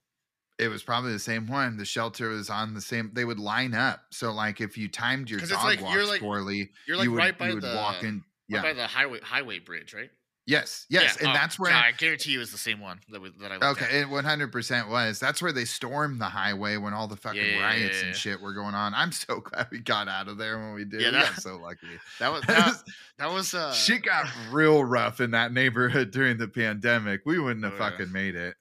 it 0.59 0.67
was 0.67 0.83
probably 0.83 1.11
the 1.13 1.19
same 1.19 1.47
one 1.47 1.77
the 1.77 1.85
shelter 1.85 2.29
was 2.29 2.49
on 2.49 2.73
the 2.75 2.81
same 2.81 3.09
they 3.13 3.25
would 3.25 3.39
line 3.39 3.73
up 3.73 4.01
so 4.11 4.31
like 4.31 4.61
if 4.61 4.77
you 4.77 4.87
timed 4.87 5.29
your 5.29 5.39
dog 5.39 5.63
like- 5.63 5.81
walks 5.81 5.95
you're 5.95 6.05
like- 6.05 6.21
poorly 6.21 6.69
You're 6.87 6.97
like 6.97 7.05
you 7.05 7.11
would, 7.11 7.17
right 7.17 7.37
by 7.37 7.47
you 7.49 7.55
would 7.55 7.63
the 7.63 7.73
walk 7.75 8.03
in 8.03 8.15
right 8.17 8.23
yeah 8.49 8.61
by 8.61 8.73
the 8.73 8.85
highway 8.85 9.19
highway 9.23 9.57
bridge, 9.59 9.93
right? 9.95 10.11
Yes 10.45 10.85
yes 10.89 11.15
Yeah, 11.15 11.23
and 11.23 11.27
oh, 11.29 11.35
that's 11.35 11.57
where 11.59 11.71
I 11.73 11.91
guarantee 11.93 12.31
you 12.31 12.41
it's 12.41 12.51
the 12.51 12.57
same 12.57 12.79
one 12.79 12.99
that, 13.09 13.21
we, 13.21 13.29
that 13.39 13.51
I 13.51 13.55
Okay, 13.63 13.85
at. 13.85 14.01
it 14.01 14.09
100% 14.09 14.89
was. 14.89 15.19
That's 15.19 15.41
where 15.41 15.51
they 15.51 15.65
stormed 15.65 16.19
the 16.19 16.25
highway 16.29 16.77
when 16.77 16.93
all 16.93 17.07
the 17.07 17.15
fucking 17.15 17.47
Yeah, 17.47 17.55
riots 17.55 18.01
yeah, 18.01 18.07
and 18.07 18.15
shit 18.15 18.41
were 18.41 18.53
going 18.53 18.73
on. 18.73 18.93
I'm 18.95 19.11
so 19.11 19.39
glad 19.39 19.67
we 19.71 19.79
got 19.79 20.07
out 20.07 20.27
of 20.27 20.37
there 20.37 20.57
when 20.57 20.73
we 20.73 20.83
did. 20.85 20.99
Yeah, 21.01 21.11
we 21.11 21.19
got 21.19 21.37
so 21.37 21.57
lucky. 21.59 22.01
That 22.19 22.29
was 22.31 22.45
that, 22.47 22.77
that 23.19 23.27
was 23.27 23.53
uh 23.53 23.75
shit 23.75 24.03
got 24.03 24.25
real 24.35 24.83
rough 24.83 25.19
in 25.21 25.31
that 25.31 25.53
neighborhood 25.53 26.11
during 26.11 26.37
the 26.37 26.47
pandemic. 26.47 27.21
We 27.25 27.39
wouldn't 27.39 27.63
have 27.65 27.73
Oh, 27.73 27.77
fucking 27.77 28.11
made 28.11 28.35
it. 28.35 28.55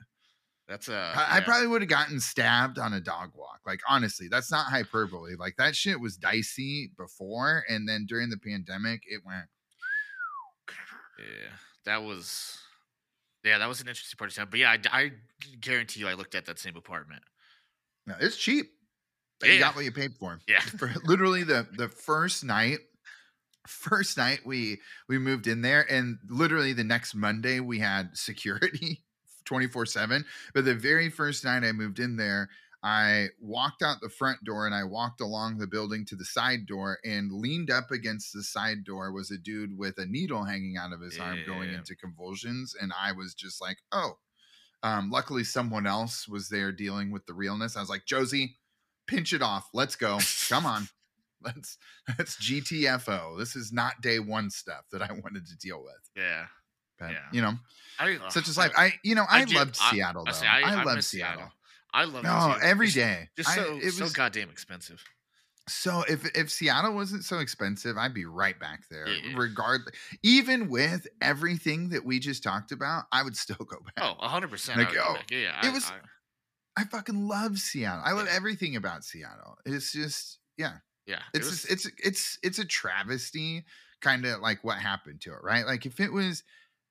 That's 0.68 0.88
uh, 0.88 1.16
I, 1.16 1.38
I 1.38 1.40
probably 1.40 1.66
would 1.66 1.82
have 1.82 1.88
gotten 1.88 2.20
stabbed 2.20 2.78
on 2.78 2.92
a 2.92 3.00
dog 3.00 3.32
walk. 3.34 3.60
Like 3.66 3.80
honestly, 3.88 4.28
that's 4.28 4.50
not 4.50 4.66
hyperbole. 4.70 5.34
Like 5.36 5.56
that 5.56 5.74
shit 5.74 6.00
was 6.00 6.16
dicey 6.16 6.92
before, 6.96 7.64
and 7.68 7.88
then 7.88 8.06
during 8.06 8.30
the 8.30 8.38
pandemic, 8.38 9.02
it 9.06 9.22
went. 9.24 9.46
Yeah, 11.18 11.56
that 11.90 12.04
was. 12.04 12.56
Yeah, 13.44 13.58
that 13.58 13.68
was 13.68 13.80
an 13.80 13.88
interesting 13.88 14.16
part 14.16 14.30
of 14.30 14.36
town. 14.36 14.48
But 14.50 14.60
yeah, 14.60 14.76
I, 14.92 15.02
I 15.04 15.10
guarantee 15.60 16.00
you, 16.00 16.08
I 16.08 16.14
looked 16.14 16.34
at 16.34 16.44
that 16.46 16.58
same 16.58 16.76
apartment. 16.76 17.22
No, 18.06 18.14
it's 18.20 18.36
cheap. 18.36 18.66
Yeah, 19.42 19.52
You 19.52 19.58
got 19.58 19.74
what 19.74 19.84
you 19.84 19.92
paid 19.92 20.12
for. 20.18 20.38
Yeah. 20.46 20.60
For 20.78 20.92
literally 21.04 21.42
the 21.42 21.66
the 21.76 21.88
first 21.88 22.44
night, 22.44 22.78
first 23.66 24.16
night 24.18 24.40
we 24.44 24.78
we 25.08 25.18
moved 25.18 25.46
in 25.46 25.62
there, 25.62 25.90
and 25.90 26.18
literally 26.28 26.72
the 26.74 26.84
next 26.84 27.14
Monday 27.14 27.60
we 27.60 27.78
had 27.78 28.16
security 28.16 29.02
twenty 29.44 29.66
four 29.66 29.86
seven. 29.86 30.24
But 30.54 30.64
the 30.66 30.74
very 30.74 31.08
first 31.08 31.44
night 31.44 31.64
I 31.64 31.72
moved 31.72 31.98
in 31.98 32.16
there, 32.16 32.50
I 32.82 33.28
walked 33.40 33.82
out 33.82 34.00
the 34.00 34.08
front 34.08 34.42
door 34.44 34.64
and 34.66 34.74
I 34.74 34.84
walked 34.84 35.20
along 35.20 35.58
the 35.58 35.66
building 35.66 36.06
to 36.06 36.16
the 36.16 36.24
side 36.24 36.66
door, 36.66 36.98
and 37.04 37.30
leaned 37.32 37.70
up 37.70 37.90
against 37.90 38.32
the 38.32 38.42
side 38.42 38.84
door 38.84 39.12
was 39.12 39.30
a 39.30 39.36
dude 39.38 39.76
with 39.76 39.98
a 39.98 40.06
needle 40.06 40.44
hanging 40.44 40.76
out 40.78 40.92
of 40.92 41.00
his 41.00 41.18
arm, 41.18 41.38
going 41.46 41.68
into 41.74 41.94
convulsions, 41.94 42.74
and 42.80 42.92
I 42.98 43.12
was 43.12 43.34
just 43.34 43.60
like, 43.60 43.78
oh. 43.92 44.18
Um, 44.82 45.10
luckily, 45.10 45.44
someone 45.44 45.86
else 45.86 46.26
was 46.26 46.48
there 46.48 46.72
dealing 46.72 47.10
with 47.10 47.26
the 47.26 47.34
realness. 47.34 47.76
I 47.76 47.80
was 47.80 47.90
like, 47.90 48.06
Josie, 48.06 48.56
pinch 49.06 49.34
it 49.34 49.42
off. 49.42 49.68
Let's 49.74 49.94
go. 49.94 50.18
Come 50.48 50.64
on. 50.64 50.88
Let's 51.42 51.76
let's 52.18 52.36
GTFO. 52.36 53.38
This 53.38 53.56
is 53.56 53.72
not 53.72 54.00
day 54.02 54.18
one 54.18 54.50
stuff 54.50 54.84
that 54.92 55.00
I 55.02 55.10
wanted 55.12 55.46
to 55.46 55.56
deal 55.56 55.82
with. 55.82 56.00
Yeah, 56.16 56.46
But 56.98 57.10
Yeah. 57.12 57.18
you 57.32 57.40
know, 57.42 57.54
I, 57.98 58.18
such 58.28 58.46
uh, 58.46 58.50
as 58.50 58.56
life. 58.58 58.72
I 58.76 58.92
you 59.02 59.14
know, 59.14 59.24
I, 59.28 59.44
do- 59.46 59.54
loved 59.54 59.78
I- 59.80 59.90
Seattle 59.90 60.24
I 60.26 60.32
though. 60.32 60.46
I, 60.46 60.60
I, 60.60 60.80
I 60.80 60.84
loved 60.84 60.96
miss 60.96 61.08
Seattle. 61.08 61.50
I 61.92 62.04
love 62.04 62.24
it 62.24 62.28
No, 62.28 62.56
every 62.62 62.86
Just- 62.86 62.96
day. 62.96 63.28
Just 63.36 63.48
I- 63.50 63.54
so 63.56 63.78
it 63.78 63.92
so 63.92 64.04
was- 64.04 64.12
goddamn 64.12 64.50
expensive. 64.50 65.02
So 65.68 66.02
if 66.08 66.24
if 66.36 66.50
Seattle 66.50 66.94
wasn't 66.94 67.24
so 67.24 67.38
expensive, 67.38 67.96
I'd 67.96 68.14
be 68.14 68.24
right 68.24 68.58
back 68.58 68.88
there. 68.90 69.06
Yeah. 69.08 69.34
Regardless, 69.36 69.94
even 70.22 70.68
with 70.68 71.06
everything 71.20 71.90
that 71.90 72.04
we 72.04 72.18
just 72.18 72.42
talked 72.42 72.72
about, 72.72 73.04
I 73.12 73.22
would 73.22 73.36
still 73.36 73.56
go 73.64 73.78
back. 73.80 73.94
Oh, 73.98 74.14
hundred 74.26 74.50
percent. 74.50 74.78
Like, 74.78 74.96
oh, 74.96 75.16
Yeah, 75.30 75.38
yeah. 75.38 75.58
it 75.60 75.66
I- 75.66 75.70
was- 75.72 75.90
I- 75.90 76.00
I 76.76 76.84
fucking 76.84 77.28
love 77.28 77.58
Seattle. 77.58 78.02
I 78.04 78.12
love 78.12 78.26
Yeah. 78.26 78.32
everything 78.34 78.74
about 78.76 79.04
Seattle. 79.04 79.58
It's 79.66 79.92
just 79.92 80.38
yeah. 80.56 80.78
yeah. 81.06 81.22
it 81.34 81.38
it's 81.38 81.46
was- 81.46 81.62
just, 81.62 81.70
it's 81.70 81.86
it's 82.02 82.38
it's 82.42 82.58
a 82.58 82.64
travesty 82.64 83.64
kind 84.00 84.24
of 84.24 84.40
like 84.40 84.64
what 84.64 84.78
happened 84.78 85.20
to 85.20 85.30
it 85.32 85.38
right 85.42 85.66
like 85.66 85.84
if 85.84 86.00
it 86.00 86.10
was 86.10 86.42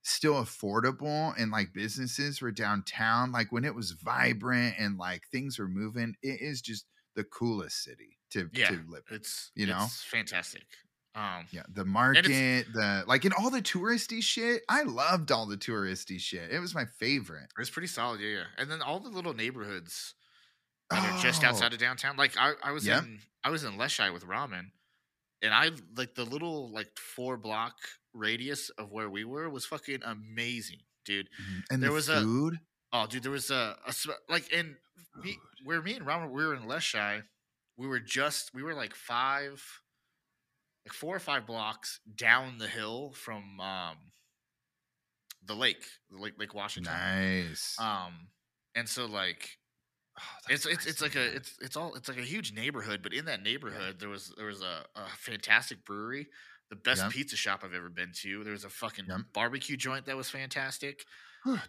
still 0.04 0.36
affordable 0.36 1.34
and 1.38 1.52
like 1.52 1.74
businesses 1.74 2.42
were 2.42 2.52
downtown 2.52 3.32
like 3.32 3.52
when 3.52 3.66
it 3.66 3.76
was 3.76 3.92
vibrant 3.92 4.76
and 4.80 4.98
like 4.98 5.24
things 5.32 5.60
were 5.60 5.68
moving 5.68 6.16
it 6.24 6.40
is 6.42 6.62
just 6.62 6.86
the 7.16 7.24
coolest 7.26 7.84
city 7.84 8.18
to, 8.32 8.50
yeah. 8.54 8.68
to 8.70 8.80
live 8.88 9.04
in 9.10 9.18
It's 9.18 9.52
you 9.56 9.66
know? 9.68 9.84
it's 9.84 10.04
fantastic. 10.04 10.64
Um, 11.16 11.48
yeah 11.52 11.64
the 11.74 11.84
market 11.86 12.24
the 12.74 13.04
like 13.08 13.26
in 13.26 13.34
all 13.34 13.50
the 13.50 13.62
touristy 13.64 14.22
shit 14.24 14.62
i 14.70 14.84
loved 14.84 15.32
all 15.32 15.48
the 15.48 15.58
touristy 15.58 16.20
shit 16.20 16.52
it 16.52 16.60
was 16.60 16.74
my 16.76 16.86
favorite 16.86 17.44
it 17.46 17.60
was 17.60 17.70
pretty 17.70 17.88
solid. 17.88 18.22
Yeah, 18.22 18.30
yeah. 18.30 18.44
And 18.58 18.70
then 18.72 18.82
all 18.82 19.00
the 19.00 19.10
little 19.10 19.34
neighborhoods 19.34 20.14
that 20.92 21.04
are 21.04 21.22
just 21.22 21.44
Oh, 21.44 21.48
outside 21.48 21.74
of 21.74 21.80
downtown. 21.80 22.16
Like 22.16 22.38
I, 22.38 22.54
I 22.64 22.72
was 22.72 22.86
Yep. 22.86 23.04
in 23.04 23.20
I 23.44 23.50
was 23.50 23.64
in 23.64 23.74
Leschi 23.74 24.14
with 24.14 24.26
ramen, 24.26 24.72
and 25.42 25.54
I 25.54 25.72
like 25.96 26.16
the 26.16 26.26
little 26.26 26.72
like 26.72 26.90
four 26.98 27.38
block 27.38 27.76
radius 28.14 28.70
of 28.72 28.92
where 28.92 29.10
we 29.10 29.24
were 29.24 29.50
was 29.50 29.66
fucking 29.66 30.02
amazing, 30.04 30.80
dude. 31.06 31.28
mhm. 31.42 31.62
and 31.72 31.82
there 31.84 31.90
the 31.90 31.96
was 31.96 32.10
a- 32.10 32.22
food 32.22 32.60
Oh, 32.92 33.06
dude, 33.06 33.22
there 33.22 33.32
was 33.32 33.52
a, 33.52 33.78
a 33.86 33.94
like 34.30 34.52
in 34.52 34.76
me, 35.24 35.34
Food. 35.34 35.40
where 35.64 35.82
me 35.82 35.94
and 35.94 36.08
Robert 36.08 36.30
we 36.34 36.44
were 36.44 36.56
in 36.56 36.64
Leschi, 36.64 37.22
we 37.78 37.86
were 37.88 38.00
just 38.00 38.52
we 38.54 38.64
were 38.64 38.74
like 38.74 38.96
five, 38.96 39.64
like 40.88 40.94
four 40.94 41.16
or 41.16 41.20
five 41.20 41.46
blocks 41.46 42.00
down 42.16 42.58
the 42.58 42.68
hill 42.68 43.12
from 43.14 43.60
um 43.60 43.98
the 45.46 45.54
lake, 45.54 45.84
the 46.10 46.18
lake 46.20 46.34
Lake 46.40 46.54
Washington. 46.56 46.92
nice 46.92 47.76
Um, 47.80 48.30
and 48.76 48.90
so 48.90 49.06
like 49.06 49.48
Oh, 49.48 49.69
Oh, 50.20 50.38
it's 50.50 50.66
it's 50.66 50.86
it's 50.86 51.02
like 51.02 51.16
a 51.16 51.36
it's 51.36 51.58
it's 51.62 51.76
all 51.78 51.96
it's 51.96 52.10
like 52.10 52.18
a 52.18 52.22
huge 52.24 52.54
neighborhood, 52.54 53.02
but 53.04 53.14
in 53.14 53.26
that 53.26 53.42
neighborhood 53.44 54.00
there 54.00 54.10
was 54.10 54.34
there 54.38 54.48
was 54.48 54.62
a, 54.62 54.86
a 54.96 55.08
fantastic 55.18 55.86
brewery, 55.86 56.28
the 56.70 56.76
best 56.76 57.04
Yep. 57.04 57.12
pizza 57.12 57.36
shop 57.36 57.62
I've 57.64 57.74
ever 57.74 57.90
been 57.90 58.12
to. 58.22 58.44
There 58.44 58.54
was 58.54 58.66
a 58.66 58.70
fucking 58.70 59.06
Yep. 59.08 59.22
barbecue 59.34 59.78
joint 59.78 60.06
that 60.08 60.18
was 60.18 60.30
fantastic. 60.30 61.06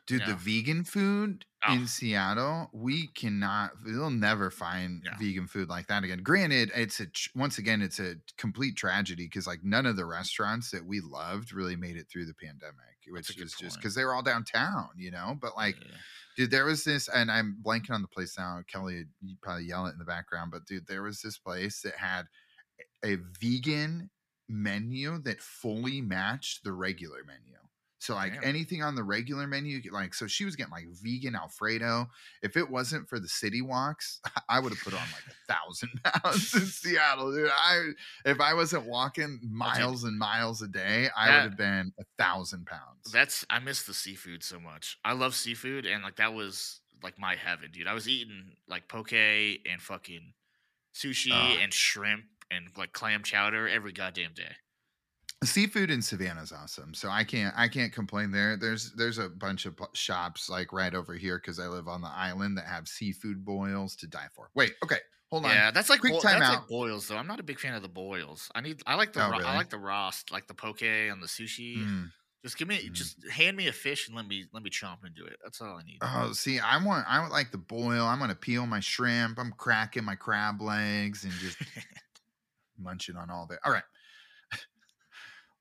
Dude, 0.07 0.23
the 0.27 0.33
know. 0.33 0.37
vegan 0.37 0.83
food 0.85 1.45
Oh. 1.63 1.75
in 1.75 1.87
Seattle, 1.87 2.71
we 2.73 3.07
cannot, 3.07 3.71
we'll 3.85 4.11
never 4.11 4.51
find 4.51 5.03
Yeah. 5.05 5.17
vegan 5.17 5.47
food 5.47 5.69
like 5.69 5.87
that 5.87 6.03
again. 6.03 6.23
Granted, 6.25 6.73
it's 6.75 6.99
a, 7.01 7.07
once 7.37 7.59
again, 7.59 7.81
it's 7.81 8.01
a 8.01 8.17
complete 8.37 8.77
tragedy 8.77 9.27
because 9.27 9.47
like 9.47 9.63
none 9.63 9.87
of 9.87 9.95
the 9.97 10.07
restaurants 10.07 10.73
that 10.73 10.85
we 10.85 11.01
loved 11.01 11.53
really 11.53 11.77
made 11.77 11.97
it 11.97 12.09
through 12.11 12.27
the 12.27 12.35
pandemic, 12.35 12.97
which 13.09 13.31
is 13.39 13.55
just 13.55 13.77
because 13.77 13.95
they 13.95 14.05
were 14.05 14.13
all 14.15 14.23
downtown, 14.23 14.89
you 14.97 15.13
know? 15.13 15.39
But 15.41 15.55
like, 15.55 15.77
Yeah. 15.81 15.97
Dude, 16.37 16.51
there 16.51 16.65
was 16.65 16.85
this, 16.85 17.09
and 17.09 17.31
I'm 17.31 17.57
blanking 17.63 17.93
on 17.93 18.03
the 18.03 18.09
place 18.09 18.37
now. 18.39 18.61
Kelly, 18.71 19.05
you 19.23 19.37
probably 19.43 19.65
yell 19.65 19.87
it 19.87 19.93
in 19.93 19.99
the 19.99 20.05
background, 20.05 20.51
but 20.53 20.67
dude, 20.67 20.87
there 20.87 21.03
was 21.03 21.21
this 21.21 21.39
place 21.39 21.83
that 21.83 21.95
had 21.97 22.25
a 23.05 23.17
vegan 23.41 24.11
menu 24.49 25.19
that 25.23 25.41
fully 25.41 26.01
matched 26.01 26.65
the 26.65 26.73
regular 26.73 27.23
menu. 27.25 27.60
So 28.01 28.15
like 28.15 28.33
Damn. 28.33 28.45
anything 28.45 28.83
on 28.83 28.95
the 28.95 29.05
regular 29.05 29.47
menu, 29.47 29.81
like 29.93 30.15
so 30.15 30.27
she 30.27 30.47
was 30.47 30.57
getting 30.57 30.73
like 30.73 30.87
vegan 30.89 31.37
Alfredo. 31.37 32.09
If 32.43 32.57
it 32.57 32.69
wasn't 32.71 33.07
for 33.09 33.21
the 33.21 33.29
city 33.29 33.61
walks, 33.61 34.21
I 34.49 34.59
would 34.59 34.73
have 34.73 34.83
put 34.83 34.95
on 34.95 35.01
like 35.01 35.25
a 35.29 35.53
thousand 35.53 35.91
pounds 36.05 36.55
in 36.55 36.63
Seattle, 36.67 37.31
dude. 37.31 37.51
I 37.55 37.91
if 38.25 38.41
I 38.41 38.55
wasn't 38.55 38.87
walking 38.87 39.39
miles 39.43 40.05
and 40.05 40.19
miles 40.19 40.63
a 40.63 40.69
day, 40.69 41.09
I 41.15 41.27
would 41.27 41.43
have 41.51 41.57
been 41.59 41.93
a 42.01 42.05
thousand 42.17 42.67
pounds. 42.67 43.13
That's 43.13 43.45
I 43.51 43.59
miss 43.59 43.83
the 43.83 43.93
seafood 43.95 44.43
so 44.43 44.59
much. 44.59 44.99
I 45.05 45.13
love 45.13 45.35
seafood, 45.35 45.85
and 45.85 46.03
like 46.03 46.17
that 46.17 46.33
was 46.33 46.81
like 47.03 47.19
my 47.19 47.35
heaven, 47.37 47.71
dude. 47.71 47.87
I 47.87 47.93
was 47.93 48.09
eating 48.09 48.53
like 48.67 48.89
poke 48.89 49.13
and 49.13 49.59
fucking 49.79 50.33
sushi 50.95 51.31
Oh. 51.33 51.59
and 51.63 51.73
shrimp 51.73 52.25
and 52.51 52.67
like 52.79 52.93
clam 52.93 53.23
chowder 53.23 53.69
every 53.69 53.93
goddamn 53.93 54.33
day. 54.35 54.53
Seafood 55.45 55.91
in 55.91 56.03
savannah 56.03 56.43
is 56.43 56.53
awesome 56.53 56.93
so 56.93 57.09
i 57.09 57.25
can't 57.25 57.55
i 57.57 57.67
can't 57.67 57.93
complain 57.95 58.31
there 58.31 58.57
there's 58.59 58.93
there's 58.93 59.17
a 59.19 59.29
bunch 59.29 59.65
of 59.65 59.75
shops 59.95 60.51
like 60.51 60.71
right 60.73 60.95
over 60.95 61.15
here 61.15 61.39
because 61.39 61.59
i 61.59 61.67
live 61.67 61.89
on 61.89 62.03
the 62.03 62.09
island 62.15 62.59
that 62.59 62.67
have 62.67 62.87
seafood 62.87 63.43
boils 63.45 63.97
to 63.97 64.07
die 64.07 64.27
for 64.35 64.51
wait 64.55 64.75
okay 64.85 64.99
hold 65.31 65.45
on 65.47 65.51
Yeah, 65.53 65.71
that's 65.71 65.89
like 65.89 66.01
Quick 66.01 66.13
boi- 66.15 66.21
time 66.21 66.43
out. 66.43 66.55
like 66.61 66.69
boils 66.69 67.07
though. 67.09 67.17
I'm 67.17 67.27
not 67.29 67.39
a 67.41 67.45
big 67.45 67.61
fan 67.61 67.73
of 67.75 67.83
the 67.83 67.89
boils. 67.89 68.51
I 68.55 68.61
need 68.61 68.83
I 68.87 68.97
like 68.97 69.13
the 69.13 69.25
Oh, 69.25 69.31
ra- 69.31 69.37
really? 69.39 69.45
I 69.49 69.55
like 69.57 69.71
the 69.71 69.79
roast, 69.79 70.33
like 70.33 70.49
the 70.49 70.55
poke 70.55 70.83
and 70.83 71.23
the 71.23 71.29
sushi. 71.29 71.79
Mm. 71.79 72.11
Just 72.45 72.59
give 72.59 72.67
me 72.67 72.89
Mm. 72.89 72.93
just 72.93 73.17
hand 73.29 73.57
me 73.57 73.69
a 73.69 73.73
fish 73.73 74.09
and 74.09 74.17
let 74.17 74.27
me 74.27 74.47
let 74.53 74.65
me 74.65 74.71
chomp 74.71 75.07
into 75.07 75.25
it. 75.25 75.37
That's 75.45 75.61
all 75.61 75.77
I 75.79 75.83
need. 75.85 75.99
oh 76.03 76.33
see 76.33 76.59
i 76.59 76.85
want 76.85 77.07
i 77.09 77.23
would 77.23 77.31
like 77.31 77.53
the 77.53 77.59
boil 77.59 78.05
i'm 78.07 78.19
gonna 78.19 78.35
peel 78.35 78.67
my 78.67 78.81
shrimp 78.81 79.39
i'm 79.39 79.53
cracking 79.53 80.03
my 80.05 80.17
crab 80.17 80.61
legs 80.61 81.23
and 81.23 81.33
just 81.35 81.59
munching 82.79 83.17
on 83.17 83.31
all 83.31 83.47
that 83.47 83.61
all 83.65 83.73
right 83.73 83.85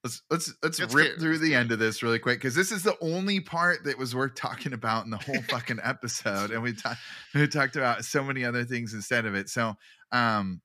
Let's 0.03 0.21
let's 0.29 0.53
let's 0.63 0.79
Let's 0.79 0.93
rip 0.93 1.11
get- 1.11 1.19
through 1.19 1.31
let's 1.31 1.41
the 1.43 1.55
end 1.55 1.71
of 1.73 1.79
this 1.79 2.01
really 2.01 2.19
quick 2.19 2.39
because 2.39 2.55
this 2.55 2.71
is 2.71 2.83
the 2.83 2.95
only 3.01 3.41
part 3.41 3.83
that 3.83 3.97
was 3.97 4.15
worth 4.15 4.33
talking 4.35 4.71
about 4.71 5.03
in 5.03 5.11
the 5.11 5.17
whole 5.17 5.41
fucking 5.49 5.79
episode, 5.83 6.51
and 6.51 6.63
we 6.63 6.71
talked 6.73 6.99
we 7.35 7.47
talked 7.47 7.75
about 7.75 8.05
so 8.05 8.23
many 8.23 8.45
other 8.45 8.63
things 8.63 8.93
instead 8.93 9.25
of 9.25 9.35
it. 9.35 9.49
So, 9.49 9.75
um, 10.13 10.61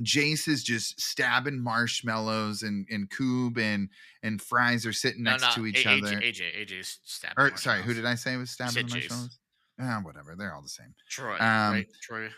Jace 0.00 0.48
is 0.48 0.62
just 0.64 0.98
stabbing 0.98 1.60
marshmallows, 1.62 2.62
and 2.62 2.86
and 2.88 3.10
Koob 3.10 3.58
and 3.58 3.90
and 4.22 4.40
Fries 4.40 4.86
are 4.86 4.94
sitting 4.94 5.24
next 5.24 5.42
no, 5.42 5.50
to 5.50 5.66
each 5.66 5.84
A- 5.84 5.90
other. 5.90 6.16
AJ, 6.16 6.22
AJ, 6.56 6.66
AJ's 6.66 7.00
stabbing. 7.04 7.36
or 7.36 7.56
sorry, 7.58 7.82
who 7.82 7.92
did 7.92 8.06
I 8.06 8.14
say 8.14 8.34
was 8.38 8.50
stabbing 8.50 8.88
marshmallows? 8.88 9.38
Ah, 9.78 10.00
whatever. 10.02 10.34
They're 10.36 10.54
all 10.54 10.62
the 10.62 10.68
same. 10.70 10.94
Troy, 11.10 11.34
Um, 11.34 11.72
right? 11.74 11.86
Troy. 12.00 12.30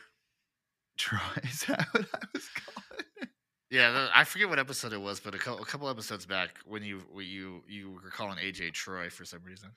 Troy, 0.98 1.18
is 1.44 1.60
that 1.66 1.86
what 1.92 2.06
I 2.12 2.18
was 2.34 2.48
calling? 2.48 3.28
Yeah, 3.70 4.08
I 4.12 4.24
forget 4.24 4.48
what 4.48 4.58
episode 4.58 4.92
it 4.92 5.00
was, 5.00 5.20
but 5.20 5.32
a 5.34 5.38
couple, 5.38 5.62
a 5.62 5.66
couple 5.66 5.88
episodes 5.88 6.26
back 6.26 6.58
when 6.64 6.82
you 6.82 7.02
when 7.12 7.26
you 7.26 7.62
you 7.68 7.92
were 8.02 8.10
calling 8.10 8.36
AJ 8.38 8.72
Troy 8.72 9.08
for 9.08 9.24
some 9.24 9.40
reason. 9.44 9.70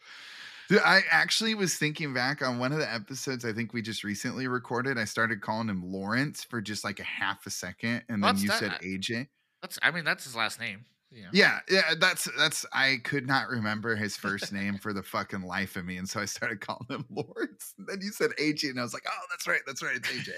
Dude, 0.67 0.81
I 0.83 1.01
actually 1.11 1.53
was 1.53 1.75
thinking 1.75 2.11
back 2.11 2.41
on 2.41 2.57
one 2.57 2.71
of 2.71 2.79
the 2.79 2.91
episodes 2.91 3.45
I 3.45 3.53
think 3.53 3.71
we 3.73 3.83
just 3.83 4.03
recently 4.03 4.47
recorded. 4.47 4.97
I 4.97 5.05
started 5.05 5.41
calling 5.41 5.69
him 5.69 5.91
Lawrence 5.91 6.43
for 6.43 6.59
just 6.59 6.83
like 6.83 6.99
a 6.99 7.03
half 7.03 7.45
a 7.45 7.51
second, 7.51 8.03
and 8.09 8.23
then 8.23 8.37
you 8.37 8.47
that? 8.47 8.59
said 8.59 8.71
AJ. 8.81 9.27
That's 9.61 9.77
I 9.83 9.91
mean 9.91 10.05
that's 10.05 10.23
his 10.23 10.35
last 10.35 10.59
name. 10.59 10.85
Yeah. 11.13 11.29
Yeah, 11.31 11.59
yeah, 11.69 11.93
that's 11.99 12.27
that's. 12.37 12.65
I 12.73 12.97
could 13.03 13.27
not 13.27 13.47
remember 13.47 13.95
his 13.95 14.17
first 14.17 14.51
name 14.51 14.79
for 14.79 14.93
the 14.93 15.03
fucking 15.03 15.43
life 15.43 15.75
of 15.75 15.85
me, 15.85 15.97
and 15.97 16.09
so 16.09 16.19
I 16.19 16.25
started 16.25 16.59
calling 16.59 16.87
him 16.89 17.05
Lawrence. 17.11 17.75
And 17.77 17.87
then 17.87 17.99
you 18.01 18.11
said 18.11 18.31
AJ, 18.39 18.71
and 18.71 18.79
I 18.79 18.83
was 18.83 18.93
like, 18.93 19.05
oh, 19.07 19.25
that's 19.29 19.47
right, 19.47 19.61
that's 19.67 19.83
right, 19.83 19.95
it's 19.95 20.09
AJ. 20.09 20.31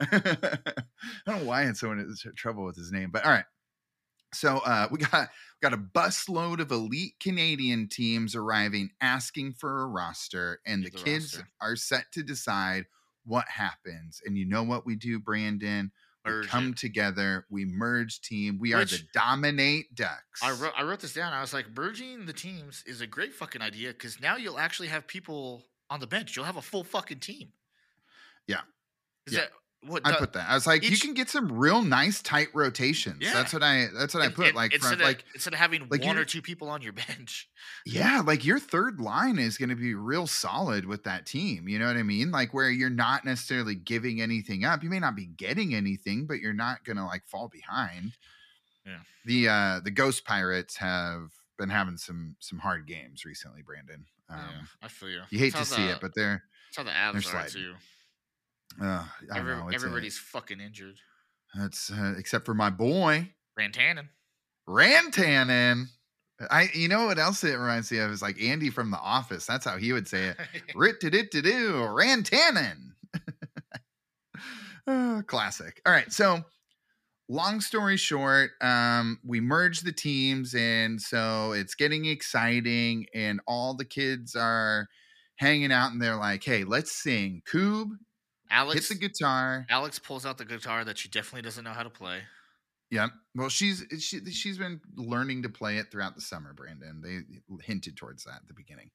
I 1.26 1.30
don't 1.30 1.40
know 1.40 1.46
why 1.46 1.60
I 1.60 1.64
had 1.64 1.76
so 1.76 1.94
much 1.94 2.06
trouble 2.36 2.64
with 2.64 2.76
his 2.76 2.90
name, 2.90 3.10
but 3.12 3.24
all 3.24 3.30
right. 3.30 3.44
So 4.32 4.58
uh, 4.64 4.88
we 4.90 4.98
got 4.98 5.28
got 5.60 5.74
a 5.74 5.78
busload 5.78 6.60
of 6.60 6.70
elite 6.70 7.14
Canadian 7.20 7.88
teams 7.88 8.34
arriving, 8.34 8.90
asking 9.02 9.52
for 9.54 9.82
a 9.82 9.86
roster, 9.86 10.60
and 10.66 10.82
the 10.84 10.90
the 10.90 10.96
kids 10.96 11.34
roster. 11.34 11.48
are 11.60 11.76
set 11.76 12.04
to 12.12 12.22
decide 12.22 12.86
what 13.24 13.48
happens. 13.48 14.20
And 14.24 14.38
you 14.38 14.46
know 14.46 14.62
what 14.62 14.86
we 14.86 14.96
do, 14.96 15.18
Brandon? 15.18 15.92
We 16.24 16.46
come 16.46 16.70
it. 16.70 16.76
together, 16.76 17.46
we 17.50 17.64
merge 17.64 18.20
team. 18.20 18.58
We 18.60 18.74
are 18.74 18.84
the 18.84 19.00
dominate 19.12 19.94
ducks. 19.94 20.40
I 20.42 20.52
wrote 20.52 20.72
I 20.76 20.82
wrote 20.84 21.00
this 21.00 21.12
down. 21.14 21.32
I 21.32 21.40
was 21.40 21.52
like, 21.52 21.66
merging 21.76 22.26
the 22.26 22.32
teams 22.32 22.84
is 22.86 23.00
a 23.00 23.06
great 23.06 23.32
fucking 23.32 23.60
idea 23.62 23.88
because 23.88 24.20
now 24.20 24.36
you'll 24.36 24.58
actually 24.58 24.88
have 24.88 25.06
people 25.06 25.64
on 25.90 25.98
the 26.00 26.06
bench. 26.06 26.36
You'll 26.36 26.44
have 26.44 26.56
a 26.56 26.62
full 26.62 26.84
fucking 26.84 27.18
team. 27.20 27.48
Yeah. 28.46 28.60
Is 29.26 29.34
Yeah. 29.34 29.40
that 29.40 29.50
what 29.84 30.02
I 30.04 30.12
the- 30.12 30.18
put 30.18 30.32
that. 30.34 30.48
I 30.48 30.54
was 30.54 30.66
like, 30.66 30.88
you 30.88 30.96
can 30.96 31.12
get 31.14 31.28
some 31.28 31.50
real 31.52 31.82
nice 31.82 32.22
tight 32.22 32.48
rotations. 32.54 33.18
Yeah. 33.20 33.32
That's 33.34 33.52
what 33.52 33.62
I. 33.62 33.88
That's 33.98 34.14
what 34.14 34.22
I 34.22 34.28
put. 34.28 34.54
like, 34.54 34.72
instead 34.74 34.90
from, 34.92 35.00
of, 35.00 35.06
like 35.06 35.24
instead 35.34 35.52
of 35.52 35.58
having 35.58 35.86
like 35.90 36.04
one 36.04 36.16
or 36.18 36.24
two 36.24 36.40
people 36.40 36.68
on 36.68 36.82
your 36.82 36.92
bench. 37.08 37.48
Yeah, 37.84 38.22
like 38.24 38.44
your 38.44 38.58
third 38.58 39.00
line 39.00 39.38
is 39.38 39.58
going 39.58 39.70
to 39.70 39.76
be 39.76 39.94
real 39.94 40.26
solid 40.26 40.84
with 40.86 41.04
that 41.04 41.26
team. 41.26 41.68
You 41.68 41.78
know 41.78 41.86
what 41.86 41.96
I 41.96 42.02
mean? 42.02 42.30
Like 42.30 42.54
where 42.54 42.70
you're 42.70 42.90
not 42.90 43.24
necessarily 43.24 43.74
giving 43.74 44.20
anything 44.20 44.64
up. 44.64 44.82
You 44.82 44.90
may 44.90 45.00
not 45.00 45.16
be 45.16 45.26
getting 45.26 45.74
anything, 45.74 46.26
but 46.26 46.38
you're 46.38 46.52
not 46.52 46.84
going 46.84 46.96
to 46.96 47.04
like 47.04 47.26
fall 47.26 47.48
behind. 47.48 48.12
Yeah. 48.86 48.98
The 49.24 49.48
uh 49.48 49.80
the 49.84 49.90
Ghost 49.92 50.24
Pirates 50.24 50.76
have 50.78 51.30
been 51.58 51.68
having 51.68 51.96
some 51.96 52.36
some 52.40 52.58
hard 52.58 52.86
games 52.86 53.24
recently, 53.24 53.62
Brandon. 53.62 54.04
Um 54.28 54.38
yeah, 54.38 54.62
I 54.82 54.88
feel 54.88 55.08
you. 55.10 55.20
you 55.30 55.38
hate 55.38 55.52
to 55.52 55.58
how 55.58 55.64
see 55.64 55.84
it, 55.86 55.98
but 56.00 56.12
they're 56.14 56.42
that's 56.68 56.76
how 56.76 56.82
the 56.84 56.90
Avs 56.90 57.18
are 57.20 57.22
sliding. 57.22 57.52
too. 57.52 57.74
Uh 58.80 59.04
I 59.32 59.38
Every- 59.38 59.54
know 59.56 59.68
a- 59.68 59.74
everybody's 59.74 60.18
fucking 60.18 60.60
injured. 60.60 60.96
that's 61.54 61.90
uh, 61.90 62.14
except 62.16 62.44
for 62.46 62.54
my 62.54 62.70
boy 62.70 63.30
Rantanen. 63.58 64.08
Rantanen. 64.68 65.86
I 66.50 66.68
you 66.74 66.88
know 66.88 67.06
what 67.06 67.18
else 67.18 67.44
it 67.44 67.54
reminds 67.56 67.92
me 67.92 67.98
of 67.98 68.10
is 68.10 68.22
like 68.22 68.40
Andy 68.42 68.70
from 68.70 68.90
The 68.90 68.98
Office. 68.98 69.46
That's 69.46 69.64
how 69.64 69.76
he 69.76 69.92
would 69.92 70.08
say 70.08 70.28
it. 70.28 70.36
Rit 70.74 71.00
to 71.00 71.10
dit 71.10 71.30
to 71.32 71.42
do 71.42 71.72
Rantanen. 71.74 72.90
Oh, 74.86 75.22
classic. 75.26 75.80
All 75.86 75.92
right. 75.92 76.12
So 76.12 76.42
long 77.28 77.60
story 77.60 77.96
short, 77.96 78.50
um, 78.60 79.20
we 79.24 79.40
merged 79.40 79.84
the 79.84 79.92
teams 79.92 80.54
and 80.54 81.00
so 81.00 81.52
it's 81.52 81.74
getting 81.74 82.06
exciting, 82.06 83.06
and 83.14 83.40
all 83.46 83.74
the 83.74 83.84
kids 83.84 84.34
are 84.34 84.88
hanging 85.36 85.72
out 85.72 85.92
and 85.92 86.00
they're 86.02 86.16
like, 86.16 86.42
hey, 86.42 86.64
let's 86.64 86.92
sing. 86.92 87.42
Koob 87.50 87.90
Alex 88.52 88.74
hits 88.74 88.88
the 88.90 88.94
guitar. 89.08 89.66
Alex 89.70 89.98
pulls 89.98 90.24
out 90.26 90.38
the 90.38 90.44
guitar 90.44 90.84
that 90.84 90.98
she 90.98 91.08
definitely 91.08 91.42
doesn't 91.42 91.64
know 91.64 91.72
how 91.72 91.82
to 91.82 91.90
play. 91.90 92.18
Yeah. 92.90 93.08
Well, 93.34 93.48
she's 93.48 93.84
she, 94.00 94.24
she's 94.30 94.58
been 94.58 94.80
learning 94.96 95.42
to 95.44 95.48
play 95.48 95.78
it 95.78 95.90
throughout 95.90 96.14
the 96.14 96.20
summer, 96.20 96.52
Brandon. 96.52 97.00
They 97.02 97.64
hinted 97.64 97.96
towards 97.96 98.24
that 98.24 98.36
at 98.42 98.48
the 98.48 98.54
beginning. 98.54 98.90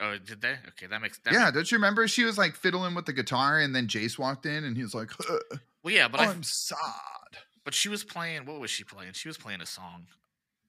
Oh, 0.00 0.16
did 0.18 0.40
they? 0.40 0.56
Okay, 0.68 0.86
that 0.86 1.00
makes 1.00 1.18
that 1.20 1.32
yeah, 1.32 1.44
makes- 1.46 1.52
don't 1.54 1.70
you 1.72 1.76
remember? 1.78 2.06
She 2.08 2.24
was 2.24 2.36
like 2.38 2.54
fiddling 2.56 2.94
with 2.94 3.06
the 3.06 3.12
guitar, 3.12 3.58
and 3.60 3.74
then 3.74 3.86
Jace 3.86 4.18
walked 4.18 4.46
in, 4.46 4.64
and 4.64 4.76
he 4.76 4.82
was 4.82 4.94
like, 4.94 5.10
well, 5.82 5.94
yeah, 5.94 6.08
but 6.08 6.20
I, 6.20 6.26
"I'm 6.26 6.42
sad." 6.42 6.84
but 7.64 7.74
she 7.74 7.88
was 7.88 8.02
playing. 8.04 8.46
What 8.46 8.60
was 8.60 8.70
she 8.70 8.82
playing? 8.84 9.12
She 9.12 9.28
was 9.28 9.36
playing 9.38 9.60
a 9.60 9.66
song. 9.66 10.06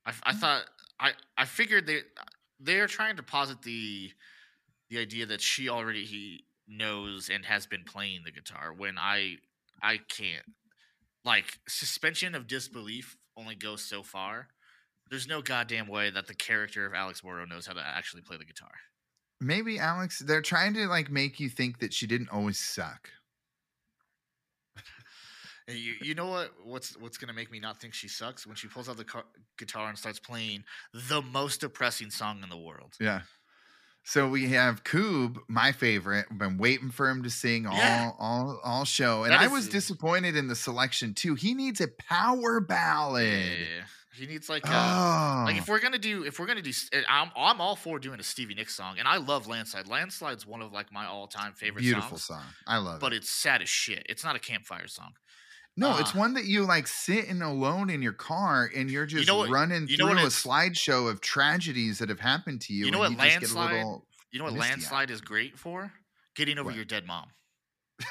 I, 0.06 0.12
Mm. 0.12 0.20
I 0.24 0.34
thought 0.34 0.64
I 1.00 1.12
I 1.38 1.46
figured 1.46 1.86
they 1.88 2.02
they 2.60 2.80
are 2.80 2.88
trying 2.88 3.18
to 3.18 3.24
posit 3.24 3.62
the 3.64 4.12
the 4.90 4.98
idea 5.00 5.26
that 5.28 5.42
she 5.42 5.70
already 5.70 6.06
he 6.06 6.44
knows 6.70 7.30
and 7.34 7.46
has 7.46 7.66
been 7.66 7.84
playing 7.84 8.22
the 8.24 8.32
guitar 8.32 8.74
when 8.76 8.98
I 8.98 9.38
I 9.82 9.98
can't 9.98 10.46
like 11.26 11.60
suspension 11.68 12.36
of 12.36 12.48
disbelief 12.48 13.18
only 13.36 13.56
goes 13.56 13.84
so 13.84 14.04
far. 14.04 14.48
There's 15.10 15.28
no 15.28 15.42
goddamn 15.42 15.88
way 15.88 16.12
that 16.12 16.28
the 16.28 16.36
character 16.36 16.86
of 16.86 16.94
Alex 16.94 17.24
Morrow 17.24 17.46
knows 17.46 17.66
how 17.66 17.74
to 17.74 17.82
actually 17.82 18.22
play 18.22 18.38
the 18.38 18.46
guitar. 18.46 18.72
Maybe 19.42 19.80
Alex, 19.80 20.20
they're 20.20 20.42
trying 20.42 20.74
to 20.76 20.88
like 20.88 21.10
make 21.10 21.40
you 21.40 21.50
think 21.50 21.80
that 21.80 21.94
she 21.94 22.06
didn't 22.06 22.30
always 22.30 22.60
suck. 22.60 23.10
You, 25.68 25.94
you 26.02 26.16
know 26.16 26.28
what? 26.28 26.52
What's 26.64 26.98
what's 26.98 27.18
gonna 27.18 27.34
make 27.34 27.52
me 27.52 27.60
not 27.60 27.80
think 27.80 27.94
she 27.94 28.08
sucks 28.08 28.48
when 28.48 28.56
she 28.56 28.68
pulls 28.68 28.90
out 28.90 28.98
the 28.98 29.04
car, 29.04 29.26
guitar 29.58 29.90
and 29.90 29.98
starts 29.98 30.20
playing 30.20 30.64
the 30.94 31.22
most 31.22 31.62
depressing 31.62 32.10
song 32.10 32.42
in 32.42 32.50
the 32.50 32.58
world. 32.58 32.96
Yeah. 33.00 33.22
So 34.10 34.28
we 34.28 34.50
have 34.50 34.84
Koob, 34.84 35.38
my 35.48 35.72
favorite. 35.72 36.26
I've 36.32 36.40
been 36.40 36.58
waiting 36.58 36.90
for 36.90 37.08
him 37.08 37.22
to 37.22 37.30
sing 37.30 37.68
all 37.68 37.78
Yeah. 37.78 38.10
all 38.18 38.60
all 38.64 38.84
show, 38.84 39.24
and 39.24 39.32
That 39.32 39.42
I 39.42 39.48
was 39.48 39.68
the- 39.68 39.72
disappointed 39.74 40.36
in 40.36 40.48
the 40.48 40.56
selection 40.56 41.14
too. 41.14 41.36
He 41.36 41.54
needs 41.54 41.80
a 41.80 41.88
power 41.90 42.60
ballad. 42.60 43.28
Yeah, 43.60 43.84
he 44.16 44.26
needs 44.26 44.50
like 44.50 44.68
uh, 44.68 44.72
Oh, 44.72 45.44
like 45.46 45.58
if 45.58 45.68
we're 45.68 45.80
gonna 45.80 46.00
do 46.00 46.24
if 46.26 46.40
we're 46.40 46.48
gonna 46.48 46.64
do 46.64 46.72
I'm 47.08 47.30
I'm 47.38 47.62
all 47.62 47.76
for 47.76 48.00
doing 48.00 48.20
a 48.20 48.24
Stevie 48.24 48.56
Nicks 48.56 48.74
song, 48.74 48.98
and 48.98 49.08
I 49.08 49.18
love 49.18 49.46
Landslide. 49.46 49.88
Landslide's 49.88 50.44
one 50.44 50.64
of 50.64 50.72
like 50.74 50.92
my 50.92 51.06
all 51.06 51.28
time 51.28 51.54
favorite 51.54 51.82
beautiful 51.84 52.18
songs. 52.18 52.42
song. 52.42 52.54
I 52.66 52.78
love 52.78 52.96
it. 52.96 53.02
But 53.02 53.14
it. 53.14 53.18
it's 53.18 53.30
sad 53.30 53.62
as 53.62 53.70
shit. 53.70 54.08
It's 54.10 54.24
not 54.24 54.36
a 54.36 54.40
campfire 54.40 54.88
song. 54.88 55.14
No, 55.80 55.98
it's 55.98 56.16
uh, 56.16 56.20
one 56.20 56.34
that 56.36 56.46
you 56.46 56.64
like 56.66 56.88
sitting 56.88 57.42
alone 57.42 57.90
in 57.90 58.02
your 58.02 58.14
car 58.14 58.70
and 58.76 58.90
you're 58.90 59.06
just 59.06 59.28
know 59.28 59.38
what- 59.38 59.50
running 59.50 59.88
you 59.88 59.98
know 59.98 60.08
through 60.10 60.20
a 60.20 60.28
slideshow 60.28 61.10
of 61.10 61.22
tragedies 61.22 62.00
that 62.00 62.10
have 62.10 62.20
happened 62.20 62.62
to 62.62 62.74
you. 62.74 62.86
You 62.86 62.92
know 62.92 63.04
and 63.04 63.18
what 63.18 63.26
you 63.26 63.32
just 63.32 63.40
get 63.42 63.52
a 63.52 63.54
landslide- 63.60 63.76
little- 63.78 64.06
You 64.32 64.40
know 64.40 64.46
what 64.46 64.54
landslide 64.54 65.10
is 65.10 65.22
great 65.22 65.58
for? 65.58 65.92
Getting 66.36 66.58
over 66.60 66.68
What? 66.68 66.76
your 66.76 66.86
dead 66.86 67.06
mom. 67.08 67.28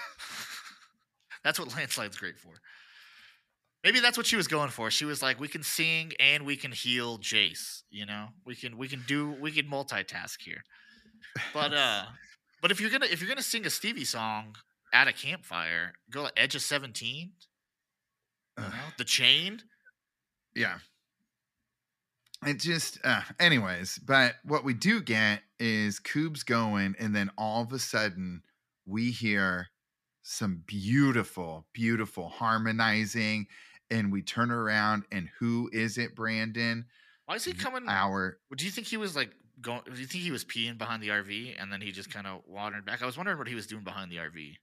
that's 1.45 1.59
what 1.59 1.75
landslide's 1.75 2.17
great 2.17 2.39
for. 2.39 2.53
Maybe 3.85 4.01
that's 4.01 4.17
what 4.17 4.27
she 4.27 4.37
was 4.37 4.49
going 4.49 4.71
for. 4.71 4.91
She 4.91 5.05
was 5.05 5.23
like, 5.23 5.39
we 5.39 5.47
can 5.49 5.63
sing 5.63 6.13
and 6.19 6.45
we 6.45 6.57
can 6.57 6.73
heal 6.73 7.19
Jace. 7.19 7.83
You 7.91 8.07
know, 8.07 8.29
we 8.45 8.55
can 8.57 8.77
we 8.77 8.89
can 8.89 9.05
do 9.07 9.31
we 9.41 9.53
can 9.53 9.67
multitask 9.67 10.41
here. 10.41 10.63
But 11.55 11.73
uh, 11.73 12.05
but 12.63 12.71
if 12.73 12.81
you're 12.81 12.91
gonna 12.91 13.07
if 13.07 13.21
you're 13.21 13.29
gonna 13.29 13.41
sing 13.43 13.65
a 13.67 13.71
Stevie 13.71 14.05
song 14.05 14.57
at 14.93 15.07
a 15.07 15.13
campfire, 15.13 15.93
go 16.11 16.23
like 16.25 16.33
Edge 16.37 16.55
of 16.57 16.63
Seventeen. 16.63 17.33
You 18.59 18.65
know, 18.65 18.85
the 18.97 19.05
chain. 19.05 19.63
Yeah. 20.55 20.79
It 22.47 22.61
just, 22.61 22.99
uh, 23.05 23.23
anyways, 23.41 23.99
but 23.99 24.35
what 24.45 24.65
we 24.65 24.73
do 24.73 25.01
get 25.01 25.43
is 25.59 25.99
Koob's 25.99 26.45
going, 26.45 26.95
and 26.99 27.15
then 27.15 27.31
all 27.37 27.63
of 27.63 27.73
a 27.73 27.79
sudden 27.81 28.43
we 28.87 29.11
hear 29.11 29.69
some 30.23 30.63
beautiful, 30.67 31.67
beautiful 31.73 32.29
harmonizing, 32.29 33.47
and 33.91 34.13
we 34.13 34.23
turn 34.23 34.51
around, 34.51 35.05
and 35.11 35.29
who 35.39 35.69
is 35.73 35.99
it, 35.99 36.15
Brandon? 36.15 36.87
Why 37.27 37.35
is 37.35 37.45
he 37.45 37.53
coming? 37.53 37.85
Our 37.89 38.39
Do 38.57 38.65
you 38.65 38.71
think 38.71 38.87
he 38.87 38.97
was 38.97 39.15
like 39.15 39.31
going? 39.61 39.83
Do 39.85 40.01
you 40.01 40.07
think 40.07 40.25
he 40.25 40.31
was 40.31 40.47
peeing 40.47 40.79
behind 40.79 41.03
the 41.03 41.09
RV 41.09 41.61
and 41.61 41.71
then 41.71 41.83
he 41.83 41.93
just 41.93 42.11
kind 42.11 42.27
of 42.27 42.41
wandered 42.47 42.87
back? 42.87 43.03
I 43.03 43.07
was 43.07 43.19
wondering 43.19 43.37
what 43.37 43.49
he 43.49 43.55
was 43.55 43.67
doing 43.67 43.85
behind 43.85 44.11
the 44.11 44.17
RV. 44.17 44.55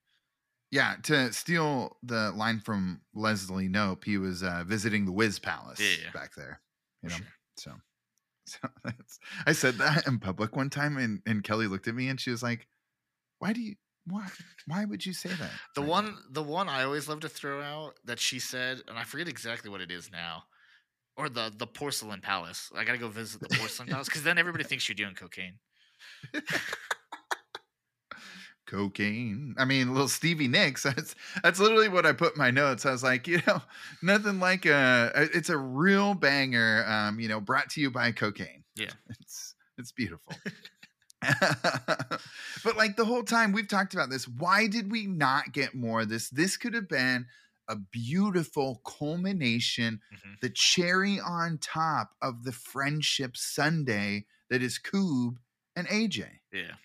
Yeah, 0.75 0.95
to 1.03 1.31
steal 1.31 1.95
the 2.03 2.31
line 2.31 2.59
from 2.59 2.99
Leslie 3.13 3.69
Nope, 3.69 4.03
he 4.03 4.17
was 4.17 4.43
uh, 4.43 4.65
visiting 4.67 5.05
the 5.05 5.11
Wiz 5.13 5.39
Palace 5.39 5.79
Yeah. 5.79 6.11
back 6.11 6.35
there. 6.35 6.59
You 7.01 7.09
know, 7.09 7.15
sure. 7.15 7.27
so 7.57 7.71
so 8.45 8.67
that's 8.83 9.19
I 9.47 9.53
said 9.53 9.75
that 9.75 10.05
in 10.05 10.19
public 10.19 10.55
one 10.55 10.69
time, 10.69 10.97
and 10.97 11.21
and 11.25 11.45
Kelly 11.45 11.67
looked 11.67 11.87
at 11.87 11.95
me 11.95 12.09
and 12.09 12.19
she 12.19 12.29
was 12.29 12.43
like, 12.43 12.67
"Why 13.39 13.53
do 13.53 13.61
you 13.61 13.75
why 14.05 14.27
why 14.67 14.83
would 14.83 15.05
you 15.05 15.13
say 15.13 15.29
that?" 15.29 15.51
The 15.75 15.81
Like, 15.81 15.89
one, 15.89 16.17
the 16.29 16.43
one 16.43 16.67
I 16.67 16.83
always 16.83 17.07
love 17.07 17.21
to 17.21 17.29
throw 17.29 17.61
out 17.61 17.93
that 18.03 18.19
she 18.19 18.39
said, 18.39 18.81
and 18.89 18.99
I 18.99 19.05
forget 19.05 19.29
exactly 19.29 19.69
what 19.69 19.79
it 19.79 19.91
is 19.91 20.11
now, 20.11 20.43
or 21.15 21.29
the 21.29 21.53
the 21.55 21.67
porcelain 21.67 22.19
palace. 22.19 22.69
I 22.75 22.83
gotta 22.83 22.97
go 22.97 23.07
visit 23.07 23.41
the 23.41 23.57
porcelain 23.57 23.87
palace 23.91 24.09
because 24.09 24.23
then 24.23 24.37
everybody 24.37 24.65
thinks 24.65 24.89
you're 24.89 24.95
doing 24.95 25.15
cocaine. 25.15 25.59
cocaine. 28.75 29.55
I 29.57 29.65
mean, 29.65 29.91
little 29.93 30.07
Stevie 30.07 30.47
Nicks. 30.47 30.83
That's 30.95 31.15
that's 31.43 31.59
literally 31.59 31.89
what 31.89 32.05
I 32.05 32.13
put 32.13 32.33
in 32.33 32.39
my 32.39 32.51
notes. 32.51 32.85
I 32.85 32.91
was 32.91 33.03
like, 33.03 33.27
you 33.31 33.41
know, 33.47 33.61
nothing 34.01 34.39
like 34.39 34.65
a. 34.65 35.11
It's 35.33 35.49
a 35.49 35.57
real 35.57 36.13
banger. 36.13 36.85
Um, 36.87 37.19
you 37.19 37.27
know, 37.27 37.39
brought 37.39 37.69
to 37.71 37.81
you 37.81 37.89
by 37.91 38.11
cocaine. 38.11 38.63
Yeah. 38.75 38.91
it's 39.09 39.55
it's 39.77 39.91
beautiful. 39.91 40.33
but 42.63 42.77
like 42.77 42.95
the 42.95 43.05
whole 43.05 43.23
time 43.23 43.51
we've 43.51 43.67
talked 43.67 43.93
about 43.93 44.09
this, 44.09 44.27
why 44.27 44.67
did 44.67 44.91
we 44.91 45.05
not 45.07 45.51
get 45.53 45.73
more 45.75 46.01
of 46.01 46.09
this? 46.09 46.29
This 46.29 46.57
could 46.57 46.73
have 46.73 46.87
been 46.89 47.25
a 47.67 47.75
beautiful 47.75 48.81
culmination, 48.85 49.99
Mhm. 50.13 50.39
the 50.41 50.49
cherry 50.51 51.19
on 51.19 51.57
top 51.57 52.11
of 52.21 52.43
the 52.43 52.51
friendship 52.51 53.35
sundae 53.35 54.25
that 54.51 54.61
is 54.61 54.77
Koob 54.79 55.37
and 55.75 55.87
AJ. 55.87 56.41
Yeah, 56.53 56.75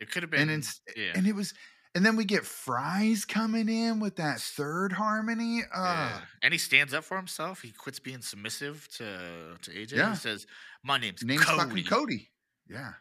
it 0.00 0.10
could 0.10 0.22
have 0.22 0.30
been. 0.30 0.48
And 0.48 0.62
it's 0.62 0.80
yeah, 0.96 1.12
and 1.14 1.26
it 1.26 1.34
was 1.34 1.54
and 1.94 2.04
then 2.04 2.16
we 2.16 2.24
get 2.24 2.44
fries 2.44 3.24
coming 3.24 3.68
in 3.68 4.00
with 4.00 4.16
that 4.16 4.38
third 4.38 4.92
harmony. 4.92 5.62
Uh 5.74 6.10
yeah. 6.10 6.20
and 6.42 6.52
he 6.52 6.58
stands 6.58 6.92
up 6.92 7.04
for 7.04 7.16
himself. 7.16 7.62
He 7.62 7.72
quits 7.72 7.98
being 7.98 8.20
submissive 8.20 8.86
to 8.96 9.56
to 9.62 9.70
AJ. 9.70 9.92
Yeah. 9.92 10.10
He 10.10 10.16
says, 10.16 10.46
"My 10.84 10.98
name's 10.98 11.24
name's 11.24 11.44
Cody." 11.44 11.58
fucking 11.58 11.84
Cody. 11.84 12.30
Yeah. 12.68 12.92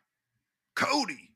Cody. 0.75 1.31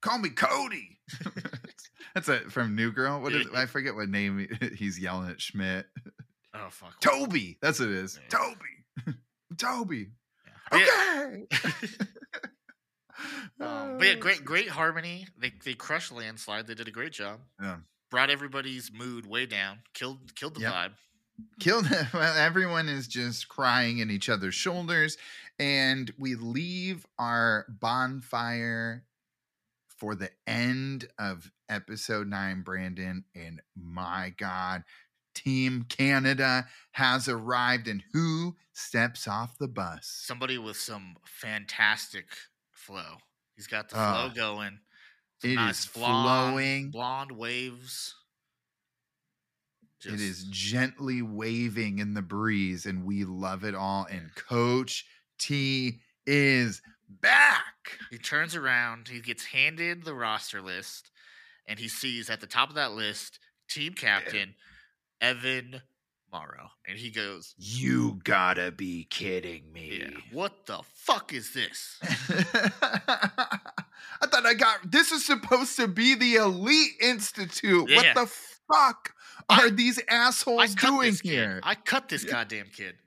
Call 0.00 0.18
me 0.18 0.30
Cody. 0.30 0.98
That's 2.14 2.28
it 2.28 2.50
from 2.50 2.74
New 2.74 2.92
Girl. 2.92 3.20
What 3.20 3.34
is 3.34 3.46
I 3.54 3.66
forget 3.66 3.94
what 3.94 4.08
name 4.08 4.48
he's 4.76 4.98
yelling 4.98 5.28
at 5.30 5.40
Schmidt. 5.40 5.86
Oh 6.54 6.68
fuck. 6.70 6.98
Toby. 7.00 7.58
That's 7.60 7.78
what 7.80 7.90
it 7.90 7.96
is. 7.96 8.18
Yeah. 8.22 8.38
Toby. 8.38 9.18
Toby. 9.58 10.06
Okay. 10.72 11.44
Um, 13.60 13.96
but 13.98 14.06
yeah, 14.06 14.14
great, 14.14 14.44
great 14.44 14.68
harmony. 14.68 15.26
They 15.38 15.52
they 15.64 15.74
crushed 15.74 16.12
landslide. 16.12 16.66
They 16.66 16.74
did 16.74 16.88
a 16.88 16.90
great 16.90 17.12
job. 17.12 17.40
Yeah. 17.60 17.76
Brought 18.10 18.28
everybody's 18.30 18.92
mood 18.92 19.26
way 19.26 19.46
down. 19.46 19.78
Killed 19.94 20.34
killed 20.34 20.54
the 20.56 20.60
Yep. 20.60 20.72
vibe. 20.72 20.92
killed 21.60 21.88
well, 22.14 22.36
everyone 22.36 22.88
is 22.88 23.08
just 23.08 23.48
crying 23.48 23.98
in 23.98 24.10
each 24.10 24.28
other's 24.28 24.54
shoulders 24.54 25.16
and 25.58 26.12
we 26.18 26.34
leave 26.34 27.06
our 27.18 27.66
bonfire 27.68 29.04
for 29.88 30.14
the 30.14 30.30
end 30.46 31.08
of 31.18 31.50
episode 31.68 32.26
9 32.28 32.62
brandon 32.62 33.24
and 33.34 33.60
my 33.74 34.32
god 34.38 34.82
team 35.34 35.84
canada 35.88 36.66
has 36.92 37.28
arrived 37.28 37.86
and 37.88 38.02
who 38.12 38.54
steps 38.72 39.26
off 39.28 39.58
the 39.58 39.68
bus 39.68 40.06
Somebody 40.26 40.56
with 40.58 40.76
some 40.76 41.16
fantastic 41.24 42.26
flow. 42.86 43.18
He's 43.56 43.66
got 43.66 43.88
the 43.88 43.96
Ah. 43.98 44.28
flow 44.28 44.34
going. 44.34 44.80
Some 45.42 45.50
It 45.50 45.54
nice 45.56 45.80
is 45.80 45.86
blonde, 45.86 46.52
flowing. 46.54 46.90
Blonde 46.90 47.32
waves. 47.32 48.14
it 50.04 50.20
is 50.20 50.44
gently 50.50 51.20
waving 51.20 51.98
in 51.98 52.14
the 52.14 52.22
breeze 52.22 52.86
and 52.86 53.04
we 53.04 53.24
love 53.24 53.64
it 53.64 53.74
all 53.74 54.06
and 54.08 54.32
coach 54.36 55.04
t 55.38 56.00
is 56.26 56.80
back 57.08 57.98
He 58.10 58.18
turns 58.18 58.54
around. 58.54 59.08
He 59.08 59.20
gets 59.20 59.44
handed 59.46 60.04
the 60.04 60.14
roster 60.14 60.60
list, 60.62 61.10
and 61.66 61.78
he 61.78 61.88
sees 61.88 62.30
at 62.30 62.40
the 62.40 62.46
top 62.46 62.68
of 62.68 62.74
that 62.76 62.92
list 62.92 63.38
team 63.68 63.94
captain 63.94 64.54
Evan 65.20 65.82
Morrow, 66.36 66.68
and 66.86 66.98
he 66.98 67.08
goes, 67.10 67.54
You 67.56 68.20
gotta 68.24 68.70
be 68.70 69.04
kidding 69.08 69.72
me. 69.72 70.00
"Yeah, 70.02 70.10
what 70.32 70.66
the 70.66 70.80
fuck 70.92 71.32
is 71.32 71.54
this?" 71.54 71.96
I 72.02 72.68
thought 74.26 74.44
I 74.44 74.52
got 74.54 74.90
this 74.90 75.12
is 75.12 75.24
supposed 75.24 75.76
to 75.76 75.88
be 75.88 76.14
the 76.14 76.34
Elite 76.36 76.92
Institute. 77.00 77.88
Yeah. 77.88 77.96
What 77.96 78.14
the 78.14 78.26
fuck 78.72 79.14
I- 79.48 79.62
are 79.62 79.70
these 79.70 79.98
assholes 80.10 80.74
doing 80.74 81.16
here? 81.22 81.60
I 81.62 81.74
cut 81.74 82.08
this 82.10 82.24
Yeah. 82.24 82.32
goddamn 82.32 82.66
kid. 82.76 82.96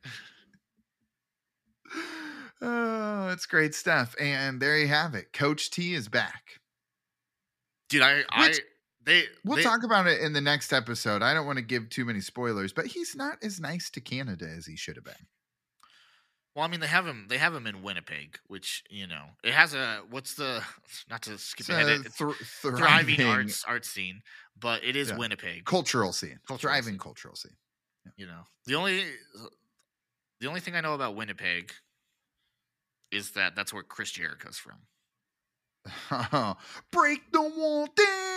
Oh, 2.61 3.30
it's 3.30 3.45
great 3.45 3.73
stuff. 3.73 4.14
And 4.19 4.61
there 4.61 4.77
you 4.77 4.89
have 4.89 5.15
it. 5.15 5.31
Coach 5.31 5.72
T 5.72 5.93
is 5.93 6.10
back. 6.10 6.43
Dude, 7.88 8.01
I, 8.01 8.23
I, 8.30 8.47
Which- 8.49 8.60
they, 9.10 9.23
We'll 9.44 9.57
they- 9.57 9.64
talk 9.64 9.84
about 9.84 10.07
it 10.07 10.22
in 10.22 10.34
the 10.34 10.41
next 10.41 10.72
episode. 10.72 11.22
I 11.22 11.34
don't 11.34 11.45
want 11.45 11.57
to 11.57 11.64
give 11.64 11.90
too 11.90 12.06
many 12.06 12.22
spoilers, 12.22 12.72
but 12.73 12.86
he's 12.88 13.15
not 13.15 13.38
as 13.44 13.60
nice 13.60 13.90
to 13.91 14.02
Canada 14.02 14.48
as 14.48 14.65
he 14.65 14.76
should 14.76 14.95
have 14.95 15.06
been. 15.06 15.27
Well, 16.56 16.65
I 16.65 16.68
mean, 16.68 16.80
they 16.80 16.88
have 16.88 17.06
him. 17.07 17.27
They 17.30 17.38
have 17.38 17.53
him 17.53 17.68
in 17.68 17.84
Winnipeg, 17.84 18.38
which 18.48 18.84
you 18.90 19.07
know, 19.07 19.26
it 19.44 19.53
has 19.53 19.73
a 19.73 20.02
what's 20.10 20.34
the 20.34 20.61
not 21.10 21.22
to 21.23 21.38
skip 21.38 21.61
It's 21.61 21.69
ahead. 21.69 21.88
a 21.88 21.94
it- 21.95 22.06
It's 22.07 22.15
thr- 22.15 22.31
thriving 22.31 23.15
thriving 23.15 23.26
arts 23.27 23.64
art 23.65 23.86
scene, 23.86 24.22
but 24.60 24.84
it 24.84 24.95
is 24.95 25.10
Yeah. 25.10 25.18
Winnipeg. 25.18 25.65
cultural 25.65 26.11
scene. 26.14 26.40
Cultural 26.48 26.72
thriving 26.73 26.94
scene. 26.94 26.99
cultural 26.99 27.36
scene. 27.36 27.56
You 28.18 28.26
know, 28.27 28.41
the 28.65 28.76
only 28.76 29.06
the 30.40 30.48
only 30.48 30.60
thing 30.60 30.76
I 30.76 30.81
know 30.81 30.94
about 30.95 31.15
Winnipeg 31.15 31.72
is 33.11 33.31
that 33.31 33.56
that's 33.56 33.73
where 33.73 33.84
Chris 33.84 34.11
Jericho's 34.11 34.57
from. 34.57 34.80
Break 36.91 37.31
the 37.31 37.41
wall 37.41 37.88
down. 37.95 38.28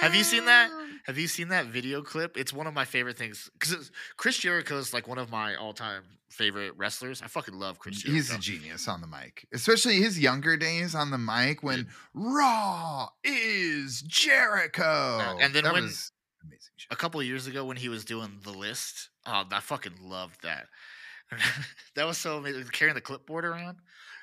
Have 0.00 0.14
you 0.14 0.24
seen 0.24 0.44
that? 0.46 0.70
Have 1.06 1.18
you 1.18 1.26
seen 1.26 1.48
that 1.48 1.66
video 1.66 2.02
clip? 2.02 2.36
It's 2.36 2.52
one 2.52 2.66
of 2.66 2.74
my 2.74 2.84
favorite 2.84 3.16
things 3.16 3.48
because 3.58 3.90
Chris 4.16 4.38
Jericho 4.38 4.76
is 4.78 4.92
like 4.92 5.08
one 5.08 5.18
of 5.18 5.30
my 5.30 5.54
all-time 5.56 6.02
favorite 6.28 6.74
wrestlers. 6.76 7.22
I 7.22 7.26
fucking 7.28 7.54
love 7.54 7.78
Chris 7.78 8.02
Jericho. 8.02 8.14
He's 8.14 8.30
a 8.34 8.38
genius 8.38 8.86
on 8.88 9.00
the 9.00 9.06
mic, 9.06 9.46
especially 9.52 9.96
his 9.96 10.20
younger 10.20 10.56
days 10.56 10.94
on 10.94 11.10
the 11.10 11.18
mic 11.18 11.62
when 11.62 11.88
Raw 12.14 13.08
is 13.24 14.02
Jericho. 14.02 15.36
and 15.40 15.54
then 15.54 15.64
that 15.64 15.72
when- 15.72 15.84
was 15.84 16.12
amazing. 16.44 16.60
Shit. 16.76 16.92
a 16.92 16.96
couple 16.96 17.20
of 17.20 17.26
years 17.26 17.46
ago 17.46 17.64
when 17.64 17.76
he 17.78 17.88
was 17.88 18.04
doing 18.04 18.38
the 18.44 18.52
list. 18.52 19.08
Oh, 19.26 19.44
I 19.50 19.60
fucking 19.60 19.94
loved 20.00 20.42
that. 20.42 20.66
that 21.94 22.06
was 22.06 22.18
so 22.18 22.36
amazing. 22.38 22.64
Carrying 22.72 22.94
the 22.94 23.00
clipboard 23.00 23.44
around. 23.44 23.78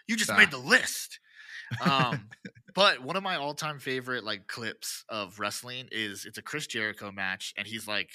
You 0.08 0.16
just 0.16 0.30
Ah. 0.32 0.38
made 0.38 0.52
the 0.52 0.58
list. 0.58 1.20
Um, 1.82 2.30
but 2.76 3.02
one 3.02 3.16
of 3.16 3.24
my 3.24 3.36
all-time 3.36 3.80
favorite 3.80 4.24
like 4.24 4.48
clips 4.48 5.04
of 5.10 5.40
wrestling 5.40 5.88
is 5.92 6.26
it's 6.26 6.38
a 6.38 6.42
Chris 6.42 6.68
Jericho 6.68 7.12
match, 7.12 7.54
and 7.58 7.68
he's 7.68 7.88
like, 7.88 8.10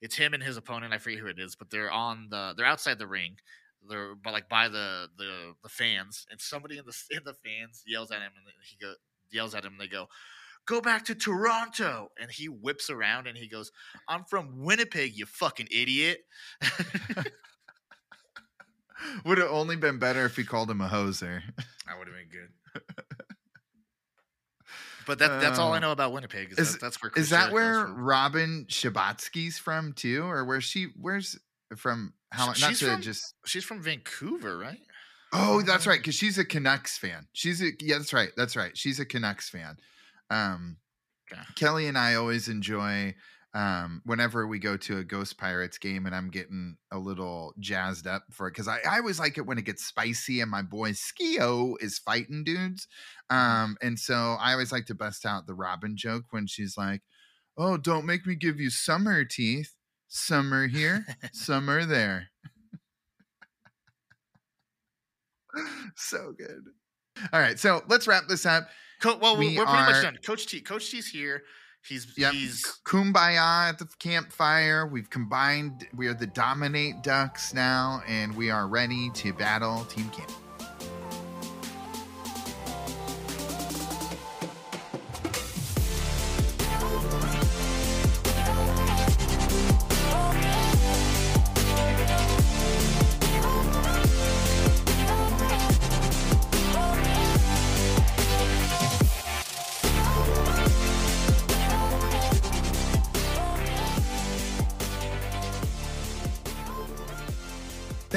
it's 0.00 0.16
him 0.16 0.34
and 0.34 0.42
his 0.42 0.56
opponent. 0.56 0.92
I 0.92 0.98
forget 0.98 1.18
who 1.20 1.26
it 1.26 1.38
is, 1.38 1.56
but 1.56 1.70
they're 1.70 1.90
on 1.90 2.28
the 2.30 2.54
they're 2.56 2.66
outside 2.66 2.98
the 2.98 3.06
ring. 3.06 3.36
They're 3.88 4.14
but 4.14 4.32
like 4.32 4.48
by 4.48 4.68
the 4.68 5.08
the 5.16 5.54
the 5.62 5.68
fans, 5.68 6.26
and 6.30 6.40
somebody 6.40 6.78
in 6.78 6.84
the 6.84 6.94
in 7.16 7.24
the 7.24 7.34
fans 7.34 7.82
yells 7.86 8.10
at 8.10 8.18
him, 8.18 8.32
and 8.36 8.46
he 8.62 8.76
go 8.76 8.94
yells 9.30 9.54
at 9.54 9.64
him. 9.64 9.72
and 9.72 9.80
They 9.80 9.88
go, 9.88 10.08
"Go 10.66 10.80
back 10.80 11.04
to 11.06 11.14
Toronto!" 11.14 12.10
And 12.20 12.30
he 12.30 12.48
whips 12.48 12.90
around 12.90 13.26
and 13.26 13.36
he 13.36 13.48
goes, 13.48 13.72
"I'm 14.08 14.24
from 14.24 14.64
Winnipeg, 14.64 15.16
you 15.16 15.26
fucking 15.26 15.68
idiot." 15.70 16.24
Would 19.24 19.38
have 19.38 19.50
only 19.50 19.76
been 19.76 19.98
better 19.98 20.24
if 20.24 20.36
he 20.36 20.44
called 20.44 20.70
him 20.70 20.80
a 20.80 20.88
hoser. 20.88 21.42
That 21.86 21.98
would 21.98 22.08
have 22.08 22.16
been 22.16 22.28
good. 22.30 22.48
But 25.06 25.18
that, 25.18 25.40
that's 25.40 25.58
all 25.58 25.72
I 25.74 25.76
Uh, 25.76 25.80
know 25.80 25.92
about 25.92 26.12
Winnipeg. 26.12 26.52
Is, 26.52 26.58
is- 26.58 26.72
that, 26.72 26.80
that's 26.80 27.02
where 27.02 27.10
Chris 27.10 27.24
Is 27.24 27.30
that 27.30 27.50
Jericho's 27.50 27.88
where. 27.90 27.94
Robin 27.94 28.64
Scherbatsky's 28.70 29.58
from 29.58 29.92
too, 29.92 30.24
or 30.24 30.44
where 30.46 30.60
she? 30.62 30.88
Where's 30.98 31.38
from? 31.76 32.14
How? 32.32 32.52
Sh- 32.54 32.60
Not 32.62 32.70
she's 32.70 32.78
to 32.80 32.86
from- 32.86 33.02
just. 33.02 33.34
she's 33.44 33.64
from 33.64 33.82
Vancouver, 33.82 34.56
right? 34.56 34.80
Oh, 35.36 35.60
that's 35.62 35.86
right, 35.86 35.98
because 35.98 36.14
she's 36.14 36.38
a 36.38 36.44
Canucks 36.44 36.96
fan. 36.96 37.26
She's 37.32 37.60
a 37.60 37.70
yeah, 37.80 37.98
that's 37.98 38.12
right, 38.14 38.30
that's 38.36 38.56
right. 38.56 38.76
She's 38.78 38.98
a 39.00 39.04
Canucks 39.04 39.48
fan. 39.50 39.76
Um, 40.30 40.78
Okay. 41.32 41.40
Kelly 41.56 41.86
and 41.86 41.96
I 41.98 42.14
always 42.14 42.48
enjoy 42.48 43.14
um, 43.54 44.02
whenever 44.04 44.46
we 44.48 44.58
go 44.58 44.76
to 44.76 44.98
a 44.98 45.04
Ghost 45.04 45.38
Pirates 45.38 45.78
game, 45.78 46.06
and 46.06 46.14
I'm 46.14 46.28
getting 46.30 46.76
a 46.90 46.98
little 46.98 47.54
jazzed 47.60 48.06
up 48.06 48.24
for 48.32 48.48
it 48.48 48.50
because 48.50 48.66
I, 48.68 48.78
I 48.88 48.98
always 48.98 49.18
like 49.20 49.38
it 49.38 49.46
when 49.46 49.58
it 49.58 49.64
gets 49.64 49.84
spicy, 49.84 50.40
and 50.40 50.50
my 50.50 50.62
boy 50.62 50.90
Skio 50.90 51.74
is 51.80 51.98
fighting 51.98 52.42
dudes, 52.44 52.88
um, 53.30 53.76
and 53.80 53.98
so 53.98 54.36
I 54.40 54.52
always 54.52 54.72
like 54.72 54.86
to 54.86 54.94
bust 54.94 55.24
out 55.24 55.46
the 55.46 55.54
Robin 55.54 55.96
joke 55.96 56.24
when 56.30 56.46
she's 56.48 56.76
like, 56.76 57.02
"Oh, 57.56 57.76
don't 57.76 58.06
make 58.06 58.26
me 58.26 58.34
give 58.34 58.58
you 58.58 58.70
summer 58.70 59.24
teeth, 59.24 59.72
summer 60.08 60.66
here, 60.66 61.06
summer 61.32 61.84
there." 61.86 62.30
so 65.96 66.32
good. 66.36 66.64
All 67.32 67.40
right, 67.40 67.58
so 67.58 67.82
let's 67.88 68.06
wrap 68.08 68.24
this 68.28 68.44
up. 68.46 68.68
Co- 69.00 69.18
well, 69.18 69.36
We 69.36 69.56
we're 69.56 69.64
pretty 69.64 69.78
are- 69.78 69.90
much 69.90 70.02
done. 70.02 70.18
Coach 70.24 70.46
T, 70.46 70.60
Coach 70.60 70.90
T's 70.90 71.06
here. 71.08 71.42
He's 71.86 72.06
Yep. 72.16 72.32
he's 72.32 72.64
Kumbaya 72.84 73.68
at 73.68 73.78
the 73.78 73.86
campfire. 73.98 74.86
We've 74.86 75.10
combined. 75.10 75.86
We 75.94 76.06
are 76.06 76.14
the 76.14 76.26
Dominate 76.26 77.02
Ducks 77.02 77.52
now, 77.52 78.02
and 78.06 78.34
we 78.34 78.50
are 78.50 78.66
ready 78.66 79.10
to 79.14 79.32
battle 79.32 79.84
Team 79.86 80.08
Canada. 80.10 80.43